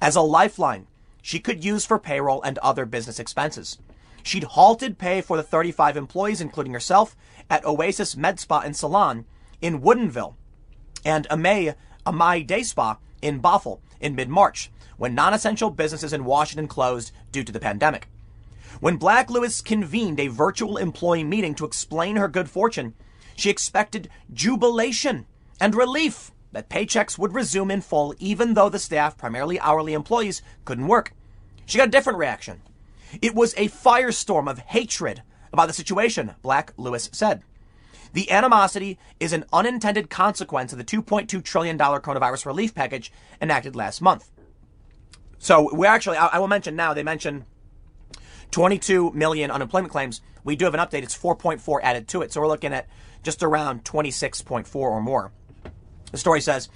as 0.00 0.16
a 0.16 0.20
lifeline 0.20 0.88
she 1.22 1.38
could 1.38 1.64
use 1.64 1.86
for 1.86 1.98
payroll 1.98 2.42
and 2.42 2.58
other 2.58 2.84
business 2.84 3.20
expenses. 3.20 3.78
She'd 4.24 4.44
halted 4.44 4.98
pay 4.98 5.20
for 5.20 5.36
the 5.36 5.42
35 5.42 5.96
employees, 5.96 6.40
including 6.40 6.72
herself, 6.72 7.14
at 7.48 7.64
Oasis 7.64 8.16
Med 8.16 8.40
Spa 8.40 8.60
and 8.60 8.74
Salon 8.74 9.26
in 9.60 9.80
Woodinville 9.80 10.34
and 11.04 11.28
Amay, 11.28 11.74
Amay 12.04 12.46
Day 12.46 12.62
Spa 12.62 12.98
in 13.22 13.40
Bothell 13.40 13.80
in 14.00 14.14
mid-March, 14.14 14.72
when 14.96 15.14
non-essential 15.14 15.70
businesses 15.70 16.12
in 16.12 16.24
Washington 16.24 16.66
closed 16.66 17.12
due 17.30 17.44
to 17.44 17.52
the 17.52 17.60
pandemic. 17.60 18.08
When 18.84 18.98
Black 18.98 19.30
Lewis 19.30 19.62
convened 19.62 20.20
a 20.20 20.26
virtual 20.26 20.76
employee 20.76 21.24
meeting 21.24 21.54
to 21.54 21.64
explain 21.64 22.16
her 22.16 22.28
good 22.28 22.50
fortune, 22.50 22.92
she 23.34 23.48
expected 23.48 24.10
jubilation 24.30 25.24
and 25.58 25.74
relief 25.74 26.32
that 26.52 26.68
paychecks 26.68 27.16
would 27.16 27.32
resume 27.32 27.70
in 27.70 27.80
full 27.80 28.14
even 28.18 28.52
though 28.52 28.68
the 28.68 28.78
staff, 28.78 29.16
primarily 29.16 29.58
hourly 29.58 29.94
employees, 29.94 30.42
couldn't 30.66 30.86
work. 30.86 31.14
She 31.64 31.78
got 31.78 31.88
a 31.88 31.90
different 31.90 32.18
reaction. 32.18 32.60
It 33.22 33.34
was 33.34 33.54
a 33.54 33.70
firestorm 33.70 34.50
of 34.50 34.58
hatred 34.58 35.22
about 35.50 35.68
the 35.68 35.72
situation, 35.72 36.34
Black 36.42 36.74
Lewis 36.76 37.08
said. 37.10 37.40
The 38.12 38.30
animosity 38.30 38.98
is 39.18 39.32
an 39.32 39.46
unintended 39.50 40.10
consequence 40.10 40.72
of 40.72 40.78
the 40.78 40.84
$2.2 40.84 41.42
trillion 41.42 41.78
coronavirus 41.78 42.44
relief 42.44 42.74
package 42.74 43.10
enacted 43.40 43.74
last 43.74 44.02
month. 44.02 44.30
So 45.38 45.74
we 45.74 45.86
actually, 45.86 46.18
I, 46.18 46.26
I 46.34 46.38
will 46.38 46.48
mention 46.48 46.76
now, 46.76 46.92
they 46.92 47.02
mention 47.02 47.46
22 48.54 49.10
million 49.10 49.50
unemployment 49.50 49.90
claims. 49.90 50.20
We 50.44 50.54
do 50.54 50.64
have 50.66 50.74
an 50.74 50.80
update. 50.80 51.02
It's 51.02 51.18
4.4 51.18 51.80
added 51.82 52.06
to 52.06 52.22
it. 52.22 52.32
So 52.32 52.40
we're 52.40 52.46
looking 52.46 52.72
at 52.72 52.86
just 53.24 53.42
around 53.42 53.82
26.4 53.82 54.76
or 54.76 55.02
more. 55.02 55.32
The 56.12 56.18
story 56.18 56.40
says 56.40 56.68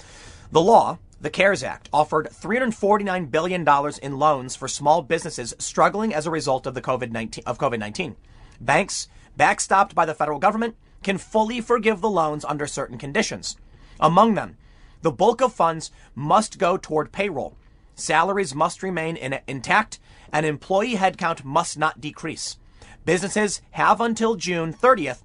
the 0.51 0.61
law, 0.61 0.99
the 1.21 1.31
CARES 1.31 1.63
Act, 1.63 1.89
offered 1.93 2.31
$349 2.31 3.31
billion 3.31 3.65
in 4.03 4.19
loans 4.19 4.57
for 4.57 4.67
small 4.67 5.03
businesses 5.03 5.55
struggling 5.61 6.13
as 6.13 6.27
a 6.27 6.33
result 6.33 6.67
of 6.67 6.75
the 6.75 6.83
COVID-19 6.83 7.45
of 7.47 7.59
COVID-19. 7.59 8.17
Banks, 8.61 9.07
backstopped 9.39 9.95
by 9.95 10.05
the 10.05 10.15
federal 10.15 10.41
government, 10.41 10.75
can 11.05 11.17
fully 11.17 11.61
forgive 11.61 12.01
the 12.01 12.11
loans 12.11 12.45
under 12.45 12.67
certain 12.67 12.99
conditions. 12.99 13.57
Among 14.01 14.35
them, 14.35 14.57
the 15.03 15.13
bulk 15.13 15.41
of 15.41 15.53
funds 15.53 15.93
must 16.17 16.59
go 16.59 16.77
toward 16.77 17.13
payroll. 17.13 17.57
Salaries 17.95 18.53
must 18.53 18.83
remain 18.83 19.15
in, 19.15 19.39
intact 19.47 20.01
and 20.33 20.45
employee 20.45 20.97
headcount 20.97 21.45
must 21.45 21.79
not 21.79 22.01
decrease. 22.01 22.57
Businesses 23.05 23.63
have 23.73 24.01
until 24.01 24.35
June 24.35 24.73
30th 24.73 25.23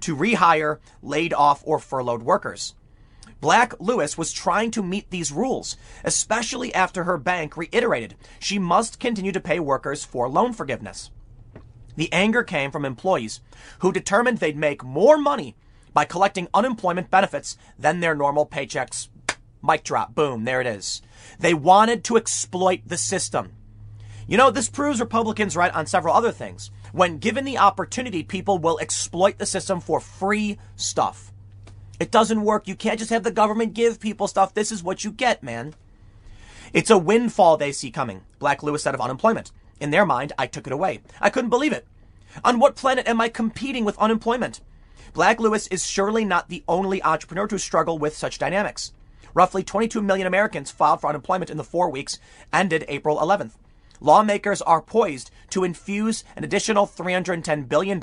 to 0.00 0.16
rehire 0.16 0.78
laid 1.02 1.32
off 1.32 1.62
or 1.64 1.78
furloughed 1.78 2.22
workers. 2.22 2.74
Black 3.40 3.74
Lewis 3.78 4.16
was 4.16 4.32
trying 4.32 4.70
to 4.70 4.82
meet 4.82 5.10
these 5.10 5.30
rules, 5.30 5.76
especially 6.04 6.74
after 6.74 7.04
her 7.04 7.18
bank 7.18 7.56
reiterated 7.56 8.14
she 8.38 8.58
must 8.58 8.98
continue 8.98 9.32
to 9.32 9.40
pay 9.40 9.60
workers 9.60 10.04
for 10.04 10.28
loan 10.28 10.52
forgiveness. 10.52 11.10
The 11.96 12.12
anger 12.12 12.42
came 12.42 12.70
from 12.70 12.84
employees 12.84 13.40
who 13.80 13.92
determined 13.92 14.38
they'd 14.38 14.56
make 14.56 14.84
more 14.84 15.18
money 15.18 15.56
by 15.92 16.04
collecting 16.04 16.48
unemployment 16.52 17.10
benefits 17.10 17.56
than 17.78 18.00
their 18.00 18.14
normal 18.14 18.46
paychecks. 18.46 19.08
Mic 19.62 19.82
drop. 19.82 20.14
Boom. 20.14 20.44
There 20.44 20.60
it 20.60 20.66
is. 20.66 21.02
They 21.38 21.54
wanted 21.54 22.04
to 22.04 22.16
exploit 22.16 22.82
the 22.86 22.98
system. 22.98 23.55
You 24.28 24.36
know, 24.36 24.50
this 24.50 24.68
proves 24.68 24.98
Republicans 24.98 25.54
right 25.56 25.72
on 25.72 25.86
several 25.86 26.14
other 26.14 26.32
things. 26.32 26.72
When 26.92 27.18
given 27.18 27.44
the 27.44 27.58
opportunity, 27.58 28.24
people 28.24 28.58
will 28.58 28.78
exploit 28.80 29.38
the 29.38 29.46
system 29.46 29.80
for 29.80 30.00
free 30.00 30.58
stuff. 30.74 31.32
It 32.00 32.10
doesn't 32.10 32.42
work. 32.42 32.66
You 32.66 32.74
can't 32.74 32.98
just 32.98 33.10
have 33.10 33.22
the 33.22 33.30
government 33.30 33.74
give 33.74 34.00
people 34.00 34.26
stuff. 34.26 34.52
This 34.52 34.72
is 34.72 34.82
what 34.82 35.04
you 35.04 35.12
get, 35.12 35.44
man. 35.44 35.74
It's 36.72 36.90
a 36.90 36.98
windfall 36.98 37.56
they 37.56 37.70
see 37.70 37.92
coming. 37.92 38.22
Black 38.40 38.64
Lewis 38.64 38.82
said 38.82 38.94
of 38.94 39.00
unemployment. 39.00 39.52
In 39.78 39.90
their 39.90 40.04
mind, 40.04 40.32
I 40.36 40.48
took 40.48 40.66
it 40.66 40.72
away. 40.72 41.02
I 41.20 41.30
couldn't 41.30 41.50
believe 41.50 41.72
it. 41.72 41.86
On 42.44 42.58
what 42.58 42.74
planet 42.74 43.06
am 43.06 43.20
I 43.20 43.28
competing 43.28 43.84
with 43.84 43.98
unemployment? 43.98 44.60
Black 45.12 45.38
Lewis 45.38 45.68
is 45.68 45.86
surely 45.86 46.24
not 46.24 46.48
the 46.48 46.64
only 46.66 47.00
entrepreneur 47.02 47.46
to 47.46 47.58
struggle 47.58 47.96
with 47.96 48.16
such 48.16 48.38
dynamics. 48.38 48.92
Roughly 49.34 49.62
22 49.62 50.02
million 50.02 50.26
Americans 50.26 50.72
filed 50.72 51.00
for 51.00 51.08
unemployment 51.08 51.50
in 51.50 51.56
the 51.56 51.64
four 51.64 51.90
weeks 51.90 52.18
ended 52.52 52.84
April 52.88 53.18
11th. 53.18 53.52
Lawmakers 54.00 54.62
are 54.62 54.82
poised 54.82 55.30
to 55.50 55.64
infuse 55.64 56.24
an 56.36 56.44
additional 56.44 56.86
$310 56.86 57.68
billion 57.68 58.00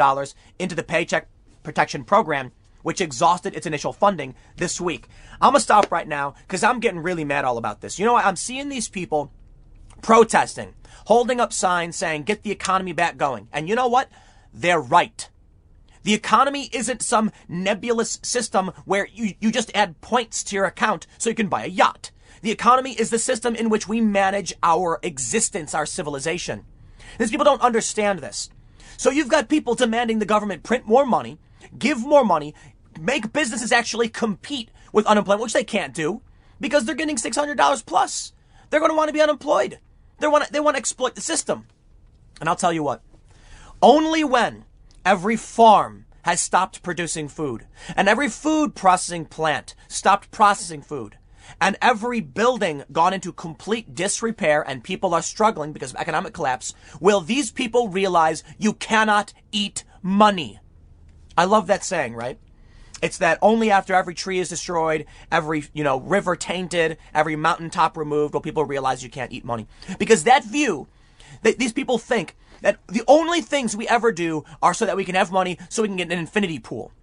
into 0.59 0.75
the 0.75 0.83
Paycheck 0.83 1.27
Protection 1.63 2.03
Program, 2.03 2.51
which 2.81 3.01
exhausted 3.01 3.55
its 3.55 3.65
initial 3.65 3.93
funding 3.93 4.35
this 4.57 4.79
week. 4.79 5.07
I'm 5.41 5.51
going 5.51 5.59
to 5.59 5.61
stop 5.61 5.91
right 5.91 6.07
now 6.07 6.35
because 6.47 6.63
I'm 6.63 6.79
getting 6.79 6.99
really 6.99 7.23
mad 7.23 7.45
all 7.45 7.57
about 7.57 7.81
this. 7.81 7.97
You 7.97 8.05
know, 8.05 8.13
what? 8.13 8.25
I'm 8.25 8.35
seeing 8.35 8.69
these 8.69 8.89
people 8.89 9.31
protesting, 10.01 10.73
holding 11.05 11.39
up 11.39 11.53
signs 11.53 11.95
saying, 11.95 12.23
get 12.23 12.43
the 12.43 12.51
economy 12.51 12.93
back 12.93 13.17
going. 13.17 13.47
And 13.51 13.69
you 13.69 13.75
know 13.75 13.87
what? 13.87 14.09
They're 14.53 14.81
right. 14.81 15.29
The 16.03 16.13
economy 16.13 16.69
isn't 16.73 17.01
some 17.01 17.31
nebulous 17.47 18.19
system 18.21 18.71
where 18.85 19.07
you, 19.07 19.33
you 19.39 19.51
just 19.51 19.71
add 19.73 20.01
points 20.01 20.43
to 20.43 20.55
your 20.55 20.65
account 20.65 21.07
so 21.17 21.29
you 21.29 21.35
can 21.35 21.47
buy 21.47 21.63
a 21.63 21.69
yacht. 21.69 22.11
The 22.43 22.51
economy 22.51 22.91
is 22.91 23.09
the 23.09 23.19
system 23.19 23.55
in 23.55 23.69
which 23.69 23.87
we 23.87 24.01
manage 24.01 24.53
our 24.61 24.99
existence, 25.01 25.73
our 25.73 25.85
civilization. 25.85 26.65
These 27.17 27.31
people 27.31 27.45
don't 27.45 27.61
understand 27.61 28.19
this. 28.19 28.49
So 28.97 29.09
you've 29.09 29.29
got 29.29 29.47
people 29.47 29.75
demanding 29.75 30.19
the 30.19 30.25
government 30.25 30.61
print 30.61 30.85
more 30.85 31.05
money, 31.05 31.39
give 31.79 32.05
more 32.05 32.25
money, 32.25 32.53
make 32.99 33.31
businesses 33.31 33.71
actually 33.71 34.09
compete 34.09 34.71
with 34.91 35.05
unemployment, 35.05 35.43
which 35.43 35.53
they 35.53 35.63
can't 35.63 35.93
do 35.93 36.21
because 36.59 36.83
they're 36.83 36.95
getting 36.95 37.15
$600 37.15 37.85
plus. 37.85 38.33
They're 38.69 38.81
going 38.81 38.91
to 38.91 38.97
want 38.97 39.07
to 39.07 39.13
be 39.13 39.21
unemployed. 39.21 39.79
They 40.19 40.27
want 40.27 40.43
to, 40.43 40.51
they 40.51 40.59
want 40.59 40.75
to 40.75 40.79
exploit 40.79 41.15
the 41.15 41.21
system. 41.21 41.67
And 42.41 42.49
I'll 42.49 42.57
tell 42.57 42.73
you 42.73 42.83
what, 42.83 43.01
only 43.81 44.25
when 44.25 44.65
every 45.05 45.37
farm 45.37 46.07
has 46.23 46.41
stopped 46.41 46.83
producing 46.83 47.29
food 47.29 47.67
and 47.95 48.09
every 48.09 48.27
food 48.27 48.75
processing 48.75 49.23
plant 49.23 49.75
stopped 49.87 50.29
processing 50.29 50.81
food 50.81 51.17
and 51.59 51.77
every 51.81 52.19
building 52.19 52.83
gone 52.91 53.13
into 53.13 53.31
complete 53.31 53.95
disrepair 53.95 54.63
and 54.67 54.83
people 54.83 55.13
are 55.13 55.21
struggling 55.21 55.73
because 55.73 55.91
of 55.91 55.99
economic 55.99 56.33
collapse, 56.33 56.73
will 56.99 57.21
these 57.21 57.51
people 57.51 57.89
realize 57.89 58.43
you 58.57 58.73
cannot 58.73 59.33
eat 59.51 59.83
money? 60.01 60.59
I 61.37 61.45
love 61.45 61.67
that 61.67 61.83
saying, 61.83 62.13
right? 62.15 62.37
It's 63.01 63.17
that 63.17 63.37
only 63.41 63.69
after 63.69 63.93
every 63.93 64.13
tree 64.13 64.39
is 64.39 64.47
destroyed, 64.47 65.05
every, 65.29 65.65
you 65.73 65.83
know, 65.83 65.99
river 65.99 66.37
tainted, 66.37 66.97
every 67.13 67.35
mountaintop 67.35 67.97
removed 67.97 68.33
will 68.33 68.41
people 68.41 68.63
realize 68.63 69.03
you 69.03 69.09
can't 69.09 69.33
eat 69.33 69.43
money. 69.43 69.67
Because 69.99 70.23
that 70.23 70.45
view, 70.45 70.87
that 71.41 71.59
these 71.59 71.73
people 71.73 71.97
think 71.97 72.35
that 72.61 72.79
the 72.87 73.03
only 73.07 73.41
things 73.41 73.75
we 73.75 73.87
ever 73.89 74.13
do 74.13 74.45
are 74.61 74.73
so 74.73 74.85
that 74.85 74.95
we 74.95 75.03
can 75.03 75.15
have 75.15 75.31
money 75.31 75.57
so 75.67 75.81
we 75.81 75.89
can 75.89 75.97
get 75.97 76.11
an 76.11 76.17
infinity 76.17 76.59
pool. 76.59 76.93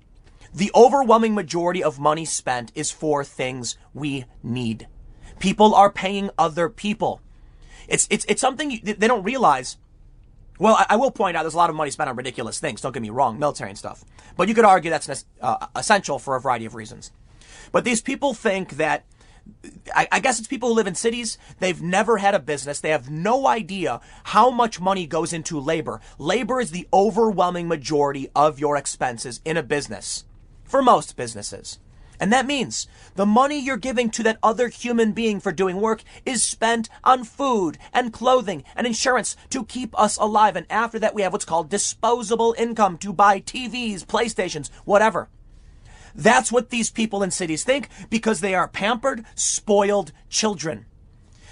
The 0.52 0.70
overwhelming 0.74 1.34
majority 1.34 1.82
of 1.82 2.00
money 2.00 2.24
spent 2.24 2.72
is 2.74 2.90
for 2.90 3.22
things 3.22 3.76
we 3.94 4.24
need. 4.42 4.88
People 5.38 5.74
are 5.74 5.90
paying 5.90 6.30
other 6.36 6.68
people. 6.68 7.20
It's, 7.88 8.06
it's, 8.10 8.24
it's 8.28 8.40
something 8.40 8.70
you, 8.70 8.80
they 8.80 9.06
don't 9.06 9.22
realize. 9.22 9.76
Well, 10.58 10.74
I, 10.74 10.86
I, 10.90 10.96
will 10.96 11.12
point 11.12 11.36
out 11.36 11.44
there's 11.44 11.54
a 11.54 11.58
lot 11.58 11.70
of 11.70 11.76
money 11.76 11.90
spent 11.90 12.10
on 12.10 12.16
ridiculous 12.16 12.58
things. 12.58 12.80
Don't 12.80 12.92
get 12.92 13.02
me 13.02 13.10
wrong, 13.10 13.38
military 13.38 13.70
and 13.70 13.78
stuff. 13.78 14.04
But 14.36 14.48
you 14.48 14.54
could 14.54 14.64
argue 14.64 14.90
that's 14.90 15.24
uh, 15.40 15.66
essential 15.76 16.18
for 16.18 16.36
a 16.36 16.40
variety 16.40 16.66
of 16.66 16.74
reasons. 16.74 17.12
But 17.72 17.84
these 17.84 18.02
people 18.02 18.34
think 18.34 18.70
that 18.72 19.04
I, 19.94 20.08
I, 20.12 20.20
guess 20.20 20.38
it's 20.38 20.48
people 20.48 20.68
who 20.68 20.74
live 20.74 20.86
in 20.86 20.94
cities. 20.94 21.38
They've 21.60 21.80
never 21.80 22.18
had 22.18 22.34
a 22.34 22.38
business. 22.38 22.80
They 22.80 22.90
have 22.90 23.10
no 23.10 23.46
idea 23.46 24.00
how 24.24 24.50
much 24.50 24.80
money 24.80 25.06
goes 25.06 25.32
into 25.32 25.58
labor. 25.58 26.00
Labor 26.18 26.60
is 26.60 26.70
the 26.72 26.86
overwhelming 26.92 27.66
majority 27.66 28.28
of 28.34 28.58
your 28.60 28.76
expenses 28.76 29.40
in 29.44 29.56
a 29.56 29.62
business 29.62 30.24
for 30.70 30.80
most 30.82 31.16
businesses. 31.16 31.80
And 32.20 32.32
that 32.32 32.46
means 32.46 32.86
the 33.16 33.26
money 33.26 33.58
you're 33.58 33.78
giving 33.78 34.10
to 34.10 34.22
that 34.24 34.38
other 34.42 34.68
human 34.68 35.12
being 35.12 35.40
for 35.40 35.52
doing 35.52 35.80
work 35.80 36.02
is 36.26 36.44
spent 36.44 36.90
on 37.02 37.24
food 37.24 37.78
and 37.94 38.12
clothing 38.12 38.62
and 38.76 38.86
insurance 38.86 39.36
to 39.48 39.64
keep 39.64 39.98
us 39.98 40.18
alive. 40.18 40.54
And 40.54 40.66
after 40.70 40.98
that, 40.98 41.14
we 41.14 41.22
have 41.22 41.32
what's 41.32 41.46
called 41.46 41.70
disposable 41.70 42.54
income 42.58 42.98
to 42.98 43.14
buy 43.14 43.40
TVs, 43.40 44.04
PlayStations, 44.04 44.70
whatever. 44.84 45.30
That's 46.14 46.52
what 46.52 46.68
these 46.68 46.90
people 46.90 47.22
in 47.22 47.30
cities 47.30 47.64
think 47.64 47.88
because 48.10 48.40
they 48.40 48.54
are 48.54 48.68
pampered, 48.68 49.24
spoiled 49.34 50.12
children. 50.28 50.84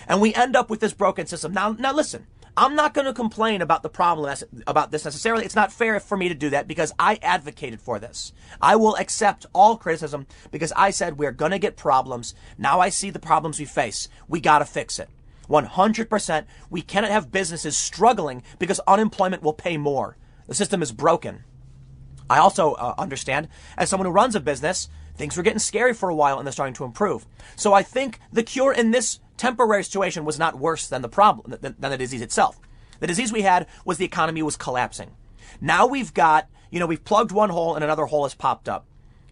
And 0.06 0.20
we 0.20 0.34
end 0.34 0.54
up 0.54 0.68
with 0.68 0.80
this 0.80 0.92
broken 0.92 1.26
system. 1.26 1.52
Now, 1.54 1.72
now 1.78 1.92
listen, 1.94 2.26
I'm 2.58 2.74
not 2.74 2.92
going 2.92 3.04
to 3.04 3.12
complain 3.12 3.62
about 3.62 3.84
the 3.84 3.88
problem 3.88 4.36
about 4.66 4.90
this 4.90 5.04
necessarily. 5.04 5.44
It's 5.44 5.54
not 5.54 5.72
fair 5.72 6.00
for 6.00 6.16
me 6.16 6.28
to 6.28 6.34
do 6.34 6.50
that 6.50 6.66
because 6.66 6.92
I 6.98 7.20
advocated 7.22 7.80
for 7.80 8.00
this. 8.00 8.32
I 8.60 8.74
will 8.74 8.96
accept 8.96 9.46
all 9.54 9.76
criticism 9.76 10.26
because 10.50 10.72
I 10.74 10.90
said 10.90 11.18
we're 11.18 11.30
going 11.30 11.52
to 11.52 11.60
get 11.60 11.76
problems. 11.76 12.34
Now 12.58 12.80
I 12.80 12.88
see 12.88 13.10
the 13.10 13.20
problems 13.20 13.60
we 13.60 13.64
face. 13.64 14.08
We 14.26 14.40
got 14.40 14.58
to 14.58 14.64
fix 14.64 14.98
it. 14.98 15.08
100%. 15.48 16.46
We 16.68 16.82
cannot 16.82 17.12
have 17.12 17.30
businesses 17.30 17.76
struggling 17.76 18.42
because 18.58 18.80
unemployment 18.88 19.44
will 19.44 19.52
pay 19.52 19.76
more. 19.76 20.16
The 20.48 20.54
system 20.56 20.82
is 20.82 20.90
broken. 20.90 21.44
I 22.28 22.38
also 22.38 22.72
uh, 22.72 22.94
understand, 22.98 23.46
as 23.76 23.88
someone 23.88 24.06
who 24.06 24.12
runs 24.12 24.34
a 24.34 24.40
business, 24.40 24.88
things 25.14 25.36
were 25.36 25.44
getting 25.44 25.60
scary 25.60 25.94
for 25.94 26.08
a 26.08 26.14
while 26.14 26.38
and 26.38 26.46
they're 26.46 26.52
starting 26.52 26.74
to 26.74 26.84
improve. 26.84 27.24
So 27.54 27.72
I 27.72 27.84
think 27.84 28.18
the 28.32 28.42
cure 28.42 28.72
in 28.72 28.90
this 28.90 29.20
temporary 29.38 29.84
situation 29.84 30.24
was 30.24 30.38
not 30.38 30.58
worse 30.58 30.86
than 30.86 31.02
the 31.02 31.08
problem, 31.08 31.56
than, 31.60 31.76
than 31.78 31.90
the 31.90 31.96
disease 31.96 32.20
itself. 32.20 32.60
The 33.00 33.06
disease 33.06 33.32
we 33.32 33.42
had 33.42 33.66
was 33.84 33.98
the 33.98 34.04
economy 34.04 34.42
was 34.42 34.56
collapsing. 34.56 35.12
Now 35.60 35.86
we've 35.86 36.12
got, 36.12 36.48
you 36.70 36.80
know, 36.80 36.86
we've 36.86 37.04
plugged 37.04 37.32
one 37.32 37.50
hole 37.50 37.74
and 37.74 37.84
another 37.84 38.06
hole 38.06 38.24
has 38.24 38.34
popped 38.34 38.68
up. 38.68 38.86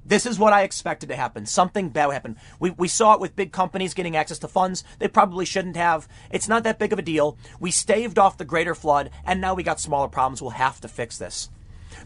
This 0.04 0.24
is 0.24 0.38
what 0.38 0.52
I 0.52 0.62
expected 0.62 1.08
to 1.08 1.16
happen. 1.16 1.46
Something 1.46 1.88
bad 1.88 2.12
happened. 2.12 2.36
We, 2.60 2.70
we 2.70 2.86
saw 2.86 3.14
it 3.14 3.20
with 3.20 3.34
big 3.34 3.50
companies 3.50 3.92
getting 3.92 4.16
access 4.16 4.38
to 4.38 4.48
funds 4.48 4.84
they 5.00 5.08
probably 5.08 5.44
shouldn't 5.44 5.76
have. 5.76 6.06
It's 6.30 6.48
not 6.48 6.62
that 6.62 6.78
big 6.78 6.92
of 6.92 7.00
a 7.00 7.02
deal. 7.02 7.36
We 7.58 7.72
staved 7.72 8.16
off 8.16 8.38
the 8.38 8.44
greater 8.44 8.76
flood, 8.76 9.10
and 9.24 9.40
now 9.40 9.54
we 9.54 9.64
got 9.64 9.80
smaller 9.80 10.06
problems. 10.06 10.40
We'll 10.40 10.52
have 10.52 10.80
to 10.82 10.88
fix 10.88 11.18
this. 11.18 11.50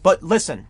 But 0.03 0.22
listen, 0.22 0.66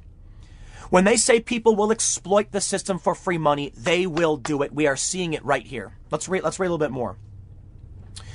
when 0.91 1.05
they 1.05 1.17
say 1.17 1.41
people 1.41 1.77
will 1.77 1.93
exploit 1.93 2.51
the 2.51 2.61
system 2.61 2.99
for 2.99 3.15
free 3.15 3.39
money, 3.39 3.73
they 3.77 4.07
will 4.07 4.37
do 4.37 4.63
it. 4.63 4.73
We 4.73 4.87
are 4.87 4.97
seeing 4.97 5.33
it 5.33 5.45
right 5.45 5.65
here. 5.65 5.93
Let's 6.11 6.29
read, 6.29 6.43
let's 6.43 6.59
read 6.59 6.67
a 6.67 6.73
little 6.73 6.85
bit 6.85 6.91
more. 6.91 7.17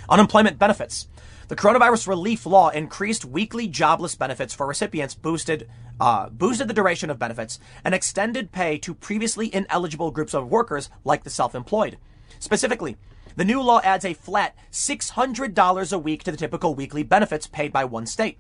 Unemployment 0.10 0.58
benefits. 0.58 1.08
The 1.48 1.56
coronavirus 1.56 2.08
relief 2.08 2.46
law 2.46 2.70
increased 2.70 3.26
weekly 3.26 3.68
jobless 3.68 4.16
benefits 4.16 4.54
for 4.54 4.66
recipients, 4.66 5.14
boosted 5.14 5.70
uh, 6.00 6.30
boosted 6.30 6.68
the 6.68 6.74
duration 6.74 7.10
of 7.10 7.20
benefits, 7.20 7.60
and 7.84 7.94
extended 7.94 8.52
pay 8.52 8.78
to 8.80 8.94
previously 8.94 9.54
ineligible 9.54 10.12
groups 10.12 10.34
of 10.34 10.50
workers 10.50 10.90
like 11.04 11.24
the 11.24 11.30
self-employed. 11.30 11.98
Specifically, 12.40 12.98
the 13.36 13.46
new 13.46 13.62
law 13.62 13.80
adds 13.84 14.06
a 14.06 14.14
flat 14.14 14.56
$600 14.72 15.94
a 15.94 16.00
week 16.00 16.24
to 16.24 16.32
the 16.32 16.38
typical 16.38 16.76
weekly 16.76 17.04
benefits 17.04 17.48
paid 17.48 17.72
by 17.72 17.86
one 17.86 18.06
state. 18.06 18.38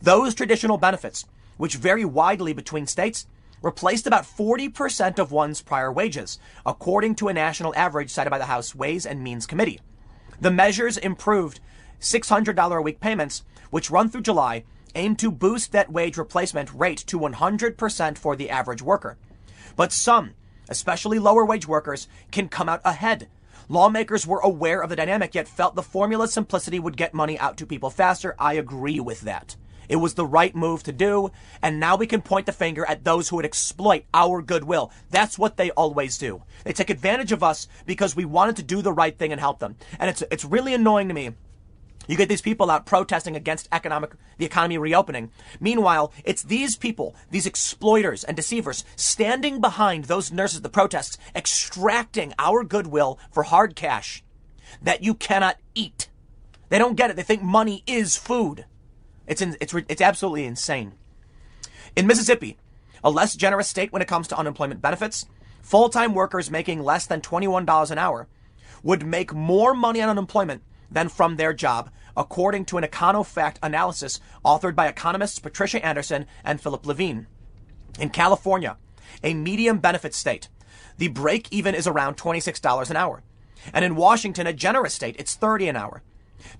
Those 0.00 0.34
traditional 0.34 0.78
benefits, 0.78 1.24
which 1.56 1.76
vary 1.76 2.04
widely 2.04 2.52
between 2.52 2.86
states, 2.86 3.26
replaced 3.62 4.06
about 4.06 4.24
40% 4.24 5.18
of 5.18 5.32
one's 5.32 5.62
prior 5.62 5.90
wages, 5.90 6.38
according 6.64 7.14
to 7.16 7.28
a 7.28 7.34
national 7.34 7.74
average 7.74 8.10
cited 8.10 8.30
by 8.30 8.38
the 8.38 8.46
House 8.46 8.74
Ways 8.74 9.06
and 9.06 9.22
Means 9.22 9.46
Committee. 9.46 9.80
The 10.40 10.50
measures 10.50 10.98
improved 10.98 11.60
$600 12.00 12.78
a 12.78 12.82
week 12.82 13.00
payments, 13.00 13.44
which 13.70 13.90
run 13.90 14.08
through 14.10 14.22
July, 14.22 14.64
aim 14.94 15.16
to 15.16 15.30
boost 15.30 15.72
that 15.72 15.92
wage 15.92 16.16
replacement 16.16 16.72
rate 16.72 16.98
to 17.06 17.18
100% 17.18 18.18
for 18.18 18.36
the 18.36 18.50
average 18.50 18.82
worker. 18.82 19.16
But 19.76 19.92
some, 19.92 20.34
especially 20.68 21.18
lower 21.18 21.44
wage 21.44 21.68
workers, 21.68 22.08
can 22.30 22.48
come 22.48 22.68
out 22.68 22.80
ahead. 22.84 23.28
Lawmakers 23.68 24.26
were 24.26 24.38
aware 24.40 24.80
of 24.82 24.90
the 24.90 24.96
dynamic, 24.96 25.34
yet 25.34 25.48
felt 25.48 25.74
the 25.74 25.82
formula's 25.82 26.32
simplicity 26.32 26.78
would 26.78 26.96
get 26.96 27.14
money 27.14 27.38
out 27.38 27.56
to 27.56 27.66
people 27.66 27.90
faster. 27.90 28.34
I 28.38 28.54
agree 28.54 29.00
with 29.00 29.22
that. 29.22 29.56
It 29.88 29.96
was 29.96 30.14
the 30.14 30.26
right 30.26 30.54
move 30.54 30.82
to 30.84 30.92
do. 30.92 31.30
And 31.62 31.80
now 31.80 31.96
we 31.96 32.06
can 32.06 32.22
point 32.22 32.46
the 32.46 32.52
finger 32.52 32.84
at 32.86 33.04
those 33.04 33.28
who 33.28 33.36
would 33.36 33.44
exploit 33.44 34.04
our 34.12 34.42
goodwill. 34.42 34.90
That's 35.10 35.38
what 35.38 35.56
they 35.56 35.70
always 35.72 36.18
do. 36.18 36.42
They 36.64 36.72
take 36.72 36.90
advantage 36.90 37.32
of 37.32 37.42
us 37.42 37.68
because 37.86 38.16
we 38.16 38.24
wanted 38.24 38.56
to 38.56 38.62
do 38.62 38.82
the 38.82 38.92
right 38.92 39.16
thing 39.16 39.32
and 39.32 39.40
help 39.40 39.58
them. 39.58 39.76
And 39.98 40.10
it's, 40.10 40.22
it's 40.30 40.44
really 40.44 40.74
annoying 40.74 41.08
to 41.08 41.14
me 41.14 41.32
you 42.06 42.16
get 42.16 42.28
these 42.28 42.42
people 42.42 42.70
out 42.70 42.86
protesting 42.86 43.36
against 43.36 43.68
economic, 43.72 44.12
the 44.38 44.44
economy 44.44 44.78
reopening. 44.78 45.30
Meanwhile, 45.60 46.12
it's 46.24 46.42
these 46.42 46.76
people, 46.76 47.16
these 47.30 47.46
exploiters 47.46 48.22
and 48.24 48.36
deceivers, 48.36 48.84
standing 48.94 49.60
behind 49.60 50.04
those 50.04 50.32
nurses, 50.32 50.62
the 50.62 50.68
protests, 50.68 51.18
extracting 51.34 52.32
our 52.38 52.62
goodwill 52.62 53.18
for 53.30 53.44
hard 53.44 53.74
cash 53.74 54.22
that 54.80 55.02
you 55.02 55.14
cannot 55.14 55.56
eat. 55.74 56.08
They 56.68 56.78
don't 56.78 56.96
get 56.96 57.10
it. 57.10 57.16
They 57.16 57.22
think 57.22 57.42
money 57.42 57.82
is 57.86 58.16
food. 58.16 58.66
It's, 59.26 59.42
in, 59.42 59.56
it's, 59.60 59.74
it's 59.88 60.00
absolutely 60.00 60.44
insane. 60.44 60.92
In 61.94 62.06
Mississippi, 62.06 62.56
a 63.02 63.10
less 63.10 63.36
generous 63.36 63.68
state 63.68 63.92
when 63.92 64.02
it 64.02 64.08
comes 64.08 64.28
to 64.28 64.38
unemployment 64.38 64.82
benefits, 64.82 65.26
full 65.62 65.88
time 65.88 66.14
workers 66.14 66.50
making 66.50 66.82
less 66.82 67.06
than 67.06 67.20
$21 67.20 67.90
an 67.90 67.98
hour 67.98 68.28
would 68.82 69.06
make 69.06 69.34
more 69.34 69.74
money 69.74 70.00
on 70.00 70.08
unemployment 70.08 70.62
than 70.90 71.08
from 71.08 71.36
their 71.36 71.52
job, 71.52 71.90
according 72.16 72.64
to 72.64 72.78
an 72.78 72.84
EconoFact 72.84 73.56
analysis 73.62 74.20
authored 74.44 74.74
by 74.74 74.86
economists 74.86 75.38
Patricia 75.38 75.84
Anderson 75.84 76.26
and 76.44 76.60
Philip 76.60 76.86
Levine. 76.86 77.26
In 77.98 78.10
California, 78.10 78.76
a 79.22 79.34
medium 79.34 79.78
benefit 79.78 80.14
state, 80.14 80.48
the 80.98 81.08
break 81.08 81.48
even 81.50 81.74
is 81.74 81.86
around 81.86 82.16
$26 82.16 82.90
an 82.90 82.96
hour. 82.96 83.22
And 83.72 83.84
in 83.84 83.96
Washington, 83.96 84.46
a 84.46 84.52
generous 84.52 84.94
state, 84.94 85.16
it's 85.18 85.34
30 85.34 85.68
an 85.68 85.76
hour. 85.76 86.02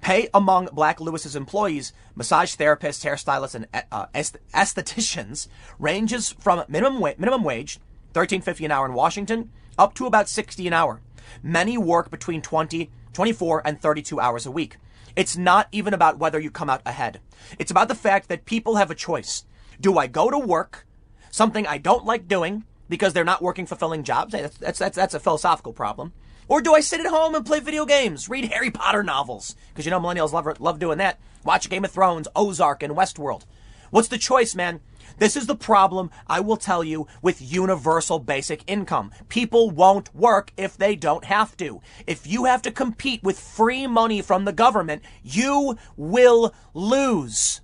Pay 0.00 0.28
among 0.32 0.66
Black 0.72 1.00
Lewis's 1.00 1.36
employees, 1.36 1.92
massage 2.14 2.54
therapists, 2.54 3.04
hairstylists, 3.04 3.54
and 3.54 3.66
uh, 3.92 4.06
estheticians 4.54 5.48
ranges 5.78 6.32
from 6.32 6.64
minimum 6.68 7.00
wa- 7.00 7.14
minimum 7.18 7.44
wage, 7.44 7.78
thirteen 8.12 8.40
fifty 8.40 8.64
an 8.64 8.70
hour 8.70 8.86
in 8.86 8.94
Washington, 8.94 9.50
up 9.78 9.94
to 9.94 10.06
about 10.06 10.28
sixty 10.28 10.66
an 10.66 10.72
hour. 10.72 11.00
Many 11.42 11.76
work 11.76 12.10
between 12.10 12.40
20, 12.40 12.90
24, 13.12 13.62
and 13.66 13.80
32 13.80 14.20
hours 14.20 14.46
a 14.46 14.50
week. 14.50 14.76
It's 15.16 15.36
not 15.36 15.68
even 15.72 15.94
about 15.94 16.18
whether 16.18 16.38
you 16.38 16.50
come 16.50 16.70
out 16.70 16.82
ahead. 16.84 17.20
It's 17.58 17.70
about 17.70 17.88
the 17.88 17.94
fact 17.94 18.28
that 18.28 18.44
people 18.44 18.76
have 18.76 18.90
a 18.90 18.94
choice. 18.94 19.44
Do 19.80 19.98
I 19.98 20.06
go 20.06 20.30
to 20.30 20.38
work, 20.38 20.86
something 21.30 21.66
I 21.66 21.78
don't 21.78 22.04
like 22.04 22.28
doing 22.28 22.64
because 22.88 23.12
they're 23.12 23.24
not 23.24 23.42
working 23.42 23.66
fulfilling 23.66 24.04
jobs? 24.04 24.32
That's, 24.32 24.78
that's, 24.78 24.96
that's 24.96 25.14
a 25.14 25.20
philosophical 25.20 25.72
problem. 25.72 26.12
Or 26.48 26.60
do 26.60 26.74
I 26.74 26.80
sit 26.80 27.00
at 27.00 27.06
home 27.06 27.34
and 27.34 27.44
play 27.44 27.58
video 27.58 27.84
games, 27.84 28.28
read 28.28 28.52
Harry 28.52 28.70
Potter 28.70 29.02
novels? 29.02 29.56
Because 29.68 29.84
you 29.84 29.90
know 29.90 29.98
millennials 29.98 30.32
love, 30.32 30.60
love 30.60 30.78
doing 30.78 30.98
that. 30.98 31.18
Watch 31.44 31.68
Game 31.68 31.84
of 31.84 31.90
Thrones, 31.90 32.28
Ozark, 32.36 32.84
and 32.84 32.94
Westworld. 32.94 33.42
What's 33.90 34.08
the 34.08 34.18
choice, 34.18 34.54
man? 34.54 34.80
This 35.18 35.36
is 35.36 35.46
the 35.46 35.56
problem, 35.56 36.10
I 36.28 36.40
will 36.40 36.56
tell 36.56 36.84
you, 36.84 37.08
with 37.20 37.40
universal 37.40 38.18
basic 38.18 38.62
income. 38.66 39.10
People 39.28 39.70
won't 39.70 40.14
work 40.14 40.52
if 40.56 40.76
they 40.76 40.94
don't 40.94 41.24
have 41.24 41.56
to. 41.56 41.80
If 42.06 42.26
you 42.26 42.44
have 42.44 42.62
to 42.62 42.70
compete 42.70 43.22
with 43.24 43.40
free 43.40 43.86
money 43.86 44.22
from 44.22 44.44
the 44.44 44.52
government, 44.52 45.02
you 45.24 45.76
will 45.96 46.54
lose. 46.74 47.60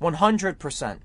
100%. 0.00 0.98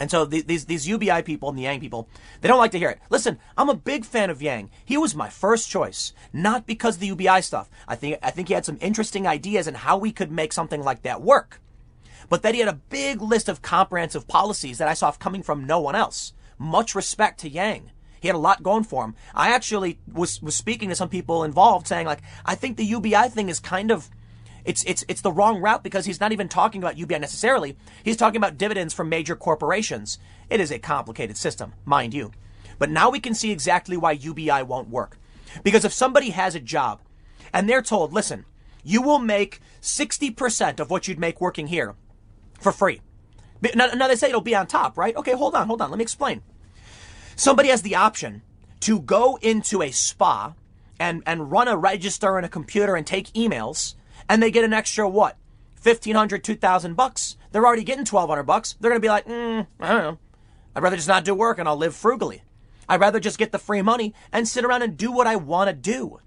And 0.00 0.10
so 0.10 0.24
these 0.24 0.64
these 0.64 0.88
UBI 0.88 1.20
people 1.22 1.50
and 1.50 1.58
the 1.58 1.64
Yang 1.64 1.80
people, 1.80 2.08
they 2.40 2.48
don't 2.48 2.58
like 2.58 2.70
to 2.70 2.78
hear 2.78 2.88
it. 2.88 3.00
Listen, 3.10 3.38
I'm 3.58 3.68
a 3.68 3.74
big 3.74 4.06
fan 4.06 4.30
of 4.30 4.40
Yang. 4.40 4.70
He 4.82 4.96
was 4.96 5.14
my 5.14 5.28
first 5.28 5.68
choice, 5.68 6.14
not 6.32 6.66
because 6.66 6.94
of 6.94 7.00
the 7.00 7.08
UBI 7.08 7.42
stuff. 7.42 7.68
I 7.86 7.96
think 7.96 8.18
I 8.22 8.30
think 8.30 8.48
he 8.48 8.54
had 8.54 8.64
some 8.64 8.78
interesting 8.80 9.26
ideas 9.26 9.68
on 9.68 9.74
how 9.74 9.98
we 9.98 10.10
could 10.10 10.32
make 10.32 10.54
something 10.54 10.82
like 10.82 11.02
that 11.02 11.20
work. 11.20 11.60
But 12.30 12.42
then 12.42 12.54
he 12.54 12.60
had 12.60 12.68
a 12.68 12.80
big 12.88 13.20
list 13.20 13.50
of 13.50 13.60
comprehensive 13.60 14.26
policies 14.26 14.78
that 14.78 14.88
I 14.88 14.94
saw 14.94 15.12
coming 15.12 15.42
from 15.42 15.66
no 15.66 15.80
one 15.80 15.96
else. 15.96 16.32
Much 16.58 16.94
respect 16.94 17.40
to 17.40 17.50
Yang. 17.50 17.90
He 18.20 18.28
had 18.28 18.36
a 18.36 18.38
lot 18.38 18.62
going 18.62 18.84
for 18.84 19.04
him. 19.04 19.14
I 19.34 19.52
actually 19.52 19.98
was 20.10 20.40
was 20.40 20.56
speaking 20.56 20.88
to 20.88 20.94
some 20.94 21.10
people 21.10 21.44
involved 21.44 21.86
saying 21.86 22.06
like, 22.06 22.22
I 22.46 22.54
think 22.54 22.78
the 22.78 22.86
UBI 22.86 23.28
thing 23.28 23.50
is 23.50 23.60
kind 23.60 23.90
of 23.90 24.08
it's 24.64 24.84
it's 24.84 25.04
it's 25.08 25.20
the 25.20 25.32
wrong 25.32 25.60
route 25.60 25.82
because 25.82 26.06
he's 26.06 26.20
not 26.20 26.32
even 26.32 26.48
talking 26.48 26.82
about 26.82 26.98
UBI 26.98 27.18
necessarily. 27.18 27.76
He's 28.04 28.16
talking 28.16 28.36
about 28.36 28.58
dividends 28.58 28.94
from 28.94 29.08
major 29.08 29.36
corporations. 29.36 30.18
It 30.48 30.60
is 30.60 30.70
a 30.70 30.78
complicated 30.78 31.36
system, 31.36 31.74
mind 31.84 32.14
you. 32.14 32.32
But 32.78 32.90
now 32.90 33.10
we 33.10 33.20
can 33.20 33.34
see 33.34 33.50
exactly 33.50 33.96
why 33.96 34.12
UBI 34.12 34.62
won't 34.62 34.88
work. 34.88 35.18
Because 35.62 35.84
if 35.84 35.92
somebody 35.92 36.30
has 36.30 36.54
a 36.54 36.60
job 36.60 37.00
and 37.52 37.68
they're 37.68 37.82
told, 37.82 38.12
listen, 38.12 38.46
you 38.82 39.02
will 39.02 39.18
make 39.18 39.60
60% 39.82 40.80
of 40.80 40.90
what 40.90 41.06
you'd 41.06 41.18
make 41.18 41.40
working 41.40 41.66
here 41.66 41.94
for 42.60 42.72
free. 42.72 43.00
Now, 43.74 43.88
now 43.88 44.08
they 44.08 44.16
say 44.16 44.28
it'll 44.28 44.40
be 44.40 44.54
on 44.54 44.66
top, 44.66 44.96
right? 44.96 45.14
Okay, 45.16 45.34
hold 45.34 45.54
on, 45.54 45.66
hold 45.66 45.82
on. 45.82 45.90
Let 45.90 45.98
me 45.98 46.02
explain. 46.02 46.42
Somebody 47.36 47.68
has 47.68 47.82
the 47.82 47.96
option 47.96 48.42
to 48.80 49.00
go 49.00 49.38
into 49.42 49.82
a 49.82 49.90
spa 49.90 50.54
and, 50.98 51.22
and 51.26 51.50
run 51.50 51.68
a 51.68 51.76
register 51.76 52.36
and 52.36 52.46
a 52.46 52.48
computer 52.48 52.96
and 52.96 53.06
take 53.06 53.32
emails 53.32 53.94
and 54.30 54.40
they 54.40 54.52
get 54.52 54.64
an 54.64 54.72
extra 54.72 55.08
what? 55.08 55.36
1500 55.82 56.44
2000 56.44 56.94
bucks. 56.94 57.36
They're 57.50 57.66
already 57.66 57.82
getting 57.82 58.06
1200 58.06 58.44
bucks. 58.44 58.76
They're 58.78 58.90
going 58.90 59.00
to 59.00 59.04
be 59.04 59.08
like, 59.08 59.26
mm, 59.26 59.66
I 59.80 59.88
don't 59.88 60.02
know. 60.02 60.18
I'd 60.74 60.84
rather 60.84 60.94
just 60.94 61.08
not 61.08 61.24
do 61.24 61.34
work 61.34 61.58
and 61.58 61.68
I'll 61.68 61.76
live 61.76 61.96
frugally. 61.96 62.44
I'd 62.88 63.00
rather 63.00 63.18
just 63.18 63.38
get 63.38 63.50
the 63.50 63.58
free 63.58 63.82
money 63.82 64.14
and 64.32 64.46
sit 64.46 64.64
around 64.64 64.82
and 64.82 64.96
do 64.96 65.10
what 65.10 65.26
I 65.26 65.34
want 65.34 65.68
to 65.68 65.74
do. 65.74 66.20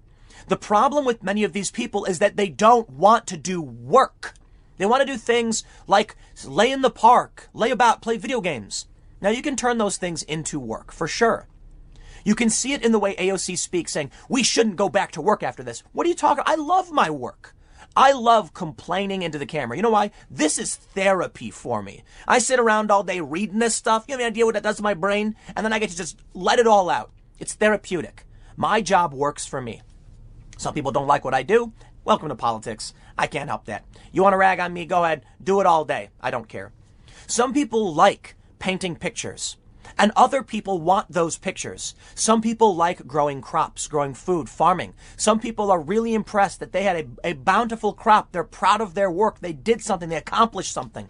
The 0.48 0.58
problem 0.58 1.06
with 1.06 1.22
many 1.22 1.44
of 1.44 1.54
these 1.54 1.70
people 1.70 2.04
is 2.04 2.18
that 2.18 2.36
they 2.36 2.50
don't 2.50 2.90
want 2.90 3.26
to 3.28 3.38
do 3.38 3.62
work. 3.62 4.34
They 4.76 4.84
want 4.84 5.00
to 5.00 5.10
do 5.10 5.16
things 5.16 5.64
like 5.86 6.14
lay 6.44 6.70
in 6.70 6.82
the 6.82 6.90
park, 6.90 7.48
lay 7.54 7.70
about, 7.70 8.02
play 8.02 8.18
video 8.18 8.42
games. 8.42 8.86
Now 9.22 9.30
you 9.30 9.40
can 9.40 9.56
turn 9.56 9.78
those 9.78 9.96
things 9.96 10.22
into 10.22 10.60
work 10.60 10.92
for 10.92 11.08
sure. 11.08 11.48
You 12.22 12.34
can 12.34 12.50
see 12.50 12.74
it 12.74 12.84
in 12.84 12.92
the 12.92 12.98
way 12.98 13.14
AOC 13.16 13.56
speaks 13.56 13.92
saying, 13.92 14.10
we 14.28 14.42
shouldn't 14.42 14.76
go 14.76 14.90
back 14.90 15.10
to 15.12 15.22
work 15.22 15.42
after 15.42 15.62
this. 15.62 15.82
What 15.92 16.04
are 16.04 16.10
you 16.10 16.14
talking? 16.14 16.44
I 16.46 16.56
love 16.56 16.92
my 16.92 17.08
work. 17.08 17.53
I 17.96 18.10
love 18.10 18.54
complaining 18.54 19.22
into 19.22 19.38
the 19.38 19.46
camera. 19.46 19.76
You 19.76 19.82
know 19.82 19.90
why? 19.90 20.10
This 20.28 20.58
is 20.58 20.74
therapy 20.74 21.50
for 21.50 21.80
me. 21.80 22.02
I 22.26 22.40
sit 22.40 22.58
around 22.58 22.90
all 22.90 23.04
day 23.04 23.20
reading 23.20 23.60
this 23.60 23.76
stuff. 23.76 24.04
You 24.08 24.12
have 24.14 24.20
any 24.20 24.26
idea 24.26 24.44
what 24.44 24.54
that 24.54 24.64
does 24.64 24.78
to 24.78 24.82
my 24.82 24.94
brain? 24.94 25.36
And 25.54 25.64
then 25.64 25.72
I 25.72 25.78
get 25.78 25.90
to 25.90 25.96
just 25.96 26.18
let 26.32 26.58
it 26.58 26.66
all 26.66 26.90
out. 26.90 27.12
It's 27.38 27.54
therapeutic. 27.54 28.24
My 28.56 28.80
job 28.80 29.14
works 29.14 29.46
for 29.46 29.60
me. 29.60 29.82
Some 30.56 30.74
people 30.74 30.90
don't 30.90 31.06
like 31.06 31.24
what 31.24 31.34
I 31.34 31.44
do. 31.44 31.72
Welcome 32.04 32.30
to 32.30 32.34
politics. 32.34 32.94
I 33.16 33.28
can't 33.28 33.48
help 33.48 33.66
that. 33.66 33.84
You 34.10 34.22
want 34.22 34.32
to 34.32 34.38
rag 34.38 34.58
on 34.58 34.72
me? 34.72 34.86
Go 34.86 35.04
ahead. 35.04 35.24
Do 35.42 35.60
it 35.60 35.66
all 35.66 35.84
day. 35.84 36.10
I 36.20 36.32
don't 36.32 36.48
care. 36.48 36.72
Some 37.28 37.52
people 37.52 37.94
like 37.94 38.34
painting 38.58 38.96
pictures. 38.96 39.56
And 39.96 40.12
other 40.16 40.42
people 40.42 40.80
want 40.80 41.12
those 41.12 41.38
pictures. 41.38 41.94
Some 42.14 42.42
people 42.42 42.74
like 42.74 43.06
growing 43.06 43.40
crops, 43.40 43.86
growing 43.86 44.14
food, 44.14 44.48
farming. 44.48 44.94
Some 45.16 45.38
people 45.38 45.70
are 45.70 45.80
really 45.80 46.14
impressed 46.14 46.60
that 46.60 46.72
they 46.72 46.82
had 46.82 46.96
a, 47.24 47.30
a 47.30 47.32
bountiful 47.34 47.92
crop. 47.92 48.32
They're 48.32 48.44
proud 48.44 48.80
of 48.80 48.94
their 48.94 49.10
work. 49.10 49.38
They 49.38 49.52
did 49.52 49.82
something. 49.82 50.08
They 50.08 50.16
accomplished 50.16 50.72
something. 50.72 51.08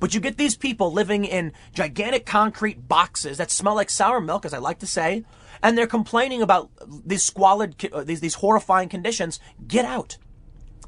But 0.00 0.14
you 0.14 0.20
get 0.20 0.36
these 0.36 0.56
people 0.56 0.92
living 0.92 1.24
in 1.24 1.52
gigantic 1.74 2.26
concrete 2.26 2.88
boxes 2.88 3.38
that 3.38 3.50
smell 3.50 3.74
like 3.74 3.90
sour 3.90 4.20
milk, 4.20 4.44
as 4.44 4.54
I 4.54 4.58
like 4.58 4.78
to 4.80 4.86
say, 4.86 5.24
and 5.62 5.76
they're 5.76 5.86
complaining 5.86 6.42
about 6.42 6.70
these 7.04 7.22
squalid, 7.22 7.76
uh, 7.92 8.04
these, 8.04 8.20
these 8.20 8.34
horrifying 8.34 8.88
conditions. 8.88 9.40
Get 9.66 9.84
out. 9.84 10.18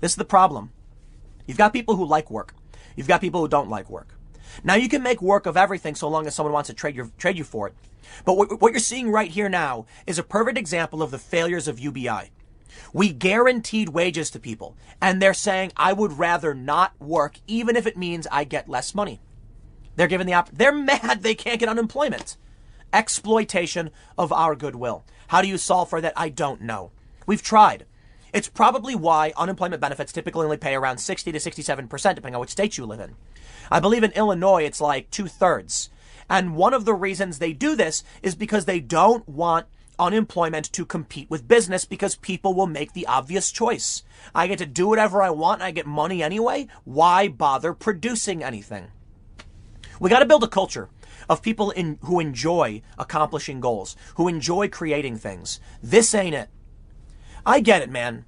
This 0.00 0.12
is 0.12 0.16
the 0.16 0.24
problem. 0.24 0.72
You've 1.46 1.58
got 1.58 1.72
people 1.72 1.96
who 1.96 2.04
like 2.04 2.30
work. 2.30 2.54
You've 2.96 3.08
got 3.08 3.20
people 3.20 3.40
who 3.40 3.48
don't 3.48 3.70
like 3.70 3.88
work. 3.88 4.14
Now 4.64 4.74
you 4.74 4.88
can 4.88 5.02
make 5.02 5.22
work 5.22 5.46
of 5.46 5.56
everything 5.56 5.94
so 5.94 6.08
long 6.08 6.26
as 6.26 6.34
someone 6.34 6.52
wants 6.52 6.68
to 6.68 6.74
trade 6.74 6.96
your 6.96 7.10
trade 7.18 7.38
you 7.38 7.44
for 7.44 7.68
it. 7.68 7.74
But 8.24 8.36
what, 8.36 8.60
what 8.60 8.72
you're 8.72 8.80
seeing 8.80 9.10
right 9.10 9.30
here 9.30 9.48
now 9.48 9.86
is 10.06 10.18
a 10.18 10.22
perfect 10.22 10.58
example 10.58 11.02
of 11.02 11.10
the 11.10 11.18
failures 11.18 11.68
of 11.68 11.78
UBI. 11.78 12.30
We 12.92 13.12
guaranteed 13.12 13.90
wages 13.90 14.30
to 14.30 14.40
people, 14.40 14.76
and 15.00 15.20
they're 15.20 15.34
saying, 15.34 15.72
I 15.76 15.92
would 15.92 16.18
rather 16.18 16.54
not 16.54 16.98
work, 17.00 17.40
even 17.46 17.76
if 17.76 17.86
it 17.86 17.96
means 17.96 18.26
I 18.30 18.44
get 18.44 18.68
less 18.68 18.94
money. 18.94 19.20
They're 19.96 20.06
given 20.06 20.26
the 20.26 20.34
op- 20.34 20.50
they're 20.50 20.72
mad 20.72 21.22
they 21.22 21.34
can't 21.34 21.60
get 21.60 21.68
unemployment. 21.68 22.36
Exploitation 22.92 23.90
of 24.16 24.32
our 24.32 24.54
goodwill. 24.54 25.04
How 25.28 25.42
do 25.42 25.48
you 25.48 25.58
solve 25.58 25.90
for 25.90 26.00
that? 26.00 26.14
I 26.16 26.28
don't 26.28 26.62
know. 26.62 26.90
We've 27.26 27.42
tried. 27.42 27.84
It's 28.32 28.48
probably 28.48 28.94
why 28.94 29.32
unemployment 29.36 29.80
benefits 29.80 30.12
typically 30.12 30.44
only 30.44 30.56
pay 30.56 30.74
around 30.74 30.98
60 30.98 31.32
to 31.32 31.38
67%, 31.38 31.88
depending 31.88 32.34
on 32.34 32.40
which 32.40 32.50
state 32.50 32.76
you 32.78 32.86
live 32.86 33.00
in. 33.00 33.14
I 33.70 33.80
believe 33.80 34.02
in 34.02 34.12
Illinois, 34.12 34.64
it's 34.64 34.80
like 34.80 35.10
two 35.10 35.26
thirds. 35.26 35.90
And 36.30 36.56
one 36.56 36.74
of 36.74 36.84
the 36.84 36.94
reasons 36.94 37.38
they 37.38 37.52
do 37.52 37.74
this 37.74 38.04
is 38.22 38.34
because 38.34 38.64
they 38.64 38.80
don't 38.80 39.28
want 39.28 39.66
unemployment 39.98 40.72
to 40.72 40.84
compete 40.84 41.28
with 41.28 41.48
business 41.48 41.84
because 41.84 42.16
people 42.16 42.54
will 42.54 42.66
make 42.66 42.92
the 42.92 43.06
obvious 43.06 43.50
choice. 43.50 44.02
I 44.34 44.46
get 44.46 44.58
to 44.58 44.66
do 44.66 44.86
whatever 44.88 45.22
I 45.22 45.30
want. 45.30 45.62
I 45.62 45.70
get 45.70 45.86
money 45.86 46.22
anyway. 46.22 46.68
Why 46.84 47.28
bother 47.28 47.72
producing 47.72 48.42
anything? 48.42 48.88
We 49.98 50.10
got 50.10 50.20
to 50.20 50.26
build 50.26 50.44
a 50.44 50.48
culture 50.48 50.88
of 51.28 51.42
people 51.42 51.70
in, 51.70 51.98
who 52.02 52.20
enjoy 52.20 52.82
accomplishing 52.96 53.60
goals, 53.60 53.96
who 54.14 54.28
enjoy 54.28 54.68
creating 54.68 55.16
things. 55.16 55.60
This 55.82 56.14
ain't 56.14 56.34
it. 56.34 56.48
I 57.44 57.60
get 57.60 57.82
it, 57.82 57.90
man. 57.90 58.24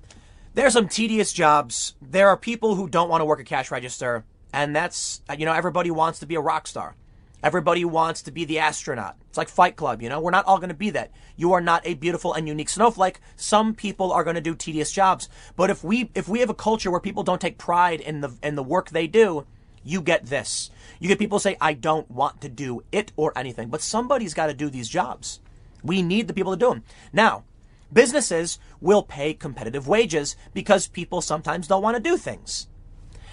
There 0.55 0.66
are 0.66 0.70
some 0.70 0.88
tedious 0.88 1.32
jobs. 1.32 1.95
There 2.03 2.28
are 2.28 2.36
people 2.36 2.74
who 2.74 2.88
don't 2.88 3.09
want 3.09 3.20
to 3.20 3.24
work 3.24 3.41
a 3.41 3.45
cash 3.45 3.70
register. 3.70 4.24
And 4.53 4.75
that's, 4.75 5.23
you 5.39 5.47
know, 5.47 5.53
everybody 5.53 5.91
wants 5.91 6.19
to 6.21 6.27
be 6.27 6.35
a 6.35 6.41
rock 6.41 6.67
star. 6.67 6.97
Everybody 7.43 7.87
wants 7.87 8.23
to 8.23 8.31
be 8.31 8.45
the 8.45 8.59
astronaut. 8.59 9.17
It's 9.29 9.39
like 9.39 9.49
Fight 9.49 9.77
Club, 9.77 10.03
you 10.03 10.11
know? 10.11 10.21
We're 10.21 10.31
not 10.31 10.45
all 10.45 10.59
going 10.59 10.69
to 10.69 10.75
be 10.75 10.91
that. 10.91 11.11
You 11.37 11.55
are 11.55 11.61
not 11.61 11.87
a 11.87 11.95
beautiful 11.95 12.35
and 12.35 12.47
unique 12.47 12.69
snowflake. 12.69 13.21
Some 13.37 13.75
people 13.75 14.13
are 14.13 14.25
going 14.25 14.35
to 14.35 14.43
do 14.43 14.55
tedious 14.55 14.93
jobs. 14.93 15.29
But 15.57 15.71
if 15.71 15.83
we 15.83 16.11
if 16.15 16.29
we 16.29 16.41
have 16.41 16.51
a 16.51 16.55
culture 16.55 16.91
where 16.91 17.01
people 17.01 17.23
don't 17.23 17.41
take 17.41 17.57
pride 17.57 18.01
in 18.01 18.21
the 18.21 18.37
in 18.43 18.57
the 18.57 18.63
work 18.63 18.91
they 18.91 19.07
do, 19.07 19.47
you 19.83 20.03
get 20.03 20.27
this. 20.27 20.71
You 20.99 21.09
get 21.09 21.19
people 21.19 21.39
say 21.39 21.57
I 21.61 21.73
don't 21.73 22.11
want 22.11 22.43
to 22.43 22.51
do 22.51 22.83
it 22.93 23.13
or 23.17 23.33
anything, 23.37 23.69
but 23.71 23.81
somebody's 23.81 24.35
got 24.35 24.49
to 24.49 24.55
do 24.55 24.69
these 24.69 24.89
jobs. 24.89 25.41
We 25.83 26.03
need 26.03 26.29
the 26.29 26.35
people 26.35 26.53
to 26.53 26.59
do 26.59 26.69
them. 26.69 26.85
Now, 27.11 27.45
businesses 27.91 28.59
will 28.83 29.03
pay 29.03 29.33
competitive 29.33 29.89
wages 29.89 30.37
because 30.53 30.89
people 30.89 31.23
sometimes 31.23 31.67
don't 31.67 31.83
want 31.83 31.97
to 31.97 32.03
do 32.03 32.19
things. 32.19 32.67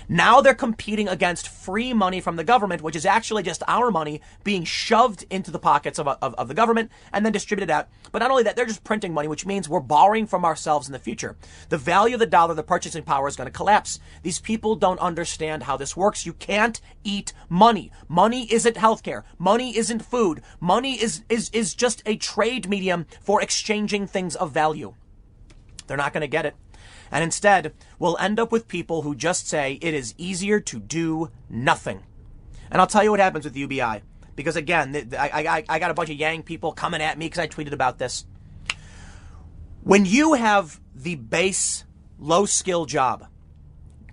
Now 0.09 0.39
they're 0.39 0.53
competing 0.53 1.09
against 1.09 1.49
free 1.49 1.93
money 1.93 2.21
from 2.21 2.37
the 2.37 2.43
government, 2.43 2.81
which 2.81 2.95
is 2.95 3.05
actually 3.05 3.43
just 3.43 3.61
our 3.67 3.91
money 3.91 4.21
being 4.43 4.63
shoved 4.63 5.25
into 5.29 5.51
the 5.51 5.59
pockets 5.59 5.99
of, 5.99 6.07
of, 6.07 6.33
of, 6.35 6.47
the 6.47 6.53
government 6.53 6.91
and 7.11 7.25
then 7.25 7.33
distributed 7.33 7.69
out. 7.69 7.89
But 8.11 8.19
not 8.19 8.31
only 8.31 8.43
that, 8.43 8.55
they're 8.55 8.65
just 8.65 8.85
printing 8.85 9.13
money, 9.13 9.27
which 9.27 9.45
means 9.45 9.67
we're 9.67 9.81
borrowing 9.81 10.25
from 10.25 10.45
ourselves 10.45 10.87
in 10.87 10.93
the 10.93 10.99
future. 10.99 11.35
The 11.67 11.77
value 11.77 12.15
of 12.15 12.19
the 12.19 12.25
dollar, 12.25 12.53
the 12.53 12.63
purchasing 12.63 13.03
power 13.03 13.27
is 13.27 13.35
going 13.35 13.47
to 13.47 13.51
collapse. 13.51 13.99
These 14.23 14.39
people 14.39 14.75
don't 14.75 14.99
understand 14.99 15.63
how 15.63 15.75
this 15.75 15.97
works. 15.97 16.25
You 16.25 16.33
can't 16.33 16.79
eat 17.03 17.33
money. 17.49 17.91
Money 18.07 18.47
isn't 18.51 18.77
healthcare. 18.77 19.23
Money 19.37 19.77
isn't 19.77 20.05
food. 20.05 20.41
Money 20.61 20.93
is, 20.93 21.23
is, 21.27 21.49
is 21.51 21.75
just 21.75 22.01
a 22.05 22.15
trade 22.15 22.69
medium 22.69 23.05
for 23.21 23.41
exchanging 23.41 24.07
things 24.07 24.35
of 24.37 24.51
value. 24.51 24.93
They're 25.87 25.97
not 25.97 26.13
going 26.13 26.21
to 26.21 26.27
get 26.27 26.45
it. 26.45 26.55
And 27.11 27.23
instead, 27.23 27.73
we'll 27.99 28.17
end 28.17 28.39
up 28.39 28.51
with 28.51 28.67
people 28.67 29.01
who 29.01 29.15
just 29.15 29.47
say 29.47 29.79
it 29.81 29.93
is 29.93 30.13
easier 30.17 30.59
to 30.61 30.79
do 30.79 31.31
nothing. 31.49 32.03
And 32.69 32.81
I'll 32.81 32.87
tell 32.87 33.03
you 33.03 33.11
what 33.11 33.19
happens 33.19 33.45
with 33.45 33.55
UBI. 33.55 34.01
Because 34.35 34.55
again, 34.55 35.09
I, 35.17 35.29
I, 35.47 35.63
I 35.67 35.79
got 35.79 35.91
a 35.91 35.93
bunch 35.93 36.09
of 36.09 36.15
Yang 36.15 36.43
people 36.43 36.71
coming 36.71 37.01
at 37.01 37.17
me 37.17 37.25
because 37.25 37.39
I 37.39 37.47
tweeted 37.47 37.73
about 37.73 37.97
this. 37.97 38.25
When 39.81 40.05
you 40.05 40.33
have 40.33 40.79
the 40.93 41.15
base 41.15 41.85
low 42.19 42.45
skill 42.45 42.85
job 42.85 43.27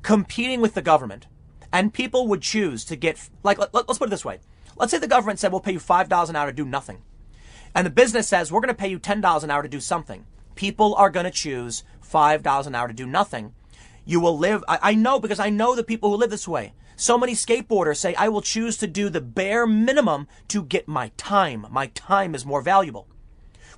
competing 0.03 0.61
with 0.61 0.75
the 0.75 0.83
government, 0.83 1.27
and 1.73 1.93
people 1.93 2.29
would 2.29 2.41
choose 2.41 2.85
to 2.85 2.95
get, 2.95 3.29
like, 3.43 3.59
let, 3.59 3.75
us 3.75 3.99
put 3.99 4.07
it 4.07 4.11
this 4.11 4.25
way. 4.25 4.39
Let's 4.77 4.93
say 4.93 4.99
the 4.99 5.09
government 5.09 5.41
said, 5.41 5.51
we'll 5.51 5.61
pay 5.61 5.73
you 5.73 5.81
$5 5.81 6.29
an 6.29 6.37
hour 6.37 6.47
to 6.47 6.53
do 6.53 6.65
nothing. 6.65 7.03
And 7.75 7.85
the 7.85 7.91
business 7.91 8.29
says, 8.29 8.53
we're 8.53 8.61
going 8.61 8.69
to 8.69 8.75
pay 8.75 8.89
you 8.89 9.01
$10 9.01 9.43
an 9.43 9.51
hour 9.51 9.63
to 9.63 9.69
do 9.69 9.81
something. 9.81 10.25
People 10.55 10.95
are 10.95 11.11
going 11.11 11.25
to 11.25 11.33
choose 11.33 11.83
$5 12.05 12.67
an 12.67 12.75
hour 12.75 12.89
to 12.89 12.95
do 12.95 13.07
nothing. 13.07 13.55
You 14.05 14.21
will 14.21 14.37
live, 14.37 14.63
I, 14.69 14.79
I 14.83 14.95
know 14.95 15.19
because 15.19 15.41
I 15.41 15.51
know 15.51 15.75
the 15.75 15.83
people 15.83 16.11
who 16.11 16.17
live 16.17 16.31
this 16.31 16.49
way. 16.49 16.75
So 16.97 17.19
many 17.19 17.33
skateboarders 17.33 17.97
say, 17.97 18.15
I 18.15 18.29
will 18.29 18.43
choose 18.43 18.77
to 18.79 18.87
do 18.87 19.09
the 19.09 19.21
bare 19.21 19.67
minimum 19.67 20.29
to 20.49 20.63
get 20.63 20.87
my 20.87 21.11
time. 21.17 21.67
My 21.71 21.89
time 21.89 22.35
is 22.35 22.47
more 22.47 22.63
valuable. 22.63 23.09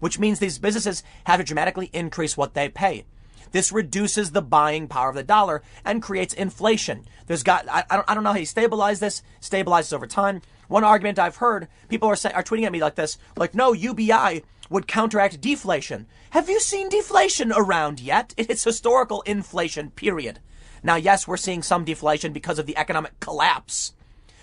Which 0.01 0.18
means 0.18 0.39
these 0.39 0.59
businesses 0.59 1.03
have 1.24 1.41
to 1.41 1.45
dramatically 1.45 1.91
increase 1.93 2.37
what 2.37 2.55
they 2.55 2.68
pay. 2.68 3.07
This 3.53 3.72
reduces 3.72 4.33
the 4.33 4.43
buying 4.43 4.89
power 4.89 5.09
of 5.09 5.14
the 5.14 5.22
dollar 5.22 5.62
and 5.85 6.03
creates 6.03 6.35
inflation. 6.35 7.07
There's 7.27 7.43
got, 7.43 7.66
I, 7.68 7.85
I, 7.89 7.97
don't, 7.97 8.11
I 8.11 8.14
don't 8.14 8.24
know 8.24 8.33
how 8.33 8.39
you 8.39 8.45
stabilize 8.45 9.01
this, 9.01 9.22
stabilizes 9.41 9.95
over 9.95 10.07
time. 10.07 10.43
One 10.68 10.85
argument 10.85 11.18
I've 11.18 11.37
heard, 11.37 11.68
people 11.89 12.09
are 12.09 12.16
saying, 12.16 12.35
are 12.35 12.43
tweeting 12.43 12.64
at 12.64 12.72
me 12.72 12.81
like 12.81 12.97
this, 12.97 13.18
like, 13.37 13.55
no, 13.55 13.72
UBI 13.72 14.43
would 14.70 14.86
counteract 14.86 15.40
deflation. 15.40 16.06
Have 16.30 16.48
you 16.48 16.60
seen 16.60 16.88
deflation 16.88 17.52
around 17.54 18.00
yet? 18.00 18.34
It's 18.38 18.64
historical 18.64 19.22
inflation, 19.22 19.90
period. 19.90 20.40
Now, 20.82 20.96
yes, 20.96 21.26
we're 21.26 21.36
seeing 21.36 21.62
some 21.62 21.84
deflation 21.84 22.32
because 22.32 22.58
of 22.58 22.66
the 22.66 22.76
economic 22.76 23.18
collapse. 23.20 23.92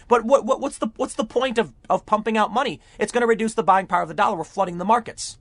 But 0.07 0.25
what, 0.25 0.45
what, 0.45 0.59
what's 0.59 0.77
the 0.77 0.87
what's 0.97 1.13
the 1.13 1.25
point 1.25 1.57
of, 1.57 1.73
of 1.89 2.05
pumping 2.05 2.37
out 2.37 2.53
money? 2.53 2.81
It's 2.99 3.11
going 3.11 3.21
to 3.21 3.27
reduce 3.27 3.53
the 3.53 3.63
buying 3.63 3.87
power 3.87 4.01
of 4.01 4.09
the 4.09 4.13
dollar. 4.13 4.37
We're 4.37 4.43
flooding 4.43 4.77
the 4.77 4.85
markets. 4.85 5.37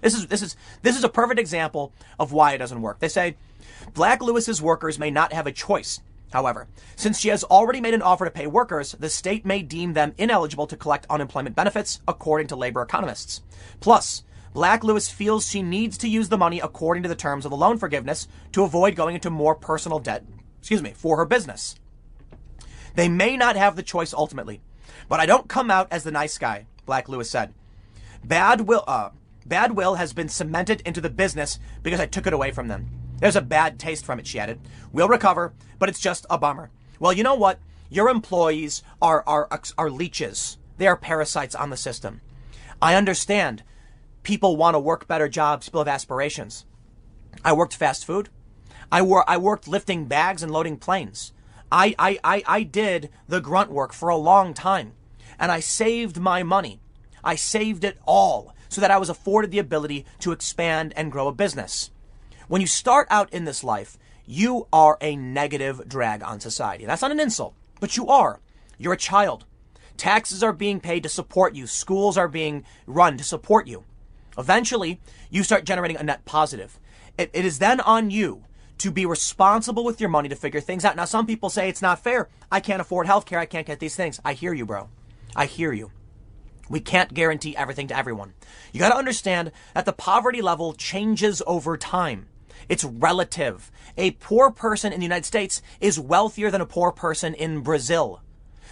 This 0.00 0.14
is 0.14 0.26
this 0.28 0.42
is 0.42 0.56
this 0.82 0.96
is 0.96 1.04
a 1.04 1.08
perfect 1.08 1.40
example 1.40 1.92
of 2.18 2.32
why 2.32 2.52
it 2.52 2.58
doesn't 2.58 2.82
work. 2.82 3.00
They 3.00 3.08
say 3.08 3.36
Black 3.94 4.22
Lewis's 4.22 4.62
workers 4.62 4.98
may 4.98 5.10
not 5.10 5.32
have 5.32 5.46
a 5.46 5.52
choice 5.52 6.00
However, 6.32 6.68
since 6.96 7.18
she 7.18 7.28
has 7.28 7.44
already 7.44 7.80
made 7.80 7.94
an 7.94 8.02
offer 8.02 8.24
to 8.24 8.30
pay 8.30 8.46
workers, 8.46 8.92
the 8.98 9.08
state 9.08 9.46
may 9.46 9.62
deem 9.62 9.92
them 9.92 10.14
ineligible 10.18 10.66
to 10.66 10.76
collect 10.76 11.06
unemployment 11.08 11.56
benefits, 11.56 12.00
according 12.06 12.48
to 12.48 12.56
labor 12.56 12.82
economists. 12.82 13.42
Plus, 13.80 14.24
Black 14.52 14.82
Lewis 14.82 15.08
feels 15.08 15.46
she 15.46 15.62
needs 15.62 15.98
to 15.98 16.08
use 16.08 16.28
the 16.28 16.38
money 16.38 16.60
according 16.60 17.02
to 17.02 17.08
the 17.08 17.14
terms 17.14 17.44
of 17.44 17.50
the 17.50 17.56
loan 17.56 17.78
forgiveness 17.78 18.26
to 18.52 18.64
avoid 18.64 18.96
going 18.96 19.14
into 19.14 19.30
more 19.30 19.54
personal 19.54 19.98
debt, 19.98 20.24
excuse 20.58 20.82
me, 20.82 20.92
for 20.94 21.16
her 21.16 21.26
business. 21.26 21.76
They 22.94 23.08
may 23.08 23.36
not 23.36 23.56
have 23.56 23.76
the 23.76 23.82
choice 23.82 24.14
ultimately, 24.14 24.62
but 25.08 25.20
I 25.20 25.26
don't 25.26 25.48
come 25.48 25.70
out 25.70 25.88
as 25.90 26.04
the 26.04 26.10
nice 26.10 26.38
guy, 26.38 26.66
Black 26.86 27.08
Lewis 27.08 27.30
said. 27.30 27.52
Bad 28.24 28.62
will, 28.62 28.82
uh, 28.86 29.10
Bad 29.44 29.72
will 29.72 29.94
has 29.94 30.12
been 30.12 30.28
cemented 30.28 30.80
into 30.86 31.00
the 31.00 31.10
business 31.10 31.60
because 31.82 32.00
I 32.00 32.06
took 32.06 32.26
it 32.26 32.32
away 32.32 32.50
from 32.50 32.68
them. 32.68 33.05
There's 33.18 33.36
a 33.36 33.42
bad 33.42 33.78
taste 33.78 34.04
from 34.04 34.18
it, 34.18 34.26
she 34.26 34.38
added. 34.38 34.60
We'll 34.92 35.08
recover, 35.08 35.54
but 35.78 35.88
it's 35.88 36.00
just 36.00 36.26
a 36.28 36.38
bummer. 36.38 36.70
Well, 36.98 37.12
you 37.12 37.22
know 37.22 37.34
what? 37.34 37.58
Your 37.88 38.08
employees 38.08 38.82
are, 39.00 39.22
are, 39.26 39.48
are 39.78 39.90
leeches. 39.90 40.58
They 40.76 40.86
are 40.86 40.96
parasites 40.96 41.54
on 41.54 41.70
the 41.70 41.76
system. 41.76 42.20
I 42.80 42.94
understand 42.94 43.62
people 44.22 44.56
want 44.56 44.74
to 44.74 44.80
work 44.80 45.06
better 45.06 45.28
jobs, 45.28 45.68
people 45.68 45.80
have 45.80 45.88
aspirations. 45.88 46.66
I 47.44 47.52
worked 47.52 47.76
fast 47.76 48.04
food. 48.04 48.28
I, 48.90 49.02
wor- 49.02 49.28
I 49.28 49.36
worked 49.36 49.68
lifting 49.68 50.06
bags 50.06 50.42
and 50.42 50.52
loading 50.52 50.76
planes. 50.76 51.32
I, 51.70 51.94
I, 51.98 52.18
I, 52.22 52.42
I 52.46 52.62
did 52.62 53.10
the 53.28 53.40
grunt 53.40 53.70
work 53.70 53.92
for 53.92 54.08
a 54.08 54.16
long 54.16 54.54
time 54.54 54.92
and 55.38 55.50
I 55.50 55.60
saved 55.60 56.20
my 56.20 56.42
money. 56.42 56.80
I 57.24 57.34
saved 57.34 57.84
it 57.84 57.98
all 58.06 58.54
so 58.68 58.80
that 58.80 58.90
I 58.90 58.98
was 58.98 59.08
afforded 59.08 59.50
the 59.50 59.58
ability 59.58 60.04
to 60.20 60.32
expand 60.32 60.92
and 60.96 61.10
grow 61.10 61.28
a 61.28 61.32
business. 61.32 61.90
When 62.48 62.60
you 62.60 62.66
start 62.68 63.08
out 63.10 63.32
in 63.32 63.44
this 63.44 63.64
life, 63.64 63.98
you 64.24 64.68
are 64.72 64.98
a 65.00 65.16
negative 65.16 65.88
drag 65.88 66.22
on 66.22 66.38
society. 66.38 66.86
That's 66.86 67.02
not 67.02 67.10
an 67.10 67.18
insult, 67.18 67.54
but 67.80 67.96
you 67.96 68.08
are. 68.08 68.40
You're 68.78 68.92
a 68.92 68.98
child. 68.98 69.46
Taxes 69.96 70.42
are 70.42 70.52
being 70.52 70.78
paid 70.78 71.02
to 71.02 71.08
support 71.08 71.54
you. 71.54 71.66
Schools 71.66 72.16
are 72.16 72.28
being 72.28 72.64
run 72.86 73.16
to 73.16 73.24
support 73.24 73.66
you. 73.66 73.84
Eventually, 74.38 75.00
you 75.28 75.42
start 75.42 75.64
generating 75.64 75.96
a 75.96 76.02
net 76.04 76.24
positive. 76.24 76.78
it, 77.18 77.30
it 77.32 77.44
is 77.44 77.58
then 77.58 77.80
on 77.80 78.10
you 78.10 78.44
to 78.78 78.90
be 78.92 79.06
responsible 79.06 79.84
with 79.84 80.00
your 80.00 80.10
money 80.10 80.28
to 80.28 80.36
figure 80.36 80.60
things 80.60 80.84
out. 80.84 80.96
Now, 80.96 81.06
some 81.06 81.26
people 81.26 81.48
say 81.48 81.68
it's 81.68 81.82
not 81.82 82.04
fair. 82.04 82.28
I 82.52 82.60
can't 82.60 82.80
afford 82.80 83.06
healthcare. 83.06 83.38
I 83.38 83.46
can't 83.46 83.66
get 83.66 83.80
these 83.80 83.96
things. 83.96 84.20
I 84.24 84.34
hear 84.34 84.52
you, 84.52 84.66
bro. 84.66 84.88
I 85.34 85.46
hear 85.46 85.72
you. 85.72 85.90
We 86.68 86.80
can't 86.80 87.14
guarantee 87.14 87.56
everything 87.56 87.88
to 87.88 87.96
everyone. 87.96 88.34
You 88.72 88.80
got 88.80 88.90
to 88.90 88.96
understand 88.96 89.50
that 89.74 89.84
the 89.84 89.92
poverty 89.92 90.42
level 90.42 90.74
changes 90.74 91.42
over 91.46 91.76
time. 91.76 92.28
It's 92.68 92.84
relative. 92.84 93.70
A 93.96 94.12
poor 94.12 94.50
person 94.50 94.92
in 94.92 95.00
the 95.00 95.06
United 95.06 95.24
States 95.24 95.62
is 95.80 96.00
wealthier 96.00 96.50
than 96.50 96.60
a 96.60 96.66
poor 96.66 96.92
person 96.92 97.34
in 97.34 97.60
Brazil. 97.60 98.20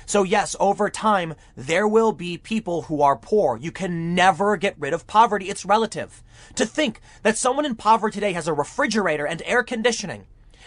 So 0.06 0.22
yes, 0.22 0.54
over 0.60 0.90
time, 0.90 1.34
there 1.56 1.88
will 1.88 2.12
be 2.12 2.36
people 2.36 2.82
who 2.82 3.00
are 3.00 3.16
poor. 3.16 3.56
You 3.56 3.72
can 3.72 4.14
never 4.14 4.56
get 4.56 4.78
rid 4.78 4.92
of 4.92 5.06
poverty. 5.06 5.48
It's 5.48 5.64
relative. 5.64 6.22
To 6.56 6.66
think 6.66 7.00
that 7.22 7.38
someone 7.38 7.64
in 7.64 7.74
poverty 7.74 8.14
today 8.14 8.32
has 8.32 8.46
a 8.46 8.52
refrigerator 8.52 9.26
and 9.26 9.42
air 9.46 9.62
conditioning, 9.62 10.26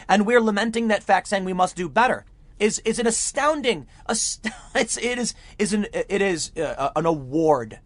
and 0.10 0.26
we're 0.26 0.42
lamenting 0.42 0.88
that 0.88 1.04
fact 1.04 1.28
saying 1.28 1.46
we 1.46 1.54
must 1.54 1.76
do 1.76 1.88
better 1.88 2.26
is 2.60 2.80
is 2.80 3.00
an 3.00 3.08
astounding. 3.08 3.88
Ast- 4.10 4.48
it's 4.76 4.98
it 4.98 5.18
is 5.18 5.34
is 5.60 5.74
an 5.74 5.88
it 5.94 6.22
is 6.22 6.52
uh, 6.58 6.90
an 6.96 7.06
award. 7.06 7.80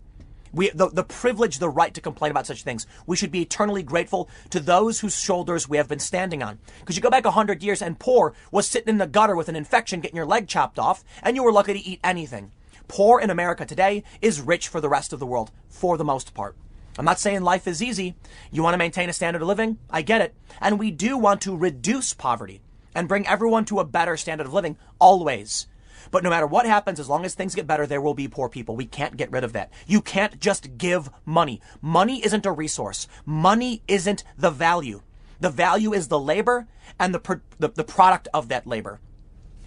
We 0.54 0.70
the, 0.70 0.90
the 0.90 1.04
privilege, 1.04 1.60
the 1.60 1.70
right 1.70 1.94
to 1.94 2.02
complain 2.02 2.32
about 2.32 2.48
such 2.48 2.64
things. 2.64 2.86
We 3.06 3.16
should 3.16 3.32
be 3.32 3.42
eternally 3.42 3.84
grateful 3.84 4.30
to 4.50 4.60
those 4.60 5.00
whose 5.00 5.18
shoulders 5.18 5.70
we 5.70 5.78
have 5.78 5.88
been 5.88 6.00
standing 6.00 6.44
on. 6.44 6.60
Because 6.80 6.96
you 6.96 7.02
go 7.02 7.10
back 7.10 7.26
a 7.26 7.32
hundred 7.32 7.64
years 7.64 7.82
and 7.82 8.00
poor 8.00 8.34
was 8.52 8.68
sitting 8.68 8.90
in 8.90 8.98
the 8.98 9.08
gutter 9.08 9.36
with 9.36 9.50
an 9.50 9.56
infection, 9.56 10.02
getting 10.02 10.18
your 10.18 10.26
leg 10.26 10.48
chopped 10.48 10.80
off, 10.80 11.04
and 11.24 11.36
you 11.36 11.44
were 11.44 11.52
lucky 11.52 11.74
to 11.74 11.80
eat 11.80 12.00
anything. 12.04 12.52
Poor 12.88 13.22
in 13.22 13.30
America 13.30 13.66
today 13.66 14.04
is 14.22 14.42
rich 14.42 14.68
for 14.68 14.82
the 14.82 14.90
rest 14.90 15.14
of 15.14 15.20
the 15.20 15.26
world, 15.26 15.52
for 15.70 15.98
the 15.98 16.04
most 16.04 16.34
part. 16.34 16.58
I'm 16.98 17.06
not 17.06 17.20
saying 17.20 17.42
life 17.42 17.68
is 17.68 17.82
easy. 17.82 18.16
You 18.52 18.64
want 18.64 18.74
to 18.74 18.78
maintain 18.78 19.10
a 19.10 19.14
standard 19.14 19.42
of 19.42 19.48
living? 19.48 19.78
I 19.90 20.02
get 20.02 20.22
it. 20.22 20.36
And 20.60 20.78
we 20.78 20.92
do 20.92 21.18
want 21.18 21.42
to 21.42 21.56
reduce 21.56 22.14
poverty 22.14 22.62
and 22.94 23.08
bring 23.08 23.26
everyone 23.28 23.64
to 23.66 23.80
a 23.80 23.86
better 23.86 24.18
standard 24.18 24.48
of 24.48 24.54
living 24.54 24.78
always. 25.00 25.68
But 26.12 26.24
no 26.24 26.30
matter 26.30 26.46
what 26.46 26.66
happens, 26.66 27.00
as 27.00 27.10
long 27.10 27.26
as 27.26 27.34
things 27.34 27.56
get 27.56 27.66
better, 27.66 27.88
there 27.88 28.02
will 28.02 28.14
be 28.14 28.28
poor 28.28 28.50
people. 28.50 28.76
We 28.76 28.86
can't 28.86 29.18
get 29.18 29.32
rid 29.32 29.44
of 29.44 29.54
that. 29.54 29.72
You 29.88 30.02
can't 30.02 30.40
just 30.40 30.78
give 30.78 31.10
money. 31.26 31.62
Money 31.82 32.24
isn't 32.24 32.46
a 32.46 32.52
resource. 32.52 33.08
Money 33.26 33.82
isn't 33.88 34.24
the 34.38 34.52
value. 34.52 35.02
The 35.40 35.50
value 35.50 35.94
is 35.94 36.10
the 36.10 36.20
labor 36.20 36.68
and 37.00 37.16
the, 37.16 37.42
the, 37.58 37.70
the 37.70 37.84
product 37.84 38.28
of 38.34 38.50
that 38.50 38.68
labor. 38.68 39.00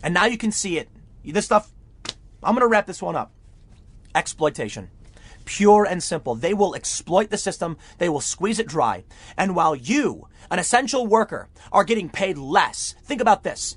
And 0.03 0.15
now 0.15 0.27
you 0.27 0.39
can 0.39 0.53
see 0.53 0.79
it. 0.79 0.91
This 1.25 1.47
stuff, 1.47 1.73
I'm 2.43 2.55
going 2.55 2.61
to 2.61 2.69
wrap 2.69 2.87
this 2.87 3.03
one 3.03 3.17
up. 3.17 3.33
Exploitation 4.15 4.91
pure 5.45 5.85
and 5.85 6.03
simple. 6.03 6.35
They 6.35 6.55
will 6.55 6.75
exploit 6.75 7.31
the 7.31 7.39
system. 7.39 7.77
They 7.99 8.09
will 8.09 8.21
squeeze 8.21 8.59
it 8.59 8.67
dry. 8.67 9.05
And 9.37 9.55
while 9.55 9.75
you, 9.75 10.29
an 10.51 10.59
essential 10.59 11.07
worker, 11.07 11.49
are 11.73 11.85
getting 11.85 12.09
paid 12.09 12.39
less, 12.39 12.95
think 13.03 13.21
about 13.21 13.43
this. 13.43 13.77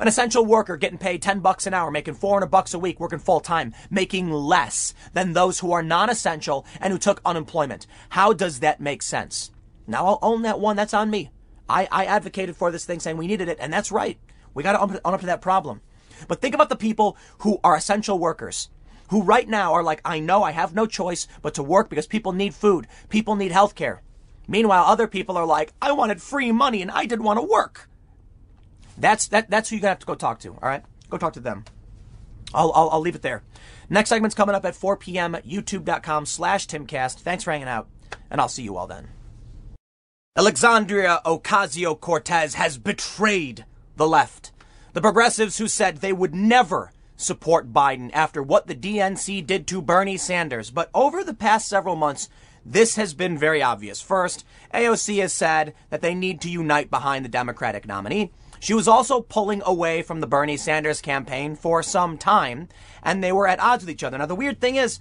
An 0.00 0.06
essential 0.06 0.46
worker 0.46 0.76
getting 0.76 0.98
paid 0.98 1.22
10 1.22 1.40
bucks 1.40 1.66
an 1.66 1.74
hour, 1.74 1.90
making 1.90 2.14
400 2.14 2.46
bucks 2.46 2.72
a 2.72 2.78
week, 2.78 3.00
working 3.00 3.18
full 3.18 3.40
time, 3.40 3.74
making 3.90 4.30
less 4.30 4.94
than 5.12 5.32
those 5.32 5.58
who 5.58 5.72
are 5.72 5.82
non-essential 5.82 6.64
and 6.80 6.92
who 6.92 6.98
took 7.00 7.20
unemployment. 7.24 7.88
How 8.10 8.32
does 8.32 8.60
that 8.60 8.80
make 8.80 9.02
sense? 9.02 9.50
Now 9.88 10.06
I'll 10.06 10.18
own 10.22 10.42
that 10.42 10.60
one. 10.60 10.76
That's 10.76 10.94
on 10.94 11.10
me. 11.10 11.30
I, 11.68 11.88
I 11.90 12.04
advocated 12.04 12.54
for 12.54 12.70
this 12.70 12.84
thing 12.84 13.00
saying 13.00 13.16
we 13.16 13.26
needed 13.26 13.48
it, 13.48 13.58
and 13.60 13.72
that's 13.72 13.90
right. 13.90 14.18
We 14.54 14.62
got 14.62 14.72
to 14.72 14.80
own 14.80 15.14
up 15.14 15.20
to 15.20 15.26
that 15.26 15.42
problem. 15.42 15.80
But 16.28 16.40
think 16.40 16.54
about 16.54 16.68
the 16.68 16.76
people 16.76 17.16
who 17.38 17.58
are 17.64 17.74
essential 17.74 18.20
workers 18.20 18.68
who 19.10 19.22
right 19.22 19.48
now 19.48 19.72
are 19.72 19.82
like, 19.82 20.00
I 20.04 20.20
know 20.20 20.42
I 20.42 20.52
have 20.52 20.74
no 20.74 20.86
choice 20.86 21.26
but 21.42 21.54
to 21.54 21.62
work 21.62 21.88
because 21.90 22.06
people 22.06 22.32
need 22.32 22.54
food. 22.54 22.86
People 23.08 23.34
need 23.34 23.52
health 23.52 23.74
care. 23.74 24.02
Meanwhile, 24.46 24.84
other 24.84 25.06
people 25.08 25.36
are 25.36 25.46
like, 25.46 25.72
I 25.82 25.92
wanted 25.92 26.22
free 26.22 26.52
money 26.52 26.82
and 26.82 26.90
I 26.90 27.06
didn't 27.06 27.24
want 27.24 27.38
to 27.38 27.46
work. 27.46 27.87
That's, 28.98 29.28
that, 29.28 29.50
that's 29.50 29.70
who 29.70 29.76
you're 29.76 29.82
to 29.82 29.88
have 29.88 29.98
to 30.00 30.06
go 30.06 30.14
talk 30.14 30.40
to. 30.40 30.50
All 30.50 30.68
right. 30.68 30.82
Go 31.08 31.16
talk 31.16 31.32
to 31.34 31.40
them. 31.40 31.64
I'll, 32.52 32.72
I'll, 32.74 32.90
I'll 32.90 33.00
leave 33.00 33.14
it 33.14 33.22
there. 33.22 33.42
Next 33.90 34.08
segment's 34.08 34.34
coming 34.34 34.54
up 34.54 34.64
at 34.64 34.74
4 34.74 34.96
p.m. 34.96 35.34
youtube.com 35.46 36.26
slash 36.26 36.66
timcast. 36.66 37.20
Thanks 37.20 37.44
for 37.44 37.52
hanging 37.52 37.68
out 37.68 37.88
and 38.30 38.40
I'll 38.40 38.48
see 38.48 38.62
you 38.62 38.76
all 38.76 38.86
then. 38.86 39.08
Alexandria 40.36 41.20
Ocasio-Cortez 41.24 42.54
has 42.54 42.78
betrayed 42.78 43.64
the 43.96 44.06
left. 44.06 44.52
The 44.92 45.00
progressives 45.00 45.58
who 45.58 45.68
said 45.68 45.96
they 45.96 46.12
would 46.12 46.34
never 46.34 46.92
support 47.16 47.72
Biden 47.72 48.10
after 48.12 48.42
what 48.42 48.68
the 48.68 48.74
DNC 48.74 49.44
did 49.46 49.66
to 49.66 49.82
Bernie 49.82 50.16
Sanders. 50.16 50.70
But 50.70 50.90
over 50.94 51.24
the 51.24 51.34
past 51.34 51.66
several 51.66 51.96
months, 51.96 52.28
this 52.64 52.94
has 52.94 53.14
been 53.14 53.36
very 53.36 53.62
obvious. 53.62 54.00
First, 54.00 54.44
AOC 54.72 55.20
has 55.20 55.32
said 55.32 55.74
that 55.90 56.02
they 56.02 56.14
need 56.14 56.40
to 56.42 56.50
unite 56.50 56.90
behind 56.90 57.24
the 57.24 57.30
Democratic 57.30 57.86
nominee. 57.86 58.30
She 58.60 58.74
was 58.74 58.88
also 58.88 59.20
pulling 59.20 59.62
away 59.64 60.02
from 60.02 60.20
the 60.20 60.26
Bernie 60.26 60.56
Sanders 60.56 61.00
campaign 61.00 61.54
for 61.54 61.82
some 61.82 62.18
time, 62.18 62.68
and 63.02 63.22
they 63.22 63.32
were 63.32 63.48
at 63.48 63.60
odds 63.60 63.84
with 63.84 63.90
each 63.90 64.04
other. 64.04 64.18
Now, 64.18 64.26
the 64.26 64.34
weird 64.34 64.60
thing 64.60 64.76
is, 64.76 65.00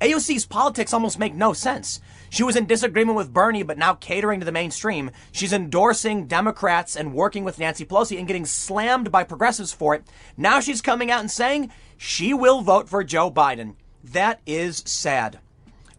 AOC's 0.00 0.46
politics 0.46 0.92
almost 0.92 1.18
make 1.18 1.34
no 1.34 1.52
sense. 1.52 2.00
She 2.30 2.44
was 2.44 2.54
in 2.54 2.66
disagreement 2.66 3.16
with 3.16 3.32
Bernie, 3.32 3.64
but 3.64 3.78
now 3.78 3.94
catering 3.94 4.38
to 4.38 4.46
the 4.46 4.52
mainstream. 4.52 5.10
She's 5.32 5.52
endorsing 5.52 6.26
Democrats 6.26 6.94
and 6.94 7.14
working 7.14 7.42
with 7.42 7.58
Nancy 7.58 7.84
Pelosi 7.84 8.18
and 8.18 8.26
getting 8.26 8.46
slammed 8.46 9.10
by 9.10 9.24
progressives 9.24 9.72
for 9.72 9.94
it. 9.94 10.04
Now 10.36 10.60
she's 10.60 10.82
coming 10.82 11.10
out 11.10 11.20
and 11.20 11.30
saying 11.30 11.72
she 11.96 12.32
will 12.32 12.60
vote 12.60 12.88
for 12.88 13.02
Joe 13.02 13.30
Biden. 13.30 13.74
That 14.04 14.40
is 14.46 14.84
sad. 14.86 15.40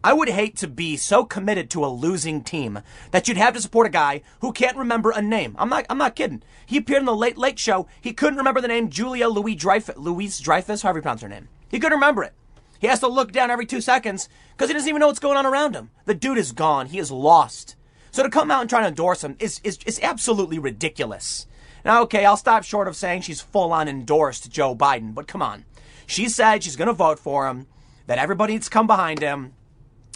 I 0.02 0.14
would 0.14 0.30
hate 0.30 0.56
to 0.58 0.68
be 0.68 0.96
so 0.96 1.24
committed 1.24 1.68
to 1.70 1.84
a 1.84 1.88
losing 1.88 2.42
team 2.42 2.80
that 3.10 3.28
you'd 3.28 3.36
have 3.36 3.52
to 3.54 3.60
support 3.60 3.86
a 3.86 3.90
guy 3.90 4.22
who 4.40 4.50
can't 4.50 4.78
remember 4.78 5.10
a 5.10 5.20
name. 5.20 5.54
I'm 5.58 5.68
not, 5.68 5.84
I'm 5.90 5.98
not 5.98 6.16
kidding. 6.16 6.42
He 6.64 6.78
appeared 6.78 7.00
in 7.00 7.06
the 7.06 7.14
Late 7.14 7.36
Late 7.36 7.58
Show. 7.58 7.86
He 8.00 8.14
couldn't 8.14 8.38
remember 8.38 8.62
the 8.62 8.68
name 8.68 8.88
Julia 8.88 9.28
Louis 9.28 9.54
Dreyfus, 9.54 9.98
Louise 9.98 10.40
Dreyfus, 10.40 10.82
however 10.82 10.98
you 10.98 11.02
pronounce 11.02 11.20
her 11.20 11.28
name. 11.28 11.48
He 11.68 11.78
couldn't 11.78 11.98
remember 11.98 12.24
it. 12.24 12.32
He 12.78 12.86
has 12.86 13.00
to 13.00 13.08
look 13.08 13.30
down 13.30 13.50
every 13.50 13.66
two 13.66 13.82
seconds 13.82 14.30
because 14.52 14.70
he 14.70 14.74
doesn't 14.74 14.88
even 14.88 15.00
know 15.00 15.06
what's 15.06 15.18
going 15.18 15.36
on 15.36 15.44
around 15.44 15.74
him. 15.74 15.90
The 16.06 16.14
dude 16.14 16.38
is 16.38 16.52
gone. 16.52 16.86
He 16.86 16.98
is 16.98 17.10
lost. 17.10 17.76
So 18.10 18.22
to 18.22 18.30
come 18.30 18.50
out 18.50 18.62
and 18.62 18.70
try 18.70 18.80
to 18.80 18.88
endorse 18.88 19.22
him 19.22 19.36
is, 19.38 19.60
is, 19.62 19.78
is 19.84 20.00
absolutely 20.02 20.58
ridiculous. 20.58 21.46
Now, 21.84 22.02
okay, 22.02 22.24
I'll 22.24 22.38
stop 22.38 22.64
short 22.64 22.88
of 22.88 22.96
saying 22.96 23.22
she's 23.22 23.42
full 23.42 23.72
on 23.72 23.86
endorsed 23.86 24.50
Joe 24.50 24.74
Biden, 24.74 25.14
but 25.14 25.28
come 25.28 25.42
on. 25.42 25.66
She 26.06 26.28
said 26.28 26.62
she's 26.62 26.76
going 26.76 26.88
to 26.88 26.94
vote 26.94 27.18
for 27.18 27.46
him, 27.48 27.66
that 28.06 28.18
everybody 28.18 28.58
to 28.58 28.70
come 28.70 28.86
behind 28.86 29.20
him. 29.20 29.52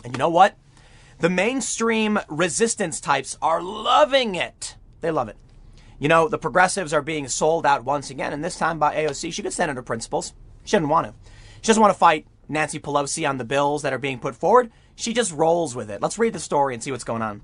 And 0.04 0.14
you 0.14 0.18
know 0.18 0.28
what? 0.28 0.56
The 1.18 1.30
mainstream 1.30 2.18
resistance 2.28 3.00
types 3.00 3.38
are 3.40 3.62
loving 3.62 4.34
it. 4.34 4.76
They 5.00 5.10
love 5.10 5.28
it. 5.28 5.36
You 5.98 6.08
know, 6.08 6.28
the 6.28 6.38
progressives 6.38 6.92
are 6.92 7.02
being 7.02 7.28
sold 7.28 7.64
out 7.64 7.84
once 7.84 8.10
again, 8.10 8.32
and 8.32 8.44
this 8.44 8.58
time 8.58 8.78
by 8.78 8.94
AOC. 8.94 9.32
She 9.32 9.42
could 9.42 9.52
stand 9.52 9.70
under 9.70 9.82
principles. 9.82 10.34
She 10.64 10.76
doesn't 10.76 10.88
want 10.88 11.06
to. 11.06 11.14
She 11.62 11.68
doesn't 11.68 11.80
want 11.80 11.94
to 11.94 11.98
fight 11.98 12.26
Nancy 12.48 12.78
Pelosi 12.78 13.28
on 13.28 13.38
the 13.38 13.44
bills 13.44 13.82
that 13.82 13.92
are 13.92 13.98
being 13.98 14.18
put 14.18 14.34
forward. 14.34 14.70
She 14.96 15.14
just 15.14 15.32
rolls 15.32 15.74
with 15.74 15.90
it. 15.90 16.02
Let's 16.02 16.18
read 16.18 16.32
the 16.32 16.40
story 16.40 16.74
and 16.74 16.82
see 16.82 16.90
what's 16.90 17.04
going 17.04 17.22
on. 17.22 17.42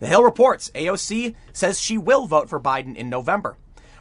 The 0.00 0.06
Hill 0.08 0.24
reports 0.24 0.70
AOC 0.74 1.34
says 1.52 1.80
she 1.80 1.96
will 1.96 2.26
vote 2.26 2.48
for 2.48 2.58
Biden 2.58 2.96
in 2.96 3.08
November. 3.08 3.56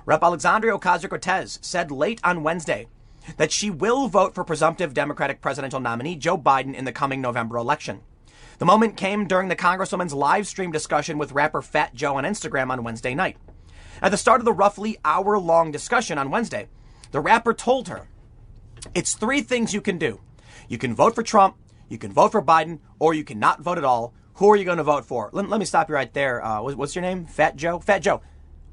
Rep. 0.06 0.24
Alexandria 0.24 0.78
Ocasio 0.78 1.10
Cortez 1.10 1.60
said 1.62 1.92
late 1.92 2.20
on 2.24 2.44
Wednesday 2.44 2.88
that 3.38 3.52
she 3.52 3.70
will 3.70 4.08
vote 4.08 4.36
for 4.36 4.44
presumptive 4.44 4.94
Democratic 4.94 5.42
presidential 5.42 5.80
nominee 5.80 6.16
Joe 6.16 6.38
Biden 6.38 6.74
in 6.74 6.86
the 6.86 6.92
coming 6.92 7.22
November 7.22 7.58
election. 7.58 8.02
The 8.60 8.66
moment 8.66 8.98
came 8.98 9.28
during 9.28 9.50
the 9.50 9.56
Congresswoman's 9.56 10.14
live 10.14 10.48
stream 10.48 10.72
discussion 10.72 11.18
with 11.18 11.32
rapper 11.32 11.62
Fat 11.62 11.94
Joe 11.96 12.16
on 12.18 12.24
Instagram 12.24 12.70
on 12.70 12.84
Wednesday 12.84 13.16
night. 13.16 13.38
At 14.02 14.10
the 14.10 14.18
start 14.18 14.42
of 14.42 14.46
the 14.46 14.54
roughly 14.54 14.98
hour 15.04 15.38
long 15.40 15.72
discussion 15.72 16.18
on 16.18 16.30
Wednesday, 16.30 16.68
the 17.12 17.20
rapper 17.20 17.54
told 17.54 17.88
her 17.88 18.08
it's 18.94 19.16
three 19.16 19.42
things 19.42 19.74
you 19.74 19.82
can 19.82 19.98
do. 19.98 20.20
You 20.68 20.78
can 20.78 20.94
vote 20.94 21.16
for 21.16 21.24
Trump, 21.24 21.58
you 21.90 21.98
can 21.98 22.12
vote 22.12 22.32
for 22.32 22.42
Biden, 22.42 22.80
or 23.00 23.14
you 23.14 23.24
cannot 23.24 23.62
vote 23.62 23.78
at 23.78 23.84
all. 23.84 24.14
Who 24.36 24.50
are 24.50 24.56
you 24.56 24.66
going 24.66 24.78
to 24.78 24.84
vote 24.84 25.06
for? 25.06 25.30
Let, 25.32 25.48
let 25.48 25.60
me 25.60 25.66
stop 25.66 25.90
you 25.90 25.96
right 25.96 26.12
there. 26.14 26.44
Uh, 26.44 26.62
what's 26.62 26.96
your 26.96 27.04
name? 27.04 27.26
Fat 27.26 27.56
Joe? 27.56 27.80
Fat 27.80 28.00
Joe. 28.00 28.22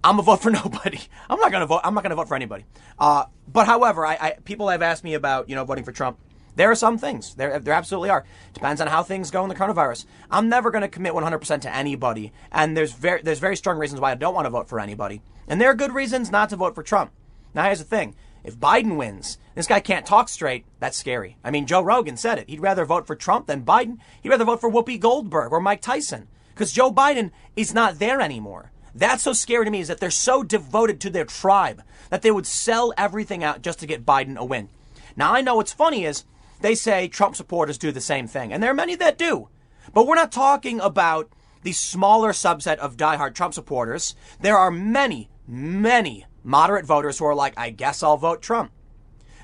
I'm 0.02 0.16
gonna 0.16 0.22
vote 0.22 0.43
for 0.43 0.51
nobody. 0.51 1.01
I'm 1.28 1.39
not 1.40 1.52
gonna 1.52 1.66
vote. 1.66 1.81
I'm 1.85 1.94
not 1.94 2.02
gonna 2.02 2.16
vote 2.16 2.28
for 2.28 2.35
anybody. 2.35 2.64
Uh, 2.98 3.24
but 3.48 3.66
however, 3.66 4.06
I, 4.06 4.14
I, 4.20 4.31
people 4.44 4.68
have 4.68 4.82
asked 4.82 5.05
me 5.05 5.14
about 5.14 5.48
you 5.48 5.55
know 5.55 5.64
voting 5.64 5.85
for 5.85 5.93
Trump. 5.93 6.18
There 6.56 6.70
are 6.70 6.74
some 6.74 6.98
things. 6.98 7.35
There, 7.36 7.59
there 7.60 7.74
absolutely 7.74 8.10
are. 8.10 8.24
Depends 8.52 8.81
on 8.81 8.89
how 8.89 9.02
things 9.02 9.31
go 9.31 9.43
in 9.44 9.48
the 9.48 9.55
coronavirus. 9.55 10.05
I'm 10.31 10.48
never 10.48 10.70
going 10.70 10.82
to 10.82 10.89
commit 10.89 11.12
100% 11.12 11.60
to 11.60 11.74
anybody, 11.74 12.32
and 12.51 12.77
there's 12.77 12.93
very, 12.93 13.22
there's 13.22 13.39
very 13.39 13.56
strong 13.56 13.78
reasons 13.78 14.01
why 14.01 14.10
I 14.10 14.16
don't 14.16 14.35
want 14.35 14.47
to 14.47 14.51
vote 14.51 14.68
for 14.68 14.81
anybody, 14.81 15.22
and 15.47 15.60
there 15.60 15.70
are 15.70 15.74
good 15.74 15.94
reasons 15.94 16.31
not 16.31 16.51
to 16.51 16.56
vote 16.56 16.74
for 16.74 16.82
Trump. 16.82 17.12
Now, 17.55 17.64
here's 17.64 17.78
the 17.78 17.85
thing: 17.85 18.14
if 18.43 18.59
Biden 18.59 18.97
wins, 18.97 19.39
this 19.55 19.66
guy 19.66 19.81
can't 19.81 20.06
talk 20.06 20.28
straight. 20.28 20.64
That's 20.81 20.97
scary. 20.97 21.36
I 21.44 21.51
mean, 21.51 21.66
Joe 21.66 21.82
Rogan 21.82 22.16
said 22.16 22.39
it. 22.39 22.48
He'd 22.48 22.60
rather 22.60 22.85
vote 22.85 23.06
for 23.06 23.14
Trump 23.14 23.47
than 23.47 23.64
Biden. 23.64 23.98
He'd 24.22 24.31
rather 24.31 24.44
vote 24.44 24.60
for 24.60 24.70
Whoopi 24.70 24.98
Goldberg 24.98 25.52
or 25.52 25.60
Mike 25.60 25.82
Tyson 25.82 26.28
because 26.55 26.72
Joe 26.72 26.93
Biden 26.93 27.31
is 27.56 27.72
not 27.72 27.98
there 27.98 28.20
anymore. 28.20 28.72
That's 28.94 29.22
so 29.22 29.32
scary 29.32 29.64
to 29.64 29.70
me 29.70 29.80
is 29.80 29.88
that 29.88 30.00
they're 30.00 30.10
so 30.10 30.42
devoted 30.42 31.00
to 31.00 31.10
their 31.10 31.24
tribe 31.24 31.82
that 32.10 32.22
they 32.22 32.30
would 32.30 32.46
sell 32.46 32.92
everything 32.96 33.44
out 33.44 33.62
just 33.62 33.78
to 33.80 33.86
get 33.86 34.06
Biden 34.06 34.36
a 34.36 34.44
win. 34.44 34.68
Now, 35.16 35.32
I 35.32 35.40
know 35.40 35.56
what's 35.56 35.72
funny 35.72 36.04
is 36.04 36.24
they 36.60 36.74
say 36.74 37.08
Trump 37.08 37.36
supporters 37.36 37.78
do 37.78 37.92
the 37.92 38.00
same 38.00 38.26
thing, 38.26 38.52
and 38.52 38.62
there 38.62 38.70
are 38.70 38.74
many 38.74 38.94
that 38.96 39.18
do. 39.18 39.48
But 39.92 40.06
we're 40.06 40.14
not 40.14 40.32
talking 40.32 40.80
about 40.80 41.30
the 41.62 41.72
smaller 41.72 42.32
subset 42.32 42.78
of 42.78 42.96
diehard 42.96 43.34
Trump 43.34 43.54
supporters. 43.54 44.14
There 44.40 44.56
are 44.56 44.70
many, 44.70 45.30
many 45.46 46.26
moderate 46.42 46.86
voters 46.86 47.18
who 47.18 47.26
are 47.26 47.34
like, 47.34 47.54
I 47.56 47.70
guess 47.70 48.02
I'll 48.02 48.16
vote 48.16 48.42
Trump. 48.42 48.72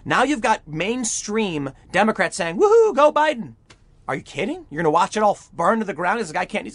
Now 0.04 0.22
you've 0.22 0.40
got 0.40 0.68
mainstream 0.68 1.70
Democrats 1.90 2.36
saying, 2.36 2.56
woohoo, 2.56 2.94
go 2.94 3.12
Biden. 3.12 3.54
Are 4.08 4.14
you 4.14 4.22
kidding? 4.22 4.66
You're 4.70 4.82
going 4.82 4.84
to 4.84 4.90
watch 4.90 5.16
it 5.16 5.22
all 5.22 5.38
burn 5.52 5.80
to 5.80 5.84
the 5.84 5.92
ground? 5.92 6.20
This 6.20 6.30
guy 6.30 6.44
can't. 6.44 6.66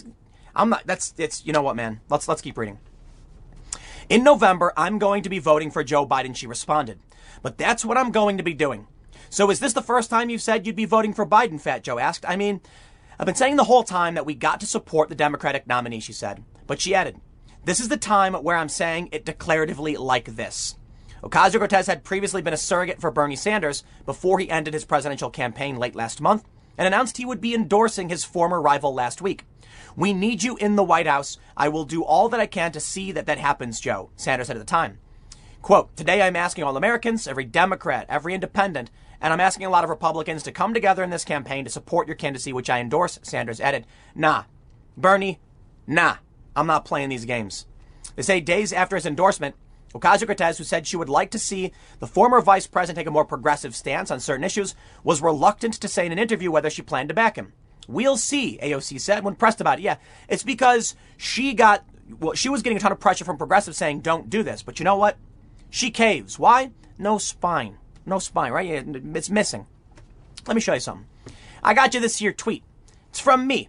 I'm 0.54 0.70
not. 0.70 0.86
That's. 0.86 1.14
It's. 1.18 1.44
You 1.46 1.52
know 1.52 1.62
what, 1.62 1.76
man? 1.76 2.00
Let's 2.08 2.28
let's 2.28 2.42
keep 2.42 2.58
reading. 2.58 2.78
In 4.08 4.24
November, 4.24 4.72
I'm 4.76 4.98
going 4.98 5.22
to 5.22 5.30
be 5.30 5.38
voting 5.38 5.70
for 5.70 5.84
Joe 5.84 6.06
Biden. 6.06 6.36
She 6.36 6.46
responded, 6.46 6.98
but 7.42 7.56
that's 7.56 7.84
what 7.84 7.96
I'm 7.96 8.10
going 8.10 8.36
to 8.36 8.42
be 8.42 8.54
doing. 8.54 8.86
So 9.30 9.50
is 9.50 9.60
this 9.60 9.72
the 9.72 9.80
first 9.82 10.10
time 10.10 10.28
you've 10.28 10.42
said 10.42 10.66
you'd 10.66 10.76
be 10.76 10.84
voting 10.84 11.14
for 11.14 11.24
Biden? 11.24 11.60
Fat 11.60 11.82
Joe 11.82 11.98
asked. 11.98 12.24
I 12.28 12.36
mean, 12.36 12.60
I've 13.18 13.26
been 13.26 13.34
saying 13.34 13.56
the 13.56 13.64
whole 13.64 13.84
time 13.84 14.14
that 14.14 14.26
we 14.26 14.34
got 14.34 14.60
to 14.60 14.66
support 14.66 15.08
the 15.08 15.14
Democratic 15.14 15.66
nominee. 15.66 16.00
She 16.00 16.12
said, 16.12 16.44
but 16.66 16.80
she 16.80 16.94
added, 16.94 17.20
"This 17.64 17.80
is 17.80 17.88
the 17.88 17.96
time 17.96 18.34
where 18.34 18.56
I'm 18.56 18.68
saying 18.68 19.08
it 19.12 19.24
declaratively 19.24 19.98
like 19.98 20.36
this." 20.36 20.76
Ocasio 21.22 21.58
Cortez 21.58 21.86
had 21.86 22.02
previously 22.02 22.42
been 22.42 22.52
a 22.52 22.58
surrogate 22.58 23.00
for 23.00 23.12
Bernie 23.12 23.36
Sanders 23.36 23.84
before 24.04 24.40
he 24.40 24.50
ended 24.50 24.74
his 24.74 24.84
presidential 24.84 25.30
campaign 25.30 25.76
late 25.76 25.94
last 25.94 26.20
month 26.20 26.44
and 26.76 26.86
announced 26.86 27.16
he 27.16 27.24
would 27.24 27.40
be 27.40 27.54
endorsing 27.54 28.08
his 28.08 28.24
former 28.24 28.60
rival 28.60 28.92
last 28.92 29.22
week. 29.22 29.44
We 29.96 30.12
need 30.12 30.42
you 30.42 30.56
in 30.56 30.76
the 30.76 30.82
White 30.82 31.06
House. 31.06 31.38
I 31.56 31.68
will 31.68 31.84
do 31.84 32.02
all 32.02 32.28
that 32.28 32.40
I 32.40 32.46
can 32.46 32.72
to 32.72 32.80
see 32.80 33.12
that 33.12 33.26
that 33.26 33.38
happens, 33.38 33.80
Joe, 33.80 34.10
Sanders 34.16 34.46
said 34.46 34.56
at 34.56 34.60
the 34.60 34.64
time. 34.64 34.98
Quote, 35.60 35.94
today 35.96 36.22
I'm 36.22 36.34
asking 36.34 36.64
all 36.64 36.76
Americans, 36.76 37.28
every 37.28 37.44
Democrat, 37.44 38.06
every 38.08 38.34
independent, 38.34 38.90
and 39.20 39.32
I'm 39.32 39.40
asking 39.40 39.66
a 39.66 39.70
lot 39.70 39.84
of 39.84 39.90
Republicans 39.90 40.42
to 40.42 40.52
come 40.52 40.74
together 40.74 41.04
in 41.04 41.10
this 41.10 41.24
campaign 41.24 41.64
to 41.64 41.70
support 41.70 42.08
your 42.08 42.16
candidacy, 42.16 42.52
which 42.52 42.68
I 42.68 42.80
endorse, 42.80 43.20
Sanders 43.22 43.60
added. 43.60 43.86
Nah. 44.14 44.44
Bernie, 44.96 45.40
nah. 45.86 46.16
I'm 46.56 46.66
not 46.66 46.84
playing 46.84 47.10
these 47.10 47.24
games. 47.24 47.66
They 48.16 48.22
say 48.22 48.40
days 48.40 48.72
after 48.72 48.96
his 48.96 49.06
endorsement, 49.06 49.54
Ocasio 49.94 50.26
Cortez, 50.26 50.58
who 50.58 50.64
said 50.64 50.86
she 50.86 50.96
would 50.96 51.08
like 51.08 51.30
to 51.30 51.38
see 51.38 51.72
the 52.00 52.06
former 52.06 52.40
vice 52.40 52.66
president 52.66 52.98
take 52.98 53.06
a 53.06 53.10
more 53.10 53.24
progressive 53.24 53.76
stance 53.76 54.10
on 54.10 54.20
certain 54.20 54.44
issues, 54.44 54.74
was 55.04 55.22
reluctant 55.22 55.74
to 55.74 55.88
say 55.88 56.06
in 56.06 56.12
an 56.12 56.18
interview 56.18 56.50
whether 56.50 56.70
she 56.70 56.82
planned 56.82 57.10
to 57.10 57.14
back 57.14 57.36
him. 57.36 57.52
We'll 57.88 58.16
see, 58.16 58.58
AOC 58.62 59.00
said 59.00 59.24
when 59.24 59.34
pressed 59.34 59.60
about 59.60 59.78
it. 59.78 59.82
Yeah, 59.82 59.96
it's 60.28 60.44
because 60.44 60.94
she 61.16 61.52
got, 61.52 61.84
well, 62.20 62.34
she 62.34 62.48
was 62.48 62.62
getting 62.62 62.76
a 62.76 62.80
ton 62.80 62.92
of 62.92 63.00
pressure 63.00 63.24
from 63.24 63.38
progressives 63.38 63.76
saying, 63.76 64.00
don't 64.00 64.30
do 64.30 64.42
this. 64.42 64.62
But 64.62 64.78
you 64.78 64.84
know 64.84 64.96
what? 64.96 65.16
She 65.70 65.90
caves. 65.90 66.38
Why? 66.38 66.70
No 66.98 67.18
spine. 67.18 67.78
No 68.06 68.18
spine, 68.18 68.52
right? 68.52 68.86
It's 69.16 69.30
missing. 69.30 69.66
Let 70.46 70.54
me 70.54 70.60
show 70.60 70.74
you 70.74 70.80
something. 70.80 71.06
I 71.62 71.74
got 71.74 71.94
you 71.94 72.00
this 72.00 72.18
here 72.18 72.32
tweet. 72.32 72.64
It's 73.10 73.20
from 73.20 73.46
me. 73.46 73.68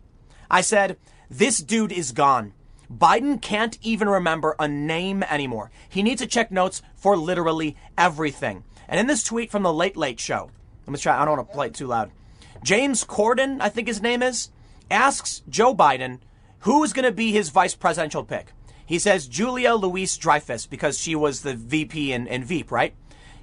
I 0.49 0.61
said, 0.61 0.97
this 1.29 1.59
dude 1.59 1.91
is 1.91 2.11
gone. 2.11 2.53
Biden 2.91 3.41
can't 3.41 3.79
even 3.81 4.07
remember 4.07 4.55
a 4.59 4.67
name 4.67 5.23
anymore. 5.23 5.71
He 5.89 6.03
needs 6.03 6.21
to 6.21 6.27
check 6.27 6.51
notes 6.51 6.81
for 6.95 7.17
literally 7.17 7.75
everything. 7.97 8.63
And 8.87 8.99
in 8.99 9.07
this 9.07 9.23
tweet 9.23 9.49
from 9.49 9.63
the 9.63 9.73
Late 9.73 9.97
Late 9.97 10.19
Show, 10.19 10.51
let 10.85 10.93
me 10.93 10.99
try, 10.99 11.19
I 11.19 11.25
don't 11.25 11.37
want 11.37 11.49
to 11.49 11.53
play 11.55 11.67
it 11.67 11.73
too 11.73 11.87
loud. 11.87 12.11
James 12.63 13.03
Corden, 13.05 13.57
I 13.59 13.69
think 13.69 13.87
his 13.87 14.01
name 14.01 14.23
is, 14.23 14.49
asks 14.89 15.43
Joe 15.49 15.75
Biden 15.75 16.19
who's 16.63 16.93
going 16.93 17.05
to 17.05 17.11
be 17.11 17.31
his 17.31 17.49
vice 17.49 17.75
presidential 17.75 18.23
pick. 18.23 18.53
He 18.85 18.97
says 18.97 19.27
Julia 19.27 19.75
Louise 19.75 20.15
Dreyfus 20.17 20.65
because 20.65 20.97
she 20.97 21.13
was 21.13 21.41
the 21.41 21.55
VP 21.55 22.13
in, 22.13 22.25
in 22.27 22.43
Veep, 22.43 22.71
right? 22.71 22.95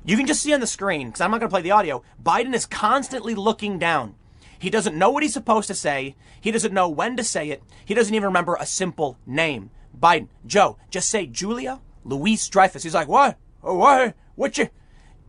You 0.05 0.17
can 0.17 0.27
just 0.27 0.43
see 0.43 0.55
on 0.55 0.61
the 0.61 0.67
screen, 0.67 1.09
because 1.09 1.21
I'm 1.21 1.31
not 1.31 1.41
going 1.41 1.51
to 1.51 1.53
play 1.53 1.61
the 1.61 1.71
audio, 1.71 2.03
Biden 2.23 2.55
is 2.55 2.65
constantly 2.65 3.35
looking 3.35 3.79
down. 3.79 4.15
He 4.59 4.71
doesn't 4.71 4.97
know 4.97 5.11
what 5.11 5.23
he's 5.23 5.35
supposed 5.35 5.69
to 5.69 5.75
say. 5.75 6.17
He 6.41 6.51
doesn't 6.51 6.73
know 6.73 6.89
when 6.89 7.17
to 7.17 7.25
say 7.25 7.51
it. 7.51 7.63
He 7.85 7.93
doesn't 7.93 8.15
even 8.15 8.27
remember 8.27 8.57
a 8.59 8.65
simple 8.65 9.19
name. 9.27 9.71
Biden, 9.99 10.29
Joe, 10.47 10.79
just 10.89 11.11
say 11.11 11.27
Julia 11.27 11.81
Louise 12.05 12.49
Dreyfus. 12.49 12.83
He's 12.83 12.95
like, 12.95 13.09
what? 13.09 13.37
Oh, 13.63 13.77
what? 13.77 14.15
What 14.35 14.57
you? 14.57 14.69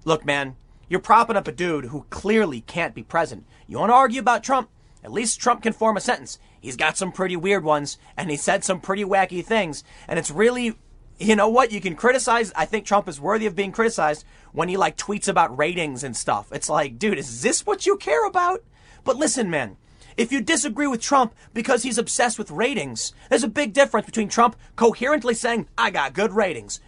Look, 0.05 0.25
man, 0.25 0.55
you're 0.87 1.01
propping 1.01 1.35
up 1.35 1.47
a 1.47 1.51
dude 1.51 1.85
who 1.85 2.05
clearly 2.09 2.61
can't 2.61 2.95
be 2.95 3.03
president. 3.03 3.47
You 3.71 3.79
want 3.79 3.91
to 3.91 3.95
argue 3.95 4.19
about 4.19 4.43
Trump? 4.43 4.69
At 5.01 5.13
least 5.13 5.39
Trump 5.39 5.63
can 5.63 5.71
form 5.71 5.95
a 5.95 6.01
sentence. 6.01 6.39
He's 6.59 6.75
got 6.75 6.97
some 6.97 7.13
pretty 7.13 7.37
weird 7.37 7.63
ones, 7.63 7.97
and 8.17 8.29
he 8.29 8.35
said 8.35 8.65
some 8.65 8.81
pretty 8.81 9.05
wacky 9.05 9.45
things. 9.45 9.85
And 10.09 10.19
it's 10.19 10.29
really, 10.29 10.77
you 11.17 11.37
know 11.37 11.47
what? 11.47 11.71
You 11.71 11.79
can 11.79 11.95
criticize. 11.95 12.51
I 12.53 12.65
think 12.65 12.85
Trump 12.85 13.07
is 13.07 13.21
worthy 13.21 13.45
of 13.45 13.55
being 13.55 13.71
criticized 13.71 14.25
when 14.51 14.67
he 14.67 14.75
like 14.75 14.97
tweets 14.97 15.29
about 15.29 15.57
ratings 15.57 16.03
and 16.03 16.17
stuff. 16.17 16.51
It's 16.51 16.67
like, 16.67 16.99
dude, 16.99 17.17
is 17.17 17.43
this 17.43 17.65
what 17.65 17.85
you 17.85 17.95
care 17.95 18.27
about? 18.27 18.61
But 19.05 19.15
listen, 19.15 19.49
man. 19.49 19.77
If 20.17 20.33
you 20.33 20.41
disagree 20.41 20.87
with 20.87 20.99
Trump 20.99 21.33
because 21.53 21.83
he's 21.83 21.97
obsessed 21.97 22.37
with 22.37 22.51
ratings, 22.51 23.13
there's 23.29 23.45
a 23.45 23.47
big 23.47 23.71
difference 23.71 24.05
between 24.05 24.27
Trump 24.27 24.57
coherently 24.75 25.33
saying, 25.33 25.69
I 25.77 25.91
got 25.91 26.11
good 26.11 26.33
ratings, 26.33 26.81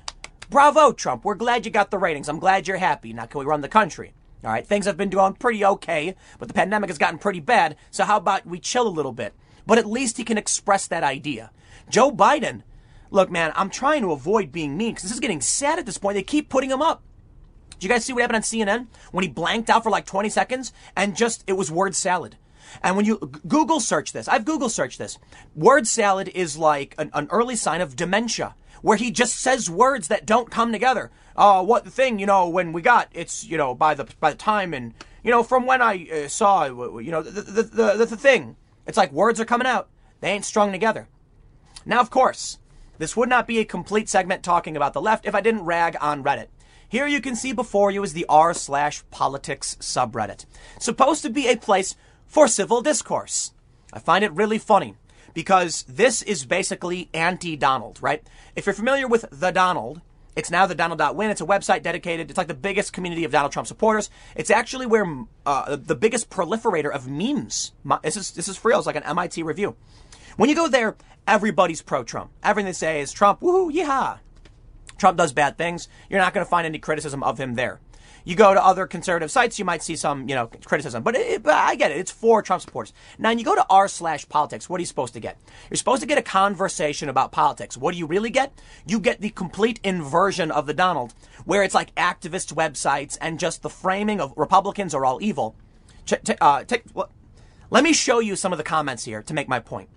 Bravo, 0.49 0.91
Trump. 0.91 1.23
We're 1.23 1.35
glad 1.35 1.65
you 1.65 1.71
got 1.71 1.91
the 1.91 1.97
ratings. 1.97 2.27
I'm 2.27 2.39
glad 2.39 2.67
you're 2.67 2.75
happy. 2.75 3.13
Now, 3.13 3.25
can 3.25 3.39
we 3.39 3.45
run 3.45 3.61
the 3.61 3.69
country? 3.69 4.13
All 4.43 4.51
right, 4.51 4.65
things 4.65 4.85
have 4.85 4.97
been 4.97 5.09
doing 5.09 5.33
pretty 5.33 5.63
okay, 5.63 6.15
but 6.37 6.47
the 6.47 6.53
pandemic 6.53 6.89
has 6.89 6.97
gotten 6.97 7.17
pretty 7.17 7.39
bad. 7.39 7.77
So 7.91 8.03
how 8.03 8.17
about 8.17 8.45
we 8.45 8.59
chill 8.59 8.87
a 8.87 8.89
little 8.89 9.13
bit? 9.13 9.33
But 9.65 9.77
at 9.77 9.85
least 9.85 10.17
he 10.17 10.25
can 10.25 10.37
express 10.37 10.87
that 10.87 11.03
idea. 11.03 11.51
Joe 11.89 12.11
Biden, 12.11 12.63
look, 13.09 13.31
man, 13.31 13.53
I'm 13.55 13.69
trying 13.69 14.01
to 14.01 14.11
avoid 14.11 14.51
being 14.51 14.75
mean 14.75 14.91
because 14.91 15.03
this 15.03 15.13
is 15.13 15.19
getting 15.19 15.41
sad 15.41 15.79
at 15.79 15.85
this 15.85 15.97
point. 15.97 16.15
They 16.15 16.23
keep 16.23 16.49
putting 16.49 16.69
him 16.69 16.81
up. 16.81 17.03
Did 17.71 17.83
you 17.83 17.89
guys 17.89 18.05
see 18.05 18.13
what 18.13 18.21
happened 18.21 18.37
on 18.37 18.41
CNN 18.41 18.87
when 19.11 19.23
he 19.23 19.29
blanked 19.29 19.69
out 19.69 19.83
for 19.83 19.89
like 19.89 20.05
20 20.05 20.29
seconds 20.29 20.73
and 20.95 21.15
just 21.15 21.43
it 21.47 21.53
was 21.53 21.71
word 21.71 21.95
salad? 21.95 22.37
And 22.81 22.95
when 22.95 23.05
you 23.05 23.17
Google 23.47 23.79
search 23.79 24.13
this, 24.13 24.27
I've 24.27 24.45
Google 24.45 24.69
searched 24.69 24.99
this. 24.99 25.17
Word 25.55 25.87
salad 25.87 26.29
is 26.33 26.57
like 26.57 26.95
an, 26.97 27.11
an 27.13 27.27
early 27.29 27.55
sign 27.55 27.81
of 27.81 27.95
dementia 27.95 28.55
where 28.81 28.97
he 28.97 29.11
just 29.11 29.35
says 29.35 29.69
words 29.69 30.09
that 30.09 30.25
don't 30.25 30.51
come 30.51 30.71
together. 30.71 31.11
Uh, 31.35 31.63
what 31.63 31.83
the 31.83 31.91
thing, 31.91 32.19
you 32.19 32.25
know, 32.25 32.47
when 32.49 32.73
we 32.73 32.81
got, 32.81 33.09
it's, 33.11 33.43
you 33.43 33.57
know, 33.57 33.73
by 33.73 33.93
the, 33.95 34.05
by 34.19 34.31
the 34.31 34.37
time 34.37 34.73
and, 34.73 34.93
you 35.23 35.31
know, 35.31 35.43
from 35.43 35.65
when 35.65 35.81
I 35.81 36.07
uh, 36.09 36.27
saw, 36.27 36.65
you 36.65 37.11
know, 37.11 37.23
the, 37.23 37.41
the, 37.41 37.63
the, 37.63 38.05
the 38.05 38.17
thing. 38.17 38.55
It's 38.85 38.97
like 38.97 39.11
words 39.11 39.39
are 39.39 39.45
coming 39.45 39.67
out. 39.67 39.89
They 40.19 40.31
ain't 40.31 40.45
strung 40.45 40.71
together. 40.71 41.07
Now, 41.85 41.99
of 41.99 42.09
course, 42.09 42.59
this 42.97 43.17
would 43.17 43.29
not 43.29 43.47
be 43.47 43.59
a 43.59 43.65
complete 43.65 44.09
segment 44.09 44.43
talking 44.43 44.77
about 44.77 44.93
the 44.93 45.01
left 45.01 45.25
if 45.25 45.35
I 45.35 45.41
didn't 45.41 45.65
rag 45.65 45.97
on 45.99 46.23
Reddit. 46.23 46.47
Here 46.87 47.07
you 47.07 47.21
can 47.21 47.35
see 47.35 47.53
before 47.53 47.89
you 47.89 48.03
is 48.03 48.13
the 48.13 48.27
r 48.29 48.53
slash 48.53 49.03
politics 49.09 49.75
subreddit. 49.79 50.45
Supposed 50.79 51.23
to 51.23 51.29
be 51.29 51.47
a 51.47 51.57
place 51.57 51.95
for 52.27 52.47
civil 52.47 52.81
discourse. 52.81 53.51
I 53.91 53.99
find 53.99 54.23
it 54.23 54.31
really 54.33 54.59
funny 54.59 54.95
because 55.33 55.83
this 55.83 56.21
is 56.21 56.45
basically 56.45 57.09
anti 57.13 57.55
Donald, 57.55 57.97
right? 58.01 58.23
If 58.55 58.65
you're 58.65 58.73
familiar 58.73 59.07
with 59.07 59.25
The 59.31 59.51
Donald, 59.51 60.01
it's 60.35 60.49
now 60.49 60.65
the 60.65 60.75
Donald.win. 60.75 61.29
It's 61.29 61.41
a 61.41 61.45
website 61.45 61.83
dedicated. 61.83 62.29
It's 62.29 62.37
like 62.37 62.47
the 62.47 62.53
biggest 62.53 62.93
community 62.93 63.23
of 63.23 63.31
Donald 63.31 63.51
Trump 63.51 63.67
supporters. 63.67 64.09
It's 64.35 64.49
actually 64.49 64.85
where 64.85 65.25
uh, 65.45 65.75
the 65.75 65.95
biggest 65.95 66.29
proliferator 66.29 66.91
of 66.91 67.07
memes. 67.07 67.71
This 68.01 68.17
is 68.17 68.31
this 68.31 68.47
is 68.47 68.57
for 68.57 68.69
real. 68.69 68.79
It's 68.79 68.87
like 68.87 68.95
an 68.95 69.03
MIT 69.03 69.43
review. 69.43 69.75
When 70.37 70.49
you 70.49 70.55
go 70.55 70.67
there, 70.67 70.95
everybody's 71.27 71.81
pro-Trump. 71.81 72.31
Everything 72.43 72.65
they 72.65 72.73
say 72.73 73.01
is 73.01 73.11
Trump. 73.11 73.41
Woohoo! 73.41 73.69
Yeah. 73.71 74.17
Trump 74.97 75.17
does 75.17 75.33
bad 75.33 75.57
things. 75.57 75.87
You're 76.09 76.19
not 76.19 76.33
going 76.33 76.45
to 76.45 76.49
find 76.49 76.65
any 76.65 76.79
criticism 76.79 77.23
of 77.23 77.37
him 77.37 77.55
there. 77.55 77.79
You 78.23 78.35
go 78.35 78.53
to 78.53 78.63
other 78.63 78.87
conservative 78.87 79.31
sites, 79.31 79.59
you 79.59 79.65
might 79.65 79.83
see 79.83 79.95
some, 79.95 80.29
you 80.29 80.35
know, 80.35 80.47
criticism. 80.65 81.03
But, 81.03 81.15
it, 81.15 81.43
but 81.43 81.53
I 81.55 81.75
get 81.75 81.91
it. 81.91 81.97
It's 81.97 82.11
for 82.11 82.41
Trump 82.41 82.61
supporters. 82.61 82.93
Now, 83.17 83.29
when 83.29 83.39
you 83.39 83.45
go 83.45 83.55
to 83.55 83.65
r 83.69 83.87
slash 83.87 84.27
politics. 84.29 84.69
What 84.69 84.77
are 84.77 84.81
you 84.81 84.85
supposed 84.85 85.13
to 85.13 85.19
get? 85.19 85.37
You're 85.69 85.77
supposed 85.77 86.01
to 86.01 86.07
get 86.07 86.17
a 86.17 86.23
conversation 86.23 87.09
about 87.09 87.31
politics. 87.31 87.77
What 87.77 87.93
do 87.93 87.97
you 87.97 88.05
really 88.05 88.29
get? 88.29 88.53
You 88.85 88.99
get 88.99 89.21
the 89.21 89.29
complete 89.29 89.79
inversion 89.83 90.51
of 90.51 90.65
the 90.65 90.73
Donald, 90.73 91.13
where 91.45 91.63
it's 91.63 91.75
like 91.75 91.93
activist 91.95 92.53
websites 92.53 93.17
and 93.19 93.39
just 93.39 93.61
the 93.61 93.69
framing 93.69 94.21
of 94.21 94.33
Republicans 94.37 94.93
are 94.93 95.05
all 95.05 95.21
evil. 95.21 95.55
T- 96.05 96.17
uh, 96.39 96.63
t- 96.63 96.81
let 97.69 97.83
me 97.83 97.93
show 97.93 98.19
you 98.19 98.35
some 98.35 98.51
of 98.51 98.57
the 98.57 98.63
comments 98.63 99.05
here 99.05 99.23
to 99.23 99.33
make 99.33 99.47
my 99.47 99.59
point. 99.59 99.89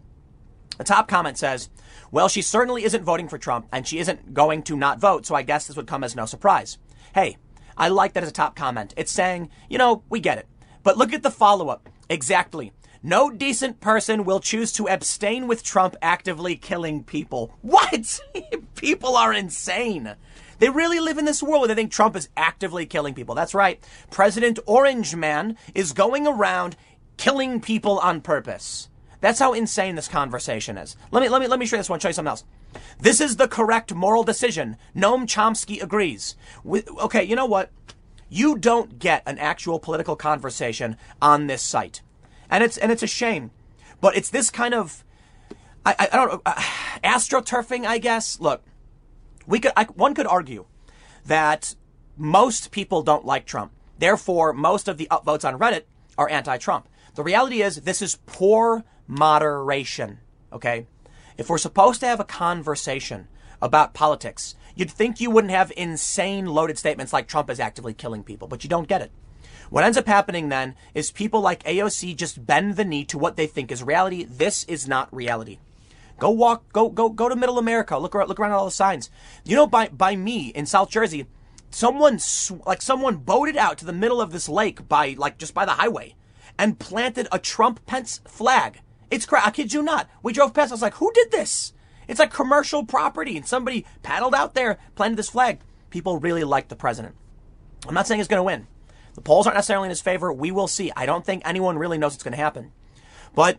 The 0.78 0.85
top 0.85 1.09
comment 1.09 1.39
says, 1.39 1.69
well, 2.11 2.28
she 2.28 2.43
certainly 2.43 2.85
isn't 2.85 3.05
voting 3.05 3.28
for 3.28 3.39
Trump 3.39 3.66
and 3.73 3.86
she 3.86 3.98
isn't 3.98 4.35
going 4.35 4.62
to 4.65 4.77
not 4.77 5.01
vote, 5.01 5.27
so 5.27 5.35
I 5.35 5.43
guess 5.43 5.66
this 5.66 5.77
would 5.77 5.86
come 5.86 6.05
as 6.05 6.15
no 6.15 6.27
surprise. 6.27 6.78
Hey, 7.15 7.36
I 7.77 7.89
like 7.89 8.15
that 8.15 8.23
as 8.23 8.28
a 8.28 8.32
top 8.32 8.57
comment. 8.57 8.94
It's 8.97 9.12
saying, 9.12 9.51
you 9.69 9.78
know, 9.78 10.03
we 10.09 10.20
get 10.20 10.39
it. 10.39 10.47
But 10.82 10.97
look 10.97 11.12
at 11.12 11.23
the 11.23 11.31
follow 11.31 11.69
up. 11.69 11.89
Exactly. 12.09 12.73
No 13.03 13.31
decent 13.31 13.81
person 13.81 14.24
will 14.24 14.40
choose 14.40 14.73
to 14.73 14.89
abstain 14.89 15.47
with 15.47 15.62
Trump 15.62 15.97
actively 16.01 16.57
killing 16.57 17.05
people. 17.05 17.53
What? 17.62 18.20
people 18.77 19.16
are 19.16 19.32
insane. 19.32 20.15
They 20.59 20.70
really 20.70 21.01
live 21.01 21.19
in 21.19 21.24
this 21.24 21.43
world 21.43 21.61
where 21.61 21.69
they 21.69 21.74
think 21.74 21.93
Trump 21.93 22.16
is 22.16 22.28
actively 22.36 22.86
killing 22.86 23.15
people. 23.15 23.35
That's 23.35 23.55
right. 23.55 23.78
President 24.11 24.59
Orange 24.66 25.15
Man 25.15 25.57
is 25.74 25.93
going 25.93 26.27
around 26.27 26.77
killing 27.16 27.61
people 27.61 27.98
on 27.98 28.20
purpose. 28.23 28.89
That's 29.20 29.39
how 29.39 29.53
insane 29.53 29.94
this 29.97 30.09
conversation 30.09 30.78
is. 30.78 30.97
Let 31.11 31.23
me 31.23 31.28
let 31.28 31.40
me 31.40 31.48
let 31.48 31.59
me 31.59 31.66
show 31.66 31.77
you 31.77 31.81
this 31.81 31.90
one. 31.90 32.01
Show 32.01 32.09
you 32.09 32.15
something 32.15 32.31
else. 32.31 32.44
This 32.98 33.20
is 33.20 33.36
the 33.36 33.48
correct 33.48 33.94
moral 33.94 34.23
decision. 34.23 34.77
Noam 34.94 35.27
Chomsky 35.27 35.82
agrees. 35.82 36.36
Okay, 36.66 37.24
you 37.24 37.36
know 37.36 37.47
what? 37.47 37.70
You 38.28 38.57
don't 38.57 38.98
get 38.98 39.23
an 39.27 39.39
actual 39.39 39.78
political 39.78 40.16
conversation 40.16 40.97
on 41.23 41.47
this 41.47 41.62
site, 41.62 42.03
and 42.51 42.65
it's 42.65 42.77
and 42.77 42.90
it's 42.90 43.03
a 43.03 43.07
shame. 43.07 43.51
But 44.01 44.16
it's 44.16 44.31
this 44.31 44.51
kind 44.51 44.74
of 44.74 45.05
I, 45.85 45.94
I, 45.98 46.16
don't 46.16 46.32
know 46.32 46.43
uh, 46.44 46.55
astroturfing, 47.05 47.86
I 47.86 47.98
guess. 47.98 48.40
Look, 48.40 48.65
we 49.47 49.61
could 49.61 49.73
I, 49.77 49.85
one 49.85 50.15
could 50.15 50.27
argue 50.27 50.66
that 51.24 51.77
most 52.16 52.73
people 52.73 53.03
don't 53.03 53.24
like 53.24 53.47
Trump. 53.47 53.73
Therefore, 53.98 54.53
most 54.53 54.89
of 54.89 54.98
the 54.98 55.07
upvotes 55.11 55.44
on 55.44 55.59
Reddit 55.59 55.82
are 56.19 56.28
anti-Trump. 56.28 56.89
The 57.15 57.23
reality 57.23 57.62
is 57.62 57.77
this 57.77 58.03
is 58.03 58.19
poor 58.27 58.85
moderation. 59.07 60.19
Okay? 60.53 60.86
If 61.39 61.51
we're 61.51 61.59
supposed 61.59 62.01
to 62.01 62.07
have 62.07 62.21
a 62.21 62.25
conversation 62.25 63.29
about 63.61 63.95
politics, 63.95 64.55
you'd 64.75 64.91
think 64.91 65.21
you 65.21 65.31
wouldn't 65.31 65.51
have 65.51 65.73
insane 65.77 66.47
loaded 66.47 66.79
statements 66.79 67.13
like 67.13 67.29
Trump 67.29 67.51
is 67.51 67.61
actively 67.61 67.93
killing 67.93 68.23
people, 68.23 68.49
but 68.49 68.65
you 68.65 68.71
don't 68.71 68.89
get 68.89 69.03
it. 69.03 69.11
What 69.69 69.85
ends 69.85 69.99
up 69.99 70.07
happening 70.07 70.49
then 70.49 70.77
is 70.95 71.11
people 71.11 71.41
like 71.41 71.63
AOC 71.65 72.17
just 72.17 72.47
bend 72.47 72.77
the 72.77 72.85
knee 72.85 73.05
to 73.07 73.19
what 73.19 73.37
they 73.37 73.47
think 73.47 73.71
is 73.71 73.83
reality. 73.83 74.25
This 74.25 74.65
is 74.65 74.89
not 74.89 75.15
reality. 75.15 75.59
Go 76.19 76.31
walk, 76.31 76.73
go, 76.73 76.89
go, 76.89 77.11
go 77.11 77.29
to 77.29 77.37
middle 77.37 77.59
America. 77.59 77.99
Look 77.99 78.15
around, 78.15 78.29
look 78.29 78.41
around 78.41 78.53
at 78.53 78.57
all 78.57 78.65
the 78.65 78.71
signs. 78.71 79.11
You 79.45 79.57
know, 79.57 79.67
by, 79.67 79.89
by 79.89 80.17
me 80.17 80.49
in 80.49 80.65
South 80.65 80.89
Jersey, 80.89 81.27
someone, 81.71 82.19
like 82.65 82.81
someone 82.81 83.17
boated 83.17 83.57
out 83.57 83.77
to 83.79 83.85
the 83.85 83.93
middle 83.93 84.21
of 84.21 84.33
this 84.33 84.49
lake 84.49 84.89
by, 84.89 85.15
like, 85.19 85.37
just 85.37 85.53
by 85.53 85.67
the 85.67 85.73
highway 85.73 86.15
and 86.59 86.79
planted 86.79 87.29
a 87.31 87.39
Trump 87.39 87.85
Pence 87.85 88.23
flag 88.27 88.81
it's 89.11 89.27
crap. 89.27 89.47
I 89.47 89.51
kid 89.51 89.73
you 89.73 89.83
not. 89.83 90.09
We 90.23 90.33
drove 90.33 90.55
past. 90.55 90.73
I 90.73 90.74
was 90.74 90.83
like, 90.83 90.95
who 90.95 91.12
did 91.12 91.31
this? 91.31 91.73
It's 92.09 92.20
like 92.20 92.33
commercial 92.33 92.85
property, 92.85 93.37
and 93.37 93.47
somebody 93.47 93.85
paddled 94.03 94.35
out 94.35 94.55
there, 94.55 94.78
planted 94.95 95.16
this 95.16 95.31
flag. 95.31 95.61
People 95.91 96.19
really 96.19 96.45
like 96.45 96.69
the 96.69 96.77
president. 96.77 97.15
I'm 97.87 97.95
not 97.95 98.07
saying 98.07 98.20
he's 98.20 98.28
going 98.28 98.41
to 98.41 98.45
win. 98.45 98.66
The 99.15 99.20
polls 99.20 99.47
aren't 99.47 99.57
necessarily 99.57 99.87
in 99.87 99.91
his 99.91 100.01
favor. 100.01 100.33
We 100.33 100.51
will 100.51 100.69
see. 100.69 100.93
I 100.97 101.07
don't 101.07 101.24
think 101.24 101.43
anyone 101.45 101.78
really 101.78 101.99
knows 101.99 102.12
what's 102.12 102.23
going 102.23 102.33
to 102.33 102.39
happen. 102.39 102.73
But 103.35 103.59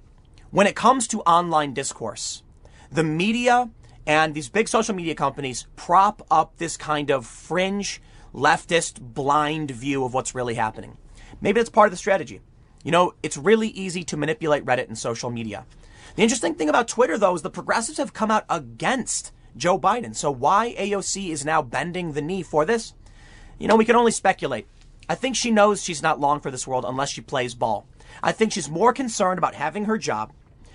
when 0.52 0.68
it 0.68 0.76
comes 0.76 1.08
to 1.10 1.22
online 1.22 1.74
discourse, 1.74 2.44
the 2.92 3.04
media 3.04 3.70
and 4.06 4.34
these 4.34 4.50
big 4.50 4.68
social 4.68 4.96
media 4.96 5.16
companies 5.16 5.68
prop 5.76 6.26
up 6.32 6.58
this 6.58 6.78
kind 6.78 7.10
of 7.10 7.26
fringe, 7.26 8.02
leftist, 8.34 9.02
blind 9.02 9.72
view 9.72 10.06
of 10.06 10.14
what's 10.14 10.36
really 10.36 10.54
happening. 10.54 10.98
Maybe 11.42 11.60
that's 11.60 11.70
part 11.70 11.88
of 11.88 11.92
the 11.92 11.98
strategy. 11.98 12.42
You 12.84 12.92
know, 12.92 13.14
it's 13.24 13.38
really 13.38 13.70
easy 13.70 14.04
to 14.06 14.18
manipulate 14.18 14.66
Reddit 14.66 14.88
and 14.88 14.98
social 14.98 15.30
media. 15.30 15.66
The 16.16 16.24
interesting 16.24 16.56
thing 16.56 16.70
about 16.70 16.88
Twitter, 16.88 17.18
though, 17.18 17.36
is 17.36 17.42
the 17.42 17.50
progressives 17.50 17.98
have 17.98 18.14
come 18.14 18.32
out 18.32 18.46
against 18.50 19.32
Joe 19.56 19.80
Biden. 19.80 20.16
So 20.16 20.32
why 20.32 20.76
AOC 20.78 21.30
is 21.30 21.46
now 21.46 21.62
bending 21.62 22.14
the 22.14 22.22
knee 22.22 22.44
for 22.44 22.66
this? 22.66 22.94
You 23.60 23.68
know, 23.68 23.76
we 23.76 23.86
can 23.86 23.96
only 23.96 24.12
speculate. 24.12 24.68
I 25.10 25.16
think 25.16 25.36
she 25.36 25.52
knows 25.52 25.84
she's 25.84 26.04
not 26.04 26.20
long 26.20 26.40
for 26.40 26.52
this 26.52 26.68
world 26.68 26.86
unless 26.88 27.10
she 27.10 27.22
plays 27.22 27.56
ball. 27.56 27.88
I 28.22 28.32
think 28.32 28.52
she's 28.52 28.70
more 28.70 28.94
concerned 28.94 29.38
about 29.38 29.56
having 29.56 29.86
her 29.86 29.98
job, 29.98 30.34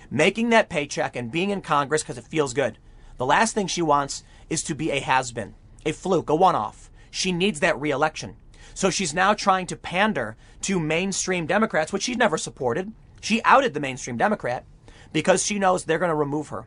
making 0.09 0.49
that 0.49 0.69
paycheck, 0.69 1.15
and 1.15 1.31
being 1.31 1.49
in 1.49 1.61
Congress 1.61 2.03
because 2.03 2.17
it 2.17 2.25
feels 2.25 2.53
good. 2.53 2.77
The 3.17 3.25
last 3.25 3.53
thing 3.53 3.67
she 3.67 3.81
wants 3.81 4.23
is 4.49 4.63
to 4.63 4.75
be 4.75 4.91
a 4.91 4.99
has 4.99 5.31
been, 5.31 5.55
a 5.85 5.91
fluke, 5.91 6.29
a 6.29 6.35
one 6.35 6.55
off. 6.55 6.89
She 7.11 7.31
needs 7.31 7.59
that 7.59 7.79
reelection. 7.79 8.35
So 8.73 8.89
she's 8.89 9.13
now 9.13 9.33
trying 9.33 9.67
to 9.67 9.75
pander 9.75 10.35
to 10.61 10.79
mainstream 10.79 11.45
Democrats, 11.45 11.93
which 11.93 12.03
she's 12.03 12.17
never 12.17 12.37
supported. 12.37 12.91
She 13.21 13.43
outed 13.43 13.73
the 13.73 13.79
mainstream 13.79 14.17
Democrat 14.17 14.65
because 15.11 15.45
she 15.45 15.59
knows 15.59 15.83
they're 15.83 15.99
going 15.99 16.09
to 16.09 16.15
remove 16.15 16.49
her. 16.49 16.65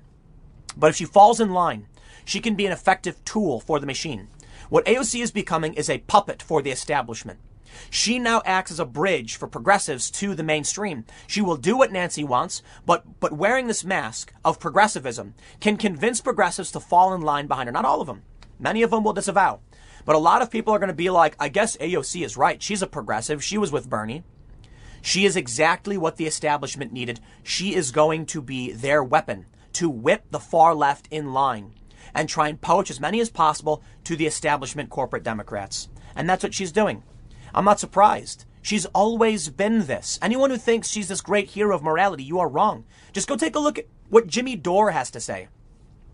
But 0.77 0.91
if 0.91 0.97
she 0.97 1.05
falls 1.05 1.41
in 1.41 1.53
line, 1.53 1.87
she 2.24 2.41
can 2.41 2.55
be 2.55 2.66
an 2.66 2.73
effective 2.73 3.23
tool 3.24 3.61
for 3.61 3.78
the 3.78 3.87
machine. 3.87 4.28
What 4.69 4.85
AOC 4.87 5.23
is 5.23 5.31
becoming 5.31 5.74
is 5.74 5.89
a 5.89 5.99
puppet 5.99 6.43
for 6.43 6.62
the 6.62 6.70
establishment. 6.70 7.39
She 7.91 8.19
now 8.19 8.43
acts 8.45 8.70
as 8.70 8.81
a 8.81 8.85
bridge 8.85 9.37
for 9.37 9.47
progressives 9.47 10.11
to 10.12 10.35
the 10.35 10.43
mainstream. 10.43 11.05
She 11.27 11.43
will 11.43 11.57
do 11.57 11.77
what 11.77 11.93
Nancy 11.93 12.24
wants, 12.24 12.62
but, 12.85 13.20
but 13.20 13.33
wearing 13.33 13.66
this 13.66 13.85
mask 13.85 14.33
of 14.45 14.61
progressivism 14.61 15.35
can 15.61 15.77
convince 15.77 16.20
progressives 16.20 16.73
to 16.73 16.81
fall 16.81 17.15
in 17.15 17.20
line 17.20 17.47
behind 17.47 17.69
her. 17.69 17.73
Not 17.73 17.85
all 17.85 18.01
of 18.01 18.07
them. 18.07 18.23
Many 18.59 18.83
of 18.83 18.91
them 18.91 19.05
will 19.05 19.12
disavow. 19.12 19.61
But 20.07 20.16
a 20.16 20.20
lot 20.20 20.41
of 20.41 20.51
people 20.51 20.73
are 20.73 20.78
going 20.78 20.89
to 20.89 20.95
be 20.95 21.11
like, 21.11 21.37
I 21.39 21.51
guess 21.51 21.77
AOC 21.77 22.24
is 22.24 22.37
right. 22.37 22.62
She's 22.62 22.81
a 22.81 22.87
progressive. 22.87 23.45
She 23.45 23.59
was 23.59 23.73
with 23.73 23.91
Bernie. 23.91 24.24
She 25.03 25.27
is 25.27 25.37
exactly 25.37 25.99
what 25.99 26.16
the 26.16 26.27
establishment 26.27 26.93
needed. 26.93 27.20
She 27.43 27.74
is 27.74 27.91
going 27.91 28.24
to 28.27 28.41
be 28.41 28.73
their 28.73 29.05
weapon 29.05 29.47
to 29.74 29.91
whip 29.91 30.24
the 30.31 30.41
far 30.41 30.74
left 30.74 31.09
in 31.11 31.35
line 31.35 31.74
and 32.15 32.28
try 32.28 32.49
and 32.49 32.61
poach 32.61 32.91
as 32.91 33.01
many 33.01 33.20
as 33.20 33.28
possible 33.28 33.83
to 34.05 34.16
the 34.16 34.27
establishment 34.27 34.91
corporate 34.91 35.23
Democrats. 35.23 35.89
And 36.15 36.31
that's 36.31 36.43
what 36.43 36.55
she's 36.55 36.73
doing. 36.73 37.03
I'm 37.55 37.65
not 37.65 37.81
surprised. 37.81 38.47
She's 38.62 38.87
always 38.87 39.49
been 39.49 39.87
this. 39.87 40.19
Anyone 40.23 40.51
who 40.51 40.57
thinks 40.57 40.89
she's 40.89 41.09
this 41.09 41.20
great 41.20 41.51
hero 41.51 41.74
of 41.74 41.83
morality, 41.83 42.24
you 42.24 42.39
are 42.41 42.49
wrong. 42.49 42.85
Just 43.12 43.28
go 43.28 43.37
take 43.37 43.55
a 43.55 43.61
look 43.61 43.78
at 43.78 43.87
what 44.09 44.27
Jimmy 44.27 44.57
Dore 44.57 44.93
has 44.93 45.11
to 45.12 45.20
say. 45.20 45.49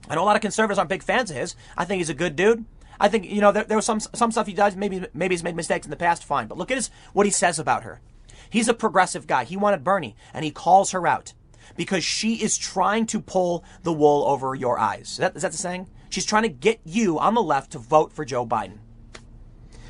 I 0.09 0.16
know 0.16 0.23
a 0.23 0.27
lot 0.27 0.36
of 0.36 0.43
conservatives 0.43 0.78
aren't 0.78 0.90
big 0.90 1.02
fans 1.02 1.31
of 1.31 1.36
his. 1.36 1.56
I 1.77 1.85
think 1.85 1.98
he's 1.98 2.10
a 2.10 2.14
good 2.14 2.36
dude. 2.36 2.64
I 3.03 3.09
think 3.09 3.29
you 3.29 3.41
know 3.41 3.51
there, 3.51 3.65
there 3.65 3.77
was 3.77 3.85
some 3.85 3.99
some 3.99 4.31
stuff 4.31 4.47
he 4.47 4.53
does. 4.55 4.77
Maybe 4.77 5.05
maybe 5.12 5.35
he's 5.35 5.43
made 5.43 5.57
mistakes 5.57 5.85
in 5.85 5.91
the 5.91 5.97
past. 5.97 6.23
Fine, 6.23 6.47
but 6.47 6.57
look 6.57 6.70
at 6.70 6.77
his 6.77 6.89
what 7.12 7.27
he 7.27 7.33
says 7.33 7.59
about 7.59 7.83
her. 7.83 8.01
He's 8.49 8.69
a 8.69 8.74
progressive 8.74 9.27
guy. 9.27 9.43
He 9.43 9.57
wanted 9.57 9.83
Bernie, 9.83 10.15
and 10.33 10.45
he 10.45 10.53
calls 10.53 10.93
her 10.93 11.05
out 11.05 11.33
because 11.77 12.05
she 12.05 12.35
is 12.35 12.57
trying 12.57 13.07
to 13.07 13.20
pull 13.20 13.65
the 13.83 13.93
wool 13.93 14.24
over 14.29 14.55
your 14.55 14.79
eyes. 14.79 15.12
Is 15.12 15.16
that, 15.16 15.35
is 15.35 15.43
that 15.43 15.51
the 15.51 15.59
saying? 15.59 15.89
She's 16.11 16.27
trying 16.27 16.45
to 16.45 16.49
get 16.49 16.81
you 16.85 17.19
on 17.19 17.35
the 17.35 17.43
left 17.43 17.73
to 17.73 17.79
vote 17.79 18.12
for 18.12 18.24
Joe 18.24 18.47
Biden. 18.47 18.79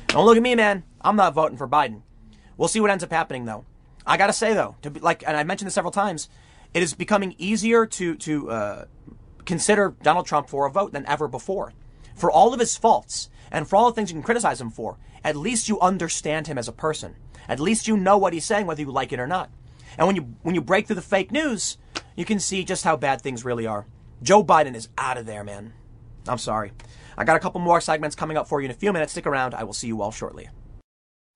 Don't 0.07 0.25
look 0.25 0.37
at 0.37 0.43
me, 0.43 0.55
man. 0.55 0.83
I'm 1.01 1.17
not 1.17 1.33
voting 1.33 1.57
for 1.57 1.67
Biden. 1.67 2.01
We'll 2.57 2.69
see 2.69 2.79
what 2.79 2.89
ends 2.89 3.03
up 3.03 3.11
happening, 3.11 3.45
though. 3.45 3.65
I 4.07 4.17
gotta 4.17 4.33
say, 4.33 4.53
though, 4.53 4.75
to 4.81 4.89
be, 4.89 5.01
like, 5.01 5.23
and 5.27 5.37
I 5.37 5.43
mentioned 5.43 5.67
this 5.67 5.75
several 5.75 5.91
times, 5.91 6.29
it 6.73 6.81
is 6.81 6.95
becoming 6.95 7.35
easier 7.37 7.85
to 7.85 8.15
to 8.15 8.49
uh, 8.49 8.85
consider 9.45 9.93
Donald 10.01 10.25
Trump 10.25 10.49
for 10.49 10.65
a 10.65 10.71
vote 10.71 10.93
than 10.93 11.05
ever 11.05 11.27
before 11.27 11.73
for 12.15 12.31
all 12.31 12.53
of 12.53 12.59
his 12.59 12.77
faults 12.77 13.29
and 13.51 13.67
for 13.67 13.75
all 13.75 13.87
the 13.87 13.93
things 13.93 14.09
you 14.09 14.15
can 14.15 14.23
criticize 14.23 14.59
him 14.59 14.71
for, 14.71 14.97
at 15.23 15.35
least 15.35 15.69
you 15.69 15.79
understand 15.79 16.47
him 16.47 16.57
as 16.57 16.67
a 16.67 16.73
person. 16.73 17.15
At 17.47 17.59
least 17.59 17.87
you 17.87 17.97
know 17.97 18.17
what 18.17 18.33
he's 18.33 18.45
saying, 18.45 18.65
whether 18.65 18.81
you 18.81 18.91
like 18.91 19.11
it 19.11 19.19
or 19.19 19.27
not. 19.27 19.49
And 19.97 20.07
when 20.07 20.15
you 20.15 20.35
when 20.41 20.55
you 20.55 20.61
break 20.61 20.87
through 20.87 20.95
the 20.95 21.01
fake 21.01 21.31
news, 21.31 21.77
you 22.15 22.25
can 22.25 22.39
see 22.39 22.63
just 22.63 22.83
how 22.83 22.97
bad 22.97 23.21
things 23.21 23.45
really 23.45 23.67
are. 23.67 23.85
Joe 24.21 24.43
Biden 24.43 24.75
is 24.75 24.89
out 24.97 25.17
of 25.17 25.25
there, 25.25 25.43
man. 25.43 25.73
I'm 26.27 26.37
sorry. 26.37 26.71
I 27.17 27.25
got 27.25 27.35
a 27.35 27.39
couple 27.39 27.61
more 27.61 27.81
segments 27.81 28.15
coming 28.15 28.37
up 28.37 28.47
for 28.47 28.61
you 28.61 28.65
in 28.65 28.71
a 28.71 28.75
few 28.75 28.91
minutes. 28.93 29.11
Stick 29.11 29.27
around. 29.27 29.53
I 29.53 29.63
will 29.63 29.73
see 29.73 29.87
you 29.87 30.01
all 30.01 30.11
shortly. 30.11 30.49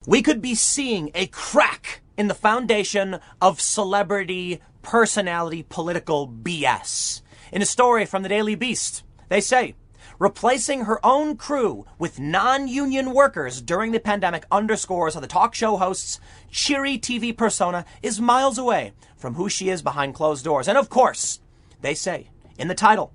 We 0.06 0.22
could 0.22 0.42
be 0.42 0.56
seeing 0.56 1.12
a 1.14 1.28
crack 1.28 2.02
in 2.18 2.28
the 2.28 2.34
foundation 2.34 3.20
of 3.42 3.62
celebrity, 3.62 4.62
personality, 4.82 5.64
political 5.68 6.28
BS. 6.28 7.22
In 7.52 7.62
a 7.62 7.66
story 7.66 8.06
from 8.06 8.24
the 8.24 8.30
Daily 8.30 8.56
Beast, 8.56 9.04
they 9.30 9.42
say 9.42 9.76
replacing 10.20 10.86
her 10.86 11.06
own 11.06 11.36
crew 11.38 11.86
with 11.98 12.20
non-union 12.20 13.14
workers 13.14 13.62
during 13.62 13.92
the 13.92 14.00
pandemic 14.00 14.46
underscores 14.52 15.14
how 15.14 15.20
the 15.20 15.28
talk 15.28 15.54
show 15.54 15.78
host's 15.78 16.20
cheery 16.50 16.98
TV 16.98 17.36
persona 17.36 17.86
is 18.02 18.20
miles 18.20 18.58
away 18.58 18.94
from 19.16 19.36
who 19.36 19.50
she 19.50 19.70
is 19.70 19.82
behind 19.82 20.14
closed 20.14 20.44
doors. 20.44 20.68
And 20.68 20.78
of 20.78 20.90
course, 20.90 21.40
they 21.82 21.94
say 21.94 22.30
in 22.58 22.68
the 22.68 22.76
title, 22.76 23.14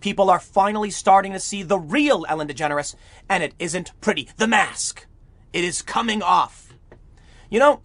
people 0.00 0.30
are 0.30 0.40
finally 0.40 0.90
starting 0.90 1.32
to 1.32 1.40
see 1.40 1.62
the 1.62 1.78
real 1.78 2.26
Ellen 2.28 2.48
DeGeneres, 2.48 2.94
and 3.28 3.42
it 3.42 3.54
isn't 3.58 3.98
pretty. 4.00 4.28
The 4.36 4.48
mask. 4.48 5.06
It 5.52 5.64
is 5.64 5.82
coming 5.82 6.22
off. 6.22 6.74
You 7.48 7.58
know, 7.58 7.82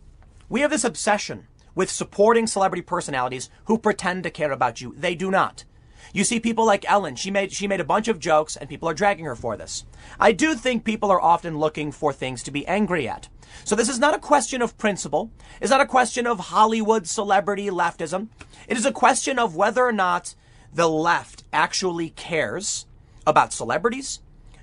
we 0.49 0.61
have 0.61 0.71
this 0.71 0.83
obsession 0.83 1.47
with 1.75 1.91
supporting 1.91 2.47
celebrity 2.47 2.81
personalities 2.81 3.49
who 3.65 3.77
pretend 3.77 4.23
to 4.23 4.31
care 4.31 4.51
about 4.51 4.81
you. 4.81 4.95
They 4.97 5.13
do 5.13 5.29
not. 5.29 5.63
You 6.13 6.23
see 6.23 6.39
people 6.39 6.65
like 6.65 6.89
Ellen, 6.89 7.15
she 7.15 7.31
made 7.31 7.51
she 7.51 7.67
made 7.67 7.79
a 7.79 7.85
bunch 7.85 8.07
of 8.07 8.19
jokes 8.19 8.55
and 8.55 8.69
people 8.69 8.89
are 8.89 8.93
dragging 8.93 9.25
her 9.25 9.35
for 9.35 9.57
this. 9.57 9.85
I 10.19 10.31
do 10.31 10.55
think 10.55 10.83
people 10.83 11.11
are 11.11 11.21
often 11.21 11.57
looking 11.57 11.91
for 11.91 12.13
things 12.13 12.43
to 12.43 12.51
be 12.51 12.67
angry 12.67 13.07
at. 13.07 13.29
So 13.63 13.75
this 13.75 13.89
is 13.89 13.99
not 13.99 14.15
a 14.15 14.19
question 14.19 14.61
of 14.61 14.77
principle. 14.77 15.31
It's 15.61 15.71
not 15.71 15.81
a 15.81 15.85
question 15.85 16.27
of 16.27 16.39
Hollywood 16.39 17.07
celebrity 17.07 17.67
leftism. 17.67 18.29
It 18.67 18.77
is 18.77 18.85
a 18.85 18.91
question 18.91 19.39
of 19.39 19.55
whether 19.55 19.85
or 19.85 19.91
not 19.91 20.35
the 20.73 20.89
left 20.89 21.43
actually 21.51 22.09
cares 22.11 22.85
about 23.25 23.53
celebrities 23.53 24.21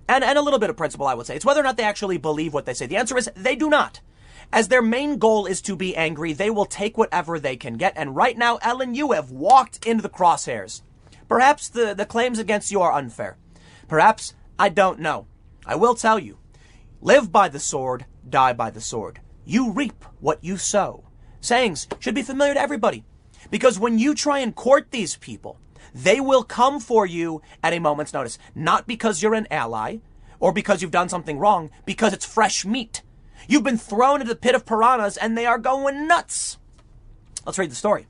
and, 0.08 0.22
and 0.22 0.38
a 0.38 0.42
little 0.42 0.58
bit 0.58 0.70
of 0.70 0.76
principle, 0.76 1.06
I 1.06 1.14
would 1.14 1.26
say. 1.26 1.36
It's 1.36 1.44
whether 1.44 1.60
or 1.60 1.64
not 1.64 1.76
they 1.76 1.84
actually 1.84 2.18
believe 2.18 2.54
what 2.54 2.66
they 2.66 2.74
say. 2.74 2.86
The 2.86 2.96
answer 2.96 3.16
is 3.16 3.30
they 3.34 3.56
do 3.56 3.68
not. 3.68 4.00
As 4.52 4.68
their 4.68 4.82
main 4.82 5.18
goal 5.18 5.46
is 5.46 5.62
to 5.62 5.74
be 5.74 5.96
angry, 5.96 6.32
they 6.32 6.50
will 6.50 6.66
take 6.66 6.98
whatever 6.98 7.38
they 7.38 7.56
can 7.56 7.74
get. 7.74 7.94
And 7.96 8.14
right 8.14 8.36
now, 8.36 8.58
Ellen, 8.62 8.94
you 8.94 9.12
have 9.12 9.30
walked 9.30 9.84
into 9.86 10.02
the 10.02 10.08
crosshairs. 10.08 10.82
Perhaps 11.28 11.68
the, 11.68 11.94
the 11.94 12.06
claims 12.06 12.38
against 12.38 12.70
you 12.70 12.80
are 12.80 12.92
unfair. 12.92 13.36
Perhaps, 13.88 14.34
I 14.58 14.68
don't 14.68 15.00
know. 15.00 15.26
I 15.66 15.74
will 15.76 15.94
tell 15.94 16.18
you. 16.18 16.38
Live 17.00 17.30
by 17.30 17.48
the 17.48 17.60
sword, 17.60 18.06
die 18.28 18.52
by 18.52 18.70
the 18.70 18.80
sword. 18.80 19.20
You 19.44 19.72
reap 19.72 20.04
what 20.20 20.42
you 20.42 20.56
sow. 20.56 21.04
Sayings 21.40 21.86
should 21.98 22.14
be 22.14 22.22
familiar 22.22 22.54
to 22.54 22.60
everybody. 22.60 23.04
Because 23.50 23.78
when 23.78 23.98
you 23.98 24.14
try 24.14 24.38
and 24.38 24.54
court 24.54 24.90
these 24.90 25.16
people, 25.16 25.58
they 25.94 26.18
will 26.20 26.42
come 26.42 26.80
for 26.80 27.06
you 27.06 27.42
at 27.62 27.72
a 27.72 27.78
moment's 27.78 28.12
notice. 28.12 28.38
Not 28.54 28.86
because 28.86 29.22
you're 29.22 29.34
an 29.34 29.46
ally 29.50 29.98
or 30.40 30.52
because 30.52 30.82
you've 30.82 30.90
done 30.90 31.08
something 31.08 31.38
wrong, 31.38 31.70
because 31.84 32.12
it's 32.12 32.26
fresh 32.26 32.64
meat. 32.64 33.02
You've 33.48 33.62
been 33.62 33.78
thrown 33.78 34.20
into 34.20 34.32
the 34.32 34.38
pit 34.38 34.54
of 34.54 34.66
piranhas 34.66 35.16
and 35.16 35.36
they 35.36 35.46
are 35.46 35.58
going 35.58 36.08
nuts. 36.08 36.58
Let's 37.44 37.58
read 37.58 37.70
the 37.70 37.76
story. 37.76 38.06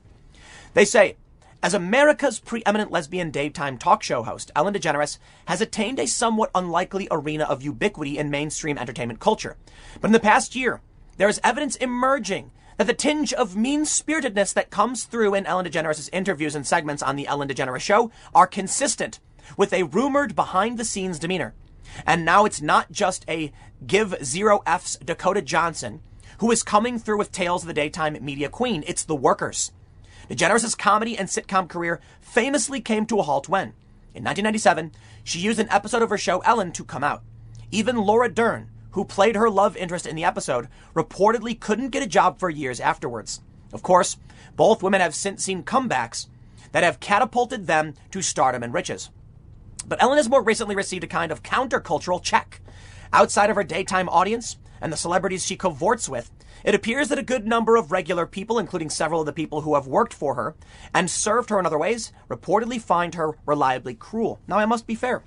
They 0.73 0.85
say, 0.85 1.17
as 1.65 1.73
America's 1.73 2.39
preeminent 2.39 2.91
lesbian 2.91 3.31
daytime 3.31 3.75
talk 3.75 4.03
show 4.03 4.21
host, 4.21 4.51
Ellen 4.55 4.75
DeGeneres 4.75 5.17
has 5.47 5.61
attained 5.61 5.97
a 5.97 6.05
somewhat 6.05 6.51
unlikely 6.53 7.07
arena 7.09 7.43
of 7.45 7.63
ubiquity 7.63 8.19
in 8.19 8.29
mainstream 8.29 8.77
entertainment 8.77 9.19
culture. 9.19 9.57
But 9.99 10.09
in 10.09 10.11
the 10.11 10.19
past 10.19 10.55
year, 10.55 10.81
there 11.17 11.27
is 11.27 11.41
evidence 11.43 11.75
emerging 11.77 12.51
that 12.77 12.85
the 12.85 12.93
tinge 12.93 13.33
of 13.33 13.55
mean 13.55 13.83
spiritedness 13.83 14.53
that 14.53 14.69
comes 14.69 15.05
through 15.05 15.33
in 15.33 15.47
Ellen 15.47 15.65
DeGeneres' 15.65 16.07
interviews 16.13 16.53
and 16.53 16.67
segments 16.67 17.01
on 17.01 17.15
The 17.15 17.25
Ellen 17.25 17.47
DeGeneres 17.47 17.79
Show 17.79 18.11
are 18.35 18.45
consistent 18.45 19.19
with 19.57 19.73
a 19.73 19.85
rumored 19.85 20.35
behind 20.35 20.77
the 20.77 20.85
scenes 20.85 21.17
demeanor. 21.17 21.55
And 22.05 22.23
now 22.23 22.45
it's 22.45 22.61
not 22.61 22.91
just 22.91 23.25
a 23.27 23.51
give 23.87 24.23
zero 24.23 24.61
F's 24.67 24.97
Dakota 24.97 25.41
Johnson 25.41 26.01
who 26.37 26.51
is 26.51 26.61
coming 26.61 26.99
through 26.99 27.17
with 27.17 27.31
tales 27.31 27.63
of 27.63 27.67
the 27.67 27.73
daytime 27.73 28.23
media 28.23 28.49
queen. 28.49 28.83
It's 28.85 29.03
the 29.03 29.15
workers. 29.15 29.71
DeGeneres' 30.29 30.77
comedy 30.77 31.17
and 31.17 31.27
sitcom 31.27 31.67
career 31.67 32.01
famously 32.19 32.81
came 32.81 33.05
to 33.05 33.19
a 33.19 33.23
halt 33.23 33.47
when, 33.47 33.73
in 34.13 34.23
1997, 34.23 34.93
she 35.23 35.39
used 35.39 35.59
an 35.59 35.69
episode 35.69 36.01
of 36.01 36.09
her 36.09 36.17
show 36.17 36.39
Ellen 36.39 36.71
to 36.71 36.85
come 36.85 37.03
out. 37.03 37.21
Even 37.69 37.97
Laura 37.97 38.29
Dern, 38.29 38.71
who 38.91 39.03
played 39.03 39.35
her 39.35 39.49
love 39.49 39.75
interest 39.75 40.07
in 40.07 40.15
the 40.15 40.23
episode, 40.23 40.69
reportedly 40.95 41.59
couldn't 41.59 41.89
get 41.89 42.01
a 42.01 42.07
job 42.07 42.39
for 42.39 42.49
years 42.49 42.79
afterwards. 42.79 43.41
Of 43.73 43.83
course, 43.83 44.15
both 44.55 44.81
women 44.81 45.01
have 45.01 45.13
since 45.13 45.43
seen 45.43 45.63
comebacks 45.63 46.27
that 46.71 46.83
have 46.83 47.01
catapulted 47.01 47.67
them 47.67 47.93
to 48.11 48.21
stardom 48.21 48.63
and 48.63 48.73
riches. 48.73 49.09
But 49.85 50.01
Ellen 50.01 50.17
has 50.17 50.29
more 50.29 50.41
recently 50.41 50.75
received 50.75 51.03
a 51.03 51.07
kind 51.07 51.31
of 51.31 51.43
countercultural 51.43 52.23
check. 52.23 52.61
Outside 53.11 53.49
of 53.49 53.57
her 53.57 53.63
daytime 53.63 54.07
audience 54.07 54.57
and 54.79 54.93
the 54.93 54.97
celebrities 54.97 55.45
she 55.45 55.57
cavorts 55.57 56.07
with, 56.07 56.31
it 56.65 56.73
appears 56.73 57.09
that 57.09 57.19
a 57.19 57.23
good 57.23 57.45
number 57.45 57.75
of 57.75 57.91
regular 57.91 58.25
people, 58.25 58.57
including 58.57 58.89
several 58.89 59.19
of 59.19 59.27
the 59.27 59.31
people 59.31 59.61
who 59.61 59.75
have 59.75 59.85
worked 59.85 60.13
for 60.15 60.33
her 60.33 60.55
and 60.95 61.09
served 61.09 61.51
her 61.51 61.59
in 61.59 61.65
other 61.65 61.77
ways, 61.77 62.11
reportedly 62.27 62.81
find 62.81 63.13
her 63.13 63.37
reliably 63.45 63.93
cruel. 63.93 64.41
Now, 64.47 64.57
I 64.57 64.65
must 64.65 64.87
be 64.87 64.95
fair. 64.95 65.23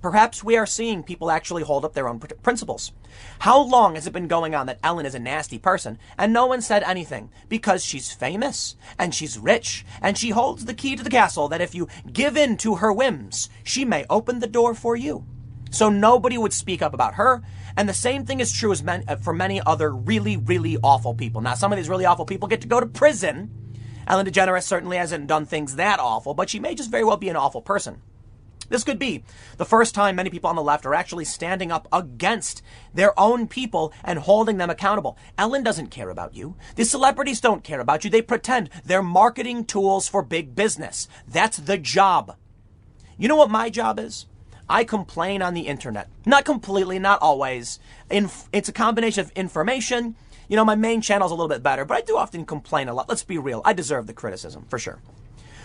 Perhaps 0.00 0.42
we 0.42 0.56
are 0.56 0.64
seeing 0.64 1.02
people 1.02 1.30
actually 1.30 1.62
hold 1.62 1.84
up 1.84 1.92
their 1.92 2.08
own 2.08 2.20
principles. 2.20 2.92
How 3.40 3.60
long 3.60 3.96
has 3.96 4.06
it 4.06 4.12
been 4.14 4.28
going 4.28 4.54
on 4.54 4.64
that 4.66 4.78
Ellen 4.82 5.04
is 5.04 5.14
a 5.14 5.18
nasty 5.18 5.58
person 5.58 5.98
and 6.16 6.32
no 6.32 6.46
one 6.46 6.62
said 6.62 6.84
anything? 6.84 7.30
Because 7.50 7.84
she's 7.84 8.12
famous 8.12 8.76
and 8.98 9.14
she's 9.14 9.38
rich 9.38 9.84
and 10.00 10.16
she 10.16 10.30
holds 10.30 10.64
the 10.64 10.74
key 10.74 10.96
to 10.96 11.02
the 11.02 11.10
castle 11.10 11.48
that 11.48 11.60
if 11.60 11.74
you 11.74 11.88
give 12.10 12.36
in 12.36 12.56
to 12.58 12.76
her 12.76 12.92
whims, 12.92 13.50
she 13.62 13.84
may 13.84 14.06
open 14.08 14.38
the 14.38 14.46
door 14.46 14.74
for 14.74 14.96
you. 14.96 15.26
So 15.70 15.90
nobody 15.90 16.38
would 16.38 16.52
speak 16.52 16.80
up 16.80 16.94
about 16.94 17.14
her. 17.14 17.42
And 17.78 17.88
the 17.88 17.94
same 17.94 18.26
thing 18.26 18.40
is 18.40 18.50
true 18.50 18.72
as 18.72 18.82
men, 18.82 19.04
uh, 19.06 19.14
for 19.14 19.32
many 19.32 19.60
other 19.64 19.94
really, 19.94 20.36
really 20.36 20.76
awful 20.82 21.14
people. 21.14 21.40
Now, 21.40 21.54
some 21.54 21.72
of 21.72 21.76
these 21.76 21.88
really 21.88 22.06
awful 22.06 22.26
people 22.26 22.48
get 22.48 22.60
to 22.62 22.66
go 22.66 22.80
to 22.80 22.86
prison. 22.86 23.52
Ellen 24.08 24.26
DeGeneres 24.26 24.64
certainly 24.64 24.96
hasn't 24.96 25.28
done 25.28 25.46
things 25.46 25.76
that 25.76 26.00
awful, 26.00 26.34
but 26.34 26.50
she 26.50 26.58
may 26.58 26.74
just 26.74 26.90
very 26.90 27.04
well 27.04 27.16
be 27.16 27.28
an 27.28 27.36
awful 27.36 27.62
person. 27.62 28.02
This 28.68 28.82
could 28.82 28.98
be 28.98 29.22
the 29.58 29.64
first 29.64 29.94
time 29.94 30.16
many 30.16 30.28
people 30.28 30.50
on 30.50 30.56
the 30.56 30.62
left 30.62 30.86
are 30.86 30.94
actually 30.94 31.24
standing 31.24 31.70
up 31.70 31.86
against 31.92 32.62
their 32.92 33.18
own 33.18 33.46
people 33.46 33.92
and 34.02 34.18
holding 34.18 34.56
them 34.56 34.70
accountable. 34.70 35.16
Ellen 35.38 35.62
doesn't 35.62 35.92
care 35.92 36.10
about 36.10 36.34
you. 36.34 36.56
The 36.74 36.84
celebrities 36.84 37.40
don't 37.40 37.62
care 37.62 37.78
about 37.78 38.02
you. 38.02 38.10
They 38.10 38.22
pretend 38.22 38.70
they're 38.84 39.04
marketing 39.04 39.66
tools 39.66 40.08
for 40.08 40.24
big 40.24 40.56
business. 40.56 41.06
That's 41.28 41.58
the 41.58 41.78
job. 41.78 42.36
You 43.16 43.28
know 43.28 43.36
what 43.36 43.50
my 43.50 43.70
job 43.70 44.00
is? 44.00 44.26
I 44.68 44.84
complain 44.84 45.42
on 45.42 45.54
the 45.54 45.62
internet. 45.62 46.08
Not 46.26 46.44
completely, 46.44 46.98
not 46.98 47.20
always. 47.22 47.78
it's 48.10 48.68
a 48.68 48.72
combination 48.72 49.24
of 49.24 49.32
information. 49.32 50.14
You 50.48 50.56
know, 50.56 50.64
my 50.64 50.74
main 50.74 51.00
channel's 51.00 51.30
a 51.30 51.34
little 51.34 51.48
bit 51.48 51.62
better, 51.62 51.84
but 51.84 51.96
I 51.96 52.00
do 52.02 52.16
often 52.16 52.44
complain 52.44 52.88
a 52.88 52.94
lot. 52.94 53.08
Let's 53.08 53.22
be 53.22 53.38
real. 53.38 53.62
I 53.64 53.72
deserve 53.72 54.06
the 54.06 54.12
criticism, 54.12 54.66
for 54.68 54.78
sure. 54.78 55.00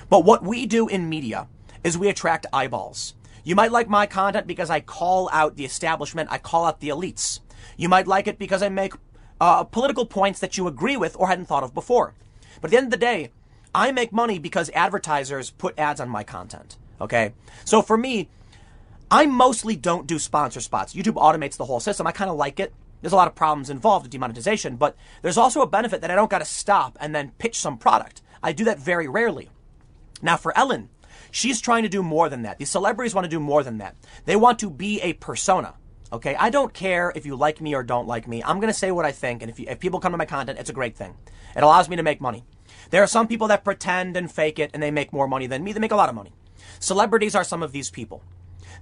But 0.10 0.26
what 0.26 0.44
we 0.44 0.66
do 0.66 0.88
in 0.88 1.10
media 1.10 1.48
is 1.84 1.98
we 1.98 2.10
attract 2.10 2.46
eyeballs. 2.54 3.14
You 3.44 3.56
might 3.56 3.72
like 3.72 3.90
my 3.90 4.06
content 4.06 4.48
because 4.48 4.70
I 4.70 4.80
call 4.80 5.30
out 5.34 5.58
the 5.58 5.66
establishment, 5.66 6.32
I 6.32 6.38
call 6.38 6.66
out 6.66 6.80
the 6.80 6.90
elites. 6.90 7.42
You 7.76 7.90
might 7.90 8.08
like 8.08 8.28
it 8.28 8.40
because 8.40 8.64
I 8.64 8.70
make 8.70 8.94
uh, 9.42 9.64
political 9.66 10.06
points 10.06 10.40
that 10.40 10.58
you 10.58 10.68
agree 10.68 10.96
with 10.96 11.18
or 11.20 11.28
hadn't 11.28 11.46
thought 11.46 11.64
of 11.64 11.74
before. 11.74 12.14
But 12.62 12.70
at 12.70 12.72
the 12.72 12.78
end 12.78 12.88
of 12.88 12.92
the 12.92 12.98
day, 12.98 13.32
I 13.76 13.92
make 13.92 14.14
money 14.14 14.40
because 14.40 14.70
advertisers 14.74 15.50
put 15.50 15.78
ads 15.78 16.00
on 16.00 16.08
my 16.08 16.24
content. 16.24 16.78
Okay? 17.02 17.34
So 17.66 17.82
for 17.82 17.98
me, 17.98 18.30
I 19.14 19.26
mostly 19.28 19.76
don't 19.76 20.08
do 20.08 20.18
sponsor 20.20 20.60
spots. 20.60 20.94
YouTube 20.94 21.14
automates 21.14 21.56
the 21.56 21.66
whole 21.66 21.80
system. 21.80 22.08
I 22.08 22.12
kind 22.12 22.32
of 22.32 22.38
like 22.38 22.60
it. 22.60 22.74
There's 23.02 23.14
a 23.14 23.18
lot 23.18 23.28
of 23.28 23.36
problems 23.36 23.70
involved 23.70 24.06
with 24.06 24.12
demonetization, 24.12 24.76
but 24.76 24.96
there's 25.22 25.38
also 25.38 25.62
a 25.62 25.68
benefit 25.68 26.02
that 26.02 26.12
I 26.12 26.16
don't 26.16 26.32
got 26.32 26.40
to 26.40 26.46
stop 26.46 26.98
and 27.00 27.14
then 27.14 27.32
pitch 27.38 27.60
some 27.60 27.78
product. 27.78 28.22
I 28.42 28.54
do 28.54 28.66
that 28.66 28.80
very 28.80 29.08
rarely. 29.08 29.50
Now, 30.22 30.38
for 30.38 30.58
Ellen, 30.58 30.90
She's 31.36 31.60
trying 31.60 31.82
to 31.82 31.90
do 31.90 32.04
more 32.04 32.30
than 32.30 32.44
that. 32.44 32.60
These 32.60 32.70
celebrities 32.70 33.16
want 33.16 33.26
to 33.26 33.30
do 33.30 33.40
more 33.40 33.64
than 33.64 33.80
that. 33.80 33.96
They 34.26 34.36
want 34.36 34.60
to 34.60 34.70
be 34.70 35.02
a 35.02 35.14
persona. 35.14 35.74
Okay, 36.12 36.36
I 36.36 36.52
don't 36.52 36.72
care 36.72 37.12
if 37.16 37.26
you 37.26 37.36
like 37.36 37.60
me 37.60 37.74
or 37.74 37.82
don't 37.82 38.08
like 38.08 38.28
me. 38.28 38.44
I'm 38.44 38.60
going 38.60 38.72
to 38.72 38.80
say 38.80 38.92
what 38.92 39.04
I 39.04 39.12
think, 39.12 39.42
and 39.42 39.50
if, 39.50 39.60
you, 39.60 39.66
if 39.68 39.80
people 39.80 40.00
come 40.00 40.12
to 40.12 40.18
my 40.18 40.26
content, 40.26 40.60
it's 40.60 40.70
a 40.70 40.74
great 40.74 40.96
thing. 40.96 41.16
It 41.56 41.64
allows 41.64 41.90
me 41.90 41.96
to 41.96 42.04
make 42.04 42.22
money. 42.22 42.44
There 42.92 43.02
are 43.02 43.08
some 43.08 43.28
people 43.28 43.48
that 43.48 43.64
pretend 43.64 44.16
and 44.16 44.32
fake 44.32 44.60
it, 44.60 44.70
and 44.76 44.84
they 44.84 44.92
make 44.92 45.12
more 45.12 45.28
money 45.28 45.48
than 45.48 45.64
me. 45.64 45.74
They 45.74 45.80
make 45.80 45.92
a 45.92 45.96
lot 45.96 46.10
of 46.10 46.14
money. 46.14 46.34
Celebrities 46.80 47.34
are 47.34 47.44
some 47.44 47.64
of 47.64 47.72
these 47.72 47.90
people. 47.90 48.22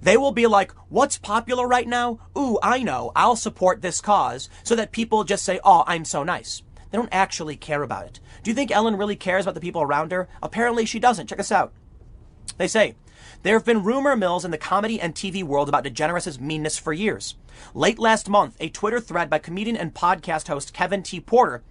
They 0.02 0.16
will 0.16 0.32
be 0.32 0.48
like, 0.48 0.72
what's 0.88 1.16
popular 1.16 1.66
right 1.66 1.86
now? 1.86 2.18
Ooh, 2.36 2.58
I 2.60 2.82
know. 2.82 3.12
I'll 3.14 3.36
support 3.36 3.82
this 3.82 4.00
cause 4.00 4.48
so 4.64 4.74
that 4.74 4.90
people 4.90 5.22
just 5.22 5.44
say, 5.44 5.60
oh, 5.62 5.84
I'm 5.86 6.04
so 6.04 6.24
nice. 6.24 6.62
They 6.90 6.98
don't 6.98 7.08
actually 7.12 7.56
care 7.56 7.82
about 7.84 8.06
it. 8.06 8.20
Do 8.42 8.50
you 8.50 8.54
think 8.54 8.72
Ellen 8.72 8.96
really 8.96 9.16
cares 9.16 9.44
about 9.44 9.54
the 9.54 9.60
people 9.60 9.80
around 9.80 10.10
her? 10.10 10.28
Apparently 10.42 10.84
she 10.84 10.98
doesn't. 10.98 11.28
Check 11.28 11.38
us 11.38 11.52
out. 11.52 11.72
They 12.58 12.66
say, 12.66 12.96
there 13.44 13.56
have 13.56 13.64
been 13.64 13.84
rumor 13.84 14.16
mills 14.16 14.44
in 14.44 14.50
the 14.50 14.58
comedy 14.58 15.00
and 15.00 15.14
TV 15.14 15.44
world 15.44 15.68
about 15.68 15.84
DeGeneres' 15.84 16.40
meanness 16.40 16.78
for 16.78 16.92
years. 16.92 17.36
Late 17.72 17.98
last 17.98 18.28
month, 18.28 18.56
a 18.58 18.68
Twitter 18.68 19.00
thread 19.00 19.30
by 19.30 19.38
comedian 19.38 19.76
and 19.76 19.94
podcast 19.94 20.48
host 20.48 20.74
Kevin 20.74 21.02
T. 21.04 21.20
Porter 21.20 21.62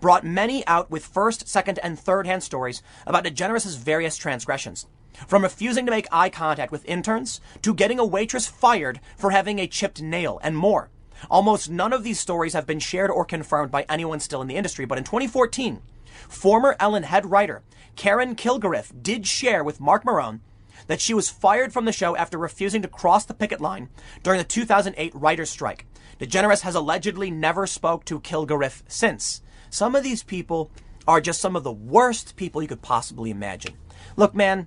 brought 0.00 0.24
many 0.24 0.66
out 0.66 0.90
with 0.90 1.06
first, 1.06 1.46
second, 1.46 1.78
and 1.84 1.98
third 1.98 2.26
hand 2.26 2.42
stories 2.42 2.82
about 3.06 3.24
DeGeneres' 3.24 3.78
various 3.78 4.16
transgressions. 4.16 4.86
From 5.26 5.42
refusing 5.42 5.86
to 5.86 5.90
make 5.90 6.06
eye 6.12 6.28
contact 6.28 6.72
with 6.72 6.84
interns 6.84 7.40
to 7.62 7.74
getting 7.74 7.98
a 7.98 8.04
waitress 8.04 8.46
fired 8.46 9.00
for 9.16 9.30
having 9.30 9.58
a 9.58 9.66
chipped 9.66 10.02
nail 10.02 10.38
and 10.42 10.56
more. 10.56 10.90
Almost 11.30 11.70
none 11.70 11.92
of 11.92 12.04
these 12.04 12.20
stories 12.20 12.52
have 12.52 12.66
been 12.66 12.78
shared 12.78 13.10
or 13.10 13.24
confirmed 13.24 13.70
by 13.70 13.86
anyone 13.88 14.20
still 14.20 14.42
in 14.42 14.48
the 14.48 14.56
industry, 14.56 14.84
but 14.84 14.98
in 14.98 15.04
2014, 15.04 15.80
former 16.28 16.76
Ellen 16.78 17.04
head 17.04 17.26
writer 17.26 17.62
Karen 17.96 18.36
Kilgariff 18.36 18.92
did 19.02 19.26
share 19.26 19.64
with 19.64 19.80
Marc 19.80 20.04
Maron 20.04 20.42
that 20.86 21.00
she 21.00 21.14
was 21.14 21.30
fired 21.30 21.72
from 21.72 21.86
the 21.86 21.92
show 21.92 22.14
after 22.16 22.38
refusing 22.38 22.82
to 22.82 22.88
cross 22.88 23.24
the 23.24 23.34
picket 23.34 23.60
line 23.60 23.88
during 24.22 24.38
the 24.38 24.44
2008 24.44 25.14
writer's 25.14 25.50
strike. 25.50 25.86
DeGeneres 26.20 26.60
has 26.60 26.74
allegedly 26.74 27.30
never 27.30 27.66
spoke 27.66 28.04
to 28.04 28.20
Kilgariff 28.20 28.82
since. 28.86 29.42
Some 29.70 29.94
of 29.94 30.02
these 30.02 30.22
people 30.22 30.70
are 31.08 31.20
just 31.20 31.40
some 31.40 31.56
of 31.56 31.64
the 31.64 31.72
worst 31.72 32.36
people 32.36 32.62
you 32.62 32.68
could 32.68 32.82
possibly 32.82 33.30
imagine. 33.30 33.74
Look, 34.16 34.34
man, 34.34 34.66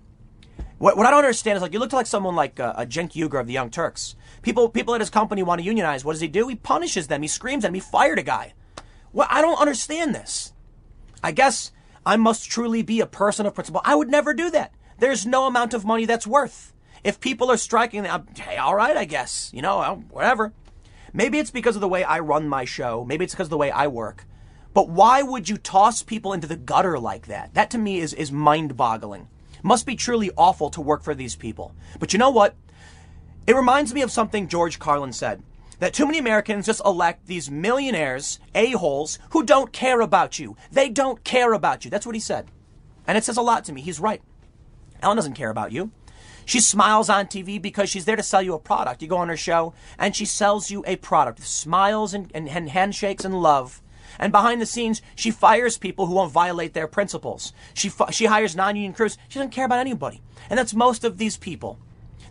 what, 0.80 0.98
what 0.98 1.06
I 1.06 1.12
don't 1.12 1.20
understand 1.20 1.58
is 1.58 1.62
like 1.62 1.74
you 1.74 1.80
look 1.80 1.94
like 1.94 2.08
someone 2.08 2.36
like 2.36 2.60
uh, 2.60 2.74
a 2.76 2.86
Cenk 2.86 3.12
Uygur 3.12 3.40
of 3.40 3.48
the 3.48 3.54
Young 3.54 3.70
Turks. 3.70 4.16
People, 4.42 4.70
people 4.70 4.96
at 4.96 5.02
his 5.02 5.10
company 5.10 5.44
want 5.44 5.60
to 5.60 5.66
unionize. 5.66 6.04
What 6.04 6.14
does 6.14 6.22
he 6.22 6.28
do? 6.28 6.48
He 6.48 6.56
punishes 6.56 7.08
them. 7.08 7.22
He 7.22 7.28
screams 7.28 7.64
at 7.64 7.68
them. 7.68 7.76
He 7.76 7.82
fired 7.82 8.18
a 8.18 8.24
guy. 8.24 8.54
Well, 9.12 9.28
I 9.30 9.42
don't 9.42 9.60
understand 9.60 10.16
this. 10.16 10.54
I 11.22 11.32
guess 11.32 11.72
I 12.06 12.16
must 12.16 12.50
truly 12.50 12.82
be 12.82 13.02
a 13.02 13.06
person 13.06 13.46
of 13.46 13.54
principle. 13.54 13.82
I 13.84 13.96
would 13.96 14.10
never 14.10 14.34
do 14.34 14.50
that. 14.52 14.74
There's 15.00 15.26
no 15.26 15.48
amount 15.48 15.74
of 15.74 15.86
money 15.86 16.06
that's 16.06 16.26
worth. 16.26 16.74
If 17.04 17.20
people 17.20 17.52
are 17.52 17.58
striking, 17.58 18.08
I'm, 18.08 18.28
hey, 18.36 18.58
all 18.58 18.76
right, 18.76 18.96
I 18.96 19.06
guess. 19.06 19.52
You 19.54 19.62
know, 19.62 20.04
whatever. 20.10 20.54
Maybe 21.12 21.40
it's 21.40 21.52
because 21.52 21.76
of 21.76 21.82
the 21.82 21.88
way 21.88 22.04
I 22.04 22.20
run 22.20 22.48
my 22.48 22.66
show. 22.66 23.04
Maybe 23.04 23.26
it's 23.26 23.34
because 23.34 23.48
of 23.48 23.52
the 23.52 23.58
way 23.58 23.72
I 23.72 23.88
work. 23.88 24.26
But 24.74 24.90
why 24.90 25.24
would 25.24 25.50
you 25.50 25.58
toss 25.58 26.04
people 26.04 26.32
into 26.32 26.48
the 26.48 26.56
gutter 26.56 27.00
like 27.00 27.28
that? 27.28 27.54
That 27.54 27.70
to 27.72 27.78
me 27.78 28.00
is, 28.00 28.14
is 28.14 28.32
mind 28.32 28.78
boggling. 28.78 29.28
Must 29.64 29.86
be 29.86 29.96
truly 29.96 30.32
awful 30.38 30.70
to 30.72 30.82
work 30.82 31.04
for 31.04 31.16
these 31.16 31.36
people. 31.36 31.74
But 32.00 32.14
you 32.14 32.20
know 32.20 32.30
what? 32.30 32.56
It 33.48 33.56
reminds 33.56 33.94
me 33.94 34.02
of 34.02 34.12
something 34.12 34.48
George 34.48 34.80
Carlin 34.80 35.14
said 35.14 35.44
that 35.80 35.94
too 35.94 36.06
many 36.06 36.18
Americans 36.18 36.66
just 36.66 36.82
elect 36.86 37.26
these 37.26 37.50
millionaires, 37.50 38.40
a-holes, 38.54 39.18
who 39.32 39.44
don't 39.44 39.72
care 39.72 40.02
about 40.02 40.38
you. 40.38 40.56
They 40.72 40.90
don't 40.90 41.24
care 41.24 41.54
about 41.54 41.84
you. 41.84 41.92
That's 41.92 42.06
what 42.06 42.16
he 42.16 42.22
said. 42.22 42.52
And 43.08 43.18
it 43.18 43.24
says 43.24 43.38
a 43.38 43.42
lot 43.42 43.66
to 43.66 43.74
me. 43.74 43.82
He's 43.82 44.00
right. 44.00 44.22
Ellen 45.02 45.16
doesn't 45.16 45.34
care 45.34 45.50
about 45.50 45.72
you. 45.72 45.92
She 46.46 46.60
smiles 46.60 47.10
on 47.10 47.28
TV 47.28 47.62
because 47.62 47.90
she's 47.90 48.06
there 48.06 48.16
to 48.16 48.24
sell 48.24 48.42
you 48.42 48.54
a 48.54 48.60
product. 48.60 49.02
You 49.02 49.08
go 49.08 49.18
on 49.18 49.30
her 49.30 49.38
show 49.38 49.74
and 49.98 50.16
she 50.16 50.26
sells 50.26 50.72
you 50.72 50.84
a 50.88 50.96
product. 50.96 51.42
Smiles 51.44 52.14
and, 52.14 52.32
and, 52.34 52.50
and 52.50 52.70
handshakes 52.70 53.24
and 53.24 53.42
love. 53.42 53.82
And 54.20 54.32
behind 54.32 54.62
the 54.62 54.66
scenes, 54.66 55.02
she 55.16 55.32
fires 55.32 55.78
people 55.78 56.06
who 56.06 56.14
won't 56.14 56.32
violate 56.32 56.74
their 56.74 56.88
principles. 56.88 57.54
She, 57.74 57.90
she 58.12 58.26
hires 58.26 58.56
non-union 58.56 58.94
crews. 58.94 59.18
She 59.30 59.40
doesn't 59.40 59.52
care 59.52 59.66
about 59.66 59.80
anybody. 59.80 60.22
And 60.50 60.60
that's 60.60 60.74
most 60.74 61.04
of 61.04 61.18
these 61.18 61.38
people. 61.38 61.80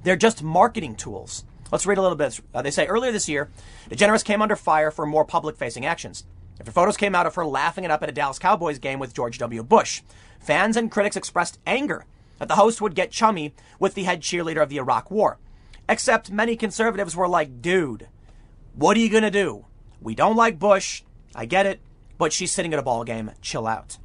They're 0.05 0.17
just 0.17 0.43
marketing 0.43 0.97
tools. 0.97 1.45
Let's 1.73 1.87
read 1.87 1.99
a 1.99 2.03
little 2.03 2.17
bit. 2.17 2.41
Uh, 2.55 2.63
they 2.63 2.71
say 2.71 2.87
earlier 2.87 3.13
this 3.13 3.29
year, 3.29 3.51
DeGeneres 3.91 4.25
came 4.25 4.43
under 4.43 4.57
fire 4.57 4.91
for 4.91 5.07
more 5.07 5.25
public 5.25 5.57
facing 5.57 5.87
actions. 5.87 6.25
After 6.61 6.73
photos 6.73 6.97
came 6.97 7.15
out 7.15 7.27
of 7.27 7.35
her 7.37 7.47
laughing 7.47 7.85
it 7.85 7.91
up 7.91 8.03
at 8.03 8.09
a 8.09 8.13
Dallas 8.13 8.39
Cowboys 8.39 8.79
game 8.79 8.99
with 8.99 9.15
George 9.15 9.39
W. 9.39 9.63
Bush, 9.63 10.03
fans 10.41 10.77
and 10.77 10.91
critics 10.91 11.17
expressed 11.17 11.59
anger 11.67 12.05
that 12.39 12.49
the 12.49 12.57
host 12.57 12.81
would 12.81 12.95
get 12.95 13.11
chummy 13.11 13.55
with 13.79 13.95
the 13.95 14.05
head 14.05 14.23
cheerleader 14.23 14.63
of 14.63 14.69
the 14.69 14.79
Iraq 14.79 15.11
War. 15.11 15.39
Except 15.89 16.31
many 16.31 16.57
conservatives 16.57 17.17
were 17.17 17.29
like, 17.29 17.63
dude, 17.63 18.09
what 18.75 18.97
are 18.97 19.01
you 19.01 19.11
going 19.11 19.23
to 19.23 19.31
do? 19.31 19.67
We 20.01 20.15
don't 20.15 20.37
like 20.37 20.59
Bush. 20.59 21.03
I 21.35 21.47
get 21.47 21.67
it, 21.67 21.81
but 22.17 22.33
she's 22.33 22.53
sitting 22.53 22.73
at 22.73 22.79
a 22.79 22.83
ball 22.83 23.05
game. 23.05 23.31
Chill 23.41 23.67
out. 23.67 23.99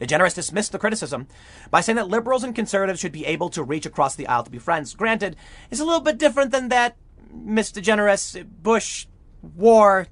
DeGeneres 0.00 0.34
dismissed 0.34 0.72
the 0.72 0.78
criticism 0.78 1.26
by 1.70 1.80
saying 1.80 1.96
that 1.96 2.08
liberals 2.08 2.44
and 2.44 2.54
conservatives 2.54 3.00
should 3.00 3.12
be 3.12 3.24
able 3.24 3.48
to 3.50 3.62
reach 3.62 3.86
across 3.86 4.14
the 4.14 4.26
aisle 4.26 4.44
to 4.44 4.50
be 4.50 4.58
friends. 4.58 4.94
Granted, 4.94 5.36
it's 5.70 5.80
a 5.80 5.84
little 5.84 6.00
bit 6.00 6.18
different 6.18 6.50
than 6.50 6.68
that, 6.68 6.96
Miss 7.32 7.72
DeGeneres, 7.72 8.46
Bush, 8.62 9.06
war, 9.54 10.06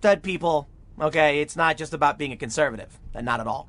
dead 0.00 0.22
people. 0.22 0.68
Okay, 1.00 1.40
it's 1.40 1.56
not 1.56 1.78
just 1.78 1.94
about 1.94 2.18
being 2.18 2.32
a 2.32 2.36
conservative, 2.36 2.98
and 3.14 3.24
not 3.24 3.40
at 3.40 3.46
all. 3.46 3.68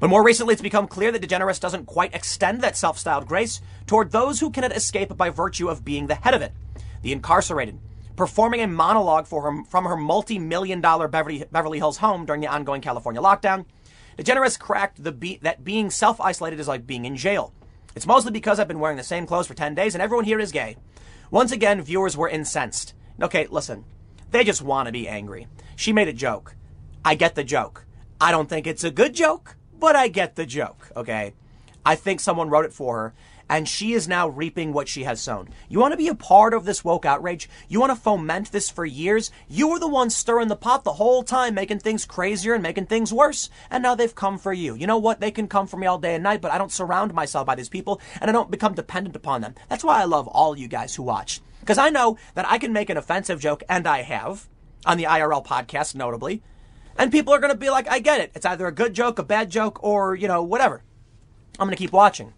But 0.00 0.10
more 0.10 0.24
recently, 0.24 0.52
it's 0.52 0.62
become 0.62 0.88
clear 0.88 1.12
that 1.12 1.22
DeGeneres 1.22 1.60
doesn't 1.60 1.86
quite 1.86 2.12
extend 2.12 2.60
that 2.62 2.76
self 2.76 2.98
styled 2.98 3.28
grace 3.28 3.60
toward 3.86 4.10
those 4.10 4.40
who 4.40 4.50
cannot 4.50 4.74
escape 4.76 5.16
by 5.16 5.30
virtue 5.30 5.68
of 5.68 5.84
being 5.84 6.08
the 6.08 6.16
head 6.16 6.34
of 6.34 6.42
it 6.42 6.52
the 7.02 7.12
incarcerated, 7.12 7.78
performing 8.22 8.60
a 8.60 8.68
monologue 8.68 9.26
for 9.26 9.42
her, 9.42 9.64
from 9.64 9.84
her 9.84 9.96
multi 9.96 10.38
million 10.38 10.80
dollar 10.80 11.08
Beverly, 11.08 11.44
Beverly 11.50 11.78
Hills 11.78 11.96
home 11.96 12.24
during 12.24 12.40
the 12.40 12.46
ongoing 12.46 12.80
California 12.80 13.20
lockdown 13.20 13.64
DeGeneres 14.16 14.60
cracked 14.60 15.02
the 15.02 15.10
be- 15.10 15.40
that 15.42 15.64
being 15.64 15.90
self 15.90 16.20
isolated 16.20 16.60
is 16.60 16.68
like 16.68 16.86
being 16.86 17.04
in 17.04 17.16
jail. 17.16 17.52
It's 17.96 18.06
mostly 18.06 18.30
because 18.30 18.60
I've 18.60 18.68
been 18.68 18.78
wearing 18.78 18.96
the 18.96 19.02
same 19.02 19.26
clothes 19.26 19.48
for 19.48 19.54
10 19.54 19.74
days 19.74 19.96
and 19.96 20.00
everyone 20.00 20.24
here 20.24 20.38
is 20.38 20.52
gay. 20.52 20.76
Once 21.32 21.50
again, 21.50 21.82
viewers 21.82 22.16
were 22.16 22.28
incensed. 22.28 22.94
Okay, 23.20 23.48
listen. 23.50 23.84
They 24.30 24.44
just 24.44 24.62
want 24.62 24.86
to 24.86 24.92
be 24.92 25.08
angry. 25.08 25.48
She 25.74 25.92
made 25.92 26.06
a 26.06 26.12
joke. 26.12 26.54
I 27.04 27.16
get 27.16 27.34
the 27.34 27.42
joke. 27.42 27.86
I 28.20 28.30
don't 28.30 28.48
think 28.48 28.68
it's 28.68 28.84
a 28.84 28.92
good 28.92 29.14
joke, 29.14 29.56
but 29.76 29.96
I 29.96 30.06
get 30.06 30.36
the 30.36 30.46
joke, 30.46 30.92
okay? 30.94 31.34
I 31.84 31.96
think 31.96 32.20
someone 32.20 32.50
wrote 32.50 32.66
it 32.66 32.72
for 32.72 32.96
her 32.96 33.14
and 33.52 33.68
she 33.68 33.92
is 33.92 34.08
now 34.08 34.28
reaping 34.28 34.72
what 34.72 34.88
she 34.88 35.04
has 35.04 35.20
sown. 35.20 35.46
You 35.68 35.78
want 35.78 35.92
to 35.92 35.98
be 35.98 36.08
a 36.08 36.14
part 36.14 36.54
of 36.54 36.64
this 36.64 36.82
woke 36.82 37.04
outrage? 37.04 37.50
You 37.68 37.80
want 37.80 37.90
to 37.90 38.00
foment 38.00 38.50
this 38.50 38.70
for 38.70 38.86
years? 38.86 39.30
You 39.46 39.68
were 39.68 39.78
the 39.78 39.86
one 39.86 40.08
stirring 40.08 40.48
the 40.48 40.56
pot 40.56 40.84
the 40.84 40.94
whole 40.94 41.22
time, 41.22 41.54
making 41.54 41.80
things 41.80 42.06
crazier 42.06 42.54
and 42.54 42.62
making 42.62 42.86
things 42.86 43.12
worse. 43.12 43.50
And 43.70 43.82
now 43.82 43.94
they've 43.94 44.14
come 44.14 44.38
for 44.38 44.54
you. 44.54 44.74
You 44.74 44.86
know 44.86 44.96
what? 44.96 45.20
They 45.20 45.30
can 45.30 45.48
come 45.48 45.66
for 45.66 45.76
me 45.76 45.86
all 45.86 45.98
day 45.98 46.14
and 46.14 46.24
night, 46.24 46.40
but 46.40 46.50
I 46.50 46.56
don't 46.56 46.72
surround 46.72 47.12
myself 47.12 47.46
by 47.46 47.54
these 47.54 47.68
people 47.68 48.00
and 48.22 48.30
I 48.30 48.32
don't 48.32 48.50
become 48.50 48.72
dependent 48.72 49.16
upon 49.16 49.42
them. 49.42 49.54
That's 49.68 49.84
why 49.84 50.00
I 50.00 50.04
love 50.04 50.28
all 50.28 50.56
you 50.56 50.66
guys 50.66 50.94
who 50.94 51.02
watch. 51.02 51.42
Because 51.60 51.76
I 51.76 51.90
know 51.90 52.16
that 52.34 52.48
I 52.48 52.56
can 52.56 52.72
make 52.72 52.88
an 52.88 52.96
offensive 52.96 53.38
joke, 53.38 53.62
and 53.68 53.86
I 53.86 54.00
have, 54.00 54.48
on 54.86 54.96
the 54.96 55.04
IRL 55.04 55.44
podcast, 55.44 55.94
notably. 55.94 56.42
And 56.96 57.12
people 57.12 57.34
are 57.34 57.38
going 57.38 57.52
to 57.52 57.58
be 57.58 57.70
like, 57.70 57.86
I 57.88 57.98
get 57.98 58.20
it. 58.20 58.32
It's 58.34 58.46
either 58.46 58.66
a 58.66 58.72
good 58.72 58.94
joke, 58.94 59.18
a 59.18 59.22
bad 59.22 59.50
joke, 59.50 59.84
or, 59.84 60.14
you 60.14 60.26
know, 60.26 60.42
whatever. 60.42 60.82
I'm 61.60 61.66
going 61.66 61.76
to 61.76 61.80
keep 61.80 61.92
watching. 61.92 62.32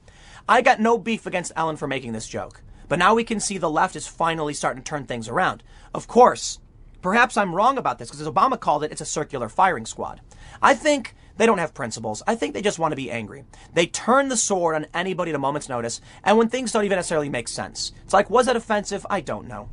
I 0.49 0.61
got 0.61 0.81
no 0.81 0.99
beef 0.99 1.27
against 1.27 1.53
Ellen 1.57 1.77
for 1.77 1.87
making 1.87 2.13
this 2.13 2.29
joke. 2.29 2.63
But 2.89 2.99
now 2.99 3.15
we 3.15 3.25
can 3.25 3.41
see 3.41 3.57
the 3.57 3.71
left 3.71 3.97
is 3.97 4.07
finally 4.07 4.53
starting 4.53 4.83
to 4.83 4.89
turn 4.89 5.05
things 5.07 5.29
around. 5.29 5.63
Of 5.95 6.07
course, 6.07 6.59
perhaps 7.01 7.37
I'm 7.37 7.55
wrong 7.55 7.79
about 7.79 7.99
this 7.99 8.09
because 8.09 8.21
as 8.21 8.29
Obama 8.29 8.61
called 8.61 8.85
it, 8.85 8.93
it's 8.93 9.01
a 9.01 9.07
circular 9.07 9.49
firing 9.49 9.87
squad. 9.87 10.21
I 10.61 10.75
think 10.75 11.15
they 11.39 11.47
don't 11.47 11.59
have 11.59 11.73
principles. 11.73 12.23
I 12.27 12.35
think 12.35 12.53
they 12.53 12.63
just 12.63 12.79
want 12.79 12.93
to 12.93 12.97
be 12.97 13.11
angry. 13.11 13.45
They 13.73 13.87
turn 13.87 14.29
the 14.29 14.37
sword 14.37 14.75
on 14.75 14.87
anybody 14.93 15.31
at 15.31 15.35
a 15.35 15.39
moment's 15.39 15.69
notice, 15.69 16.01
and 16.23 16.37
when 16.37 16.49
things 16.49 16.73
don't 16.73 16.85
even 16.85 16.97
necessarily 16.97 17.29
make 17.31 17.49
sense. 17.49 17.93
It's 18.05 18.13
like, 18.13 18.29
was 18.29 18.47
that 18.47 18.57
offensive? 18.57 19.07
I 19.09 19.21
don't 19.21 19.49
know. 19.49 19.71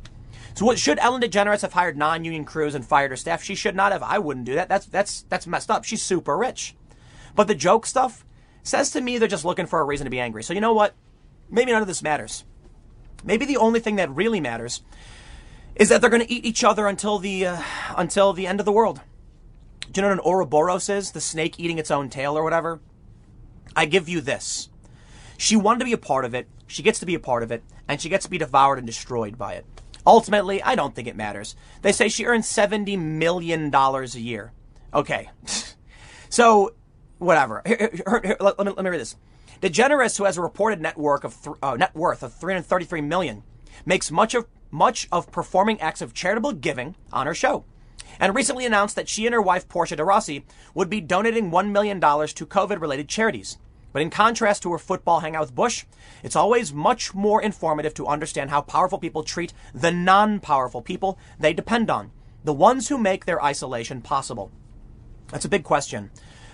So 0.54 0.66
what, 0.66 0.78
should 0.78 0.98
Ellen 0.98 1.22
DeGeneres 1.22 1.62
have 1.62 1.72
hired 1.72 1.96
non-union 1.96 2.44
crews 2.44 2.74
and 2.74 2.84
fired 2.84 3.10
her 3.10 3.16
staff? 3.16 3.42
She 3.42 3.54
should 3.54 3.76
not 3.76 3.92
have. 3.92 4.02
I 4.02 4.18
wouldn't 4.18 4.46
do 4.46 4.54
that. 4.54 4.68
That's 4.68 4.86
that's 4.86 5.22
that's 5.28 5.46
messed 5.46 5.70
up. 5.70 5.84
She's 5.84 6.02
super 6.02 6.36
rich. 6.36 6.74
But 7.34 7.46
the 7.48 7.54
joke 7.54 7.86
stuff, 7.86 8.24
says 8.62 8.90
to 8.90 9.00
me 9.00 9.18
they're 9.18 9.28
just 9.28 9.44
looking 9.44 9.66
for 9.66 9.80
a 9.80 9.84
reason 9.84 10.04
to 10.04 10.10
be 10.10 10.20
angry. 10.20 10.42
So 10.42 10.54
you 10.54 10.60
know 10.60 10.72
what? 10.72 10.94
Maybe 11.50 11.72
none 11.72 11.82
of 11.82 11.88
this 11.88 12.02
matters. 12.02 12.44
Maybe 13.24 13.44
the 13.44 13.56
only 13.56 13.80
thing 13.80 13.96
that 13.96 14.10
really 14.10 14.40
matters 14.40 14.82
is 15.74 15.88
that 15.88 16.00
they're 16.00 16.10
going 16.10 16.24
to 16.24 16.32
eat 16.32 16.44
each 16.44 16.64
other 16.64 16.86
until 16.86 17.18
the 17.18 17.46
uh, 17.46 17.62
until 17.96 18.32
the 18.32 18.46
end 18.46 18.60
of 18.60 18.66
the 18.66 18.72
world. 18.72 19.00
Do 19.90 20.00
you 20.00 20.02
know 20.02 20.08
what 20.08 20.24
an 20.24 20.30
Ouroboros 20.32 20.88
is? 20.88 21.12
The 21.12 21.20
snake 21.20 21.58
eating 21.58 21.78
its 21.78 21.90
own 21.90 22.08
tail 22.08 22.36
or 22.36 22.44
whatever. 22.44 22.80
I 23.76 23.84
give 23.86 24.08
you 24.08 24.20
this. 24.20 24.68
She 25.36 25.56
wanted 25.56 25.80
to 25.80 25.84
be 25.84 25.92
a 25.92 25.98
part 25.98 26.24
of 26.24 26.34
it. 26.34 26.48
She 26.66 26.82
gets 26.82 26.98
to 27.00 27.06
be 27.06 27.14
a 27.14 27.20
part 27.20 27.42
of 27.42 27.50
it, 27.50 27.62
and 27.88 28.00
she 28.00 28.08
gets 28.08 28.24
to 28.24 28.30
be 28.30 28.38
devoured 28.38 28.78
and 28.78 28.86
destroyed 28.86 29.36
by 29.36 29.54
it. 29.54 29.66
Ultimately, 30.06 30.62
I 30.62 30.74
don't 30.74 30.94
think 30.94 31.08
it 31.08 31.16
matters. 31.16 31.54
They 31.82 31.92
say 31.92 32.08
she 32.08 32.24
earns 32.24 32.46
$70 32.46 32.98
million 32.98 33.72
a 33.74 34.06
year. 34.18 34.52
Okay. 34.92 35.30
so 36.28 36.74
whatever. 37.22 37.62
Here, 37.64 37.90
here, 37.92 38.20
here, 38.24 38.36
let, 38.40 38.58
me, 38.58 38.64
let 38.64 38.84
me 38.84 38.90
read 38.90 39.00
this. 39.00 39.16
DeGeneres, 39.60 40.18
who 40.18 40.24
has 40.24 40.36
a 40.36 40.42
reported 40.42 40.80
net 40.80 40.98
worth 40.98 41.24
of 41.24 41.40
th- 41.40 41.56
uh, 41.62 41.76
net 41.76 41.94
worth 41.94 42.22
of 42.22 42.34
333 42.34 43.00
million, 43.00 43.42
makes 43.86 44.10
much 44.10 44.34
of 44.34 44.46
much 44.70 45.06
of 45.12 45.30
performing 45.30 45.80
acts 45.80 46.00
of 46.00 46.14
charitable 46.14 46.52
giving 46.52 46.96
on 47.12 47.26
her 47.26 47.34
show, 47.34 47.64
and 48.18 48.34
recently 48.34 48.66
announced 48.66 48.96
that 48.96 49.08
she 49.08 49.26
and 49.26 49.34
her 49.34 49.42
wife 49.42 49.68
Portia 49.68 49.96
de 49.96 50.04
Rossi 50.04 50.44
would 50.74 50.90
be 50.90 51.00
donating 51.00 51.50
one 51.50 51.70
million 51.72 52.00
dollars 52.00 52.32
to 52.34 52.46
COVID-related 52.46 53.08
charities. 53.08 53.58
But 53.92 54.02
in 54.02 54.10
contrast 54.10 54.62
to 54.62 54.72
her 54.72 54.78
football 54.78 55.20
hangout 55.20 55.42
with 55.42 55.54
Bush, 55.54 55.84
it's 56.22 56.34
always 56.34 56.72
much 56.72 57.14
more 57.14 57.42
informative 57.42 57.92
to 57.94 58.06
understand 58.06 58.48
how 58.48 58.62
powerful 58.62 58.98
people 58.98 59.22
treat 59.22 59.52
the 59.74 59.92
non-powerful 59.92 60.80
people 60.80 61.18
they 61.38 61.52
depend 61.52 61.90
on, 61.90 62.10
the 62.42 62.54
ones 62.54 62.88
who 62.88 62.96
make 62.96 63.26
their 63.26 63.44
isolation 63.44 64.00
possible. 64.00 64.50
That's 65.28 65.44
a 65.44 65.50
big 65.50 65.62
question 65.62 66.10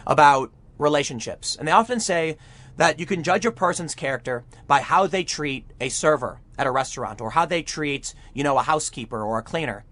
about 0.07 0.53
relationships. 0.79 1.57
And 1.57 1.67
they 1.67 1.73
often 1.73 2.01
say 2.01 2.39
that 2.77 2.99
you 3.01 3.07
can 3.07 3.23
judge 3.23 3.45
a 3.45 3.51
person's 3.51 3.95
character 3.95 4.45
by 4.67 4.81
how 4.81 5.07
they 5.07 5.25
treat 5.25 5.67
a 5.81 5.89
server 5.89 6.41
at 6.57 6.67
a 6.67 6.71
restaurant 6.71 7.21
or 7.21 7.31
how 7.31 7.45
they 7.45 7.63
treat, 7.63 8.15
you 8.33 8.45
know, 8.45 8.57
a 8.57 8.63
housekeeper 8.63 9.23
or 9.23 9.39
a 9.39 9.43
cleaner. 9.43 9.85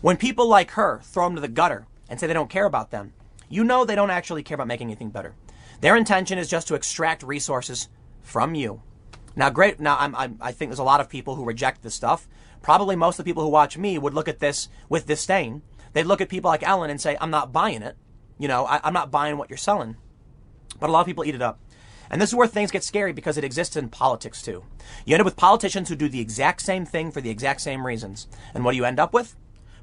When 0.00 0.16
people 0.16 0.48
like 0.48 0.72
her 0.72 1.00
throw 1.02 1.26
them 1.26 1.36
to 1.36 1.40
the 1.40 1.48
gutter 1.48 1.86
and 2.08 2.18
say 2.18 2.26
they 2.26 2.32
don't 2.34 2.50
care 2.50 2.66
about 2.66 2.90
them, 2.90 3.12
you 3.48 3.64
know 3.64 3.84
they 3.84 3.94
don't 3.94 4.10
actually 4.10 4.42
care 4.42 4.56
about 4.56 4.66
making 4.66 4.88
anything 4.88 5.10
better. 5.10 5.34
Their 5.80 5.96
intention 5.96 6.38
is 6.38 6.50
just 6.50 6.68
to 6.68 6.74
extract 6.74 7.22
resources 7.22 7.88
from 8.22 8.54
you. 8.54 8.82
Now, 9.36 9.50
great. 9.50 9.78
Now, 9.78 9.96
I'm, 9.98 10.14
I'm, 10.16 10.38
i 10.40 10.50
think 10.50 10.70
there's 10.70 10.80
a 10.80 10.84
lot 10.84 11.00
of 11.00 11.08
people 11.08 11.36
who 11.36 11.44
reject 11.44 11.82
this 11.82 11.94
stuff. 11.94 12.28
Probably 12.60 12.96
most 12.96 13.18
of 13.18 13.24
the 13.24 13.30
people 13.30 13.44
who 13.44 13.48
watch 13.48 13.78
me 13.78 13.96
would 13.96 14.14
look 14.14 14.26
at 14.26 14.40
this 14.40 14.68
with 14.88 15.06
disdain. 15.06 15.62
They'd 15.92 16.06
look 16.06 16.20
at 16.20 16.28
people 16.28 16.50
like 16.50 16.66
Ellen 16.66 16.90
and 16.90 17.00
say, 17.00 17.16
I'm 17.20 17.30
not 17.30 17.52
buying 17.52 17.82
it. 17.82 17.96
You 18.38 18.48
know, 18.48 18.66
I, 18.66 18.80
I'm 18.82 18.92
not 18.92 19.12
buying 19.12 19.38
what 19.38 19.48
you're 19.48 19.56
selling. 19.56 19.96
But 20.80 20.90
a 20.90 20.92
lot 20.92 21.00
of 21.00 21.06
people 21.06 21.24
eat 21.24 21.34
it 21.34 21.42
up. 21.42 21.60
And 22.10 22.20
this 22.20 22.30
is 22.30 22.34
where 22.34 22.46
things 22.46 22.70
get 22.70 22.84
scary 22.84 23.12
because 23.12 23.36
it 23.36 23.44
exists 23.44 23.76
in 23.76 23.88
politics 23.88 24.42
too. 24.42 24.64
You 25.04 25.14
end 25.14 25.20
up 25.20 25.26
with 25.26 25.36
politicians 25.36 25.88
who 25.88 25.96
do 25.96 26.08
the 26.08 26.20
exact 26.20 26.62
same 26.62 26.86
thing 26.86 27.10
for 27.10 27.20
the 27.20 27.30
exact 27.30 27.60
same 27.60 27.86
reasons. 27.86 28.26
And 28.54 28.64
what 28.64 28.72
do 28.72 28.76
you 28.76 28.84
end 28.84 28.98
up 28.98 29.12
with? 29.12 29.36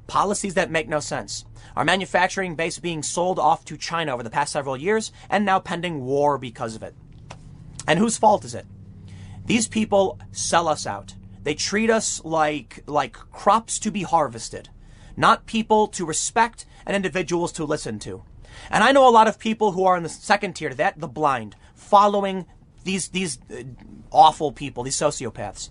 Policies 0.06 0.54
that 0.54 0.70
make 0.70 0.88
no 0.88 1.00
sense. 1.00 1.44
Our 1.76 1.84
manufacturing 1.84 2.54
base 2.54 2.78
being 2.78 3.02
sold 3.02 3.38
off 3.38 3.64
to 3.66 3.76
China 3.76 4.12
over 4.12 4.22
the 4.22 4.30
past 4.30 4.52
several 4.52 4.76
years 4.76 5.12
and 5.30 5.44
now 5.44 5.60
pending 5.60 6.04
war 6.04 6.38
because 6.38 6.74
of 6.74 6.82
it. 6.82 6.94
And 7.86 7.98
whose 7.98 8.18
fault 8.18 8.44
is 8.44 8.54
it? 8.54 8.66
These 9.44 9.68
people 9.68 10.18
sell 10.32 10.66
us 10.66 10.86
out. 10.86 11.14
They 11.44 11.54
treat 11.54 11.90
us 11.90 12.24
like, 12.24 12.82
like 12.86 13.12
crops 13.12 13.78
to 13.80 13.92
be 13.92 14.02
harvested, 14.02 14.68
not 15.16 15.46
people 15.46 15.86
to 15.88 16.04
respect 16.04 16.66
and 16.84 16.96
individuals 16.96 17.52
to 17.52 17.64
listen 17.64 18.00
to. 18.00 18.24
And 18.70 18.82
I 18.82 18.92
know 18.92 19.08
a 19.08 19.10
lot 19.10 19.28
of 19.28 19.38
people 19.38 19.72
who 19.72 19.84
are 19.84 19.96
in 19.96 20.02
the 20.02 20.08
second 20.08 20.54
tier 20.54 20.74
that, 20.74 20.98
the 20.98 21.08
blind, 21.08 21.56
following 21.74 22.46
these, 22.84 23.08
these 23.08 23.38
uh, 23.50 23.62
awful 24.10 24.52
people, 24.52 24.82
these 24.82 24.96
sociopaths, 24.96 25.70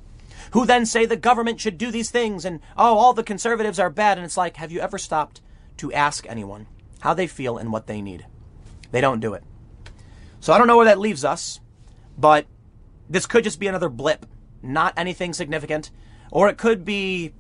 who 0.52 0.66
then 0.66 0.86
say 0.86 1.06
the 1.06 1.16
government 1.16 1.60
should 1.60 1.78
do 1.78 1.92
these 1.92 2.12
things 2.12 2.46
and, 2.46 2.60
oh, 2.78 2.98
all 2.98 3.14
the 3.14 3.24
conservatives 3.24 3.80
are 3.80 3.90
bad. 3.90 4.18
And 4.18 4.26
it's 4.26 4.38
like, 4.38 4.58
have 4.58 4.72
you 4.72 4.80
ever 4.80 4.98
stopped 4.98 5.42
to 5.78 5.92
ask 5.94 6.26
anyone 6.28 6.68
how 7.00 7.14
they 7.14 7.28
feel 7.28 7.58
and 7.58 7.72
what 7.72 7.88
they 7.88 8.02
need? 8.02 8.26
They 8.92 9.02
don't 9.02 9.20
do 9.20 9.34
it. 9.34 9.44
So 10.40 10.54
I 10.54 10.58
don't 10.58 10.68
know 10.68 10.78
where 10.78 10.86
that 10.86 11.00
leaves 11.00 11.26
us, 11.26 11.60
But 12.18 12.46
this 13.10 13.26
could 13.26 13.44
just 13.44 13.60
be 13.60 13.68
another 13.68 13.90
blip, 13.90 14.26
not 14.62 14.94
anything 14.98 15.34
significant. 15.34 15.92
Or 16.32 16.50
it 16.50 16.58
could 16.58 16.86
be 16.86 17.34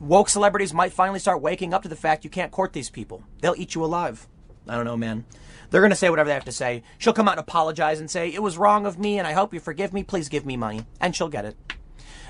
woke 0.00 0.28
celebrities 0.28 0.72
might 0.72 0.92
finally 0.92 1.18
start 1.18 1.42
waking 1.42 1.74
up 1.74 1.82
to 1.82 1.88
the 1.88 1.96
fact 1.96 2.24
you 2.24 2.30
can't 2.30 2.52
court 2.52 2.72
these 2.72 2.90
people. 2.90 3.24
They'll 3.40 3.54
eat 3.56 3.74
you 3.74 3.84
alive. 3.84 4.28
I 4.68 4.76
don't 4.76 4.84
know, 4.84 4.96
man. 4.96 5.24
They're 5.70 5.80
going 5.80 5.90
to 5.90 5.96
say 5.96 6.10
whatever 6.10 6.28
they 6.28 6.34
have 6.34 6.44
to 6.44 6.52
say. 6.52 6.82
She'll 6.98 7.12
come 7.12 7.28
out 7.28 7.38
and 7.38 7.40
apologize 7.40 8.00
and 8.00 8.10
say, 8.10 8.28
It 8.32 8.42
was 8.42 8.58
wrong 8.58 8.86
of 8.86 8.98
me 8.98 9.18
and 9.18 9.26
I 9.26 9.32
hope 9.32 9.52
you 9.52 9.60
forgive 9.60 9.92
me. 9.92 10.02
Please 10.02 10.28
give 10.28 10.46
me 10.46 10.56
money. 10.56 10.86
And 11.00 11.14
she'll 11.14 11.28
get 11.28 11.44
it. 11.44 11.56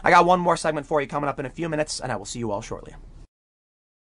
I 0.03 0.11
got 0.11 0.27
one 0.27 0.41
more 0.41 0.57
segment 0.57 0.87
for 0.87 1.01
you 1.01 1.07
coming 1.07 1.29
up 1.31 1.41
in 1.41 1.47
a 1.47 1.51
few 1.51 1.69
minutes, 1.69 1.99
and 1.99 2.13
I 2.13 2.17
will 2.17 2.27
see 2.27 2.39
you 2.39 2.53
all 2.53 2.61
shortly. 2.61 2.95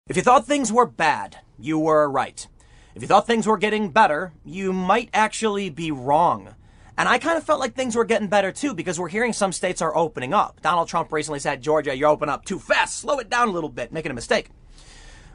If 0.08 0.16
you 0.16 0.24
thought 0.24 0.48
things 0.48 0.72
were 0.72 0.86
bad, 0.86 1.40
you 1.60 1.78
were 1.78 2.10
right. 2.10 2.48
If 2.96 3.02
you 3.02 3.08
thought 3.08 3.28
things 3.28 3.46
were 3.46 3.58
getting 3.58 3.90
better, 3.90 4.34
you 4.46 4.72
might 4.72 5.10
actually 5.14 5.70
be 5.70 5.92
wrong. 5.92 6.56
And 6.98 7.08
I 7.08 7.18
kind 7.18 7.38
of 7.38 7.44
felt 7.44 7.60
like 7.60 7.76
things 7.76 7.96
were 7.96 8.06
getting 8.06 8.28
better 8.28 8.52
too 8.52 8.74
because 8.74 9.00
we're 9.00 9.10
hearing 9.10 9.34
some 9.34 9.52
states 9.52 9.82
are 9.82 9.96
opening 9.96 10.34
up. 10.34 10.62
Donald 10.62 10.88
Trump 10.88 11.12
recently 11.12 11.40
said, 11.40 11.62
Georgia, 11.62 11.96
you're 11.96 12.10
opening 12.10 12.34
up 12.34 12.44
too 12.44 12.60
fast. 12.60 12.98
Slow 12.98 13.20
it 13.20 13.30
down 13.30 13.50
a 13.50 13.52
little 13.52 13.70
bit, 13.70 13.92
making 13.92 14.12
a 14.12 14.16
mistake. 14.16 14.50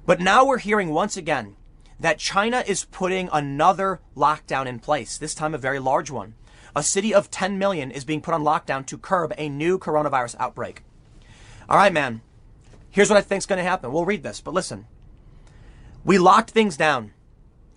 But 0.07 0.21
now 0.21 0.45
we're 0.45 0.59
hearing 0.59 0.91
once 0.91 1.17
again 1.17 1.57
that 2.01 2.19
China 2.19 2.65
is 2.67 2.85
putting 2.85 3.29
another 3.33 4.01
lockdown 4.17 4.67
in 4.67 4.79
place, 4.79 5.17
this 5.17 5.35
time 5.35 5.55
a 5.55 5.59
very 5.59 5.79
large 5.79 6.11
one. 6.11 6.35
A 6.77 6.83
city 6.83 7.15
of 7.15 7.31
10 7.31 7.59
million 7.59 7.91
is 7.91 8.05
being 8.05 8.21
put 8.21 8.35
on 8.35 8.43
lockdown 8.43 8.85
to 8.87 8.99
curb 8.99 9.33
a 9.39 9.49
new 9.49 9.79
coronavirus 9.79 10.37
outbreak. 10.39 10.83
All 11.69 11.77
right, 11.77 11.93
man. 11.93 12.21
Here's 12.91 13.11
what 13.11 13.17
I 13.17 13.23
think 13.23 13.39
is 13.39 13.47
going 13.47 13.59
to 13.59 13.69
happen. 13.69 13.93
We'll 13.93 14.05
read 14.05 14.23
this, 14.23 14.41
but 14.41 14.55
listen. 14.55 14.87
We 16.05 16.19
locked 16.19 16.51
things 16.51 16.77
down 16.77 17.13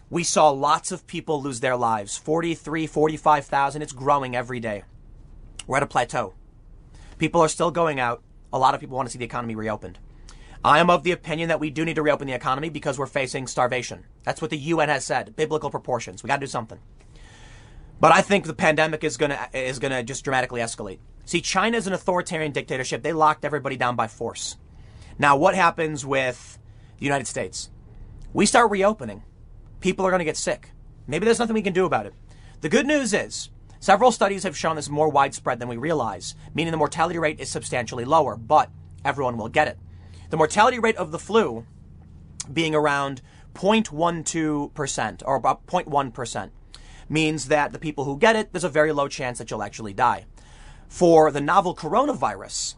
we 0.09 0.23
saw 0.23 0.49
lots 0.49 0.91
of 0.91 1.05
people 1.05 1.41
lose 1.41 1.59
their 1.59 1.75
lives 1.75 2.17
43, 2.17 2.87
45,000. 2.87 3.81
It's 3.81 3.91
growing 3.91 4.35
every 4.35 4.59
day. 4.59 4.83
We're 5.65 5.77
at 5.77 5.83
a 5.83 5.87
plateau. 5.87 6.33
People 7.17 7.41
are 7.41 7.49
still 7.49 7.71
going 7.71 7.99
out. 7.99 8.21
A 8.53 8.59
lot 8.59 8.73
of 8.73 8.79
people 8.79 8.95
want 8.95 9.09
to 9.09 9.11
see 9.11 9.19
the 9.19 9.25
economy 9.25 9.55
reopened. 9.55 9.99
I 10.67 10.79
am 10.79 10.89
of 10.89 11.03
the 11.03 11.13
opinion 11.13 11.47
that 11.47 11.61
we 11.61 11.69
do 11.69 11.85
need 11.85 11.95
to 11.95 12.01
reopen 12.01 12.27
the 12.27 12.33
economy 12.33 12.69
because 12.69 12.99
we're 12.99 13.05
facing 13.05 13.47
starvation. 13.47 14.03
That's 14.23 14.41
what 14.41 14.51
the 14.51 14.57
UN 14.57 14.89
has 14.89 15.05
said. 15.05 15.33
Biblical 15.33 15.69
proportions. 15.69 16.21
We 16.21 16.27
got 16.27 16.41
to 16.41 16.45
do 16.45 16.49
something. 16.49 16.77
But 18.01 18.11
I 18.11 18.19
think 18.19 18.43
the 18.43 18.53
pandemic 18.53 19.05
is 19.05 19.15
gonna 19.15 19.47
is 19.53 19.79
gonna 19.79 20.03
just 20.03 20.25
dramatically 20.25 20.59
escalate. 20.59 20.99
See, 21.23 21.39
China 21.39 21.77
is 21.77 21.87
an 21.87 21.93
authoritarian 21.93 22.51
dictatorship. 22.51 23.01
They 23.01 23.13
locked 23.13 23.45
everybody 23.45 23.77
down 23.77 23.95
by 23.95 24.07
force. 24.09 24.57
Now, 25.17 25.37
what 25.37 25.55
happens 25.55 26.05
with 26.05 26.59
the 26.99 27.05
United 27.05 27.27
States? 27.27 27.69
We 28.33 28.45
start 28.45 28.69
reopening 28.69 29.23
people 29.79 30.05
are 30.05 30.11
going 30.11 30.19
to 30.19 30.25
get 30.25 30.35
sick. 30.35 30.71
Maybe 31.07 31.23
there's 31.23 31.39
nothing 31.39 31.53
we 31.53 31.61
can 31.61 31.71
do 31.71 31.85
about 31.85 32.07
it. 32.07 32.13
The 32.59 32.67
good 32.67 32.85
news 32.85 33.13
is, 33.13 33.51
several 33.79 34.11
studies 34.11 34.43
have 34.43 34.57
shown 34.57 34.75
this 34.75 34.89
more 34.89 35.07
widespread 35.07 35.59
than 35.59 35.69
we 35.69 35.77
realize, 35.77 36.35
meaning 36.53 36.71
the 36.71 36.77
mortality 36.77 37.19
rate 37.19 37.39
is 37.39 37.49
substantially 37.49 38.03
lower, 38.03 38.35
but 38.35 38.69
everyone 39.05 39.37
will 39.37 39.47
get 39.47 39.69
it. 39.69 39.77
The 40.29 40.37
mortality 40.37 40.77
rate 40.77 40.97
of 40.97 41.11
the 41.11 41.19
flu 41.19 41.65
being 42.51 42.75
around 42.75 43.21
0.12% 43.53 45.23
or 45.25 45.35
about 45.35 45.65
0.1% 45.67 46.49
means 47.09 47.47
that 47.47 47.71
the 47.71 47.79
people 47.79 48.03
who 48.03 48.17
get 48.17 48.35
it, 48.35 48.51
there's 48.51 48.63
a 48.65 48.69
very 48.69 48.91
low 48.91 49.07
chance 49.07 49.37
that 49.37 49.49
you'll 49.49 49.63
actually 49.63 49.93
die. 49.93 50.25
For 50.89 51.31
the 51.31 51.41
novel 51.41 51.75
coronavirus, 51.75 52.75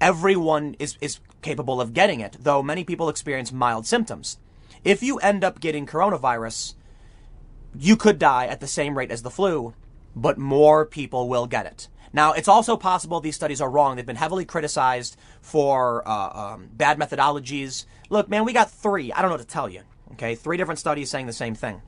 everyone 0.00 0.74
is, 0.78 0.96
is 1.00 1.20
capable 1.40 1.80
of 1.80 1.92
getting 1.92 2.20
it, 2.20 2.36
though 2.40 2.62
many 2.62 2.82
people 2.82 3.08
experience 3.08 3.52
mild 3.52 3.86
symptoms. 3.86 4.38
If 4.84 5.02
you 5.02 5.18
end 5.18 5.44
up 5.44 5.60
getting 5.60 5.86
coronavirus, 5.86 6.74
you 7.78 7.96
could 7.96 8.18
die 8.18 8.46
at 8.46 8.60
the 8.60 8.66
same 8.66 8.98
rate 8.98 9.12
as 9.12 9.22
the 9.22 9.30
flu, 9.30 9.74
but 10.16 10.38
more 10.38 10.84
people 10.84 11.28
will 11.28 11.46
get 11.46 11.66
it. 11.66 11.88
Now, 12.12 12.32
it's 12.32 12.48
also 12.48 12.76
possible 12.76 13.20
these 13.20 13.36
studies 13.36 13.60
are 13.60 13.70
wrong. 13.70 13.96
They've 13.96 14.04
been 14.04 14.16
heavily 14.16 14.44
criticized 14.44 15.16
for 15.40 16.06
uh, 16.06 16.54
um, 16.54 16.68
bad 16.72 16.98
methodologies. 16.98 17.86
Look, 18.10 18.28
man, 18.28 18.44
we 18.44 18.52
got 18.52 18.70
three. 18.70 19.12
I 19.12 19.22
don't 19.22 19.30
know 19.30 19.36
what 19.36 19.40
to 19.40 19.46
tell 19.46 19.68
you. 19.68 19.82
Okay, 20.12 20.34
three 20.34 20.58
different 20.58 20.78
studies 20.78 21.10
saying 21.10 21.26
the 21.26 21.32
same 21.32 21.54
thing. 21.54 21.80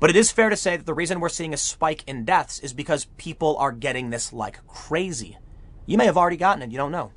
But 0.00 0.10
it 0.10 0.16
is 0.16 0.32
fair 0.32 0.48
to 0.48 0.56
say 0.56 0.76
that 0.76 0.86
the 0.86 0.94
reason 0.94 1.20
we're 1.20 1.28
seeing 1.28 1.54
a 1.54 1.58
spike 1.58 2.02
in 2.06 2.24
deaths 2.24 2.58
is 2.60 2.72
because 2.72 3.04
people 3.18 3.56
are 3.58 3.72
getting 3.72 4.10
this 4.10 4.32
like 4.32 4.66
crazy. 4.66 5.36
You 5.86 5.98
may 5.98 6.06
have 6.06 6.16
already 6.16 6.38
gotten 6.38 6.62
it. 6.62 6.70
You 6.70 6.78
don't 6.78 6.90
know. 6.90 7.12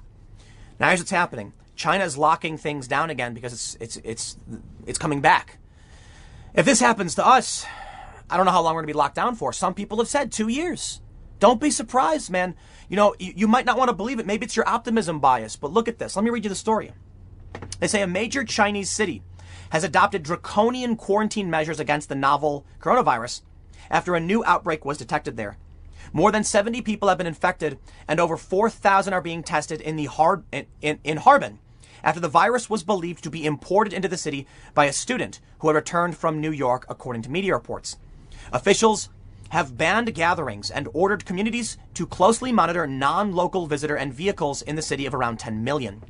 Now, 0.79 0.89
here's 0.89 0.99
what's 0.99 1.11
happening. 1.11 1.53
China 1.75 2.03
is 2.03 2.17
locking 2.17 2.57
things 2.57 2.87
down 2.87 3.09
again 3.09 3.33
because 3.33 3.53
it's 3.53 3.77
it's 3.79 3.97
it's 4.03 4.37
it's 4.85 4.99
coming 4.99 5.21
back. 5.21 5.57
If 6.53 6.65
this 6.65 6.79
happens 6.79 7.15
to 7.15 7.25
us, 7.25 7.65
I 8.29 8.37
don't 8.37 8.45
know 8.45 8.51
how 8.51 8.61
long 8.61 8.75
we're 8.75 8.81
going 8.81 8.87
to 8.87 8.93
be 8.93 8.97
locked 8.97 9.15
down 9.15 9.35
for. 9.35 9.51
Some 9.51 9.73
people 9.73 9.97
have 9.97 10.07
said 10.07 10.31
two 10.31 10.47
years. 10.47 11.01
Don't 11.39 11.61
be 11.61 11.69
surprised, 11.69 12.29
man. 12.29 12.55
You 12.89 12.95
know, 12.95 13.15
you, 13.19 13.33
you 13.35 13.47
might 13.47 13.65
not 13.65 13.77
want 13.77 13.89
to 13.89 13.95
believe 13.95 14.19
it. 14.19 14.25
Maybe 14.25 14.45
it's 14.45 14.55
your 14.55 14.67
optimism 14.67 15.19
bias, 15.19 15.55
but 15.55 15.71
look 15.71 15.87
at 15.87 15.99
this. 15.99 16.15
Let 16.15 16.23
me 16.23 16.31
read 16.31 16.45
you 16.45 16.49
the 16.49 16.55
story. 16.55 16.91
They 17.79 17.87
say 17.87 18.01
a 18.01 18.07
major 18.07 18.43
Chinese 18.43 18.89
city 18.89 19.21
has 19.69 19.83
adopted 19.83 20.23
draconian 20.23 20.95
quarantine 20.95 21.49
measures 21.49 21.79
against 21.79 22.09
the 22.09 22.15
novel 22.15 22.65
coronavirus 22.79 23.41
after 23.89 24.15
a 24.15 24.19
new 24.19 24.43
outbreak 24.45 24.85
was 24.85 24.97
detected 24.97 25.37
there. 25.37 25.57
More 26.13 26.31
than 26.31 26.43
70 26.43 26.81
people 26.81 27.09
have 27.09 27.17
been 27.17 27.27
infected, 27.27 27.77
and 28.07 28.19
over 28.19 28.37
4,000 28.37 29.13
are 29.13 29.21
being 29.21 29.43
tested 29.43 29.81
in 29.81 29.95
the 29.95 30.05
Har- 30.05 30.43
in, 30.51 30.67
in, 30.81 30.99
in 31.03 31.17
Harbin, 31.17 31.59
after 32.03 32.19
the 32.19 32.29
virus 32.29 32.69
was 32.69 32.83
believed 32.83 33.23
to 33.23 33.29
be 33.29 33.45
imported 33.45 33.91
into 33.91 34.07
the 34.07 34.17
city 34.17 34.47
by 34.73 34.85
a 34.85 34.93
student 34.93 35.39
who 35.59 35.67
had 35.67 35.75
returned 35.75 36.15
from 36.15 36.39
New 36.39 36.51
York, 36.51 36.85
according 36.87 37.23
to 37.23 37.31
media 37.31 37.53
reports. 37.53 37.97
Officials 38.53 39.09
have 39.55 39.77
banned 39.77 40.13
gatherings 40.13 40.69
and 40.69 40.89
ordered 40.93 41.25
communities 41.25 41.77
to 41.93 42.05
closely 42.05 42.51
monitor 42.51 42.85
non 42.85 43.31
local 43.31 43.67
visitor 43.67 43.95
and 43.95 44.13
vehicles 44.13 44.61
in 44.61 44.75
the 44.75 44.81
city 44.81 45.05
of 45.05 45.15
around 45.15 45.39
10 45.39 45.63
million. 45.63 46.03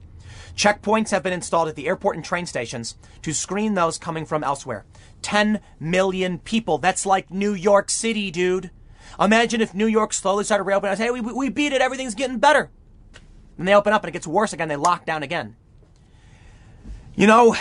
Checkpoints 0.55 1.11
have 1.11 1.21
been 1.21 1.31
installed 1.31 1.67
at 1.67 1.75
the 1.75 1.85
airport 1.87 2.15
and 2.15 2.25
train 2.25 2.47
stations 2.47 2.95
to 3.21 3.33
screen 3.33 3.75
those 3.75 3.99
coming 3.99 4.25
from 4.25 4.43
elsewhere. 4.43 4.83
10 5.21 5.59
million 5.79 6.39
people. 6.39 6.79
That's 6.79 7.05
like 7.05 7.29
New 7.29 7.53
York 7.53 7.91
City, 7.91 8.31
dude. 8.31 8.71
Imagine 9.19 9.61
if 9.61 9.75
New 9.75 9.85
York 9.85 10.13
slowly 10.13 10.43
started 10.43 10.63
reopening. 10.63 10.93
I 10.93 10.95
say, 10.95 11.03
hey, 11.03 11.11
we, 11.11 11.21
we 11.21 11.49
beat 11.49 11.71
it. 11.71 11.81
Everything's 11.81 12.15
getting 12.15 12.39
better. 12.39 12.71
And 13.59 13.67
they 13.67 13.75
open 13.75 13.93
up 13.93 14.03
and 14.03 14.09
it 14.09 14.13
gets 14.13 14.25
worse 14.25 14.53
again. 14.53 14.69
They 14.69 14.75
lock 14.75 15.05
down 15.05 15.21
again. 15.21 15.55
You 17.13 17.27
know, 17.27 17.55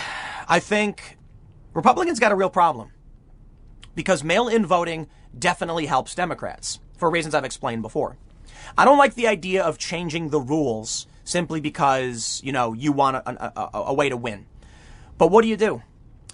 I 0.47 0.59
think 0.59 1.19
Republicans 1.75 2.19
got 2.19 2.31
a 2.31 2.35
real 2.35 2.49
problem 2.49 2.91
because 3.93 4.23
mail 4.23 4.47
in 4.47 4.65
voting 4.65 5.07
definitely 5.37 5.85
helps 5.85 6.15
Democrats 6.15 6.79
for 6.97 7.09
reasons 7.09 7.35
I've 7.35 7.45
explained 7.45 7.81
before. 7.81 8.17
I 8.77 8.85
don't 8.85 8.97
like 8.97 9.15
the 9.15 9.27
idea 9.27 9.63
of 9.63 9.77
changing 9.77 10.29
the 10.29 10.39
rules 10.39 11.07
simply 11.23 11.59
because, 11.59 12.41
you 12.43 12.51
know, 12.51 12.73
you 12.73 12.91
want 12.91 13.17
a, 13.17 13.59
a, 13.59 13.69
a 13.73 13.93
way 13.93 14.09
to 14.09 14.17
win. 14.17 14.45
But 15.17 15.31
what 15.31 15.41
do 15.41 15.47
you 15.47 15.57
do? 15.57 15.81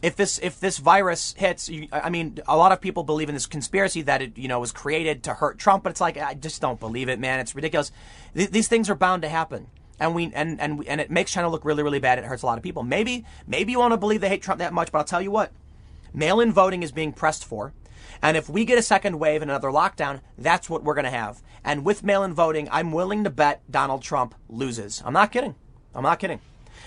If 0.01 0.15
this 0.15 0.39
if 0.39 0.59
this 0.59 0.79
virus 0.79 1.35
hits, 1.37 1.69
you, 1.69 1.87
I 1.91 2.09
mean, 2.09 2.39
a 2.47 2.57
lot 2.57 2.71
of 2.71 2.81
people 2.81 3.03
believe 3.03 3.29
in 3.29 3.35
this 3.35 3.45
conspiracy 3.45 4.01
that 4.03 4.21
it 4.21 4.37
you 4.37 4.47
know 4.47 4.59
was 4.59 4.71
created 4.71 5.21
to 5.23 5.35
hurt 5.35 5.59
Trump, 5.59 5.83
but 5.83 5.91
it's 5.91 6.01
like 6.01 6.17
I 6.17 6.33
just 6.33 6.59
don't 6.59 6.79
believe 6.79 7.07
it, 7.07 7.19
man. 7.19 7.39
It's 7.39 7.53
ridiculous. 7.53 7.91
Th- 8.35 8.49
these 8.49 8.67
things 8.67 8.89
are 8.89 8.95
bound 8.95 9.21
to 9.21 9.29
happen 9.29 9.67
and 10.01 10.15
we 10.15 10.31
and 10.33 10.59
and 10.59 10.83
and 10.87 10.99
it 10.99 11.11
makes 11.11 11.31
China 11.31 11.47
look 11.47 11.63
really 11.63 11.83
really 11.83 11.99
bad. 11.99 12.17
It 12.17 12.25
hurts 12.25 12.41
a 12.41 12.47
lot 12.47 12.57
of 12.57 12.63
people. 12.63 12.81
Maybe 12.81 13.23
maybe 13.47 13.71
you 13.71 13.79
want 13.79 13.93
to 13.93 13.97
believe 13.97 14.19
they 14.19 14.29
hate 14.29 14.41
Trump 14.41 14.59
that 14.59 14.73
much, 14.73 14.91
but 14.91 14.97
I'll 14.97 15.05
tell 15.05 15.21
you 15.21 15.31
what, 15.31 15.51
mail-in 16.13 16.51
voting 16.51 16.81
is 16.81 16.91
being 16.91 17.13
pressed 17.13 17.45
for. 17.45 17.71
And 18.21 18.37
if 18.37 18.49
we 18.49 18.65
get 18.65 18.77
a 18.77 18.83
second 18.83 19.17
wave 19.19 19.41
and 19.41 19.49
another 19.49 19.69
lockdown, 19.69 20.21
that's 20.37 20.69
what 20.69 20.83
we're 20.83 20.93
going 20.93 21.05
to 21.05 21.11
have. 21.11 21.41
And 21.63 21.85
with 21.85 22.03
mail-in 22.03 22.33
voting, 22.33 22.67
I'm 22.71 22.91
willing 22.91 23.23
to 23.23 23.29
bet 23.29 23.63
Donald 23.69 24.01
Trump 24.01 24.35
loses. 24.49 25.01
I'm 25.05 25.13
not 25.13 25.31
kidding. 25.31 25.55
I'm 25.95 26.03
not 26.03 26.19
kidding. 26.19 26.39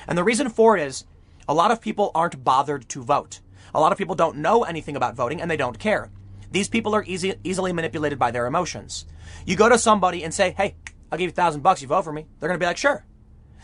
And 0.06 0.16
the 0.16 0.24
reason 0.24 0.48
for 0.48 0.76
it 0.76 0.86
is 0.86 1.04
a 1.48 1.54
lot 1.54 1.70
of 1.70 1.80
people 1.80 2.10
aren't 2.14 2.42
bothered 2.44 2.88
to 2.90 3.02
vote. 3.02 3.40
A 3.74 3.80
lot 3.80 3.92
of 3.92 3.98
people 3.98 4.14
don't 4.14 4.38
know 4.38 4.62
anything 4.62 4.96
about 4.96 5.16
voting 5.16 5.40
and 5.40 5.50
they 5.50 5.56
don't 5.56 5.78
care. 5.78 6.10
These 6.50 6.68
people 6.68 6.94
are 6.94 7.04
easy, 7.04 7.34
easily 7.42 7.72
manipulated 7.72 8.18
by 8.18 8.30
their 8.30 8.46
emotions. 8.46 9.06
You 9.44 9.56
go 9.56 9.68
to 9.68 9.78
somebody 9.78 10.22
and 10.22 10.32
say, 10.32 10.52
hey, 10.52 10.76
I'll 11.10 11.18
give 11.18 11.26
you 11.26 11.32
a 11.32 11.34
thousand 11.34 11.62
bucks. 11.62 11.82
You 11.82 11.88
vote 11.88 12.04
for 12.04 12.12
me. 12.12 12.26
They're 12.38 12.48
going 12.48 12.58
to 12.58 12.62
be 12.62 12.66
like, 12.66 12.76
sure. 12.76 13.04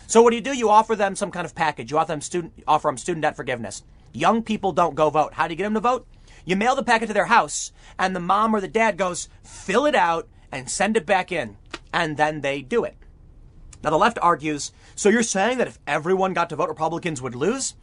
So 0.09 0.22
what 0.22 0.30
do 0.30 0.36
you 0.36 0.42
do? 0.42 0.56
You 0.56 0.70
offer 0.70 0.97
them 0.97 1.14
some 1.14 1.30
kind 1.30 1.44
of 1.44 1.55
package. 1.55 1.92
You 1.92 1.98
offer 1.98 2.12
them 2.12 2.20
student, 2.20 2.52
offer 2.66 2.88
them 2.88 2.97
student 2.97 3.22
debt 3.22 3.36
forgiveness. 3.36 3.84
Young 4.12 4.42
people 4.42 4.72
don't 4.72 4.97
go 4.97 5.09
vote. 5.09 5.34
How 5.34 5.47
do 5.47 5.52
you 5.52 5.56
get 5.56 5.64
them 5.64 5.74
to 5.74 5.80
vote? 5.80 6.09
You 6.44 6.56
mail 6.56 6.74
the 6.74 6.82
packet 6.82 7.06
to 7.06 7.12
their 7.12 7.26
house, 7.26 7.72
and 7.98 8.14
the 8.14 8.20
mom 8.20 8.54
or 8.54 8.60
the 8.60 8.68
dad 8.68 8.96
goes, 8.96 9.28
fill 9.42 9.86
it 9.86 9.94
out 9.94 10.28
and 10.50 10.70
send 10.70 10.96
it 10.96 11.06
back 11.06 11.30
in. 11.32 11.56
And 11.92 12.16
then 12.16 12.40
they 12.40 12.62
do 12.62 12.84
it. 12.84 12.96
Now, 13.82 13.90
the 13.90 13.96
left 13.96 14.18
argues, 14.20 14.72
so 14.94 15.08
you're 15.08 15.22
saying 15.22 15.58
that 15.58 15.68
if 15.68 15.78
everyone 15.86 16.34
got 16.34 16.50
to 16.50 16.56
vote, 16.56 16.68
Republicans 16.68 17.22
would 17.22 17.34
lose? 17.34 17.74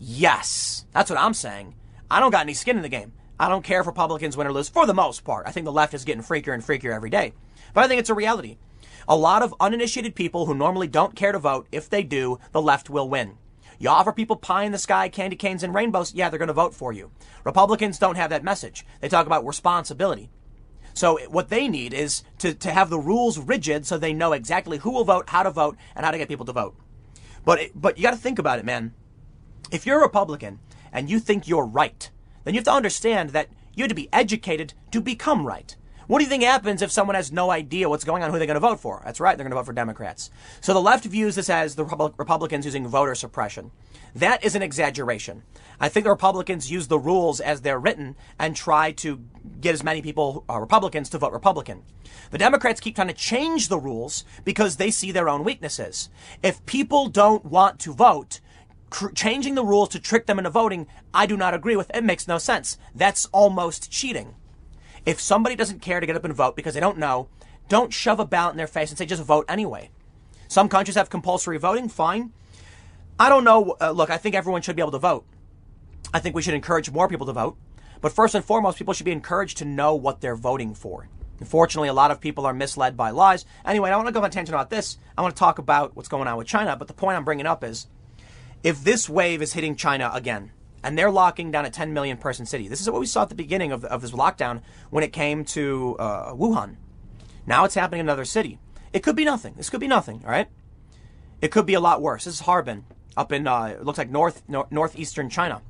Yes. 0.00 0.84
That's 0.92 1.10
what 1.10 1.18
I'm 1.18 1.34
saying. 1.34 1.74
I 2.10 2.20
don't 2.20 2.32
got 2.32 2.42
any 2.42 2.54
skin 2.54 2.76
in 2.76 2.82
the 2.82 2.88
game. 2.88 3.12
I 3.38 3.48
don't 3.48 3.64
care 3.64 3.80
if 3.80 3.86
Republicans 3.86 4.36
win 4.36 4.46
or 4.46 4.52
lose 4.52 4.68
for 4.68 4.86
the 4.86 4.94
most 4.94 5.24
part. 5.24 5.46
I 5.46 5.50
think 5.50 5.64
the 5.64 5.72
left 5.72 5.94
is 5.94 6.04
getting 6.04 6.22
freakier 6.22 6.54
and 6.54 6.62
freakier 6.62 6.94
every 6.94 7.10
day. 7.10 7.34
But 7.72 7.84
I 7.84 7.88
think 7.88 8.00
it's 8.00 8.10
a 8.10 8.14
reality. 8.14 8.58
A 9.08 9.16
lot 9.16 9.42
of 9.42 9.54
uninitiated 9.60 10.14
people 10.14 10.46
who 10.46 10.54
normally 10.54 10.86
don't 10.86 11.16
care 11.16 11.32
to 11.32 11.38
vote, 11.38 11.66
if 11.70 11.90
they 11.90 12.02
do, 12.02 12.38
the 12.52 12.62
left 12.62 12.88
will 12.88 13.08
win. 13.08 13.36
You 13.78 13.88
offer 13.88 14.12
people 14.12 14.36
pie 14.36 14.64
in 14.64 14.72
the 14.72 14.78
sky, 14.78 15.08
candy 15.08 15.36
canes, 15.36 15.62
and 15.62 15.74
rainbows, 15.74 16.14
yeah, 16.14 16.28
they're 16.28 16.38
going 16.38 16.48
to 16.48 16.54
vote 16.54 16.74
for 16.74 16.92
you. 16.92 17.10
Republicans 17.44 17.98
don't 17.98 18.16
have 18.16 18.30
that 18.30 18.44
message. 18.44 18.86
They 19.00 19.08
talk 19.08 19.26
about 19.26 19.46
responsibility. 19.46 20.30
So 20.94 21.18
what 21.28 21.48
they 21.48 21.66
need 21.68 21.92
is 21.92 22.22
to, 22.38 22.54
to 22.54 22.70
have 22.70 22.88
the 22.88 22.98
rules 22.98 23.38
rigid 23.38 23.84
so 23.84 23.98
they 23.98 24.12
know 24.12 24.32
exactly 24.32 24.78
who 24.78 24.92
will 24.92 25.04
vote, 25.04 25.28
how 25.28 25.42
to 25.42 25.50
vote, 25.50 25.76
and 25.96 26.04
how 26.04 26.12
to 26.12 26.18
get 26.18 26.28
people 26.28 26.46
to 26.46 26.52
vote. 26.52 26.76
But, 27.44 27.70
but 27.74 27.98
you 27.98 28.02
got 28.02 28.12
to 28.12 28.16
think 28.16 28.38
about 28.38 28.60
it, 28.60 28.64
man. 28.64 28.94
If 29.72 29.86
you're 29.86 29.98
a 29.98 30.02
Republican 30.02 30.60
and 30.92 31.10
you 31.10 31.18
think 31.18 31.48
you're 31.48 31.66
right, 31.66 32.10
then 32.44 32.54
you 32.54 32.58
have 32.58 32.66
to 32.66 32.72
understand 32.72 33.30
that 33.30 33.48
you 33.74 33.82
have 33.82 33.88
to 33.88 33.94
be 33.94 34.08
educated 34.12 34.72
to 34.92 35.00
become 35.00 35.46
right. 35.46 35.76
What 36.06 36.18
do 36.18 36.24
you 36.24 36.30
think 36.30 36.42
happens 36.42 36.82
if 36.82 36.92
someone 36.92 37.16
has 37.16 37.32
no 37.32 37.50
idea 37.50 37.88
what's 37.88 38.04
going 38.04 38.22
on, 38.22 38.30
who 38.30 38.38
they're 38.38 38.46
going 38.46 38.54
to 38.54 38.60
vote 38.60 38.80
for? 38.80 39.00
That's 39.04 39.20
right, 39.20 39.36
they're 39.36 39.44
going 39.44 39.52
to 39.52 39.56
vote 39.56 39.66
for 39.66 39.72
Democrats. 39.72 40.30
So 40.60 40.74
the 40.74 40.80
left 40.80 41.04
views 41.04 41.34
this 41.34 41.48
as 41.48 41.76
the 41.76 41.84
Republicans 41.84 42.66
using 42.66 42.86
voter 42.86 43.14
suppression. 43.14 43.70
That 44.14 44.44
is 44.44 44.54
an 44.54 44.62
exaggeration. 44.62 45.42
I 45.80 45.88
think 45.88 46.04
the 46.04 46.10
Republicans 46.10 46.70
use 46.70 46.88
the 46.88 46.98
rules 46.98 47.40
as 47.40 47.62
they're 47.62 47.78
written 47.78 48.16
and 48.38 48.54
try 48.54 48.92
to 48.92 49.20
get 49.60 49.74
as 49.74 49.82
many 49.82 50.02
people, 50.02 50.44
uh, 50.48 50.58
Republicans, 50.60 51.08
to 51.10 51.18
vote 51.18 51.32
Republican. 51.32 51.82
The 52.30 52.38
Democrats 52.38 52.80
keep 52.80 52.94
trying 52.94 53.08
to 53.08 53.14
change 53.14 53.68
the 53.68 53.78
rules 53.78 54.24
because 54.44 54.76
they 54.76 54.90
see 54.90 55.10
their 55.10 55.28
own 55.28 55.42
weaknesses. 55.42 56.10
If 56.42 56.64
people 56.66 57.08
don't 57.08 57.44
want 57.44 57.80
to 57.80 57.94
vote, 57.94 58.40
cr- 58.90 59.10
changing 59.10 59.54
the 59.56 59.64
rules 59.64 59.88
to 59.90 59.98
trick 59.98 60.26
them 60.26 60.38
into 60.38 60.50
voting, 60.50 60.86
I 61.12 61.26
do 61.26 61.36
not 61.36 61.54
agree 61.54 61.76
with. 61.76 61.90
It 61.94 62.04
makes 62.04 62.28
no 62.28 62.38
sense. 62.38 62.78
That's 62.94 63.26
almost 63.26 63.90
cheating. 63.90 64.34
If 65.06 65.20
somebody 65.20 65.54
doesn't 65.54 65.82
care 65.82 66.00
to 66.00 66.06
get 66.06 66.16
up 66.16 66.24
and 66.24 66.34
vote 66.34 66.56
because 66.56 66.74
they 66.74 66.80
don't 66.80 66.98
know, 66.98 67.28
don't 67.68 67.92
shove 67.92 68.20
a 68.20 68.24
ballot 68.24 68.52
in 68.52 68.58
their 68.58 68.66
face 68.66 68.90
and 68.90 68.98
say 68.98 69.06
just 69.06 69.22
vote 69.22 69.44
anyway. 69.48 69.90
Some 70.48 70.68
countries 70.68 70.96
have 70.96 71.10
compulsory 71.10 71.58
voting, 71.58 71.88
fine. 71.88 72.32
I 73.18 73.28
don't 73.28 73.44
know. 73.44 73.76
Uh, 73.80 73.90
look, 73.90 74.10
I 74.10 74.16
think 74.16 74.34
everyone 74.34 74.62
should 74.62 74.76
be 74.76 74.82
able 74.82 74.92
to 74.92 74.98
vote. 74.98 75.24
I 76.12 76.20
think 76.20 76.34
we 76.34 76.42
should 76.42 76.54
encourage 76.54 76.90
more 76.90 77.08
people 77.08 77.26
to 77.26 77.32
vote. 77.32 77.56
But 78.00 78.12
first 78.12 78.34
and 78.34 78.44
foremost, 78.44 78.78
people 78.78 78.94
should 78.94 79.06
be 79.06 79.12
encouraged 79.12 79.58
to 79.58 79.64
know 79.64 79.94
what 79.94 80.20
they're 80.20 80.36
voting 80.36 80.74
for. 80.74 81.08
Unfortunately, 81.40 81.88
a 81.88 81.94
lot 81.94 82.10
of 82.10 82.20
people 82.20 82.46
are 82.46 82.54
misled 82.54 82.96
by 82.96 83.10
lies. 83.10 83.44
Anyway, 83.64 83.88
I 83.88 83.92
don't 83.92 84.04
want 84.04 84.14
to 84.14 84.18
go 84.18 84.22
on 84.22 84.26
a 84.26 84.30
tangent 84.30 84.54
about 84.54 84.70
this. 84.70 84.98
I 85.16 85.22
want 85.22 85.34
to 85.34 85.38
talk 85.38 85.58
about 85.58 85.96
what's 85.96 86.08
going 86.08 86.28
on 86.28 86.36
with 86.36 86.46
China. 86.46 86.76
But 86.76 86.88
the 86.88 86.94
point 86.94 87.16
I'm 87.16 87.24
bringing 87.24 87.46
up 87.46 87.64
is 87.64 87.86
if 88.62 88.84
this 88.84 89.08
wave 89.08 89.42
is 89.42 89.52
hitting 89.52 89.76
China 89.76 90.10
again, 90.12 90.52
and 90.84 90.98
they're 90.98 91.10
locking 91.10 91.50
down 91.50 91.64
a 91.64 91.70
10 91.70 91.94
million 91.94 92.18
person 92.18 92.44
city. 92.44 92.68
This 92.68 92.80
is 92.80 92.90
what 92.90 93.00
we 93.00 93.06
saw 93.06 93.22
at 93.22 93.30
the 93.30 93.34
beginning 93.34 93.72
of, 93.72 93.84
of 93.86 94.02
this 94.02 94.10
lockdown 94.10 94.60
when 94.90 95.02
it 95.02 95.14
came 95.14 95.44
to 95.46 95.96
uh, 95.98 96.34
Wuhan. 96.34 96.76
Now 97.46 97.64
it's 97.64 97.74
happening 97.74 98.00
in 98.00 98.06
another 98.06 98.26
city. 98.26 98.58
It 98.92 99.02
could 99.02 99.16
be 99.16 99.24
nothing. 99.24 99.54
This 99.56 99.70
could 99.70 99.80
be 99.80 99.88
nothing, 99.88 100.22
all 100.24 100.30
right? 100.30 100.48
It 101.40 101.50
could 101.50 101.64
be 101.64 101.74
a 101.74 101.80
lot 101.80 102.02
worse. 102.02 102.26
This 102.26 102.34
is 102.34 102.40
Harbin, 102.40 102.84
up 103.16 103.32
in, 103.32 103.46
uh, 103.46 103.76
it 103.78 103.84
looks 103.84 103.96
like 103.96 104.10
north, 104.10 104.42
nor- 104.46 104.68
northeastern 104.70 105.30
China. 105.30 105.62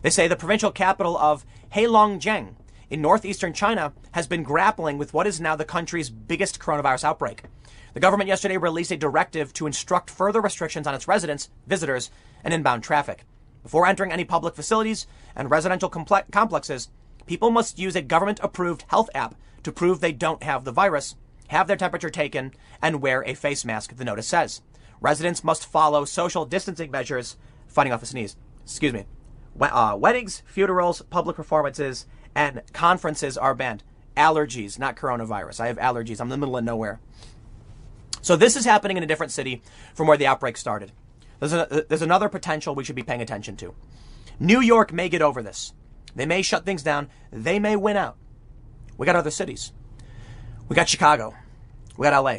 They 0.00 0.10
say 0.10 0.26
the 0.26 0.36
provincial 0.36 0.72
capital 0.72 1.18
of 1.18 1.44
Heilongjiang 1.74 2.54
in 2.88 3.02
northeastern 3.02 3.52
China 3.52 3.92
has 4.12 4.26
been 4.26 4.42
grappling 4.42 4.96
with 4.96 5.12
what 5.12 5.26
is 5.26 5.38
now 5.38 5.54
the 5.54 5.64
country's 5.66 6.08
biggest 6.08 6.60
coronavirus 6.60 7.04
outbreak. 7.04 7.42
The 7.92 8.00
government 8.00 8.28
yesterday 8.28 8.56
released 8.56 8.90
a 8.90 8.96
directive 8.96 9.52
to 9.54 9.66
instruct 9.66 10.08
further 10.08 10.40
restrictions 10.40 10.86
on 10.86 10.94
its 10.94 11.08
residents, 11.08 11.50
visitors, 11.66 12.10
and 12.42 12.54
inbound 12.54 12.82
traffic. 12.82 13.24
Before 13.66 13.84
entering 13.84 14.12
any 14.12 14.24
public 14.24 14.54
facilities 14.54 15.08
and 15.34 15.50
residential 15.50 15.90
comple- 15.90 16.30
complexes, 16.30 16.88
people 17.26 17.50
must 17.50 17.80
use 17.80 17.96
a 17.96 18.00
government 18.00 18.38
approved 18.40 18.84
health 18.86 19.10
app 19.12 19.34
to 19.64 19.72
prove 19.72 19.98
they 19.98 20.12
don't 20.12 20.44
have 20.44 20.64
the 20.64 20.70
virus, 20.70 21.16
have 21.48 21.66
their 21.66 21.76
temperature 21.76 22.08
taken, 22.08 22.52
and 22.80 23.02
wear 23.02 23.24
a 23.24 23.34
face 23.34 23.64
mask, 23.64 23.96
the 23.96 24.04
notice 24.04 24.28
says. 24.28 24.62
Residents 25.00 25.42
must 25.42 25.66
follow 25.66 26.04
social 26.04 26.44
distancing 26.44 26.92
measures, 26.92 27.38
fighting 27.66 27.92
off 27.92 28.04
a 28.04 28.06
sneeze. 28.06 28.36
Excuse 28.62 28.92
me. 28.92 29.06
Uh, 29.60 29.96
weddings, 29.98 30.44
funerals, 30.46 31.02
public 31.10 31.34
performances, 31.34 32.06
and 32.36 32.62
conferences 32.72 33.36
are 33.36 33.56
banned. 33.56 33.82
Allergies, 34.16 34.78
not 34.78 34.94
coronavirus. 34.94 35.58
I 35.58 35.66
have 35.66 35.78
allergies. 35.78 36.20
I'm 36.20 36.26
in 36.26 36.30
the 36.30 36.36
middle 36.36 36.56
of 36.56 36.62
nowhere. 36.62 37.00
So 38.22 38.36
this 38.36 38.54
is 38.54 38.64
happening 38.64 38.96
in 38.96 39.02
a 39.02 39.06
different 39.06 39.32
city 39.32 39.60
from 39.92 40.06
where 40.06 40.16
the 40.16 40.28
outbreak 40.28 40.56
started. 40.56 40.92
There's, 41.40 41.52
a, 41.52 41.84
there's 41.88 42.02
another 42.02 42.28
potential 42.28 42.74
we 42.74 42.84
should 42.84 42.96
be 42.96 43.02
paying 43.02 43.22
attention 43.22 43.56
to. 43.56 43.74
New 44.38 44.60
York 44.60 44.92
may 44.92 45.08
get 45.08 45.22
over 45.22 45.42
this. 45.42 45.72
They 46.14 46.26
may 46.26 46.42
shut 46.42 46.64
things 46.64 46.82
down. 46.82 47.08
They 47.30 47.58
may 47.58 47.76
win 47.76 47.96
out. 47.96 48.16
We 48.96 49.06
got 49.06 49.16
other 49.16 49.30
cities. 49.30 49.72
We 50.68 50.76
got 50.76 50.88
Chicago. 50.88 51.34
We 51.96 52.04
got 52.04 52.22
LA. 52.22 52.38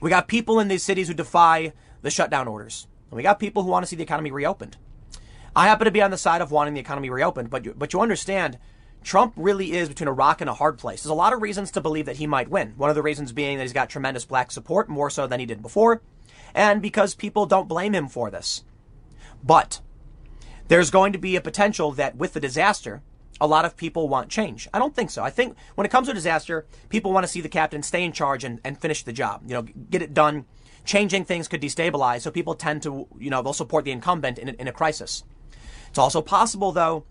We 0.00 0.10
got 0.10 0.28
people 0.28 0.60
in 0.60 0.68
these 0.68 0.82
cities 0.82 1.08
who 1.08 1.14
defy 1.14 1.72
the 2.02 2.10
shutdown 2.10 2.48
orders. 2.48 2.86
And 3.10 3.16
we 3.16 3.22
got 3.22 3.38
people 3.38 3.62
who 3.62 3.70
want 3.70 3.84
to 3.84 3.86
see 3.86 3.96
the 3.96 4.02
economy 4.02 4.30
reopened. 4.30 4.76
I 5.56 5.66
happen 5.68 5.86
to 5.86 5.90
be 5.90 6.02
on 6.02 6.10
the 6.10 6.18
side 6.18 6.42
of 6.42 6.50
wanting 6.50 6.74
the 6.74 6.80
economy 6.80 7.10
reopened, 7.10 7.48
but 7.48 7.64
you, 7.64 7.74
but 7.76 7.92
you 7.92 8.00
understand 8.00 8.58
Trump 9.02 9.32
really 9.36 9.72
is 9.72 9.88
between 9.88 10.08
a 10.08 10.12
rock 10.12 10.40
and 10.40 10.50
a 10.50 10.54
hard 10.54 10.78
place. 10.78 11.02
There's 11.02 11.10
a 11.10 11.14
lot 11.14 11.32
of 11.32 11.40
reasons 11.40 11.70
to 11.72 11.80
believe 11.80 12.06
that 12.06 12.16
he 12.16 12.26
might 12.26 12.50
win. 12.50 12.74
One 12.76 12.90
of 12.90 12.96
the 12.96 13.02
reasons 13.02 13.32
being 13.32 13.56
that 13.56 13.62
he's 13.62 13.72
got 13.72 13.88
tremendous 13.88 14.24
black 14.24 14.50
support, 14.50 14.88
more 14.88 15.10
so 15.10 15.26
than 15.26 15.40
he 15.40 15.46
did 15.46 15.62
before 15.62 16.02
and 16.54 16.80
because 16.80 17.14
people 17.14 17.46
don't 17.46 17.68
blame 17.68 17.94
him 17.94 18.08
for 18.08 18.30
this. 18.30 18.64
But 19.42 19.80
there's 20.68 20.90
going 20.90 21.12
to 21.12 21.18
be 21.18 21.36
a 21.36 21.40
potential 21.40 21.92
that 21.92 22.16
with 22.16 22.32
the 22.32 22.40
disaster, 22.40 23.02
a 23.40 23.46
lot 23.46 23.64
of 23.64 23.76
people 23.76 24.08
want 24.08 24.30
change. 24.30 24.68
I 24.72 24.78
don't 24.78 24.94
think 24.94 25.10
so. 25.10 25.22
I 25.22 25.30
think 25.30 25.56
when 25.74 25.84
it 25.84 25.90
comes 25.90 26.08
to 26.08 26.14
disaster, 26.14 26.66
people 26.88 27.12
want 27.12 27.24
to 27.24 27.32
see 27.32 27.40
the 27.40 27.48
captain 27.48 27.82
stay 27.82 28.04
in 28.04 28.12
charge 28.12 28.44
and, 28.44 28.60
and 28.64 28.80
finish 28.80 29.02
the 29.02 29.12
job. 29.12 29.42
You 29.46 29.54
know, 29.54 29.62
get 29.62 30.02
it 30.02 30.14
done. 30.14 30.46
Changing 30.84 31.24
things 31.24 31.48
could 31.48 31.62
destabilize, 31.62 32.20
so 32.20 32.30
people 32.30 32.54
tend 32.54 32.82
to, 32.82 33.08
you 33.18 33.30
know, 33.30 33.42
they'll 33.42 33.54
support 33.54 33.86
the 33.86 33.90
incumbent 33.90 34.38
in 34.38 34.50
in 34.50 34.68
a 34.68 34.72
crisis. 34.72 35.24
It's 35.88 35.98
also 35.98 36.20
possible, 36.20 36.72
though, 36.72 37.04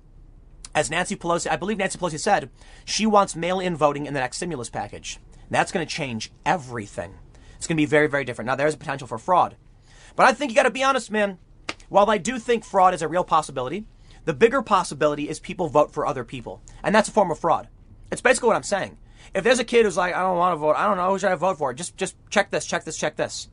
as 0.76 0.92
Nancy 0.92 1.16
Pelosi, 1.16 1.50
I 1.50 1.56
believe 1.56 1.78
Nancy 1.78 1.98
Pelosi 1.98 2.20
said, 2.20 2.50
she 2.86 3.06
wants 3.06 3.36
mail-in 3.36 3.76
voting 3.76 4.06
in 4.06 4.14
the 4.14 4.20
next 4.20 4.38
stimulus 4.38 4.70
package. 4.70 5.20
That's 5.50 5.72
going 5.72 5.86
to 5.86 5.92
change 5.92 6.32
everything. 6.46 7.16
It's 7.64 7.68
going 7.70 7.78
to 7.78 7.82
be 7.82 7.86
very, 7.86 8.08
very 8.08 8.26
different. 8.26 8.48
Now, 8.48 8.58
there's 8.58 8.74
a 8.74 8.78
potential 8.78 9.08
for 9.08 9.18
fraud. 9.18 9.56
But 10.18 10.26
I 10.26 10.34
think 10.34 10.52
you 10.52 10.56
got 10.58 10.64
to 10.64 10.70
be 10.70 10.84
honest, 10.84 11.10
man. 11.10 11.38
While 11.88 12.10
I 12.10 12.18
do 12.18 12.38
think 12.38 12.66
fraud 12.66 12.94
is 12.94 13.02
a 13.02 13.08
real 13.08 13.24
possibility, 13.24 13.86
the 14.26 14.34
bigger 14.34 14.62
possibility 14.62 15.30
is 15.30 15.40
people 15.40 15.70
vote 15.70 15.94
for 15.94 16.06
other 16.06 16.26
people. 16.26 16.62
And 16.84 16.94
that's 16.94 17.08
a 17.08 17.14
form 17.14 17.32
of 17.32 17.40
fraud. 17.40 17.70
It's 18.12 18.20
basically 18.20 18.48
what 18.48 18.58
I'm 18.58 18.64
saying. 18.64 18.98
If 19.34 19.46
there's 19.46 19.60
a 19.60 19.64
kid 19.64 19.86
who's 19.86 19.96
like, 19.96 20.14
I 20.14 20.24
don't 20.24 20.36
want 20.36 20.52
to 20.52 20.58
vote, 20.58 20.76
I 20.76 20.86
don't 20.86 20.98
know, 20.98 21.10
who 21.10 21.18
should 21.18 21.32
I 21.32 21.36
vote 21.36 21.58
for? 21.58 21.74
Just, 21.74 21.96
just 21.96 22.18
check 22.30 22.52
this, 22.52 22.66
check 22.66 22.84
this, 22.84 22.98
check 22.98 23.16
this. 23.16 23.48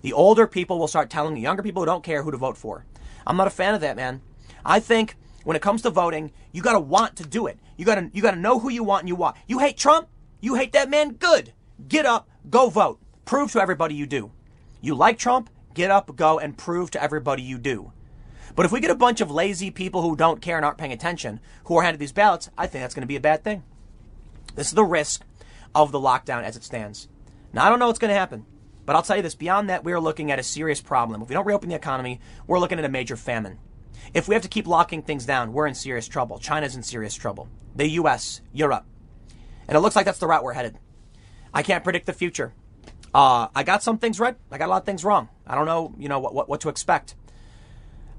The 0.00 0.12
older 0.12 0.48
people 0.48 0.80
will 0.80 0.88
start 0.88 1.08
telling 1.08 1.34
the 1.34 1.40
younger 1.40 1.62
people 1.62 1.82
who 1.82 1.86
don't 1.86 2.02
care 2.02 2.24
who 2.24 2.32
to 2.32 2.36
vote 2.36 2.56
for. 2.56 2.84
I'm 3.24 3.36
not 3.36 3.46
a 3.46 3.50
fan 3.50 3.76
of 3.76 3.80
that, 3.82 3.94
man. 3.94 4.22
I 4.64 4.80
think 4.80 5.14
when 5.44 5.54
it 5.56 5.62
comes 5.62 5.82
to 5.82 5.90
voting, 5.90 6.32
you 6.50 6.62
gotta 6.62 6.80
want 6.80 7.14
to 7.14 7.24
do 7.24 7.46
it. 7.46 7.60
You 7.76 7.84
gotta, 7.84 8.10
you 8.12 8.22
gotta 8.22 8.40
know 8.40 8.58
who 8.58 8.70
you 8.70 8.82
want 8.82 9.02
and 9.02 9.08
you 9.08 9.14
want. 9.14 9.36
You 9.46 9.60
hate 9.60 9.76
Trump? 9.76 10.08
You 10.40 10.56
hate 10.56 10.72
that 10.72 10.90
man? 10.90 11.12
Good. 11.12 11.52
Get 11.86 12.06
up, 12.06 12.28
go 12.50 12.68
vote. 12.68 12.98
Prove 13.24 13.52
to 13.52 13.60
everybody 13.60 13.94
you 13.94 14.06
do. 14.06 14.32
You 14.80 14.94
like 14.94 15.18
Trump? 15.18 15.48
Get 15.74 15.90
up, 15.90 16.14
go, 16.16 16.38
and 16.38 16.58
prove 16.58 16.90
to 16.90 17.02
everybody 17.02 17.42
you 17.42 17.56
do. 17.56 17.92
But 18.54 18.66
if 18.66 18.72
we 18.72 18.80
get 18.80 18.90
a 18.90 18.96
bunch 18.96 19.20
of 19.20 19.30
lazy 19.30 19.70
people 19.70 20.02
who 20.02 20.16
don't 20.16 20.42
care 20.42 20.56
and 20.56 20.64
aren't 20.64 20.76
paying 20.76 20.92
attention 20.92 21.40
who 21.64 21.76
are 21.76 21.82
handed 21.82 21.98
these 21.98 22.12
ballots, 22.12 22.50
I 22.58 22.66
think 22.66 22.82
that's 22.82 22.94
going 22.94 23.02
to 23.02 23.06
be 23.06 23.16
a 23.16 23.20
bad 23.20 23.42
thing. 23.42 23.62
This 24.54 24.68
is 24.68 24.74
the 24.74 24.84
risk 24.84 25.22
of 25.74 25.92
the 25.92 26.00
lockdown 26.00 26.42
as 26.42 26.56
it 26.56 26.64
stands. 26.64 27.08
Now, 27.52 27.64
I 27.64 27.70
don't 27.70 27.78
know 27.78 27.86
what's 27.86 27.98
going 27.98 28.12
to 28.12 28.18
happen, 28.18 28.44
but 28.84 28.96
I'll 28.96 29.02
tell 29.02 29.16
you 29.16 29.22
this 29.22 29.34
beyond 29.34 29.70
that, 29.70 29.84
we 29.84 29.92
are 29.92 30.00
looking 30.00 30.30
at 30.30 30.38
a 30.38 30.42
serious 30.42 30.82
problem. 30.82 31.22
If 31.22 31.28
we 31.28 31.34
don't 31.34 31.46
reopen 31.46 31.70
the 31.70 31.76
economy, 31.76 32.20
we're 32.46 32.58
looking 32.58 32.78
at 32.78 32.84
a 32.84 32.90
major 32.90 33.16
famine. 33.16 33.58
If 34.12 34.28
we 34.28 34.34
have 34.34 34.42
to 34.42 34.48
keep 34.48 34.66
locking 34.66 35.02
things 35.02 35.24
down, 35.24 35.52
we're 35.52 35.66
in 35.66 35.74
serious 35.74 36.08
trouble. 36.08 36.38
China's 36.38 36.76
in 36.76 36.82
serious 36.82 37.14
trouble. 37.14 37.48
The 37.74 37.88
US, 37.90 38.42
Europe. 38.52 38.84
And 39.68 39.76
it 39.76 39.80
looks 39.80 39.96
like 39.96 40.04
that's 40.04 40.18
the 40.18 40.26
route 40.26 40.44
we're 40.44 40.52
headed. 40.52 40.78
I 41.54 41.62
can't 41.62 41.84
predict 41.84 42.06
the 42.06 42.12
future. 42.12 42.52
Uh, 43.14 43.48
I 43.54 43.62
got 43.62 43.82
some 43.82 43.98
things 43.98 44.18
right. 44.18 44.36
I 44.50 44.58
got 44.58 44.66
a 44.66 44.70
lot 44.70 44.82
of 44.82 44.86
things 44.86 45.04
wrong. 45.04 45.28
I 45.46 45.54
don't 45.54 45.66
know, 45.66 45.94
you 45.98 46.08
know, 46.08 46.18
what, 46.18 46.34
what, 46.34 46.48
what 46.48 46.60
to 46.62 46.68
expect. 46.68 47.14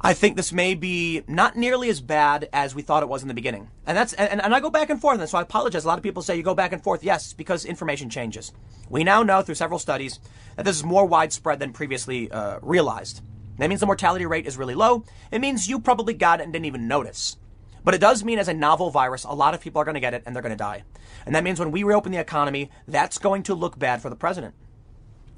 I 0.05 0.13
think 0.13 0.35
this 0.35 0.51
may 0.51 0.73
be 0.73 1.23
not 1.27 1.55
nearly 1.55 1.87
as 1.89 2.01
bad 2.01 2.49
as 2.51 2.75
we 2.75 2.81
thought 2.81 3.03
it 3.03 3.09
was 3.09 3.21
in 3.21 3.29
the 3.29 3.33
beginning. 3.33 3.69
And 3.87 3.97
that's 3.97 4.11
and, 4.13 4.41
and 4.41 4.53
I 4.53 4.59
go 4.59 4.69
back 4.69 4.89
and 4.89 4.99
forth 4.99 5.13
on 5.13 5.19
this, 5.21 5.31
so 5.31 5.37
I 5.37 5.41
apologize. 5.41 5.85
A 5.85 5.87
lot 5.87 5.97
of 5.97 6.03
people 6.03 6.21
say 6.21 6.35
you 6.35 6.43
go 6.43 6.53
back 6.53 6.73
and 6.73 6.83
forth. 6.83 7.05
Yes, 7.05 7.31
because 7.31 7.63
information 7.63 8.09
changes. 8.09 8.51
We 8.89 9.05
now 9.05 9.23
know 9.23 9.41
through 9.41 9.55
several 9.55 9.79
studies 9.79 10.19
that 10.57 10.65
this 10.65 10.75
is 10.75 10.83
more 10.83 11.05
widespread 11.05 11.59
than 11.59 11.71
previously 11.71 12.29
uh, 12.29 12.59
realized. 12.61 13.21
That 13.59 13.69
means 13.69 13.79
the 13.79 13.85
mortality 13.85 14.25
rate 14.25 14.45
is 14.45 14.57
really 14.57 14.75
low. 14.75 15.05
It 15.31 15.39
means 15.39 15.69
you 15.69 15.79
probably 15.79 16.13
got 16.13 16.41
it 16.41 16.43
and 16.43 16.51
didn't 16.51 16.65
even 16.65 16.87
notice. 16.87 17.37
But 17.85 17.93
it 17.93 18.01
does 18.01 18.25
mean 18.25 18.39
as 18.39 18.49
a 18.49 18.53
novel 18.53 18.89
virus, 18.89 19.23
a 19.23 19.33
lot 19.33 19.53
of 19.53 19.61
people 19.61 19.81
are 19.81 19.85
going 19.85 19.95
to 19.95 20.01
get 20.01 20.13
it 20.13 20.23
and 20.25 20.35
they're 20.35 20.43
going 20.43 20.51
to 20.51 20.57
die. 20.57 20.83
And 21.25 21.33
that 21.35 21.43
means 21.43 21.59
when 21.59 21.71
we 21.71 21.83
reopen 21.83 22.11
the 22.11 22.19
economy, 22.19 22.71
that's 22.87 23.17
going 23.17 23.43
to 23.43 23.53
look 23.53 23.79
bad 23.79 24.01
for 24.01 24.09
the 24.09 24.15
president. 24.15 24.53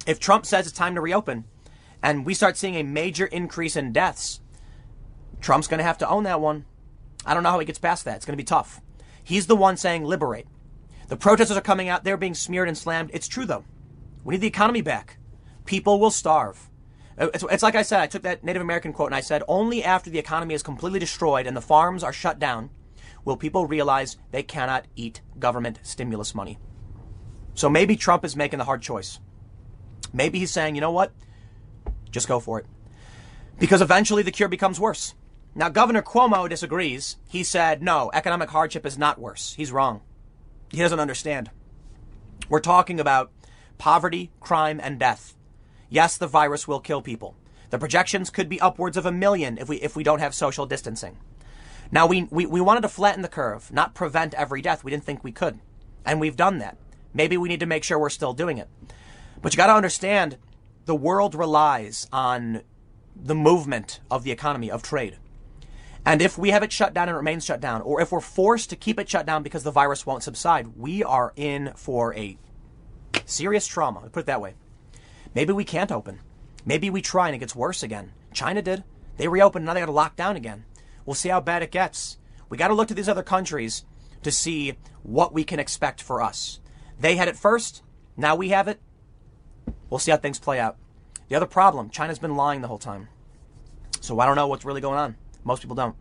If 0.05 0.19
Trump 0.19 0.45
says 0.45 0.67
it's 0.67 0.77
time 0.77 0.95
to 0.95 1.01
reopen 1.01 1.45
and 2.03 2.25
we 2.25 2.33
start 2.33 2.57
seeing 2.57 2.75
a 2.75 2.83
major 2.83 3.25
increase 3.25 3.75
in 3.75 3.91
deaths, 3.91 4.39
Trump's 5.41 5.67
going 5.67 5.79
to 5.79 5.83
have 5.83 5.97
to 5.99 6.09
own 6.09 6.23
that 6.23 6.41
one. 6.41 6.65
I 7.25 7.33
don't 7.33 7.43
know 7.43 7.51
how 7.51 7.59
he 7.59 7.65
gets 7.65 7.79
past 7.79 8.05
that. 8.05 8.17
It's 8.17 8.25
going 8.25 8.37
to 8.37 8.41
be 8.41 8.43
tough. 8.43 8.81
He's 9.23 9.47
the 9.47 9.55
one 9.55 9.77
saying 9.77 10.03
liberate. 10.03 10.47
The 11.07 11.17
protesters 11.17 11.57
are 11.57 11.61
coming 11.61 11.89
out. 11.89 12.03
They're 12.03 12.17
being 12.17 12.33
smeared 12.33 12.67
and 12.67 12.77
slammed. 12.77 13.11
It's 13.13 13.27
true, 13.27 13.45
though. 13.45 13.63
We 14.23 14.33
need 14.33 14.41
the 14.41 14.47
economy 14.47 14.81
back. 14.81 15.17
People 15.65 15.99
will 15.99 16.11
starve. 16.11 16.69
Uh, 17.17 17.29
it's, 17.33 17.43
it's, 17.49 17.63
like 17.63 17.75
I 17.75 17.81
said, 17.81 18.01
I 18.01 18.07
took 18.07 18.23
that 18.23 18.43
Native 18.43 18.61
American 18.61 18.93
quote 18.93 19.07
and 19.07 19.15
I 19.15 19.21
said, 19.21 19.43
only 19.47 19.83
after 19.83 20.09
the 20.09 20.19
economy 20.19 20.53
is 20.53 20.63
completely 20.63 20.99
destroyed 20.99 21.47
and 21.47 21.55
the 21.55 21.61
farms 21.61 22.03
are 22.03 22.13
shut 22.13 22.39
down 22.39 22.69
will 23.23 23.37
people 23.37 23.65
realize 23.65 24.17
they 24.31 24.43
cannot 24.43 24.85
eat 24.95 25.21
government 25.39 25.79
stimulus 25.81 26.35
money. 26.35 26.59
So 27.55 27.69
maybe 27.69 27.95
Trump 27.95 28.23
is 28.25 28.35
making 28.35 28.59
the 28.59 28.65
hard 28.65 28.81
choice. 28.81 29.19
Maybe 30.15 30.39
he's 30.39 30.51
saying, 30.51 30.75
you 30.75 30.81
know 30.81 30.91
what? 30.91 31.11
Just 32.09 32.29
go 32.29 32.39
for 32.39 32.59
it. 32.59 32.65
Because 33.59 33.81
eventually 33.81 34.23
the 34.23 34.31
cure 34.31 34.47
becomes 34.47 34.79
worse. 34.79 35.13
Now, 35.53 35.67
Governor 35.67 36.01
Cuomo 36.01 36.47
disagrees. 36.47 37.17
He 37.27 37.43
said, 37.43 37.83
no, 37.83 38.09
economic 38.13 38.49
hardship 38.49 38.85
is 38.85 38.97
not 38.97 39.19
worse. 39.19 39.53
He's 39.55 39.73
wrong. 39.73 40.01
He 40.71 40.77
doesn't 40.77 40.99
understand. 41.01 41.51
We're 42.47 42.61
talking 42.61 42.99
about 42.99 43.31
poverty, 43.77 44.31
crime, 44.39 44.79
and 44.81 44.97
death. 44.97 45.35
Yes, 45.89 46.17
the 46.17 46.27
virus 46.27 46.65
will 46.67 46.79
kill 46.79 47.01
people. 47.01 47.35
The 47.69 47.77
projections 47.77 48.29
could 48.29 48.47
be 48.47 48.61
upwards 48.61 48.95
of 48.95 49.05
a 49.05 49.11
million 49.11 49.57
if 49.57 49.67
we, 49.67 49.77
if 49.77 49.97
we 49.97 50.03
don't 50.03 50.19
have 50.19 50.33
social 50.33 50.65
distancing. 50.65 51.17
Now, 51.91 52.07
we, 52.07 52.23
we, 52.31 52.45
we 52.45 52.61
wanted 52.61 52.81
to 52.81 52.89
flatten 52.89 53.21
the 53.21 53.27
curve, 53.27 53.71
not 53.71 53.93
prevent 53.93 54.33
every 54.33 54.61
death. 54.61 54.83
We 54.83 54.91
didn't 54.91 55.03
think 55.03 55.23
we 55.23 55.33
could. 55.33 55.59
And 56.05 56.21
we've 56.21 56.37
done 56.37 56.59
that. 56.59 56.77
Maybe 57.13 57.37
we 57.37 57.49
need 57.49 57.59
to 57.59 57.65
make 57.65 57.83
sure 57.83 57.99
we're 57.99 58.09
still 58.09 58.33
doing 58.33 58.57
it. 58.57 58.69
But 59.41 59.53
you 59.53 59.57
got 59.57 59.67
to 59.67 59.73
understand 59.73 60.37
the 60.85 60.95
world 60.95 61.35
relies 61.35 62.07
on 62.11 62.61
the 63.15 63.35
movement 63.35 63.99
of 64.11 64.23
the 64.23 64.31
economy, 64.31 64.69
of 64.69 64.83
trade. 64.83 65.17
And 66.05 66.21
if 66.21 66.37
we 66.37 66.51
have 66.51 66.61
it 66.61 66.71
shut 66.71 66.93
down 66.93 67.09
and 67.09 67.15
it 67.15 67.17
remains 67.17 67.45
shut 67.45 67.59
down, 67.59 67.81
or 67.81 67.99
if 67.99 68.11
we're 68.11 68.21
forced 68.21 68.69
to 68.69 68.75
keep 68.75 68.99
it 68.99 69.09
shut 69.09 69.25
down 69.25 69.41
because 69.41 69.63
the 69.63 69.71
virus 69.71 70.05
won't 70.05 70.23
subside, 70.23 70.77
we 70.77 71.03
are 71.03 71.33
in 71.35 71.73
for 71.75 72.13
a 72.13 72.37
serious 73.25 73.65
trauma. 73.65 74.01
Put 74.11 74.21
it 74.21 74.25
that 74.27 74.41
way. 74.41 74.53
Maybe 75.33 75.51
we 75.53 75.63
can't 75.63 75.91
open. 75.91 76.19
Maybe 76.63 76.89
we 76.89 77.01
try 77.01 77.27
and 77.27 77.35
it 77.35 77.39
gets 77.39 77.55
worse 77.55 77.81
again. 77.81 78.11
China 78.33 78.61
did. 78.61 78.83
They 79.17 79.27
reopened, 79.27 79.65
now 79.65 79.73
they 79.73 79.79
got 79.79 79.87
to 79.87 79.91
lock 79.91 80.15
down 80.15 80.35
again. 80.35 80.65
We'll 81.05 81.15
see 81.15 81.29
how 81.29 81.39
bad 81.41 81.63
it 81.63 81.71
gets. 81.71 82.17
We 82.49 82.57
got 82.57 82.67
to 82.67 82.73
look 82.73 82.87
to 82.89 82.93
these 82.93 83.09
other 83.09 83.23
countries 83.23 83.85
to 84.23 84.31
see 84.31 84.75
what 85.03 85.33
we 85.33 85.43
can 85.43 85.59
expect 85.59 86.01
for 86.01 86.21
us. 86.21 86.59
They 86.99 87.15
had 87.15 87.27
it 87.27 87.37
first. 87.37 87.81
Now 88.17 88.35
we 88.35 88.49
have 88.49 88.67
it. 88.67 88.79
We'll 89.89 89.99
see 89.99 90.11
how 90.11 90.17
things 90.17 90.39
play 90.39 90.59
out. 90.59 90.77
The 91.29 91.35
other 91.35 91.45
problem 91.45 91.89
China's 91.89 92.19
been 92.19 92.35
lying 92.35 92.61
the 92.61 92.67
whole 92.67 92.77
time. 92.77 93.09
So 94.01 94.19
I 94.19 94.25
don't 94.25 94.35
know 94.35 94.47
what's 94.47 94.65
really 94.65 94.81
going 94.81 94.99
on. 94.99 95.15
Most 95.43 95.61
people 95.61 95.75
don't. 95.75 95.95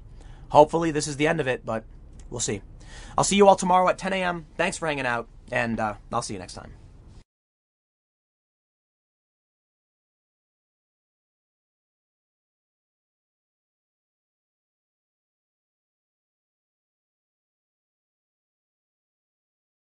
Hopefully, 0.48 0.90
this 0.90 1.08
is 1.08 1.16
the 1.16 1.26
end 1.26 1.40
of 1.40 1.48
it, 1.48 1.64
but 1.64 1.84
we'll 2.30 2.40
see. 2.40 2.62
I'll 3.16 3.24
see 3.24 3.36
you 3.36 3.48
all 3.48 3.56
tomorrow 3.56 3.88
at 3.88 3.98
10 3.98 4.12
a.m. 4.12 4.46
Thanks 4.56 4.76
for 4.76 4.86
hanging 4.86 5.06
out, 5.06 5.28
and 5.50 5.80
uh, 5.80 5.94
I'll 6.12 6.22
see 6.22 6.34
you 6.34 6.40
next 6.40 6.54
time. 6.54 6.72